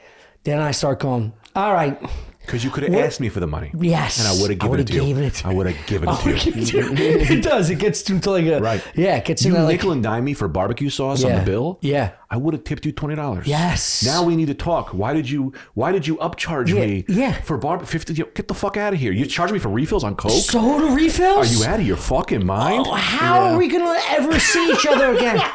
then 0.43 0.59
I 0.59 0.71
start 0.71 0.99
going, 0.99 1.33
all 1.55 1.73
right. 1.73 1.99
Because 2.45 2.63
you 2.63 2.69
could 2.69 2.83
have 2.83 2.93
asked 2.93 3.19
me 3.19 3.29
for 3.29 3.39
the 3.39 3.47
money. 3.47 3.71
Yes. 3.77 4.19
And 4.19 4.27
I 4.27 4.41
would 4.41 4.49
have 4.49 4.59
given 4.59 4.79
it 4.79 4.87
to 4.87 4.93
you. 4.93 5.17
it 5.17 5.33
to 5.35 5.47
I 5.47 5.53
would 5.53 5.67
have 5.67 5.87
given 5.87 6.09
it 6.09 6.11
oh, 6.11 6.21
to 6.21 6.29
you. 6.31 7.19
it 7.37 7.43
does. 7.43 7.69
It 7.69 7.79
gets 7.79 8.01
to 8.03 8.13
like 8.29 8.45
a 8.45 8.59
Right. 8.59 8.83
Yeah, 8.95 9.15
it 9.15 9.25
gets 9.25 9.45
You 9.45 9.53
that 9.53 9.63
like 9.63 9.73
nickel 9.77 9.91
and 9.91 10.03
dime 10.03 10.25
me 10.25 10.33
for 10.33 10.47
barbecue 10.47 10.89
sauce 10.89 11.23
on 11.23 11.31
Yeah. 11.31 11.39
the 11.39 11.45
bill. 11.45 11.79
Yeah. 11.81 12.11
I 12.29 12.37
would 12.37 12.55
have 12.55 12.63
tipped 12.63 12.85
you 12.85 12.91
twenty 12.91 13.15
dollars. 13.15 13.45
Yes. 13.47 14.03
Now 14.03 14.23
we 14.23 14.35
need 14.35 14.47
to 14.47 14.55
talk. 14.55 14.89
Why 14.89 15.13
did 15.13 15.29
you? 15.29 15.53
Why 15.75 15.91
did 15.91 16.07
you 16.07 16.17
upcharge 16.17 16.67
Yeah, 16.67 16.85
me? 16.85 17.05
yeah. 17.07 17.33
For 17.41 17.57
bar 17.57 17.85
fifty. 17.85 18.13
Get 18.13 18.47
the 18.47 18.55
fuck 18.55 18.75
out 18.75 18.91
of 18.93 18.99
here. 18.99 19.11
You 19.11 19.25
charge 19.27 19.51
me 19.51 19.59
for 19.59 19.69
refills 19.69 20.03
on 20.03 20.15
Coke. 20.15 20.31
soda 20.31 20.95
refills. 20.95 21.51
Are 21.51 21.59
you 21.59 21.65
out 21.71 21.79
of 21.79 21.85
your 21.85 21.97
fucking 21.97 22.43
mind? 22.43 22.85
Oh, 22.87 22.93
how 22.95 23.39
are 23.43 23.57
we 23.57 23.67
gonna 23.67 23.99
ever 24.09 24.39
see 24.39 24.71
each 24.71 24.85
other 24.87 25.13
again? 25.13 25.37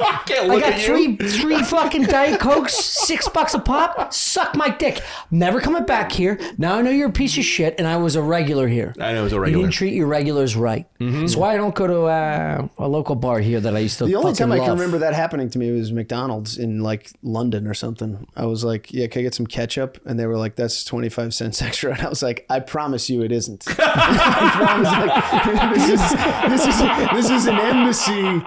I 0.00 0.60
got 0.60 0.80
three 0.80 1.16
three 1.16 1.62
fucking 1.62 2.02
Diet 2.04 2.38
Cokes, 2.40 2.74
six 2.74 3.28
bucks 3.28 3.54
a 3.54 3.58
pop. 3.58 4.12
Suck 4.12 4.54
my 4.54 4.68
dick. 4.68 5.00
Never 5.30 5.60
coming 5.60 5.84
back 5.86 6.12
here. 6.36 6.52
Now 6.58 6.76
I 6.78 6.82
know 6.82 6.90
you're 6.90 7.08
a 7.08 7.12
piece 7.12 7.36
of 7.38 7.44
shit, 7.44 7.74
and 7.78 7.86
I 7.86 7.96
was 7.96 8.16
a 8.16 8.22
regular 8.22 8.68
here. 8.68 8.94
I 9.00 9.12
know 9.12 9.20
it 9.20 9.24
was 9.24 9.32
a 9.32 9.40
regular. 9.40 9.40
You 9.40 9.44
regular. 9.46 9.62
didn't 9.66 9.74
treat 9.74 9.94
your 9.94 10.06
regulars 10.06 10.56
right. 10.56 10.86
That's 10.98 11.36
why 11.36 11.54
I 11.54 11.56
don't 11.56 11.74
go 11.74 11.86
to 11.86 12.02
uh, 12.02 12.68
a 12.78 12.88
local 12.88 13.14
bar 13.14 13.40
here 13.40 13.60
that 13.60 13.74
I 13.76 13.78
used 13.80 13.98
to. 13.98 14.06
The 14.06 14.14
only 14.16 14.32
fucking 14.32 14.38
time 14.46 14.52
I 14.52 14.58
can 14.58 14.68
love. 14.68 14.78
remember 14.78 14.98
that 14.98 15.14
happening 15.14 15.48
to 15.50 15.58
me 15.58 15.70
was 15.72 15.92
McDonald's 15.92 16.58
in 16.58 16.82
like 16.82 17.10
London 17.22 17.66
or 17.66 17.74
something. 17.74 18.26
I 18.36 18.46
was 18.46 18.64
like, 18.64 18.92
"Yeah, 18.92 19.06
can 19.06 19.20
I 19.20 19.22
get 19.22 19.34
some 19.34 19.46
ketchup?" 19.46 19.98
And 20.04 20.18
they 20.18 20.26
were 20.26 20.36
like, 20.36 20.56
"That's 20.56 20.84
twenty 20.84 21.08
five 21.08 21.32
cents 21.34 21.62
extra." 21.68 21.92
And 21.92 22.02
I 22.02 22.08
was 22.08 22.22
like, 22.22 22.46
"I 22.50 22.60
promise 22.60 23.08
you, 23.08 23.22
it 23.22 23.32
isn't. 23.32 23.64
I 23.78 24.50
promise. 24.54 24.88
Like, 24.88 25.74
this 25.74 25.88
is 25.88 26.66
this 26.66 26.74
is 26.74 26.78
this 27.12 27.30
is 27.30 27.46
an 27.46 27.58
embassy. 27.58 28.42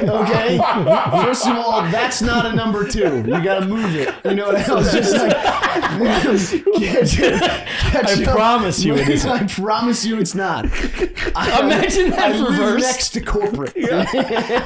Okay. 0.00 0.58
First 1.24 1.46
of 1.46 1.56
all, 1.56 1.82
that's 1.90 2.22
not 2.22 2.46
a 2.46 2.52
number 2.54 2.86
two. 2.88 3.18
You 3.26 3.42
got 3.44 3.60
to 3.60 3.66
move 3.66 3.94
it. 3.94 4.14
You 4.24 4.34
know. 4.34 4.50
And 4.50 4.58
I 4.58 4.74
was 4.74 4.92
just 4.92 5.14
like, 5.16 5.36
ketchup, 6.80 7.19
I 7.22 8.24
promise 8.24 8.82
you 8.84 8.94
it 8.96 9.08
isn't. 9.08 9.30
I 9.30 9.46
promise 9.46 10.04
you, 10.04 10.18
it's 10.18 10.34
not. 10.34 10.66
I, 11.34 11.60
Imagine 11.60 12.10
that 12.10 12.18
I 12.18 12.38
live 12.38 12.58
reversed. 12.58 12.86
next 12.86 13.08
to 13.10 13.20
corporate. 13.20 13.76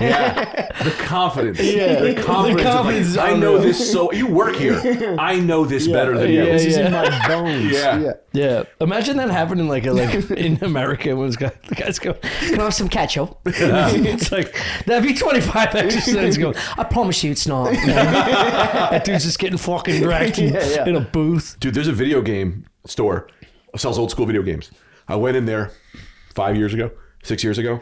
Yeah. 0.04 0.72
The 0.82 0.90
confidence. 0.98 1.60
Yeah. 1.60 2.00
The 2.00 2.14
confidence. 2.22 2.60
of, 2.60 2.66
confidence 2.66 3.06
is 3.08 3.16
like, 3.16 3.32
I 3.32 3.36
know 3.36 3.58
this 3.58 3.92
so. 3.92 4.12
You 4.12 4.26
work 4.26 4.56
here. 4.56 5.16
I 5.18 5.38
know 5.38 5.64
this 5.64 5.86
better 5.86 6.16
than 6.18 6.30
yeah, 6.30 6.44
you. 6.44 6.52
This 6.52 6.64
is 6.66 6.76
in 6.76 6.92
my 6.92 7.28
bones. 7.28 7.70
Yeah. 7.70 7.98
yeah. 7.98 8.12
Yeah, 8.34 8.64
imagine 8.80 9.16
that 9.18 9.30
happening 9.30 9.68
like 9.68 9.86
a, 9.86 9.92
like 9.92 10.12
in 10.32 10.58
America 10.64 11.14
when 11.14 11.28
this 11.28 11.36
guy, 11.36 11.52
the 11.68 11.76
guys 11.76 12.00
go, 12.00 12.14
"Can 12.14 12.60
I 12.60 12.64
have 12.64 12.74
some 12.74 12.88
ketchup?" 12.88 13.38
it's 13.46 14.32
like 14.32 14.56
that'd 14.86 15.04
be 15.04 15.14
twenty 15.14 15.40
five 15.40 15.72
extra 15.72 16.02
cents. 16.02 16.36
Go, 16.36 16.52
I 16.76 16.82
promise 16.82 17.22
you, 17.22 17.30
it's 17.30 17.46
not. 17.46 17.70
that 17.74 19.04
dude's 19.04 19.22
just 19.22 19.38
getting 19.38 19.56
fucking 19.56 20.04
wrecked 20.04 20.40
in, 20.40 20.52
Yeah, 20.52 20.66
yeah. 20.68 20.88
in 20.88 20.96
a 20.96 21.00
booth. 21.00 21.56
Dude, 21.60 21.74
there's 21.74 21.86
a 21.86 21.92
video 21.92 22.22
game 22.22 22.43
store 22.86 23.28
sells 23.76 23.98
old 23.98 24.10
school 24.10 24.26
video 24.26 24.42
games. 24.42 24.70
I 25.08 25.16
went 25.16 25.36
in 25.36 25.46
there 25.46 25.72
five 26.34 26.56
years 26.56 26.74
ago, 26.74 26.90
six 27.22 27.44
years 27.44 27.58
ago. 27.58 27.80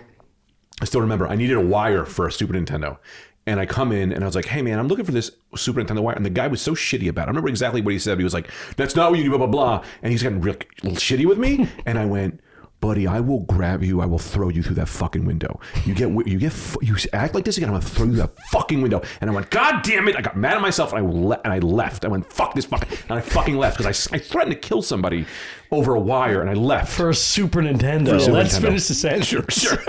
I 0.80 0.84
still 0.84 1.00
remember. 1.00 1.28
I 1.28 1.36
needed 1.36 1.56
a 1.56 1.60
wire 1.60 2.04
for 2.04 2.26
a 2.26 2.32
Super 2.32 2.54
Nintendo. 2.54 2.98
And 3.46 3.58
I 3.58 3.66
come 3.66 3.90
in 3.90 4.12
and 4.12 4.22
I 4.22 4.26
was 4.26 4.36
like, 4.36 4.46
hey 4.46 4.62
man, 4.62 4.78
I'm 4.78 4.88
looking 4.88 5.04
for 5.04 5.12
this 5.12 5.32
Super 5.56 5.82
Nintendo 5.82 6.00
wire. 6.00 6.14
And 6.14 6.24
the 6.24 6.30
guy 6.30 6.46
was 6.46 6.62
so 6.62 6.74
shitty 6.74 7.08
about 7.08 7.22
it. 7.22 7.26
I 7.26 7.30
remember 7.30 7.48
exactly 7.48 7.80
what 7.80 7.92
he 7.92 7.98
said. 7.98 8.18
He 8.18 8.24
was 8.24 8.34
like, 8.34 8.50
that's 8.76 8.94
not 8.94 9.10
what 9.10 9.18
you 9.18 9.24
do, 9.24 9.30
blah, 9.30 9.38
blah, 9.38 9.46
blah. 9.46 9.84
And 10.02 10.12
he's 10.12 10.22
getting 10.22 10.40
real 10.40 10.54
shitty 10.54 11.26
with 11.26 11.38
me. 11.38 11.68
And 11.86 11.98
I 11.98 12.06
went, 12.06 12.40
buddy, 12.82 13.06
I 13.06 13.20
will 13.20 13.40
grab 13.40 13.82
you. 13.82 14.02
I 14.02 14.06
will 14.06 14.18
throw 14.18 14.50
you 14.50 14.62
through 14.62 14.74
that 14.74 14.88
fucking 14.88 15.24
window. 15.24 15.58
You 15.86 15.94
get, 15.94 16.10
you 16.26 16.38
get, 16.38 16.52
you 16.82 16.96
act 17.14 17.34
like 17.34 17.44
this 17.44 17.56
again. 17.56 17.70
I'm 17.70 17.76
gonna 17.76 17.86
throw 17.86 18.04
you 18.04 18.12
through 18.12 18.22
that 18.26 18.36
fucking 18.50 18.82
window. 18.82 19.00
And 19.22 19.30
I 19.30 19.32
went, 19.32 19.48
God 19.50 19.82
damn 19.82 20.08
it! 20.08 20.16
I 20.16 20.20
got 20.20 20.36
mad 20.36 20.56
at 20.56 20.60
myself 20.60 20.92
and 20.92 21.06
I 21.06 21.08
le- 21.08 21.40
and 21.44 21.52
I 21.54 21.60
left. 21.60 22.04
I 22.04 22.08
went, 22.08 22.30
fuck 22.30 22.54
this 22.54 22.66
fucking, 22.66 22.98
and 23.08 23.12
I 23.12 23.20
fucking 23.22 23.56
left 23.56 23.78
because 23.78 24.08
I, 24.12 24.16
I 24.16 24.18
threatened 24.18 24.52
to 24.52 24.58
kill 24.58 24.82
somebody 24.82 25.24
over 25.70 25.94
a 25.94 26.00
wire 26.00 26.42
and 26.42 26.50
I 26.50 26.54
left. 26.54 26.92
For 26.92 27.08
a 27.08 27.14
Super 27.14 27.62
Nintendo. 27.62 28.20
Super 28.20 28.32
Let's 28.32 28.58
Nintendo. 28.58 28.62
finish 28.62 28.88
the 28.88 28.94
sentence. 28.94 29.26
Sure. 29.26 29.82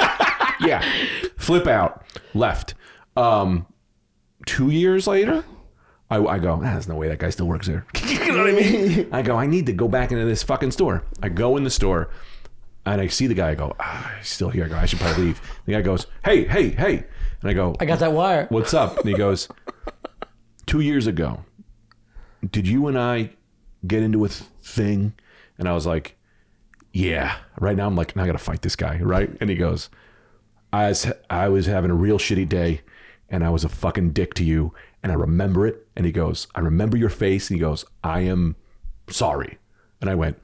yeah. 0.62 0.86
Flip 1.36 1.68
out. 1.68 2.06
Left. 2.36 2.76
Um, 3.18 3.66
two 4.46 4.70
years 4.70 5.08
later, 5.08 5.44
I, 6.12 6.18
I 6.24 6.38
go, 6.38 6.62
ah, 6.64 6.74
there's 6.74 6.88
no 6.88 6.96
way 6.96 7.08
that 7.08 7.18
guy 7.18 7.32
still 7.32 7.48
works 7.48 7.66
there. 7.66 7.88
you 8.08 8.32
know 8.32 8.44
what 8.44 8.50
I 8.50 8.54
mean? 8.54 9.10
I 9.12 9.24
go, 9.24 9.36
I 9.36 9.48
need 9.48 9.66
to 9.66 9.74
go 9.74 9.88
back 9.88 10.12
into 10.12 10.26
this 10.26 10.44
fucking 10.44 10.72
store. 10.72 11.04
I 11.24 11.30
go 11.30 11.58
in 11.58 11.64
the 11.64 11.72
store 11.72 12.12
and 12.86 13.02
I 13.02 13.08
see 13.08 13.28
the 13.28 13.34
guy. 13.34 13.52
I 13.52 13.56
go, 13.56 13.76
ah, 13.80 14.14
he's 14.18 14.30
still 14.30 14.50
here. 14.50 14.66
I 14.66 14.68
go, 14.68 14.76
I 14.76 14.86
should 14.86 15.00
probably 15.00 15.26
leave. 15.26 15.42
The 15.66 15.74
guy 15.74 15.82
goes, 15.82 16.08
hey, 16.26 16.46
hey, 16.46 16.70
hey. 16.70 17.06
And 17.42 17.50
I 17.50 17.54
go, 17.54 17.76
I 17.80 17.86
got 17.86 18.00
that 18.00 18.14
wire. 18.14 18.48
what's 18.50 18.74
up? 18.74 19.00
And 19.00 19.10
he 19.10 19.16
goes, 19.16 19.48
two 20.66 20.80
years 20.80 21.08
ago, 21.08 21.46
did 22.50 22.68
you 22.68 22.88
and 22.88 22.98
I 22.98 23.32
get 23.86 24.04
into 24.04 24.26
a 24.26 24.30
thing? 24.30 25.14
And 25.58 25.68
I 25.68 25.74
was 25.74 25.86
like, 25.86 26.18
yeah. 26.92 27.38
Right 27.60 27.76
now, 27.76 27.88
I'm 27.88 27.96
like, 27.96 28.16
now 28.16 28.24
I 28.24 28.26
got 28.26 28.34
to 28.34 28.38
fight 28.38 28.62
this 28.62 28.76
guy, 28.76 29.00
right? 29.00 29.30
And 29.40 29.50
he 29.50 29.56
goes, 29.56 29.90
I 30.72 30.90
was, 30.90 31.12
I 31.30 31.50
was 31.50 31.66
having 31.66 31.92
a 31.92 31.96
real 31.96 32.18
shitty 32.18 32.48
day 32.50 32.82
and 33.30 33.44
I 33.44 33.50
was 33.50 33.64
a 33.64 33.70
fucking 33.70 34.12
dick 34.12 34.34
to 34.36 34.44
you 34.44 34.74
and 35.02 35.12
I 35.12 35.16
remember 35.16 35.68
it. 35.68 35.88
And 35.96 36.06
he 36.06 36.12
goes, 36.12 36.48
I 36.56 36.60
remember 36.60 36.98
your 36.98 37.10
face. 37.10 37.50
And 37.50 37.58
he 37.58 37.62
goes, 37.62 37.86
I 38.04 38.22
am 38.22 38.56
sorry. 39.10 39.58
And 40.02 40.10
I 40.10 40.16
went, 40.16 40.40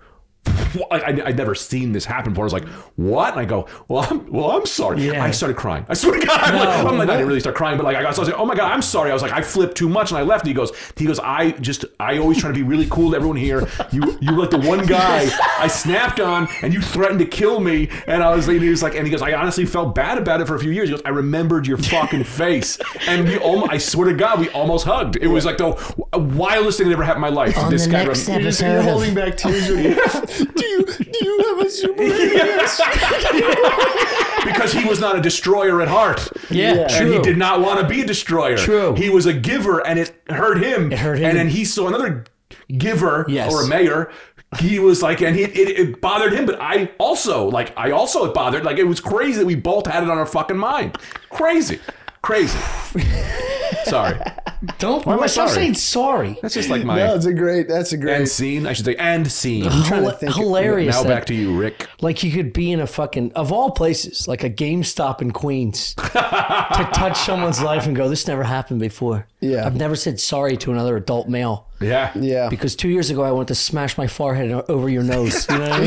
I, 0.92 1.00
I, 1.00 1.08
I'd 1.28 1.38
never 1.38 1.56
seen 1.56 1.92
this 1.92 2.06
happen 2.06 2.34
before. 2.34 2.44
I 2.44 2.48
was 2.48 2.54
like, 2.54 2.68
what? 2.96 3.32
And 3.32 3.40
I 3.40 3.46
go, 3.46 3.68
well, 3.88 4.08
I'm, 4.10 4.32
well, 4.32 4.52
I'm 4.52 4.66
sorry. 4.66 5.06
Yeah. 5.06 5.24
I 5.24 5.32
started 5.32 5.58
crying. 5.58 5.86
I 5.90 5.94
swear 5.94 6.20
to 6.20 6.26
God. 6.26 6.40
I'm 6.44 6.56
like, 6.56 6.70
I'm 6.86 6.98
like, 6.98 7.10
I 7.10 7.14
didn't 7.14 7.28
really 7.28 7.40
start 7.40 7.56
crying, 7.56 7.78
but 7.78 7.84
like, 7.86 7.96
I 7.96 8.02
got, 8.02 8.16
so 8.16 8.22
I 8.22 8.24
was 8.24 8.30
like, 8.30 8.40
oh 8.40 8.46
my 8.46 8.56
God, 8.56 8.72
I'm 8.72 8.82
sorry. 8.82 9.10
I 9.10 9.14
was 9.14 9.22
like, 9.22 9.32
I 9.32 9.42
flipped 9.42 9.78
too 9.78 9.90
much 9.90 10.12
and 10.12 10.18
I 10.18 10.22
left. 10.24 10.44
And 10.44 10.50
he 10.50 10.54
goes, 10.54 10.72
he 10.96 11.06
goes, 11.06 11.20
I 11.20 11.52
just, 11.52 11.86
I 12.00 12.18
always 12.18 12.38
try 12.40 12.50
to 12.50 12.54
be 12.54 12.64
really 12.64 12.88
cool 12.90 13.12
to 13.12 13.16
everyone 13.16 13.38
here. 13.38 13.68
You, 13.92 14.18
you 14.22 14.34
were 14.36 14.42
like 14.42 14.52
the 14.52 14.60
one 14.60 14.86
guy 14.86 15.30
I 15.58 15.68
snapped 15.68 16.20
on 16.20 16.48
and 16.62 16.74
you 16.74 16.82
threatened 16.82 17.20
to 17.20 17.26
kill 17.26 17.60
me. 17.60 17.90
And 18.08 18.24
I 18.24 18.36
was 18.36 18.48
like, 18.48 18.60
he 18.62 18.70
was 18.70 18.84
like, 18.84 18.96
and 18.96 19.06
he 19.06 19.12
goes, 19.12 19.22
I 19.22 19.34
honestly 19.34 19.66
felt 19.66 19.96
bad 19.96 20.18
about 20.18 20.42
it 20.42 20.48
for 20.48 20.56
a 20.56 20.60
few 20.60 20.72
years. 20.72 20.90
He 20.90 20.96
goes, 20.96 21.02
I 21.06 21.10
remembered 21.10 21.68
your 21.68 21.78
fucking 21.78 22.24
face. 22.26 22.78
And 23.08 23.26
we 23.28 23.38
almost, 23.38 23.72
I 23.72 23.78
swear 23.78 24.08
to 24.10 24.14
God, 24.16 24.40
we 24.40 24.50
almost 24.50 24.86
hugged. 24.86 25.16
It 25.18 25.28
was 25.28 25.46
like 25.46 25.58
the 25.58 25.70
wildest 26.14 26.78
thing 26.78 26.88
that 26.88 26.94
ever 26.94 27.04
happened 27.04 27.26
in 27.26 27.34
my 27.34 27.36
life. 27.36 27.58
On 27.58 27.72
this 27.72 27.86
the 27.86 27.92
guy 27.92 28.04
next 28.06 28.28
rem- 28.28 28.40
You're, 28.42 28.50
just, 28.50 28.62
episode 28.62 28.72
you're 28.72 28.80
of- 28.80 28.86
holding 28.86 29.14
back 29.16 29.38
tears. 29.38 29.70
When 30.40 30.48
you, 30.48 30.54
do 30.54 30.66
you 30.68 30.86
do 30.86 31.26
you 31.26 31.56
have 31.58 31.66
a 31.66 31.70
super 31.70 32.04
alias? 32.04 32.82
because 34.46 34.72
he 34.74 34.86
was 34.86 35.00
not 35.00 35.16
a 35.18 35.22
destroyer 35.22 35.82
at 35.82 35.88
heart. 35.88 36.28
Yeah, 36.50 36.74
Yeah. 36.74 36.82
And 36.82 36.92
true. 36.92 37.12
he 37.14 37.20
did 37.20 37.38
not 37.38 37.62
want 37.62 37.80
to 37.82 37.88
be 37.88 38.02
a 38.02 38.06
destroyer. 38.06 38.58
True. 38.58 38.94
He 38.96 39.10
was 39.10 39.26
a 39.26 39.34
giver 39.34 39.86
and 39.86 40.00
it 40.00 40.14
hurt 40.30 40.62
him. 40.64 40.92
It 40.92 41.00
hurt 41.00 41.18
him. 41.20 41.26
And 41.26 41.38
then 41.38 41.50
he 41.50 41.66
saw 41.66 41.88
another 41.88 42.26
giver 42.78 43.26
Yes. 43.28 43.54
or 43.54 43.64
a 43.64 43.68
mayor. 43.68 44.12
He 44.60 44.80
was 44.80 45.04
like, 45.04 45.22
and 45.22 45.36
he, 45.36 45.44
it, 45.44 45.80
it 45.80 46.02
bothered 46.02 46.34
him, 46.34 46.48
but 46.48 46.60
I 46.60 46.90
also, 46.98 47.48
like, 47.48 47.72
I 47.78 47.92
also 47.92 48.26
it 48.26 48.34
bothered. 48.34 48.64
Like, 48.64 48.78
it 48.80 48.84
was 48.86 49.00
crazy 49.00 49.38
that 49.40 49.46
we 49.46 49.54
both 49.54 49.86
had 49.86 50.02
it 50.02 50.10
on 50.10 50.18
our 50.18 50.26
fucking 50.26 50.58
mind. 50.58 50.98
Crazy. 51.30 51.80
Crazy. 52.24 52.58
Sorry. 53.86 54.20
Don't 54.78 55.06
Why 55.06 55.14
am 55.14 55.24
I 55.24 55.28
stop 55.28 55.48
sorry? 55.50 55.62
saying 55.62 55.74
sorry. 55.76 56.38
That's 56.42 56.54
just 56.54 56.70
like 56.70 56.84
my 56.84 56.98
No, 56.98 57.16
it's 57.16 57.26
a 57.26 57.34
great. 57.34 57.70
That's 57.70 57.94
a 57.94 57.98
great. 57.98 58.16
end 58.16 58.28
scene. 58.30 58.68
I 58.68 58.74
should 58.74 58.86
say 58.86 58.96
end 58.96 59.32
scene. 59.32 59.64
trying 59.86 60.04
to 60.04 60.12
think- 60.12 60.36
hilarious. 60.36 60.96
now 60.96 61.04
that- 61.04 61.10
back 61.10 61.26
to 61.28 61.34
you, 61.34 61.58
Rick. 61.58 61.88
Like 62.02 62.24
you 62.24 62.32
could 62.32 62.52
be 62.52 62.72
in 62.72 62.80
a 62.82 62.88
fucking 62.88 63.32
of 63.36 63.52
all 63.54 63.72
places, 63.72 64.28
like 64.28 64.44
a 64.44 64.50
GameStop 64.50 65.22
in 65.22 65.32
Queens, 65.32 65.94
to 65.96 66.90
touch 66.94 67.18
someone's 67.20 67.62
life 67.62 67.86
and 67.86 67.96
go, 67.96 68.10
"This 68.10 68.28
never 68.28 68.44
happened 68.44 68.82
before." 68.82 69.28
Yeah. 69.40 69.66
I've 69.66 69.78
never 69.78 69.96
said 69.96 70.20
sorry 70.20 70.58
to 70.58 70.72
another 70.74 70.98
adult 70.98 71.30
male 71.30 71.66
Yeah. 71.80 72.12
yeah. 72.16 72.50
because 72.50 72.76
two 72.76 72.90
years 72.90 73.10
ago 73.10 73.22
I 73.24 73.32
went 73.32 73.48
to 73.48 73.56
smash 73.56 73.98
my 73.98 74.08
forehead 74.08 74.52
over 74.68 74.90
your 74.90 75.04
nose. 75.04 75.48
You 75.50 75.58
know 75.60 75.70
what 75.70 75.72
I 75.72 75.80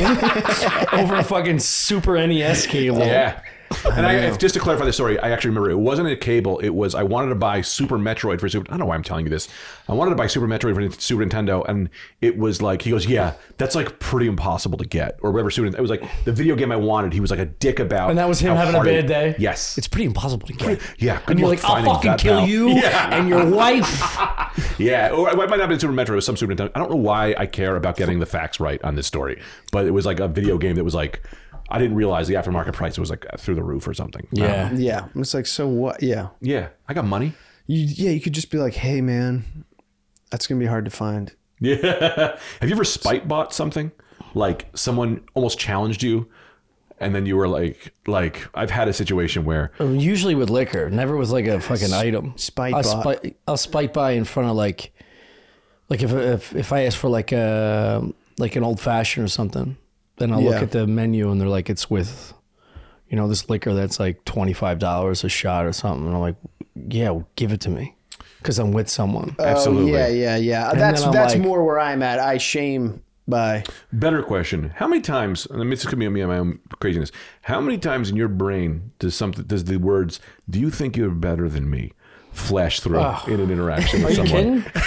mean? 0.94 1.00
over 1.04 1.16
a 1.16 1.22
fucking 1.24 1.58
Super 1.58 2.16
NES 2.26 2.66
cable. 2.66 3.00
Yeah. 3.00 3.38
And 3.86 4.06
I, 4.06 4.14
if, 4.14 4.38
just 4.38 4.54
to 4.54 4.60
clarify 4.60 4.84
the 4.84 4.92
story, 4.92 5.18
I 5.18 5.30
actually 5.30 5.50
remember 5.50 5.70
it 5.70 5.78
wasn't 5.78 6.08
a 6.08 6.16
cable. 6.16 6.58
It 6.60 6.70
was 6.70 6.94
I 6.94 7.02
wanted 7.02 7.28
to 7.30 7.34
buy 7.34 7.60
Super 7.60 7.98
Metroid 7.98 8.40
for 8.40 8.48
Super. 8.48 8.66
I 8.68 8.70
don't 8.72 8.80
know 8.80 8.86
why 8.86 8.94
I'm 8.94 9.02
telling 9.02 9.24
you 9.26 9.30
this. 9.30 9.48
I 9.88 9.92
wanted 9.94 10.10
to 10.10 10.16
buy 10.16 10.26
Super 10.26 10.46
Metroid 10.46 10.74
for 10.94 11.00
Super 11.00 11.24
Nintendo, 11.24 11.68
and 11.68 11.90
it 12.20 12.36
was 12.38 12.62
like 12.62 12.82
he 12.82 12.90
goes, 12.90 13.06
"Yeah, 13.06 13.34
that's 13.58 13.74
like 13.74 13.98
pretty 13.98 14.26
impossible 14.26 14.78
to 14.78 14.84
get." 14.86 15.18
Or 15.22 15.30
whatever. 15.32 15.50
Super. 15.50 15.68
It 15.76 15.80
was 15.80 15.90
like 15.90 16.02
the 16.24 16.32
video 16.32 16.56
game 16.56 16.72
I 16.72 16.76
wanted. 16.76 17.12
He 17.12 17.20
was 17.20 17.30
like 17.30 17.40
a 17.40 17.46
dick 17.46 17.78
about. 17.80 18.10
And 18.10 18.18
that 18.18 18.28
was 18.28 18.40
him 18.40 18.54
having 18.56 18.74
a 18.74 18.78
bad 18.84 18.86
it- 19.04 19.06
day. 19.06 19.34
Yes. 19.38 19.76
It's 19.78 19.88
pretty 19.88 20.06
impossible 20.06 20.46
to 20.46 20.52
get. 20.52 20.80
yeah. 20.98 21.20
Good 21.20 21.30
And 21.32 21.40
you're 21.40 21.48
like, 21.48 21.64
I'll 21.64 21.82
fucking 21.94 22.16
kill 22.18 22.38
pal." 22.40 22.48
you 22.48 22.68
Yeah. 22.82 23.14
and 23.16 23.28
your 23.28 23.44
wife. 23.48 24.18
Yeah, 24.78 25.10
or 25.12 25.30
it 25.30 25.36
might 25.36 25.48
not 25.48 25.60
have 25.60 25.68
been 25.70 25.78
Super 25.80 25.92
Metroid. 25.94 26.10
It 26.10 26.14
was 26.16 26.26
some 26.26 26.36
Super 26.36 26.54
Nintendo. 26.54 26.70
I 26.74 26.78
don't 26.80 26.90
know 26.90 26.96
why 26.96 27.34
I 27.38 27.46
care 27.46 27.76
about 27.76 27.96
getting 27.96 28.18
the 28.18 28.26
facts 28.26 28.60
right 28.60 28.82
on 28.84 28.96
this 28.96 29.06
story, 29.06 29.40
but 29.70 29.86
it 29.86 29.92
was 29.92 30.04
like 30.04 30.20
a 30.20 30.28
video 30.28 30.58
game 30.58 30.76
that 30.76 30.84
was 30.84 30.94
like 30.94 31.22
I 31.72 31.78
didn't 31.78 31.96
realize 31.96 32.28
the 32.28 32.34
aftermarket 32.34 32.74
price 32.74 32.98
was 32.98 33.08
like 33.08 33.24
through 33.38 33.54
the 33.54 33.62
roof 33.62 33.88
or 33.88 33.94
something. 33.94 34.28
I 34.36 34.36
don't. 34.36 34.48
Yeah. 34.50 34.66
Um, 34.66 34.76
yeah. 34.76 35.08
It's 35.16 35.32
like 35.32 35.46
so 35.46 35.66
what? 35.66 36.02
Yeah. 36.02 36.28
yeah. 36.42 36.68
I 36.86 36.92
got 36.92 37.06
money. 37.06 37.32
You 37.66 37.78
yeah. 37.78 38.10
You 38.10 38.20
could 38.20 38.34
just 38.34 38.50
be 38.50 38.58
like, 38.58 38.74
hey 38.74 39.00
man, 39.00 39.64
that's 40.30 40.46
gonna 40.46 40.60
be 40.60 40.66
hard 40.66 40.84
to 40.84 40.90
find. 40.90 41.32
Yeah. 41.60 41.78
Have 42.60 42.68
you 42.68 42.74
ever 42.74 42.84
spite 42.84 43.26
bought 43.26 43.54
something? 43.54 43.90
Like 44.34 44.66
someone 44.74 45.22
almost 45.32 45.58
challenged 45.58 46.02
you, 46.02 46.28
and 46.98 47.14
then 47.14 47.24
you 47.24 47.36
were 47.38 47.48
like, 47.48 47.94
like 48.06 48.46
I've 48.54 48.70
had 48.70 48.88
a 48.88 48.92
situation 48.92 49.44
where 49.44 49.72
oh, 49.80 49.92
Usually 49.92 50.34
with 50.34 50.50
liquor, 50.50 50.90
never 50.90 51.16
with 51.16 51.30
like 51.30 51.46
a 51.46 51.58
fucking 51.58 51.94
item. 51.94 52.34
spite 52.36 52.74
I'll 52.74 52.82
bot. 52.82 53.00
spite, 53.00 53.36
I'll 53.48 53.56
spite 53.56 53.94
buy 53.94 54.12
in 54.12 54.24
front 54.24 54.50
of 54.50 54.56
like, 54.56 54.92
like 55.88 56.02
if 56.02 56.12
if 56.12 56.54
if 56.54 56.72
I 56.72 56.82
ask 56.82 56.98
for 56.98 57.08
like 57.08 57.32
a 57.32 58.06
like 58.38 58.56
an 58.56 58.62
old 58.62 58.78
fashioned 58.78 59.24
or 59.24 59.28
something, 59.28 59.78
then 60.16 60.32
I'll 60.32 60.40
Yeah. 60.40 60.50
look 60.50 60.62
at 60.62 60.70
the 60.72 60.86
menu 60.86 61.30
and 61.30 61.40
they're 61.40 61.48
like 61.48 61.68
it's 61.70 61.88
with, 61.90 62.32
you 63.08 63.16
know, 63.16 63.28
this 63.28 63.48
liquor 63.50 63.74
that's 63.74 63.98
like 64.00 64.24
twenty 64.24 64.52
five 64.52 64.78
dollars 64.78 65.24
a 65.24 65.28
shot 65.28 65.66
or 65.66 65.72
something, 65.72 66.06
and 66.06 66.14
I'm 66.14 66.20
like, 66.20 66.36
yeah, 66.88 67.10
well, 67.10 67.28
give 67.36 67.52
it 67.52 67.60
to 67.62 67.70
me, 67.70 67.94
because 68.38 68.58
I'm 68.58 68.72
with 68.72 68.88
someone. 68.88 69.36
Oh, 69.38 69.44
absolutely. 69.44 69.92
Oh, 69.94 69.98
yeah, 69.98 70.08
yeah, 70.08 70.36
yeah. 70.36 70.72
That's 70.74 71.04
that's 71.10 71.34
like- 71.34 71.42
more 71.42 71.64
where 71.64 71.78
I'm 71.80 72.02
at. 72.02 72.18
I 72.18 72.38
shame 72.38 73.02
buy. 73.28 73.64
Better 73.92 74.22
question: 74.22 74.70
How 74.76 74.86
many 74.88 75.00
times? 75.02 75.46
And 75.46 75.70
this 75.70 75.84
could 75.86 75.98
be 75.98 76.08
me 76.08 76.20
and 76.22 76.30
my 76.30 76.38
own 76.38 76.58
craziness. 76.80 77.12
How 77.42 77.60
many 77.60 77.78
times 77.78 78.10
in 78.10 78.16
your 78.16 78.28
brain 78.28 78.92
does 78.98 79.14
something 79.14 79.44
does 79.44 79.64
the 79.64 79.76
words 79.76 80.18
"Do 80.48 80.58
you 80.60 80.70
think 80.70 80.96
you're 80.96 81.10
better 81.10 81.48
than 81.48 81.68
me" 81.70 81.92
flash 82.32 82.80
through 82.80 82.98
in 83.26 83.40
an 83.40 83.50
interaction 83.50 84.02
with 84.02 84.18
Are 84.18 84.22
you 84.22 84.26
someone? 84.28 84.62
kidding? 84.62 84.82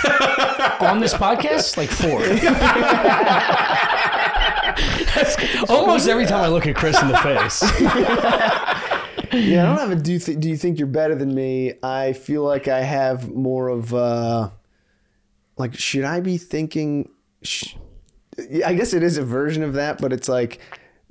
On 0.82 0.99
this 0.99 1.13
podcast, 1.13 1.78
like 1.78 1.89
four. 1.89 2.21
That's 5.54 5.70
almost 5.72 6.08
every 6.08 6.26
time 6.26 6.41
I 6.43 6.48
look 6.48 6.66
at 6.68 6.76
Chris 6.76 7.02
in 7.02 7.08
the 7.10 7.18
face. 7.18 7.62
Yeah, 9.34 9.64
I 9.64 9.76
don't 9.76 9.89
have 9.89 9.91
a 9.91 10.02
do. 10.02 10.14
You 10.14 10.20
th- 10.20 10.39
do 10.39 10.48
you 10.48 10.56
think 10.56 10.78
you're 10.78 10.88
better 10.88 11.14
than 11.16 11.34
me? 11.36 11.74
I 11.84 12.14
feel 12.14 12.43
like 12.43 12.70
I 12.70 12.82
have 12.82 13.30
more 13.30 13.68
of 13.68 13.93
uh 13.93 14.50
like 15.58 15.76
should 15.78 16.06
I 16.06 16.22
be 16.22 16.38
thinking? 16.38 17.10
Sh- 17.41 17.76
I 18.66 18.74
guess 18.76 18.93
it 18.93 19.04
is 19.04 19.18
a 19.18 19.24
version 19.24 19.64
of 19.64 19.74
that, 19.74 20.00
but 20.00 20.14
it's 20.14 20.30
like 20.30 20.60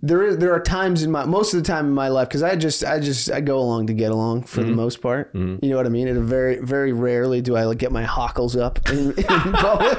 there 0.01 0.23
is 0.25 0.39
there 0.39 0.55
are 0.55 0.61
times 0.61 1.03
in 1.03 1.11
my 1.11 1.25
most 1.27 1.53
of 1.53 1.63
the 1.63 1.67
time 1.67 1.87
in 1.87 1.93
my 1.93 2.09
life 2.09 2.29
because 2.29 2.43
I 2.43 2.57
just 2.57 2.83
I 2.85 2.99
just 2.99 3.31
I 3.31 3.41
go 3.43 3.59
along 3.59 3.89
to 3.89 3.93
get 3.95 4.11
along 4.11 4.45
for 4.45 4.63
the 4.63 4.73
most 4.73 5.03
part. 5.03 5.31
You 5.35 5.59
know 5.63 5.77
what 5.77 5.85
I 5.87 5.91
mean? 5.91 6.09
And 6.09 6.25
very 6.25 6.59
very 6.61 6.93
rarely 6.93 7.43
do 7.43 7.57
I 7.57 7.65
like 7.65 7.79
get 7.79 7.93
my 7.93 8.05
hockles 8.05 8.57
up 8.57 8.89
in, 8.91 9.11
in 9.19 9.25
public. 9.53 9.99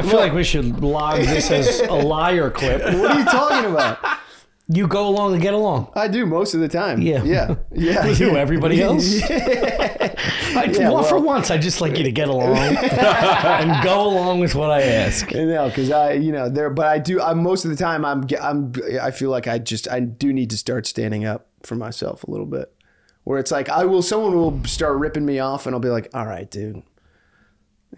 I 0.00 0.02
feel 0.08 0.18
like 0.18 0.32
we 0.32 0.44
should 0.44 0.80
log 0.80 1.20
this 1.20 1.50
as 1.50 1.80
a 1.80 1.92
liar 1.92 2.50
clip. 2.50 2.82
what 2.82 3.10
are 3.10 3.18
you 3.18 3.24
talking 3.24 3.70
about? 3.70 3.98
You 4.72 4.86
go 4.86 5.08
along 5.08 5.32
and 5.32 5.42
get 5.42 5.52
along. 5.52 5.90
I 5.96 6.06
do 6.06 6.24
most 6.26 6.54
of 6.54 6.60
the 6.60 6.68
time. 6.68 7.02
Yeah. 7.02 7.24
yeah, 7.24 7.56
yeah. 7.72 8.06
You, 8.06 8.36
everybody 8.36 8.80
else? 8.82 9.20
I, 9.28 10.70
Yeah, 10.70 10.90
well, 10.90 11.02
for 11.02 11.18
once, 11.18 11.50
I 11.50 11.58
just 11.58 11.80
like 11.80 11.98
you 11.98 12.04
to 12.04 12.12
get 12.12 12.28
along 12.28 12.56
and 12.56 13.84
go 13.84 14.06
along 14.06 14.38
with 14.38 14.54
what 14.54 14.70
I 14.70 14.82
ask. 14.82 15.30
You 15.32 15.46
know, 15.46 15.68
because 15.68 15.90
I, 15.90 16.12
you 16.12 16.30
know, 16.30 16.48
there, 16.48 16.70
but 16.70 16.86
I 16.86 16.98
do. 16.98 17.20
I 17.20 17.34
most 17.34 17.64
of 17.64 17.70
the 17.72 17.76
time, 17.76 18.04
I'm, 18.04 18.26
I'm, 18.40 18.72
I 19.02 19.10
feel 19.10 19.30
like 19.30 19.48
I 19.48 19.58
just, 19.58 19.90
I 19.90 20.00
do 20.00 20.32
need 20.32 20.50
to 20.50 20.56
start 20.56 20.86
standing 20.86 21.24
up 21.24 21.48
for 21.64 21.74
myself 21.74 22.22
a 22.24 22.30
little 22.30 22.46
bit. 22.46 22.72
Where 23.24 23.38
it's 23.38 23.50
like, 23.50 23.68
I 23.68 23.84
will, 23.84 24.02
someone 24.02 24.34
will 24.34 24.64
start 24.64 24.96
ripping 24.98 25.26
me 25.26 25.40
off, 25.40 25.66
and 25.66 25.74
I'll 25.74 25.80
be 25.80 25.90
like, 25.90 26.08
all 26.14 26.26
right, 26.26 26.50
dude. 26.50 26.82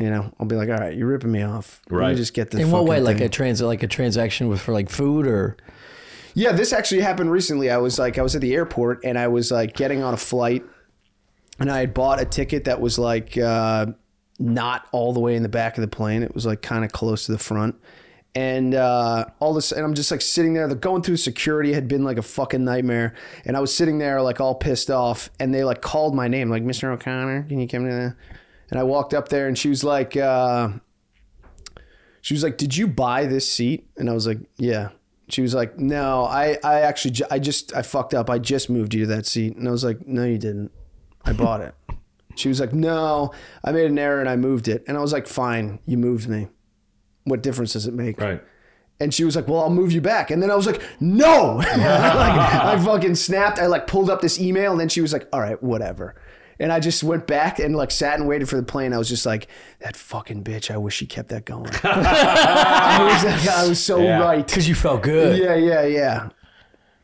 You 0.00 0.08
know, 0.10 0.32
I'll 0.40 0.46
be 0.46 0.56
like, 0.56 0.70
all 0.70 0.78
right, 0.78 0.96
you're 0.96 1.06
ripping 1.06 1.30
me 1.32 1.42
off. 1.42 1.80
Let 1.90 1.96
me 1.96 1.98
Right. 2.06 2.16
just 2.16 2.32
get 2.34 2.50
this. 2.50 2.60
In 2.62 2.70
what 2.70 2.84
way? 2.86 2.96
fucking 2.96 3.04
Like 3.04 3.20
a 3.20 3.28
trans, 3.28 3.60
like 3.60 3.82
a 3.82 3.86
transaction 3.86 4.48
with 4.48 4.60
for 4.60 4.72
like 4.72 4.88
food 4.88 5.26
or 5.26 5.56
Yeah, 6.34 6.52
this 6.52 6.72
actually 6.72 7.02
happened 7.02 7.30
recently. 7.30 7.70
I 7.70 7.76
was 7.76 7.98
like, 7.98 8.18
I 8.18 8.22
was 8.22 8.34
at 8.34 8.40
the 8.40 8.54
airport 8.54 9.04
and 9.04 9.18
I 9.18 9.28
was 9.28 9.50
like 9.50 9.74
getting 9.74 10.02
on 10.02 10.14
a 10.14 10.16
flight, 10.16 10.64
and 11.60 11.70
I 11.70 11.80
had 11.80 11.92
bought 11.92 12.20
a 12.22 12.24
ticket 12.24 12.64
that 12.64 12.80
was 12.80 12.98
like 12.98 13.36
uh, 13.36 13.86
not 14.38 14.86
all 14.92 15.12
the 15.12 15.20
way 15.20 15.36
in 15.36 15.42
the 15.42 15.50
back 15.50 15.76
of 15.76 15.82
the 15.82 15.88
plane. 15.88 16.22
It 16.22 16.34
was 16.34 16.46
like 16.46 16.62
kind 16.62 16.84
of 16.86 16.92
close 16.92 17.26
to 17.26 17.32
the 17.32 17.38
front. 17.38 17.74
And 18.34 18.74
uh, 18.74 19.26
all 19.40 19.52
this, 19.52 19.72
and 19.72 19.84
I'm 19.84 19.92
just 19.92 20.10
like 20.10 20.22
sitting 20.22 20.54
there. 20.54 20.66
The 20.66 20.74
going 20.74 21.02
through 21.02 21.18
security 21.18 21.74
had 21.74 21.86
been 21.86 22.02
like 22.02 22.16
a 22.16 22.22
fucking 22.22 22.64
nightmare. 22.64 23.12
And 23.44 23.58
I 23.58 23.60
was 23.60 23.74
sitting 23.76 23.98
there 23.98 24.22
like 24.22 24.40
all 24.40 24.54
pissed 24.54 24.90
off. 24.90 25.28
And 25.38 25.52
they 25.54 25.64
like 25.64 25.82
called 25.82 26.14
my 26.14 26.28
name, 26.28 26.48
like 26.48 26.64
Mr. 26.64 26.84
O'Connor, 26.90 27.42
can 27.42 27.60
you 27.60 27.68
come 27.68 27.84
to 27.84 27.90
the? 27.92 28.16
And 28.72 28.80
I 28.80 28.84
walked 28.84 29.12
up 29.12 29.28
there, 29.28 29.48
and 29.48 29.58
she 29.58 29.68
was 29.68 29.84
like, 29.84 30.16
uh, 30.16 30.70
she 32.22 32.32
was 32.32 32.42
like, 32.42 32.56
"Did 32.56 32.74
you 32.74 32.86
buy 32.86 33.26
this 33.26 33.46
seat?" 33.46 33.86
And 33.98 34.08
I 34.08 34.14
was 34.14 34.26
like, 34.26 34.38
"Yeah." 34.56 34.88
She 35.28 35.42
was 35.42 35.54
like, 35.54 35.78
"No, 35.78 36.24
I, 36.24 36.56
I 36.64 36.80
actually, 36.80 37.16
I 37.30 37.38
just, 37.38 37.76
I 37.76 37.82
fucked 37.82 38.14
up. 38.14 38.30
I 38.30 38.38
just 38.38 38.70
moved 38.70 38.94
you 38.94 39.00
to 39.00 39.06
that 39.08 39.26
seat." 39.26 39.56
And 39.56 39.68
I 39.68 39.72
was 39.72 39.84
like, 39.84 40.06
"No, 40.06 40.24
you 40.24 40.38
didn't. 40.38 40.72
I 41.22 41.34
bought 41.34 41.60
it." 41.60 41.74
She 42.34 42.48
was 42.48 42.60
like, 42.60 42.72
"No, 42.72 43.34
I 43.62 43.72
made 43.72 43.90
an 43.90 43.98
error 43.98 44.20
and 44.20 44.28
I 44.28 44.36
moved 44.36 44.68
it." 44.68 44.84
And 44.88 44.96
I 44.96 45.02
was 45.02 45.12
like, 45.12 45.26
"Fine, 45.26 45.80
you 45.84 45.98
moved 45.98 46.30
me. 46.30 46.48
What 47.24 47.42
difference 47.42 47.74
does 47.74 47.86
it 47.86 47.92
make?" 47.92 48.18
Right. 48.18 48.42
And 49.00 49.12
she 49.12 49.24
was 49.24 49.36
like, 49.36 49.48
"Well, 49.48 49.60
I'll 49.60 49.68
move 49.68 49.92
you 49.92 50.00
back." 50.00 50.30
And 50.30 50.42
then 50.42 50.50
I 50.50 50.54
was 50.54 50.66
like, 50.66 50.80
"No!" 50.98 51.56
like, 51.56 51.68
I 51.68 52.82
fucking 52.82 53.16
snapped. 53.16 53.58
I 53.58 53.66
like 53.66 53.86
pulled 53.86 54.08
up 54.08 54.22
this 54.22 54.40
email, 54.40 54.70
and 54.72 54.80
then 54.80 54.88
she 54.88 55.02
was 55.02 55.12
like, 55.12 55.28
"All 55.30 55.40
right, 55.40 55.62
whatever." 55.62 56.14
And 56.58 56.72
I 56.72 56.80
just 56.80 57.02
went 57.02 57.26
back 57.26 57.58
and 57.58 57.74
like 57.74 57.90
sat 57.90 58.18
and 58.18 58.28
waited 58.28 58.48
for 58.48 58.56
the 58.56 58.62
plane. 58.62 58.92
I 58.92 58.98
was 58.98 59.08
just 59.08 59.26
like, 59.26 59.48
"That 59.80 59.96
fucking 59.96 60.44
bitch! 60.44 60.70
I 60.70 60.76
wish 60.76 60.94
she 60.96 61.06
kept 61.06 61.28
that 61.30 61.44
going." 61.44 61.70
I 61.82 63.10
was, 63.12 63.24
like, 63.24 63.56
I 63.56 63.68
was 63.68 63.82
so 63.82 63.98
Yeah. 64.02 64.20
right. 64.20 64.46
because 64.46 64.68
you 64.68 64.74
felt 64.74 65.02
good. 65.02 65.38
Yeah, 65.38 65.54
yeah, 65.54 65.82
yeah. 65.84 66.28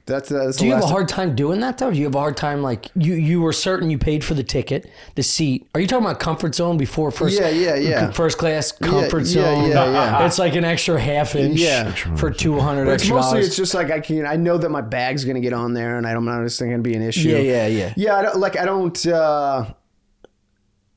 That's, 0.09 0.29
that's 0.31 0.57
Do 0.57 0.67
you 0.67 0.73
have 0.75 0.83
a 0.83 0.87
hard 0.87 1.09
time 1.09 1.37
doing 1.37 1.61
that 1.61 1.79
though? 1.79 1.91
Do 1.91 1.99
you 1.99 2.05
have 2.05 2.15
a 2.15 2.19
hard 2.19 2.37
time 2.37 2.63
like 2.63 2.91
you 2.97 3.15
you 3.15 3.41
were 3.41 3.53
certain 3.53 3.91
you 3.91 3.99
paid 3.99 4.25
for 4.25 4.35
the 4.35 4.43
ticket, 4.43 4.91
the 5.15 5.23
seat? 5.23 5.69
Are 5.75 5.81
you 5.81 5.87
talking 5.87 6.07
about 6.07 6.19
comfort 6.19 6.55
zone 6.55 6.79
before 6.79 7.11
first? 7.11 7.39
Yeah, 7.39 7.51
yeah, 7.51 7.75
yeah. 7.77 8.11
First 8.11 8.39
class 8.39 8.73
comfort 8.73 9.19
yeah, 9.21 9.25
zone. 9.25 9.69
yeah, 9.71 9.85
yeah. 9.85 9.93
yeah. 9.93 10.27
It's 10.27 10.39
like 10.39 10.55
an 10.57 10.65
extra 10.65 11.01
half 11.01 11.37
inch 11.37 11.61
Yeah. 11.61 11.93
for 12.17 12.31
two 12.31 12.59
hundred 12.59 12.89
It's 12.89 13.03
extra 13.03 13.17
mostly 13.17 13.31
dollars. 13.31 13.47
it's 13.49 13.57
just 13.57 13.75
like 13.75 13.91
I 13.91 14.01
can 14.01 14.27
I 14.27 14.37
know 14.37 14.59
that 14.59 14.71
my 14.71 14.81
bag's 14.81 15.25
gonna 15.25 15.41
get 15.41 15.53
on 15.53 15.75
there 15.75 15.97
and 15.99 16.07
I 16.07 16.13
don't 16.15 16.25
know 16.25 16.43
it's 16.43 16.59
gonna 16.59 16.79
be 16.79 16.95
an 16.95 17.03
issue. 17.03 17.29
Yeah, 17.29 17.39
yeah, 17.39 17.67
yeah. 17.67 17.93
Yeah, 17.97 18.17
I 18.17 18.23
don't, 18.23 18.39
like 18.39 18.57
I 18.59 18.65
don't 18.65 19.07
uh 19.07 19.67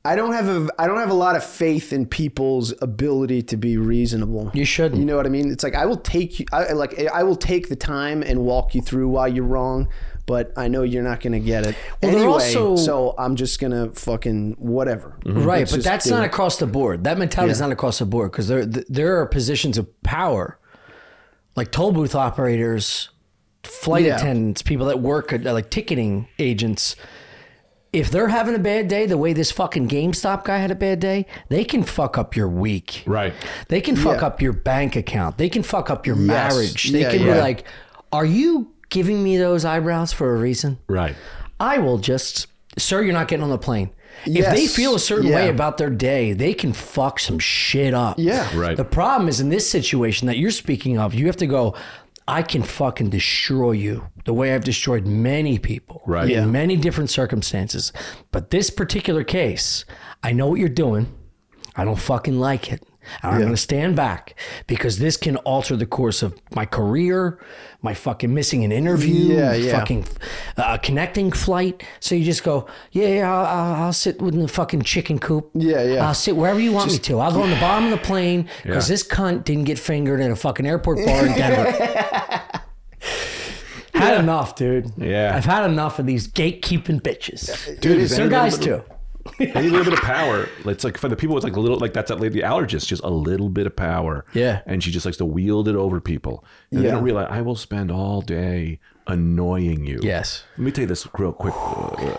I 0.04 0.16
don't 0.16 0.32
have 0.32 0.48
a 0.48 0.68
I 0.80 0.88
don't 0.88 0.98
have 0.98 1.10
a 1.10 1.14
lot 1.14 1.36
of 1.36 1.44
faith 1.44 1.92
in 1.92 2.06
people's 2.06 2.74
ability 2.82 3.42
to 3.42 3.56
be 3.56 3.76
reasonable. 3.76 4.50
You 4.52 4.64
shouldn't. 4.64 4.98
You 4.98 5.06
know 5.06 5.16
what 5.16 5.26
I 5.26 5.28
mean? 5.28 5.52
It's 5.52 5.62
like 5.62 5.76
I 5.76 5.86
will 5.86 5.96
take 5.96 6.40
you 6.40 6.46
I 6.52 6.72
like 6.72 6.98
I 7.08 7.22
will 7.22 7.36
take 7.36 7.68
the 7.68 7.76
time 7.76 8.22
and 8.22 8.40
walk 8.40 8.74
you 8.74 8.82
through 8.82 9.08
why 9.10 9.28
you're 9.28 9.44
wrong, 9.44 9.88
but 10.26 10.52
I 10.56 10.66
know 10.66 10.82
you're 10.82 11.04
not 11.04 11.20
going 11.20 11.34
to 11.34 11.38
get 11.40 11.66
it. 11.66 11.76
Well, 12.02 12.10
anyway, 12.10 12.26
also- 12.26 12.74
so 12.74 13.14
I'm 13.16 13.36
just 13.36 13.60
going 13.60 13.70
to 13.72 13.92
fucking 13.98 14.56
whatever. 14.58 15.16
Right, 15.24 15.60
Let's 15.60 15.72
but 15.72 15.84
that's 15.84 16.08
not 16.08 16.24
it. 16.24 16.26
across 16.26 16.58
the 16.58 16.66
board. 16.66 17.04
That 17.04 17.16
mentality 17.16 17.52
is 17.52 17.60
not 17.60 17.70
across 17.70 18.00
the 18.00 18.06
board 18.06 18.32
because 18.32 18.48
there 18.48 18.66
there 18.66 19.18
are 19.20 19.26
positions 19.26 19.78
of 19.78 19.86
power, 20.02 20.58
like 21.54 21.70
toll 21.70 21.92
booth 21.92 22.16
operators, 22.16 23.08
flight 23.62 24.04
Yeah. 24.06 24.16
attendants, 24.16 24.62
people 24.62 24.86
that 24.86 24.98
work 24.98 25.32
at 25.32 25.44
like 25.44 25.70
ticketing 25.70 26.26
agents. 26.40 26.96
If 27.92 28.10
they're 28.10 28.28
having 28.28 28.54
a 28.54 28.58
bad 28.58 28.88
day, 28.88 29.04
the 29.04 29.18
way 29.18 29.34
this 29.34 29.50
fucking 29.50 29.88
GameStop 29.88 30.44
guy 30.44 30.56
had 30.58 30.70
a 30.70 30.74
bad 30.74 30.98
day, 30.98 31.26
they 31.50 31.62
can 31.62 31.82
fuck 31.82 32.16
up 32.16 32.34
your 32.34 32.48
week. 32.48 33.02
Right. 33.06 33.34
They 33.68 33.82
can 33.82 33.96
fuck 33.96 34.22
Yeah. 34.22 34.28
up 34.28 34.40
your 34.40 34.54
bank 34.54 34.96
account. 34.96 35.36
They 35.36 35.50
can 35.50 35.62
fuck 35.62 35.90
up 35.90 36.06
your 36.06 36.16
marriage. 36.16 36.90
They 36.90 37.02
Yeah, 37.02 37.10
can 37.10 37.20
yeah. 37.20 37.34
be 37.34 37.40
like, 37.40 37.64
"Are 38.10 38.24
you 38.24 38.68
giving 38.88 39.22
me 39.22 39.36
those 39.36 39.66
eyebrows 39.66 40.10
for 40.10 40.34
a 40.34 40.38
reason?" 40.38 40.78
Right. 40.88 41.14
I 41.60 41.78
will 41.78 41.98
just, 41.98 42.46
sir, 42.78 43.02
you're 43.02 43.12
not 43.12 43.28
getting 43.28 43.44
on 43.44 43.50
the 43.50 43.58
plane. 43.58 43.90
If 44.24 44.50
they 44.50 44.62
Yes. 44.62 44.74
feel 44.74 44.94
a 44.94 44.98
certain 44.98 45.30
way 45.30 45.48
about 45.48 45.78
their 45.78 45.90
day, 45.90 46.32
they 46.32 46.54
can 46.54 46.72
fuck 46.72 47.18
some 47.18 47.38
shit 47.38 47.92
up. 47.92 48.14
Yeah. 48.18 48.46
Right. 48.54 48.76
The 48.76 48.84
problem 48.84 49.28
is 49.28 49.40
in 49.40 49.48
this 49.48 49.68
situation 49.68 50.26
that 50.28 50.38
you're 50.38 50.50
speaking 50.50 50.98
of, 50.98 51.12
you 51.14 51.26
have 51.26 51.36
to 51.38 51.46
go, 51.46 51.74
I 52.28 52.42
can 52.42 52.62
fucking 52.62 53.10
destroy 53.10 53.72
you 53.72 54.06
the 54.24 54.32
way 54.32 54.54
I've 54.54 54.64
destroyed 54.64 55.06
many 55.06 55.58
people 55.58 56.02
Right. 56.06 56.24
in 56.24 56.30
Yeah. 56.30 56.46
many 56.46 56.76
different 56.76 57.10
circumstances. 57.10 57.92
But 58.30 58.50
this 58.50 58.70
particular 58.70 59.24
case, 59.24 59.84
I 60.22 60.32
know 60.32 60.46
what 60.48 60.60
you're 60.60 60.68
doing. 60.68 61.08
I 61.74 61.84
don't 61.84 61.98
fucking 61.98 62.38
like 62.38 62.72
it. 62.72 62.82
And 63.22 63.32
I'm 63.32 63.40
going 63.40 63.52
to 63.52 63.56
stand 63.56 63.96
back 63.96 64.34
because 64.66 64.98
this 64.98 65.16
can 65.16 65.36
alter 65.38 65.76
the 65.76 65.86
course 65.86 66.22
of 66.22 66.40
my 66.54 66.64
career, 66.66 67.38
my 67.82 67.94
fucking 67.94 68.32
missing 68.32 68.64
an 68.64 68.72
interview, 68.72 69.34
Yeah, 69.34 69.54
yeah. 69.54 69.78
fucking 69.78 70.06
uh, 70.56 70.78
connecting 70.78 71.32
flight. 71.32 71.82
So 72.00 72.14
you 72.14 72.24
just 72.24 72.44
go, 72.44 72.66
yeah, 72.92 73.08
yeah, 73.08 73.34
I'll, 73.34 73.46
I'll, 73.46 73.82
I'll 73.84 73.92
sit 73.92 74.20
within 74.22 74.40
the 74.42 74.48
fucking 74.48 74.82
chicken 74.82 75.18
coop. 75.18 75.50
Yeah, 75.54 75.82
yeah. 75.82 76.06
I'll 76.06 76.14
sit 76.14 76.36
wherever 76.36 76.60
you 76.60 76.72
want 76.72 76.92
me 76.92 76.98
to. 76.98 77.18
I'll 77.18 77.32
go 77.32 77.42
on 77.42 77.50
the 77.50 77.56
bottom 77.60 77.84
of 77.86 77.90
the 77.90 78.04
plane 78.06 78.48
because 78.62 78.88
Yeah. 78.88 78.92
this 78.94 79.06
cunt 79.06 79.44
didn't 79.44 79.64
get 79.64 79.78
fingered 79.78 80.20
at 80.20 80.30
a 80.30 80.36
fucking 80.36 80.66
airport 80.66 81.04
bar 81.04 81.26
in 81.26 81.32
Denver. 81.36 81.70
had 83.94 84.18
enough, 84.20 84.54
dude. 84.56 84.90
Yeah. 84.96 85.32
I've 85.36 85.44
had 85.44 85.68
enough 85.70 85.98
of 85.98 86.06
these 86.06 86.28
gatekeeping 86.28 87.00
bitches. 87.02 87.80
Dude, 87.80 87.98
is 87.98 88.10
They're 88.12 88.22
any 88.22 88.30
guys 88.30 88.58
little- 88.58 88.80
too. 88.80 88.84
Any 89.38 89.68
little 89.68 89.84
bit 89.84 89.92
of 89.94 90.00
power. 90.00 90.48
It's 90.64 90.84
like 90.84 90.98
for 90.98 91.08
the 91.08 91.16
people 91.16 91.34
with 91.34 91.44
like 91.44 91.56
a 91.56 91.60
little 91.60 91.78
like 91.78 91.92
that's 91.92 92.08
that 92.10 92.20
lady 92.20 92.40
the 92.40 92.46
allergist, 92.46 92.86
just 92.86 93.02
a 93.04 93.10
little 93.10 93.48
bit 93.48 93.66
of 93.66 93.76
power. 93.76 94.24
Yeah. 94.34 94.62
And 94.66 94.82
she 94.82 94.90
just 94.90 95.06
likes 95.06 95.18
to 95.18 95.24
wield 95.24 95.68
it 95.68 95.76
over 95.76 96.00
people. 96.00 96.44
And 96.70 96.84
they 96.84 96.88
don't 96.90 97.02
realize 97.04 97.28
I 97.30 97.40
will 97.42 97.56
spend 97.56 97.90
all 97.90 98.20
day 98.20 98.78
annoying 99.06 99.84
you. 99.86 99.98
Yes. 100.02 100.44
Let 100.56 100.64
me 100.64 100.70
tell 100.70 100.82
you 100.82 100.86
this 100.88 101.06
real 101.18 101.32
quick. 101.32 101.54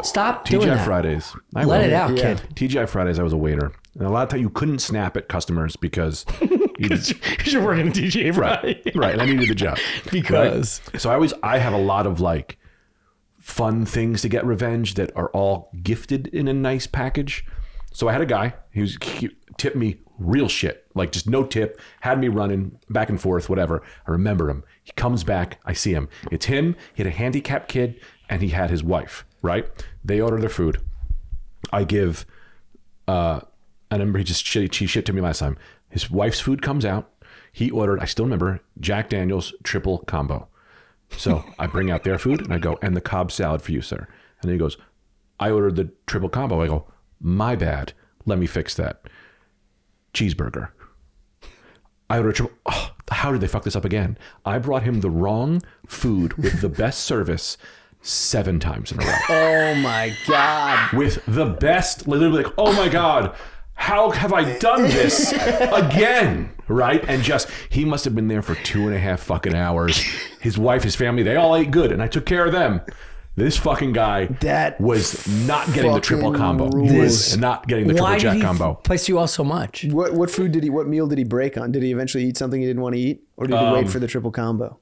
Stop 0.03 0.45
doing 0.47 0.67
TGI 0.67 0.75
that. 0.75 0.85
Fridays. 0.85 1.35
I 1.55 1.63
Let 1.65 1.79
will. 1.81 1.87
it 1.87 1.93
out, 1.93 2.17
Yeah. 2.17 2.35
kid. 2.35 2.41
TGI 2.55 2.87
Fridays, 2.89 3.19
I 3.19 3.23
was 3.23 3.33
a 3.33 3.37
waiter. 3.37 3.71
And 3.97 4.07
a 4.07 4.09
lot 4.09 4.23
of 4.23 4.29
time 4.29 4.41
you 4.41 4.49
couldn't 4.49 4.79
snap 4.79 5.15
at 5.17 5.27
customers 5.29 5.75
because 5.75 6.25
you 6.41 6.89
You're 7.45 7.63
working 7.63 7.87
at 7.89 7.93
DJ 7.95 8.35
right, 8.35 8.81
right. 8.95 9.13
And 9.13 9.21
I 9.21 9.25
needed 9.25 9.49
the 9.49 9.55
job 9.55 9.77
Because- 10.11 10.81
Right? 10.91 11.01
so 11.01 11.09
I 11.09 11.13
always 11.15 11.33
I 11.43 11.57
have 11.59 11.73
a 11.73 11.77
lot 11.77 12.05
of 12.07 12.19
like 12.19 12.57
fun 13.43 13.85
things 13.85 14.21
to 14.21 14.29
get 14.29 14.45
revenge 14.45 14.93
that 14.93 15.11
are 15.17 15.27
all 15.29 15.69
gifted 15.83 16.27
in 16.27 16.47
a 16.47 16.53
nice 16.53 16.87
package. 16.87 17.45
So 17.91 18.07
I 18.07 18.13
had 18.13 18.21
a 18.21 18.25
guy 18.25 18.53
he 18.71 18.79
was 18.79 18.97
tipped 19.57 19.75
me 19.75 19.97
real 20.17 20.47
shit, 20.47 20.87
like 20.95 21.11
just 21.11 21.27
no 21.27 21.43
tip, 21.43 21.79
had 21.99 22.19
me 22.19 22.29
running 22.29 22.79
back 22.89 23.09
and 23.09 23.19
forth, 23.19 23.49
whatever. 23.49 23.83
I 24.07 24.11
remember 24.11 24.49
him. 24.49 24.63
He 24.81 24.93
comes 24.93 25.23
back, 25.23 25.59
I 25.65 25.73
see 25.73 25.91
him. 25.91 26.07
It's 26.31 26.45
him. 26.45 26.75
He 26.93 27.03
had 27.03 27.11
a 27.11 27.15
handicapped 27.15 27.67
kid, 27.67 27.99
and 28.29 28.41
he 28.41 28.49
had 28.49 28.69
his 28.69 28.83
wife. 28.83 29.25
Right? 29.41 29.67
They 30.05 30.21
order 30.21 30.39
their 30.39 30.49
food. 30.49 30.79
I 31.73 31.83
give 31.83 32.25
uh, 33.07 33.41
I 33.91 33.95
remember 33.95 34.19
he 34.19 34.23
just 34.23 34.45
shit, 34.45 34.73
he 34.75 34.85
shipped 34.85 35.07
to 35.07 35.13
me 35.13 35.21
last 35.21 35.39
time. 35.39 35.57
His 35.89 36.09
wife's 36.09 36.39
food 36.39 36.61
comes 36.61 36.85
out. 36.85 37.11
He 37.51 37.69
ordered, 37.69 37.99
I 37.99 38.05
still 38.05 38.25
remember, 38.25 38.61
Jack 38.79 39.09
Daniels 39.09 39.53
triple 39.63 39.99
combo. 39.99 40.47
So 41.17 41.43
I 41.57 41.67
bring 41.67 41.89
out 41.91 42.03
their 42.03 42.17
food 42.17 42.41
and 42.41 42.53
I 42.53 42.57
go, 42.57 42.77
and 42.81 42.95
the 42.95 43.01
Cobb 43.01 43.31
salad 43.31 43.61
for 43.61 43.71
you, 43.71 43.81
sir. 43.81 44.07
And 44.41 44.51
he 44.51 44.57
goes, 44.57 44.77
I 45.39 45.51
ordered 45.51 45.75
the 45.75 45.91
triple 46.05 46.29
combo. 46.29 46.61
I 46.61 46.67
go, 46.67 46.87
my 47.19 47.55
bad. 47.55 47.93
Let 48.25 48.39
me 48.39 48.45
fix 48.47 48.75
that. 48.75 49.01
Cheeseburger. 50.13 50.69
I 52.09 52.17
ordered 52.17 52.35
triple. 52.35 52.55
Oh, 52.65 52.91
how 53.09 53.31
did 53.31 53.41
they 53.41 53.47
fuck 53.47 53.63
this 53.63 53.75
up 53.75 53.85
again? 53.85 54.17
I 54.45 54.59
brought 54.59 54.83
him 54.83 55.01
the 55.01 55.09
wrong 55.09 55.61
food 55.87 56.33
with 56.33 56.61
the 56.61 56.69
best 56.69 57.01
service 57.01 57.57
seven 58.01 58.59
times 58.59 58.91
in 58.91 59.01
a 59.01 59.05
row 59.05 59.13
Oh 59.29 59.75
my 59.75 60.13
god. 60.27 60.91
with 60.93 61.23
the 61.25 61.45
best, 61.45 62.05
literally 62.05 62.43
like, 62.43 62.53
oh 62.57 62.73
my 62.73 62.89
God, 62.89 63.33
how 63.75 64.11
have 64.11 64.33
I 64.33 64.57
done 64.59 64.83
this 64.83 65.31
again? 65.71 66.51
Right? 66.67 67.03
And 67.07 67.21
just, 67.23 67.49
he 67.69 67.83
must 67.85 68.05
have 68.05 68.15
been 68.15 68.27
there 68.27 68.41
for 68.41 68.55
two 68.55 68.87
and 68.87 68.95
a 68.95 68.99
half 68.99 69.19
fucking 69.21 69.53
hours. 69.55 69.97
His 70.39 70.57
wife, 70.57 70.83
his 70.83 70.95
family, 70.95 71.23
they 71.23 71.35
all 71.35 71.55
ate 71.55 71.71
good, 71.71 71.91
and 71.91 72.01
I 72.01 72.07
took 72.07 72.25
care 72.25 72.45
of 72.45 72.51
them. 72.51 72.81
This 73.35 73.57
fucking 73.57 73.93
guy 73.93 74.27
That 74.41 74.79
was 74.79 75.27
not 75.47 75.65
getting 75.73 75.91
the 75.91 75.99
triple 75.99 76.27
fucking 76.31 76.37
combo. 76.39 76.69
rules. 76.69 76.91
He 76.91 76.99
was 76.99 77.35
not 77.37 77.67
getting 77.67 77.87
the 77.87 77.95
Why 77.95 78.17
triple 78.17 78.19
jack 78.19 78.33
did 78.33 78.37
he 78.37 78.43
combo. 78.43 78.73
place 78.75 79.09
you 79.09 79.17
all 79.17 79.25
so 79.27 79.43
much? 79.43 79.85
What 79.85 80.13
what 80.13 80.29
food 80.29 80.51
did 80.51 80.61
he? 80.63 80.69
What 80.69 80.87
meal 80.87 81.07
did 81.07 81.17
he 81.17 81.23
break 81.23 81.57
on? 81.57 81.71
Did 81.71 81.81
he 81.81 81.91
eventually 81.91 82.25
eat 82.25 82.37
something 82.37 82.61
he 82.61 82.67
didn't 82.67 82.83
want 82.83 82.93
to 82.93 83.01
eat, 83.01 83.23
or 83.35 83.47
did 83.47 83.57
he 83.57 83.65
Um, 83.65 83.73
wait 83.73 83.89
for 83.89 83.97
the 83.97 84.05
triple 84.05 84.29
combo? 84.29 84.77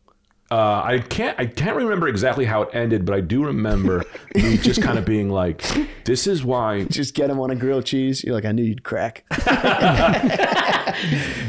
Uh, 0.52 0.82
I 0.84 0.99
can't 0.99 1.39
I 1.39 1.45
can't 1.45 1.78
remember 1.78 2.10
exactly 2.10 2.43
how 2.43 2.64
it 2.64 2.70
ended, 2.74 3.06
but 3.06 3.16
I 3.16 3.22
do 3.22 3.45
remember 3.45 4.04
me 4.36 4.58
just 4.58 4.82
kind 4.82 4.99
of 4.99 5.06
being 5.16 5.30
like, 5.30 5.64
this 6.04 6.28
is 6.28 6.43
why 6.43 6.84
Just 6.84 7.14
get 7.16 7.30
him 7.30 7.39
on 7.39 7.52
a 7.52 7.56
grilled 7.56 7.86
cheese. 7.86 8.22
You're 8.24 8.36
like, 8.36 8.43
I 8.43 8.52
knew 8.52 8.64
you'd 8.64 8.84
crack. 8.84 9.24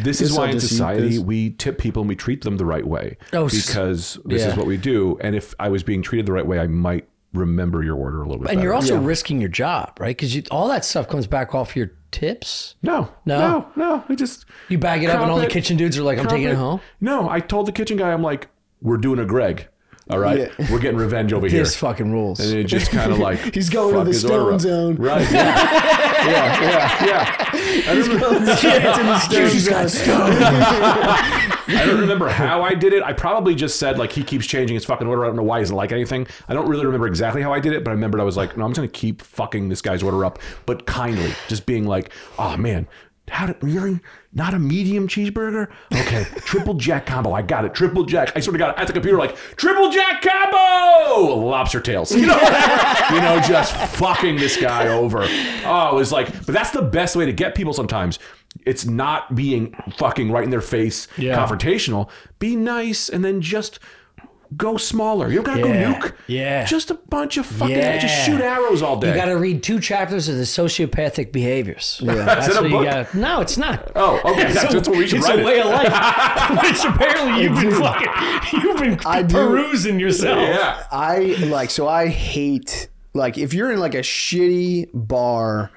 this 0.02 0.20
is 0.20 0.32
why 0.36 0.50
in 0.50 0.60
society 0.60 1.18
we 1.18 1.50
tip 1.50 1.78
people 1.78 2.02
and 2.02 2.08
we 2.08 2.16
treat 2.16 2.42
them 2.42 2.56
the 2.56 2.64
right 2.64 2.86
way 2.86 3.16
Oh, 3.32 3.48
because 3.48 4.18
this 4.24 4.42
yeah. 4.42 4.48
is 4.50 4.56
what 4.56 4.66
we 4.66 4.76
do 4.76 5.18
and 5.20 5.34
if 5.34 5.54
i 5.58 5.68
was 5.68 5.82
being 5.82 6.02
treated 6.02 6.26
the 6.26 6.32
right 6.32 6.46
way 6.46 6.58
i 6.58 6.66
might 6.66 7.08
remember 7.32 7.82
your 7.82 7.96
order 7.96 8.22
a 8.22 8.26
little 8.28 8.42
bit 8.42 8.50
And 8.52 8.62
you're 8.62 8.72
better. 8.72 8.94
also 8.94 9.00
risking 9.00 9.40
your 9.40 9.48
job, 9.48 9.96
right? 9.98 10.14
Because 10.16 10.36
all 10.50 10.68
that 10.68 10.84
stuff 10.84 11.08
comes 11.08 11.26
back 11.26 11.54
off 11.54 11.74
your 11.74 11.92
tips. 12.10 12.74
no 12.82 13.08
No? 13.24 13.38
no 13.38 13.66
no 13.74 14.04
i 14.08 14.14
just 14.14 14.44
You 14.68 14.76
bag 14.78 15.02
it 15.02 15.08
up, 15.10 15.22
and 15.22 15.30
all 15.30 15.38
the 15.38 15.46
kitchen 15.46 15.76
dudes 15.78 15.96
are 15.98 16.02
like, 16.02 16.18
"I'm 16.18 16.26
taking 16.28 16.44
it 16.48 16.54
Comp 16.54 16.58
home." 16.60 16.80
no 17.00 17.28
i 17.30 17.40
told 17.40 17.66
the 17.66 17.72
kitchen 17.72 17.96
guy 17.96 18.12
i'm 18.12 18.22
like 18.22 18.48
we're 18.82 18.96
doing 18.98 19.18
a 19.18 19.24
greg 19.24 19.68
all 20.10 20.18
right 20.18 20.38
Yeah. 20.58 20.70
we're 20.72 20.80
getting 20.80 20.98
revenge 20.98 21.32
over 21.32 21.46
here 21.48 21.60
This 21.60 21.76
fucking 21.76 22.10
rules. 22.12 22.40
and 22.40 22.58
it 22.58 22.64
just 22.64 22.90
kind 22.90 23.12
of 23.12 23.18
like 23.18 23.38
He's 23.54 23.70
going 23.70 23.94
to 23.94 24.04
the 24.04 24.12
stone 24.12 24.58
zone. 24.58 24.96
right 24.96 25.22
yeah 25.30 26.26
yeah 26.26 26.64
yeah 26.66 27.06
yeah 27.06 27.88
I 27.88 27.92
remember, 27.94 28.22
I 31.68 31.84
don't 31.86 32.00
remember 32.00 32.28
how 32.28 32.62
I 32.62 32.74
did 32.74 32.92
it. 32.92 33.02
I 33.02 33.12
probably 33.12 33.54
just 33.54 33.78
said 33.78 33.98
like 33.98 34.12
he 34.12 34.22
keeps 34.22 34.46
changing 34.46 34.74
his 34.74 34.84
fucking 34.84 35.06
order. 35.06 35.24
I 35.24 35.28
don't 35.28 35.36
know 35.36 35.42
why 35.42 35.58
he 35.58 35.62
doesn't 35.62 35.76
like 35.76 35.92
anything. 35.92 36.26
I 36.48 36.54
don't 36.54 36.68
really 36.68 36.84
remember 36.84 37.06
exactly 37.06 37.42
how 37.42 37.52
I 37.52 37.60
did 37.60 37.72
it, 37.72 37.84
but 37.84 37.90
I 37.90 37.94
remembered 37.94 38.20
I 38.20 38.24
was 38.24 38.36
like, 38.36 38.56
no, 38.56 38.64
I'm 38.64 38.70
just 38.70 38.76
gonna 38.78 38.88
keep 38.88 39.22
fucking 39.22 39.68
this 39.68 39.82
guy's 39.82 40.02
order 40.02 40.24
up, 40.24 40.38
but 40.66 40.86
kindly, 40.86 41.32
just 41.48 41.66
being 41.66 41.86
like, 41.86 42.12
oh 42.38 42.56
man. 42.56 42.88
How 43.32 43.46
did 43.46 43.56
really 43.62 43.98
not 44.32 44.52
a 44.54 44.58
medium 44.58 45.08
cheeseburger? 45.08 45.68
Okay, 45.92 46.24
triple 46.40 46.74
jack 46.74 47.06
combo. 47.06 47.32
I 47.32 47.42
got 47.42 47.64
it. 47.64 47.72
Triple 47.74 48.04
jack. 48.04 48.32
I 48.36 48.40
sort 48.40 48.54
of 48.54 48.58
got 48.58 48.76
it 48.76 48.80
at 48.80 48.86
the 48.86 48.92
computer 48.92 49.16
like 49.18 49.36
triple 49.56 49.90
jack 49.90 50.22
combo. 50.22 51.36
Lobster 51.46 51.80
tails. 51.80 52.12
You 52.14 52.26
know, 52.26 52.34
you 53.10 53.20
know, 53.20 53.40
just 53.46 53.74
fucking 53.96 54.36
this 54.36 54.56
guy 54.60 54.88
over. 54.88 55.26
Oh, 55.64 55.90
it 55.92 55.94
was 55.94 56.12
like, 56.12 56.30
but 56.46 56.52
that's 56.54 56.70
the 56.70 56.82
best 56.82 57.16
way 57.16 57.26
to 57.26 57.32
get 57.32 57.54
people. 57.54 57.72
Sometimes 57.72 58.18
it's 58.66 58.84
not 58.84 59.34
being 59.34 59.74
fucking 59.96 60.30
right 60.30 60.44
in 60.44 60.50
their 60.50 60.60
face, 60.60 61.08
Yeah. 61.16 61.36
confrontational. 61.36 62.10
Be 62.38 62.54
nice, 62.54 63.08
and 63.08 63.24
then 63.24 63.40
just 63.40 63.78
go 64.56 64.76
smaller. 64.76 65.28
You 65.28 65.42
don't 65.42 65.44
gotta 65.44 65.60
Yeah. 65.60 65.92
go 65.92 65.98
nuke. 66.08 66.12
Yeah. 66.26 66.64
Just 66.64 66.90
a 66.90 66.94
bunch 66.94 67.36
of 67.36 67.46
fucking 67.46 67.76
Yeah. 67.76 67.98
just 67.98 68.24
shoot 68.26 68.40
arrows 68.40 68.82
all 68.82 68.96
day. 68.98 69.08
You 69.10 69.14
got 69.14 69.26
to 69.26 69.36
read 69.36 69.62
two 69.62 69.78
chapters 69.80 70.28
of 70.28 70.36
the 70.36 70.42
sociopathic 70.44 71.32
behaviors. 71.32 72.00
Yeah, 72.12 72.38
Is 72.40 72.48
it 72.56 72.64
a 72.64 72.68
book? 72.68 72.84
Got. 72.84 73.14
No, 73.14 73.40
it's 73.40 73.56
not. 73.56 73.90
Oh, 73.96 74.20
okay. 74.24 74.42
That's, 74.52 74.64
a- 74.70 74.76
that's 74.76 74.88
what 74.88 74.98
we 74.98 75.06
should 75.06 75.18
it's 75.18 75.28
write 75.28 75.38
a 75.38 75.42
it. 75.42 75.44
way 75.44 75.60
of 75.60 75.66
life, 75.66 76.62
which 76.62 76.84
apparently 76.84 77.42
you've 77.44 77.54
been 77.60 77.72
fucking, 77.72 78.60
you've 78.62 78.80
been 78.80 78.98
I 79.06 79.22
do. 79.22 79.34
perusing 79.34 79.98
yourself. 80.00 80.38
Yeah. 80.38 80.84
I 80.90 81.36
like 81.46 81.70
so 81.70 81.88
I 81.88 82.08
hate 82.08 82.88
like 83.14 83.38
if 83.38 83.54
you're 83.54 83.70
in 83.72 83.78
like 83.80 83.94
a 83.94 83.98
shitty 84.02 84.90
bar, 84.92 85.70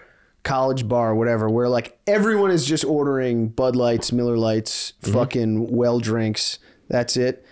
college 0.44 0.88
bar, 0.88 1.16
whatever, 1.16 1.50
where 1.50 1.70
like 1.70 1.98
everyone 2.08 2.52
is 2.52 2.66
just 2.66 2.84
ordering 2.86 3.48
Bud 3.50 3.76
Lights, 3.76 4.12
Miller 4.12 4.38
Lights, 4.38 4.94
mm-hmm. 5.02 5.14
fucking 5.14 5.76
well 5.76 6.00
drinks. 6.00 6.60
That's 6.90 7.18
it. 7.18 7.45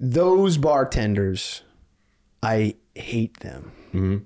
Those 0.00 0.58
bartenders, 0.58 1.62
I 2.42 2.76
hate 2.94 3.40
them. 3.40 3.72
Mm-hmm. 3.88 4.16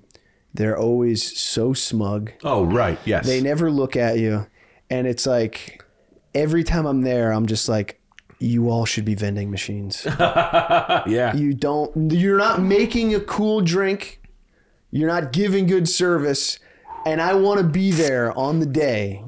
They're 0.53 0.77
always 0.77 1.37
so 1.37 1.73
smug. 1.73 2.31
Oh, 2.43 2.63
right. 2.63 2.99
Yes. 3.05 3.25
They 3.25 3.41
never 3.41 3.71
look 3.71 3.95
at 3.95 4.19
you, 4.19 4.45
and 4.89 5.07
it's 5.07 5.25
like 5.25 5.83
every 6.35 6.63
time 6.63 6.85
I'm 6.85 7.01
there, 7.01 7.31
I'm 7.31 7.47
just 7.47 7.67
like, 7.67 7.99
you 8.39 8.69
all 8.69 8.85
should 8.85 9.05
be 9.05 9.15
vending 9.15 9.49
machines. 9.49 10.05
yeah. 10.19 11.35
You 11.35 11.53
don't. 11.53 12.11
You're 12.11 12.37
not 12.37 12.61
making 12.61 13.15
a 13.15 13.19
cool 13.19 13.61
drink. 13.61 14.21
You're 14.91 15.07
not 15.07 15.31
giving 15.31 15.65
good 15.65 15.89
service, 15.89 16.59
and 17.05 17.19
I 17.19 17.33
want 17.33 17.59
to 17.59 17.65
be 17.65 17.91
there 17.91 18.37
on 18.37 18.59
the 18.59 18.65
day. 18.67 19.23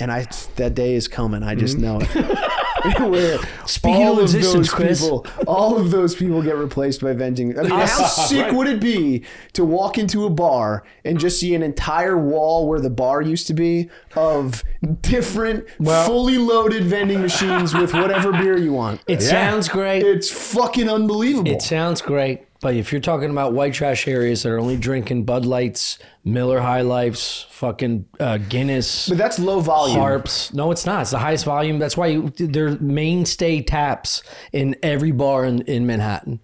And 0.00 0.10
I 0.10 0.26
that 0.56 0.74
day 0.74 0.94
is 0.94 1.06
coming. 1.06 1.44
I 1.44 1.54
just 1.54 1.76
mm-hmm. 1.76 1.84
know 1.84 1.98
it. 2.00 2.50
Where. 3.00 3.38
Speaking 3.66 4.06
of 4.08 4.16
those 4.32 4.70
Chris. 4.70 5.00
people, 5.00 5.26
all 5.46 5.76
of 5.78 5.90
those 5.90 6.14
people 6.14 6.42
get 6.42 6.56
replaced 6.56 7.00
by 7.00 7.12
vending. 7.14 7.58
I 7.58 7.62
mean, 7.62 7.72
ah, 7.72 7.86
how 7.86 8.04
sick 8.06 8.44
Right. 8.46 8.54
would 8.54 8.66
it 8.66 8.80
be 8.80 9.24
to 9.54 9.64
walk 9.64 9.96
into 9.98 10.24
a 10.26 10.30
bar 10.30 10.84
and 11.04 11.18
just 11.18 11.40
see 11.40 11.54
an 11.54 11.62
entire 11.62 12.18
wall 12.18 12.68
where 12.68 12.80
the 12.80 12.90
bar 12.90 13.22
used 13.22 13.46
to 13.46 13.54
be 13.54 13.88
of 14.16 14.62
different, 15.00 15.66
fully 16.06 16.38
loaded 16.38 16.84
vending 16.84 17.22
machines 17.22 17.74
with 17.74 17.94
whatever 17.94 18.32
beer 18.32 18.56
you 18.58 18.72
want? 18.72 19.00
It 19.06 19.22
sounds 19.22 19.68
great. 19.68 20.02
It's 20.02 20.30
fucking 20.30 20.88
unbelievable. 20.88 21.50
It 21.50 21.62
sounds 21.62 22.02
great, 22.02 22.46
but 22.64 22.76
if 22.76 22.92
you're 22.92 23.00
talking 23.02 23.28
about 23.28 23.52
white 23.52 23.74
trash 23.74 24.08
areas 24.08 24.42
that 24.42 24.48
are 24.48 24.58
only 24.58 24.78
drinking 24.78 25.24
Bud 25.24 25.44
Lights, 25.44 25.98
Miller 26.24 26.60
High 26.60 26.80
Lifes, 26.80 27.44
fucking 27.50 28.06
uh, 28.18 28.38
Guinness, 28.38 29.06
but 29.06 29.18
that's 29.18 29.38
low 29.38 29.60
volume. 29.60 29.98
Harps, 29.98 30.50
no, 30.54 30.70
it's 30.70 30.86
not. 30.86 31.02
It's 31.02 31.10
the 31.10 31.18
highest 31.18 31.44
volume. 31.44 31.78
That's 31.78 31.94
why 31.94 32.06
you, 32.06 32.30
they're 32.30 32.78
mainstay 32.78 33.60
taps 33.60 34.22
in 34.54 34.76
every 34.82 35.12
bar 35.12 35.44
in, 35.44 35.60
in 35.64 35.86
Manhattan, 35.86 36.40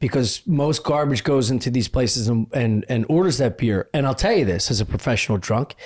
because 0.00 0.44
most 0.44 0.82
garbage 0.82 1.22
goes 1.22 1.52
into 1.52 1.70
these 1.70 1.86
places 1.86 2.26
and, 2.26 2.48
and 2.52 2.84
and 2.88 3.06
orders 3.08 3.38
that 3.38 3.56
beer. 3.56 3.88
And 3.94 4.08
I'll 4.08 4.14
tell 4.16 4.32
you 4.32 4.44
this, 4.44 4.72
as 4.72 4.80
a 4.80 4.84
professional 4.84 5.38
drunk, 5.38 5.76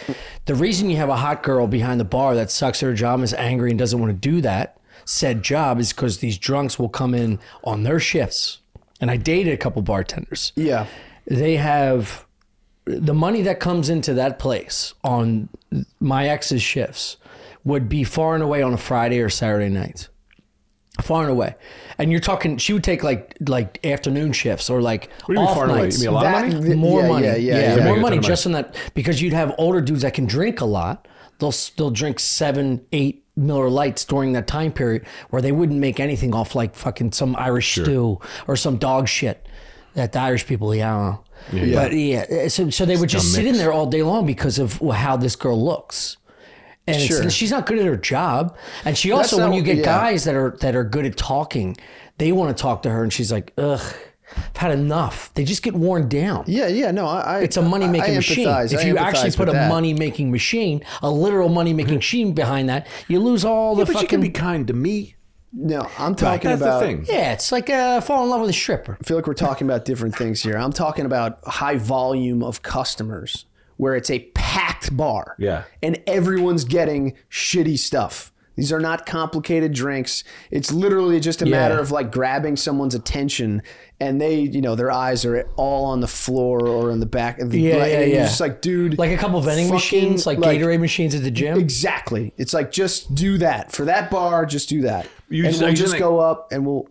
the 0.47 0.55
reason 0.55 0.89
you 0.89 0.97
have 0.97 1.11
a 1.11 1.17
hot 1.17 1.43
girl 1.43 1.67
behind 1.67 2.01
the 2.01 2.07
bar 2.07 2.35
that 2.37 2.51
sucks 2.51 2.83
at 2.83 2.87
her 2.87 2.95
job, 2.95 3.21
is 3.21 3.35
angry, 3.35 3.69
and 3.69 3.79
doesn't 3.79 4.01
want 4.01 4.13
to 4.13 4.31
do 4.31 4.41
that 4.41 4.79
said 5.05 5.43
job 5.43 5.79
is 5.79 5.93
because 5.93 6.21
these 6.21 6.39
drunks 6.39 6.79
will 6.79 6.89
come 6.89 7.15
in 7.15 7.39
on 7.63 7.83
their 7.83 8.01
shifts. 8.01 8.61
And 9.01 9.11
I 9.11 9.17
dated 9.17 9.53
a 9.53 9.57
couple 9.57 9.83
bartenders 9.83 10.53
Yeah. 10.57 10.87
they 11.27 11.57
have 11.57 12.25
the 12.87 13.15
money 13.15 13.43
that 13.43 13.61
comes 13.61 13.89
into 13.89 14.15
that 14.15 14.39
place 14.39 14.95
on 15.03 15.49
my 16.01 16.29
ex's 16.29 16.63
shifts 16.63 17.17
would 17.65 17.89
be 17.89 18.05
far 18.05 18.35
and 18.35 18.43
away 18.43 18.61
on 18.63 18.75
a 18.75 18.77
Friday 18.77 19.21
or 19.21 19.31
Saturday 19.31 19.71
night. 19.71 20.09
Far 21.03 21.23
and 21.23 21.31
away. 21.31 21.55
And 21.99 22.13
you're 22.13 22.21
talking 22.21 22.57
she 22.59 22.73
would 22.73 22.85
take 22.85 23.03
like 23.03 23.37
like 23.49 23.85
afternoon 23.85 24.33
shifts 24.33 24.71
or 24.71 24.81
like 24.81 25.11
What 25.25 25.29
do 25.29 25.33
you 25.35 25.39
mean 25.41 25.49
off 25.49 25.57
far 25.57 25.69
away? 25.71 25.83
nights. 25.83 26.03
You 26.03 26.11
mean 26.11 26.19
a 26.19 26.21
lot 26.23 26.27
of 26.27 26.53
money? 26.53 26.65
th- 26.67 26.77
more 26.77 27.01
yeah, 27.03 27.09
money. 27.09 27.27
Yeah, 27.27 27.37
yeah, 27.37 27.59
yeah, 27.59 27.77
yeah. 27.79 27.85
more 27.85 27.97
money 27.97 28.19
just 28.21 28.47
in 28.47 28.53
that 28.53 28.77
because 28.95 29.21
you'd 29.21 29.33
have 29.33 29.55
older 29.59 29.81
dudes 29.81 30.03
that 30.03 30.15
can 30.15 30.27
drink 30.27 30.61
a 30.61 30.65
lot. 30.67 31.09
They'll 31.39 31.55
they'll 31.77 31.91
drink 31.91 32.21
seven, 32.21 32.85
eight 32.93 33.25
Miller 33.37 33.69
Lights 33.69 34.05
during 34.05 34.33
that 34.33 34.47
time 34.47 34.73
period 34.73 35.07
where 35.31 35.43
they 35.43 35.53
wouldn't 35.53 35.79
make 35.81 35.99
anything 36.01 36.35
off 36.35 36.55
like 36.55 36.75
fucking 36.75 37.13
some 37.13 37.35
Irish 37.37 37.73
stew 37.73 38.21
or 38.47 38.57
some 38.57 38.77
dog 38.77 39.09
shit 39.09 39.47
that 39.95 40.13
the 40.13 40.21
Irish 40.21 40.47
people 40.47 40.71
don't 40.71 40.79
know. 40.79 41.25
But 41.51 41.93
yeah, 41.93 42.25
eh, 42.29 42.49
so 42.49 42.71
so 42.71 42.85
they 42.85 42.97
would 42.97 43.09
just 43.09 43.33
sit 43.35 43.47
in 43.47 43.57
there 43.57 43.73
all 43.73 43.87
day 43.87 44.03
long 44.03 44.27
because 44.27 44.59
of 44.59 44.79
how 44.81 45.17
this 45.17 45.37
girl 45.37 45.63
looks. 45.63 46.17
And 46.87 47.01
Sure. 47.01 47.31
she's 47.31 47.51
not 47.51 47.65
good 47.67 47.79
at 47.79 47.87
her 47.87 47.97
job. 47.97 48.57
And 48.85 48.97
she 48.97 49.11
also, 49.11 49.39
when 49.39 49.55
you 49.55 49.63
get 49.63 49.79
yeah. 49.79 49.85
guys 49.85 50.25
that 50.25 50.35
are 50.35 50.57
that 50.61 50.77
are 50.77 50.85
good 50.85 51.07
at 51.07 51.17
talking, 51.17 51.77
they 52.19 52.31
want 52.31 52.55
to 52.57 52.61
talk 52.63 52.83
to 52.83 52.91
her, 52.91 53.03
and 53.03 53.13
she's 53.13 53.33
like, 53.33 53.53
"Ugh, 53.57 53.81
I've 54.37 54.57
had 54.57 54.71
enough." 54.73 55.33
They 55.35 55.45
just 55.45 55.63
get 55.63 55.75
worn 55.75 56.09
down. 56.09 56.45
Yeah, 56.47 56.69
yeah, 56.69 56.91
no, 56.91 57.07
I. 57.07 57.21
I 57.21 57.41
It's 57.41 57.57
a 57.57 57.63
money 57.63 57.87
making 57.89 58.15
machine. 58.15 58.49
If 58.49 58.79
I 58.81 58.83
you 58.83 58.97
actually 58.99 59.31
put 59.33 59.49
a 59.49 59.53
that. 59.53 59.69
money 59.69 59.95
making 59.95 60.31
machine, 60.31 60.83
a 61.03 61.11
literal 61.11 61.49
money 61.49 61.73
making 61.73 61.97
machine 61.97 62.33
behind 62.33 62.69
that, 62.69 62.87
you 63.09 63.21
lose 63.21 63.45
all 63.45 63.75
the 63.75 63.85
but 63.85 63.89
you 63.89 63.95
fucking. 63.95 64.09
can 64.09 64.21
be 64.21 64.31
kind 64.31 64.67
to 64.69 64.73
me. 64.73 65.15
No, 65.57 65.89
I'm 65.99 66.17
talking 66.17 66.51
That's 66.51 66.63
about. 66.63 66.81
the 66.81 66.87
thing. 66.87 67.07
yeah, 67.09 67.33
it's 67.33 67.53
like 67.53 67.71
uh, 67.71 68.01
fall 68.01 68.25
in 68.25 68.31
love 68.31 68.41
with 68.41 68.51
a 68.51 68.53
stripper. 68.53 68.99
I 69.01 69.05
feel 69.05 69.17
like 69.17 69.29
we're 69.29 69.35
talking 69.35 69.69
about 69.69 69.85
different 69.85 70.17
things 70.17 70.43
here. 70.43 70.57
I'm 70.57 70.73
talking 70.73 71.07
about 71.07 71.39
high 71.45 71.77
volume 71.77 72.43
of 72.43 72.63
customers 72.63 73.47
where 73.77 73.95
it's 73.95 74.11
a 74.11 74.19
packed 74.35 74.97
bar. 74.97 75.37
Yeah. 75.39 75.63
And 75.83 76.03
everyone's 76.09 76.65
getting 76.65 77.15
shitty 77.31 77.79
stuff. 77.79 78.33
These 78.57 78.73
are 78.73 78.79
not 78.81 79.05
complicated 79.07 79.73
drinks. 79.73 80.23
It's 80.51 80.73
literally 80.73 81.19
just 81.21 81.43
a 81.43 81.45
Yeah. 81.47 81.51
matter 81.51 81.79
of 81.79 81.91
like 81.91 82.13
grabbing 82.13 82.57
someone's 82.57 82.95
attention 82.95 83.63
and 84.01 84.21
they, 84.21 84.41
you 84.41 84.61
know, 84.61 84.75
their 84.77 84.91
eyes 84.91 85.25
are 85.25 85.49
all 85.57 85.85
on 85.87 86.01
the 86.01 86.07
floor 86.07 86.67
or 86.69 86.91
in 86.91 87.01
the 87.01 87.07
back 87.07 87.41
of 87.41 87.51
the 87.51 87.61
Yeah, 87.61 87.77
like, 87.77 87.91
yeah, 87.93 87.99
and 88.01 88.11
you're 88.11 88.21
yeah. 88.21 88.27
just 88.27 88.41
like, 88.41 88.61
dude. 88.61 88.99
Like 88.99 89.11
a 89.11 89.17
couple 89.17 89.41
vending 89.41 89.67
fucking, 89.67 89.75
machines, 89.75 90.27
like, 90.27 90.39
Gatorade 90.39 90.81
machines 90.81 91.15
at 91.15 91.23
the 91.23 91.31
gym. 91.31 91.59
Exactly. 91.59 92.33
It's 92.37 92.53
like 92.55 92.71
just 92.71 93.15
do 93.15 93.39
that. 93.39 93.73
For 93.73 93.85
that 93.87 94.11
bar, 94.11 94.47
just 94.47 94.69
do 94.69 94.83
that. 94.83 95.09
You 95.29 95.45
and 95.45 95.53
just- 95.53 95.61
we'll 95.63 95.71
you 95.71 95.77
just 95.77 95.93
think- 95.93 96.03
go 96.03 96.21
up 96.21 96.53
and 96.53 96.65
we'll 96.67 96.89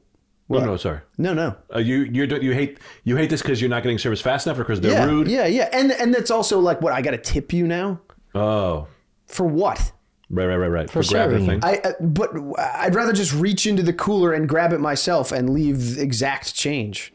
No, 0.50 0.60
no, 0.66 0.78
sorry. 0.78 1.00
No, 1.18 1.34
no. 1.34 1.56
Uh, 1.74 1.80
you 1.80 2.04
you 2.04 2.26
you 2.26 2.52
hate 2.52 2.78
you 3.06 3.16
hate 3.16 3.30
this 3.30 3.42
because 3.42 3.60
you're 3.60 3.70
not 3.72 3.82
getting 3.82 3.98
service 3.98 4.22
fast 4.22 4.46
enough, 4.46 4.60
or 4.60 4.64
because 4.64 4.82
they're 4.82 4.92
yeah, 4.92 5.06
rude. 5.06 5.28
Yeah, 5.28 5.48
yeah. 5.48 5.68
And 5.74 5.92
and 5.94 6.14
that's 6.14 6.30
also 6.30 6.60
like 6.60 6.80
what 6.82 6.94
I 6.94 7.02
got 7.02 7.12
to 7.12 7.18
tip 7.18 7.54
you 7.54 7.66
now 7.66 8.02
Oh, 8.36 8.88
for 9.26 9.46
what? 9.46 9.92
Right, 10.34 10.46
right, 10.46 10.56
right, 10.56 10.68
right. 10.68 10.90
For, 10.90 11.04
serving 11.04 11.46
grabbing 11.46 11.62
the 11.62 11.68
thing. 11.68 11.84
I 11.84 11.90
uh, 11.90 11.94
but 12.02 12.32
I'd 12.76 12.96
rather 12.96 13.14
just 13.14 13.34
reach 13.34 13.66
into 13.66 13.84
the 13.84 13.94
cooler 13.94 14.34
and 14.34 14.48
grab 14.48 14.74
it 14.74 14.80
myself 14.80 15.32
and 15.32 15.50
leave 15.50 15.98
exact 15.98 16.56
change. 16.56 17.14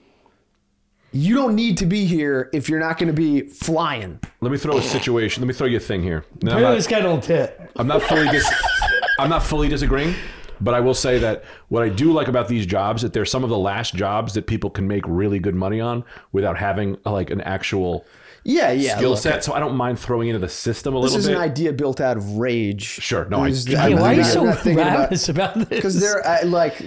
You 1.10 1.34
don't 1.34 1.54
need 1.54 1.78
to 1.78 1.86
be 1.86 2.04
here 2.04 2.50
if 2.52 2.68
you're 2.68 2.80
not 2.80 2.98
going 2.98 3.06
to 3.08 3.14
be 3.14 3.48
flying. 3.48 4.20
Let 4.40 4.52
me 4.52 4.58
throw 4.58 4.76
a 4.76 4.82
situation. 4.82 5.42
Let 5.42 5.48
me 5.48 5.54
throw 5.54 5.66
you 5.66 5.78
a 5.78 5.80
thing 5.80 6.02
here. 6.02 6.24
Now, 6.42 6.52
I'm, 6.52 6.58
Apparently 6.58 6.62
not, 6.62 6.74
this 6.76 6.86
guy 6.86 7.00
don't 7.00 7.22
tit. 7.22 7.70
I'm 7.76 7.86
not 7.86 8.02
fully 8.02 8.28
dis- 8.28 8.52
I'm 9.18 9.30
not 9.30 9.42
fully 9.42 9.68
disagreeing, 9.68 10.14
but 10.60 10.74
I 10.74 10.80
will 10.80 10.94
say 10.94 11.18
that 11.18 11.44
what 11.68 11.82
I 11.82 11.88
do 11.88 12.12
like 12.12 12.28
about 12.28 12.46
these 12.46 12.66
jobs 12.66 13.02
that 13.02 13.14
they're 13.14 13.24
some 13.24 13.42
of 13.42 13.50
the 13.50 13.58
last 13.58 13.94
jobs 13.94 14.34
that 14.34 14.46
people 14.46 14.68
can 14.68 14.86
make 14.86 15.02
really 15.06 15.38
good 15.38 15.54
money 15.54 15.80
on 15.80 16.04
without 16.32 16.58
having 16.58 16.98
like 17.06 17.30
an 17.30 17.40
actual 17.40 18.04
Yeah, 18.48 18.72
yeah. 18.72 18.96
skill 18.96 19.10
look, 19.10 19.18
set. 19.18 19.44
So 19.44 19.52
I 19.52 19.60
don't 19.60 19.76
mind 19.76 19.98
throwing 19.98 20.28
into 20.28 20.38
the 20.38 20.48
system 20.48 20.94
a 20.94 20.98
little 20.98 21.14
bit. 21.14 21.18
This 21.18 21.24
is 21.26 21.28
bit. 21.28 21.36
an 21.36 21.42
idea 21.42 21.72
built 21.74 22.00
out 22.00 22.16
of 22.16 22.38
rage. 22.38 22.82
Sure, 22.82 23.26
no, 23.26 23.42
I- 23.44 23.50
This 23.50 23.58
is- 23.58 23.68
Yeah, 23.68 23.82
Hey, 23.82 23.92
I'm 23.92 24.00
why 24.00 24.12
are 24.14 24.16
you 24.16 24.24
so 24.24 24.40
I'm 24.40 24.46
not 24.46 24.58
thinking 24.60 24.80
about- 24.80 25.28
about, 25.28 25.54
this? 25.54 25.68
Because 25.68 26.00
they're 26.00 26.26
I, 26.26 26.42
like 26.42 26.78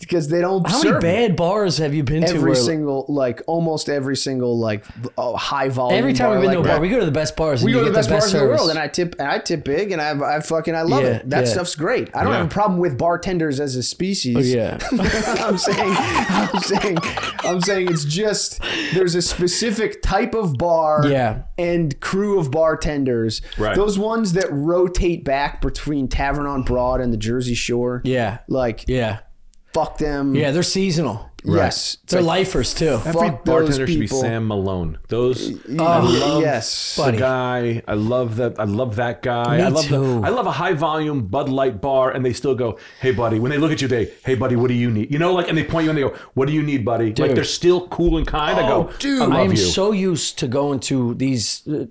because 0.00 0.28
they 0.28 0.40
don't 0.40 0.68
How 0.68 0.78
serve 0.82 1.02
many 1.02 1.28
bad 1.28 1.36
bars 1.36 1.78
have 1.78 1.94
you 1.94 2.02
been 2.02 2.22
to? 2.22 2.28
every 2.28 2.50
where- 2.52 2.54
single 2.54 3.06
like 3.08 3.42
almost 3.46 3.88
every 3.88 4.16
single 4.16 4.58
like 4.58 4.84
oh, 5.16 5.36
high 5.36 5.68
volume. 5.68 5.98
every 5.98 6.12
time 6.14 6.30
bar 6.30 6.32
we've 6.40 6.48
been 6.50 6.56
like 6.58 6.64
to 6.64 6.70
a 6.70 6.72
bar, 6.74 6.80
we 6.80 6.88
go 6.88 6.98
to 6.98 7.06
the 7.06 7.12
best 7.12 7.36
bars. 7.36 7.62
We 7.62 7.70
go 7.72 7.78
to 7.80 7.84
get 7.84 7.90
the 7.92 7.98
best 7.98 8.10
bars 8.10 8.34
in 8.34 8.40
the 8.40 8.46
world, 8.48 8.70
and 8.70 8.78
I 8.78 8.88
tip, 8.88 9.14
and 9.20 9.28
I 9.28 9.38
tip 9.38 9.62
big, 9.64 9.92
and 9.92 10.00
I, 10.02 10.36
I 10.36 10.40
fucking, 10.40 10.74
I 10.74 10.82
love 10.82 11.02
Yeah, 11.04 11.08
it. 11.10 11.30
That 11.30 11.44
yeah. 11.46 11.52
stuff's 11.52 11.76
great. 11.76 12.10
I 12.14 12.24
don't 12.24 12.32
Yeah. 12.32 12.38
have 12.38 12.46
a 12.46 12.50
problem 12.50 12.80
with 12.80 12.98
bartenders 12.98 13.60
as 13.60 13.76
a 13.76 13.82
species. 13.82 14.36
Oh, 14.36 14.40
yeah. 14.40 14.78
I'm 15.44 15.58
saying, 15.58 15.94
I'm 15.96 16.60
saying, 16.60 16.98
I'm 17.44 17.60
saying 17.60 17.88
it's 17.90 18.04
just 18.04 18.60
there's 18.94 19.14
a 19.14 19.22
specific 19.22 20.02
type 20.02 20.34
of 20.34 20.56
bar, 20.58 21.03
Yeah. 21.10 21.42
and 21.58 21.98
crew 22.00 22.38
of 22.38 22.50
bartenders. 22.50 23.40
Right. 23.58 23.74
Those 23.76 23.98
ones 23.98 24.32
that 24.34 24.46
rotate 24.50 25.24
back 25.24 25.60
between 25.60 26.08
Tavern 26.08 26.46
on 26.46 26.62
Broad 26.62 27.00
and 27.00 27.12
the 27.12 27.16
Jersey 27.16 27.54
Shore. 27.54 28.02
Yeah. 28.04 28.38
like 28.48 28.84
Yeah. 28.88 29.20
fuck 29.72 29.98
them. 29.98 30.34
Yeah, 30.34 30.50
they're 30.50 30.62
seasonal. 30.62 31.30
Yes, 31.46 31.98
It's 32.04 32.12
They're 32.12 32.22
like, 32.22 32.38
lifers 32.46 32.72
too. 32.72 32.98
Every 33.04 33.12
fuck 33.12 33.44
those 33.44 33.54
bartender 33.54 33.86
should 33.86 34.00
be. 34.00 34.06
Sam 34.06 34.48
Malone. 34.48 34.98
Those 35.08 35.60
Oh, 35.78 36.40
yes. 36.40 36.96
the 36.96 37.02
Buddy. 37.02 37.18
guy. 37.18 37.82
I 37.86 37.92
love 37.94 38.36
that. 38.36 38.58
I 38.58 38.64
love 38.64 38.96
that 38.96 39.20
guy. 39.20 39.58
Me 39.58 39.62
I 39.64 39.68
love 39.68 39.84
too. 39.84 40.20
The, 40.22 40.26
I 40.26 40.30
love 40.30 40.46
a 40.46 40.52
high 40.52 40.72
volume 40.72 41.26
Bud 41.26 41.50
Light 41.50 41.82
bar, 41.82 42.12
and 42.12 42.24
they 42.24 42.32
still 42.32 42.54
go, 42.54 42.78
"Hey, 43.00 43.10
buddy." 43.12 43.38
When 43.40 43.50
they 43.50 43.58
look 43.58 43.72
at 43.72 43.82
you, 43.82 43.88
they, 43.88 44.10
"Hey, 44.24 44.36
buddy, 44.36 44.56
what 44.56 44.68
do 44.68 44.74
you 44.74 44.90
need?" 44.90 45.12
You 45.12 45.18
know, 45.18 45.34
like, 45.34 45.48
and 45.48 45.58
they 45.58 45.64
point 45.64 45.84
you 45.84 45.90
and 45.90 45.98
they 45.98 46.02
go, 46.02 46.14
"What 46.32 46.46
do 46.48 46.54
you 46.54 46.62
need, 46.62 46.82
buddy?" 46.82 47.12
Like 47.12 47.34
they're 47.34 47.44
still 47.44 47.88
cool 47.88 48.16
and 48.16 48.26
kind. 48.26 48.58
I 48.58 48.66
go, 48.66 48.88
Oh, 48.90 48.96
dude. 48.98 49.20
I, 49.20 49.40
I 49.40 49.40
am 49.42 49.50
you." 49.50 49.56
so 49.58 49.92
used 49.92 50.38
to 50.38 50.48
going 50.48 50.80
to 50.80 51.14
these. 51.14 51.66
Uh, 51.68 51.86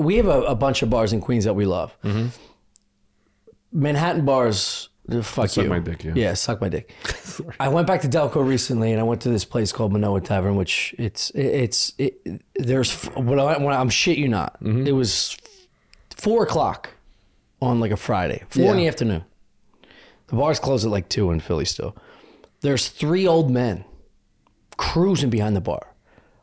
we 0.00 0.16
have 0.18 0.28
a, 0.28 0.42
a 0.42 0.54
bunch 0.54 0.82
of 0.82 0.90
bars 0.90 1.12
in 1.12 1.20
Queens 1.20 1.44
that 1.46 1.54
we 1.54 1.64
love. 1.66 1.96
Mm-hmm. 2.04 2.28
Manhattan 3.72 4.24
bars 4.24 4.88
Fuck 5.22 5.50
Suck 5.50 5.64
you. 5.64 5.68
my 5.68 5.80
dick, 5.80 6.02
yeah. 6.02 6.32
suck 6.32 6.62
my 6.62 6.70
dick. 6.70 6.90
I 7.60 7.68
went 7.68 7.86
back 7.86 8.00
to 8.02 8.08
Delco 8.08 8.46
recently, 8.46 8.90
and 8.90 8.98
I 9.00 9.02
went 9.02 9.20
to 9.22 9.28
this 9.28 9.44
place 9.44 9.70
called 9.70 9.92
Manoa 9.92 10.22
Tavern, 10.22 10.56
which 10.56 10.94
it's 10.98 11.30
it's 11.34 11.92
it, 11.98 12.42
there's 12.54 13.04
when, 13.14 13.38
I, 13.38 13.58
when 13.58 13.74
I'm 13.74 13.90
shit 13.90 14.16
you 14.16 14.28
not. 14.28 14.54
Mm-hmm. 14.62 14.86
It 14.86 14.92
was 14.92 15.36
four 16.16 16.42
o'clock 16.44 16.88
on 17.60 17.80
like 17.80 17.90
a 17.90 17.98
Friday, 17.98 18.44
four 18.48 18.62
in 18.62 18.68
Yeah. 18.68 18.74
the 18.76 18.88
afternoon. 18.88 19.24
The 20.28 20.36
bars 20.36 20.58
close 20.58 20.86
at 20.86 20.90
like 20.90 21.10
two 21.10 21.30
in 21.32 21.40
Philly 21.40 21.66
still. 21.66 21.94
There's 22.62 22.88
three 22.88 23.26
old 23.26 23.50
men 23.50 23.84
cruising 24.78 25.28
behind 25.28 25.54
the 25.54 25.60
bar. 25.60 25.86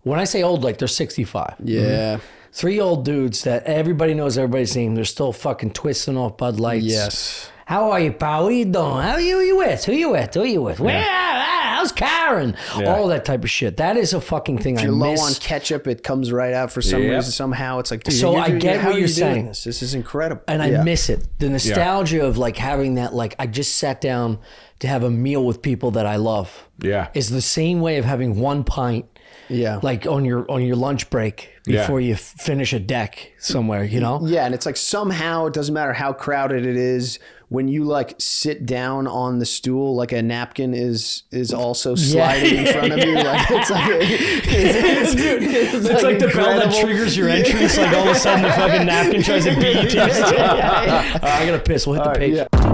When 0.03 0.19
I 0.19 0.23
say 0.25 0.43
old, 0.43 0.63
like 0.63 0.77
they're 0.77 0.87
65. 0.87 1.55
Yeah. 1.63 2.19
Three 2.53 2.79
old 2.79 3.05
dudes 3.05 3.43
that 3.43 3.63
everybody 3.63 4.13
knows 4.13 4.37
everybody's 4.37 4.75
name. 4.75 4.93
They're 4.95 5.03
still 5.05 5.31
fucking 5.33 5.71
twisting 5.71 6.17
off 6.17 6.37
Bud 6.37 6.59
Lights. 6.59 6.85
Yes. 6.85 7.51
How 7.71 7.91
are 7.91 8.01
you, 8.01 8.11
pal? 8.11 8.43
What 8.43 8.49
you 8.53 8.65
doing? 8.65 9.01
How 9.01 9.11
are 9.13 9.21
you, 9.21 9.39
you 9.39 9.55
with? 9.55 9.85
Who 9.85 9.93
you 9.93 10.09
with? 10.09 10.33
Who 10.33 10.43
you 10.43 10.61
with? 10.61 10.81
Where? 10.81 11.05
Ah, 11.07 11.75
how's 11.77 11.93
Karen? 11.93 12.57
All 12.75 13.07
that 13.07 13.23
type 13.23 13.45
of 13.45 13.49
shit. 13.49 13.77
That 13.77 13.95
is 13.95 14.13
a 14.13 14.19
fucking 14.19 14.57
thing 14.57 14.77
I 14.77 14.81
You're 14.83 14.91
low 14.91 15.11
miss. 15.11 15.21
on 15.21 15.33
ketchup, 15.35 15.87
it 15.87 16.03
comes 16.03 16.33
right 16.33 16.53
out 16.53 16.69
for 16.69 16.81
some 16.81 17.01
Yep. 17.01 17.15
reason. 17.15 17.31
Somehow 17.31 17.79
it's 17.79 17.89
like, 17.89 18.03
dude, 18.03 18.15
So 18.15 18.33
you're 18.33 18.41
I 18.41 18.47
doing- 18.47 18.59
get 18.59 18.81
how 18.81 18.87
what 18.89 18.95
are 18.97 18.99
you're 18.99 19.07
you 19.07 19.15
doing 19.15 19.33
saying. 19.33 19.45
This? 19.47 19.63
this 19.63 19.81
is 19.83 19.93
incredible. 19.93 20.41
and 20.49 20.61
I 20.61 20.67
Yeah. 20.67 20.83
miss 20.83 21.09
it. 21.09 21.25
The 21.39 21.47
nostalgia 21.47 22.25
of 22.25 22.37
like 22.37 22.57
having 22.57 22.95
that, 22.95 23.15
like 23.15 23.37
I 23.39 23.47
just 23.47 23.77
sat 23.77 24.01
down 24.01 24.39
to 24.79 24.87
have 24.89 25.03
a 25.05 25.09
meal 25.09 25.45
with 25.45 25.61
people 25.61 25.91
that 25.91 26.05
I 26.05 26.17
love. 26.17 26.67
Yeah. 26.81 27.07
Is 27.13 27.29
the 27.29 27.39
same 27.41 27.79
way 27.79 27.97
of 27.99 28.03
having 28.03 28.37
one 28.37 28.65
pint 28.65 29.05
Yeah. 29.47 29.79
like 29.81 30.05
on 30.05 30.25
your 30.25 30.45
on 30.51 30.61
your 30.61 30.75
lunch 30.75 31.09
break 31.09 31.51
Yeah. 31.65 31.79
before 31.83 32.01
you 32.01 32.15
f- 32.15 32.19
finish 32.37 32.73
a 32.73 32.79
deck 32.79 33.31
somewhere, 33.39 33.85
you 33.85 34.01
know? 34.01 34.19
Yeah, 34.25 34.45
and 34.45 34.53
it's 34.53 34.65
like 34.65 34.75
somehow 34.75 35.45
it 35.45 35.53
doesn't 35.53 35.73
matter 35.73 35.93
how 35.93 36.11
crowded 36.11 36.65
it 36.65 36.75
is. 36.75 37.17
When 37.51 37.67
you 37.67 37.83
like 37.83 38.15
sit 38.17 38.65
down 38.65 39.07
on 39.07 39.39
the 39.39 39.45
stool, 39.45 39.93
like 39.93 40.13
a 40.13 40.21
napkin 40.21 40.73
is 40.73 41.23
is 41.31 41.53
also 41.53 41.95
sliding 42.11 42.65
in 42.65 42.71
front 42.71 42.93
of 42.93 42.99
you. 42.99 43.15
Like 43.15 43.51
it's 43.51 43.69
like 43.69 43.89
it's, 43.91 45.15
Dude, 45.15 45.43
it's, 45.43 46.01
like, 46.01 46.19
the 46.19 46.27
bell 46.29 46.59
that 46.59 46.73
triggers 46.81 47.17
your 47.17 47.27
entrance. 47.37 47.77
Like 47.77 47.93
all 47.93 48.07
of 48.07 48.15
a 48.15 48.19
sudden, 48.19 48.43
the 48.43 48.51
fucking 48.51 48.85
napkin 48.87 49.21
tries 49.21 49.43
to 49.43 49.55
beat 49.55 49.93
you. 49.93 49.99
I 50.01 51.45
gotta 51.45 51.59
piss. 51.59 51.85
We'll 51.85 52.01
hit 52.01 52.05
the 52.05 52.19
page. 52.19 52.35
yeah. 52.35 52.70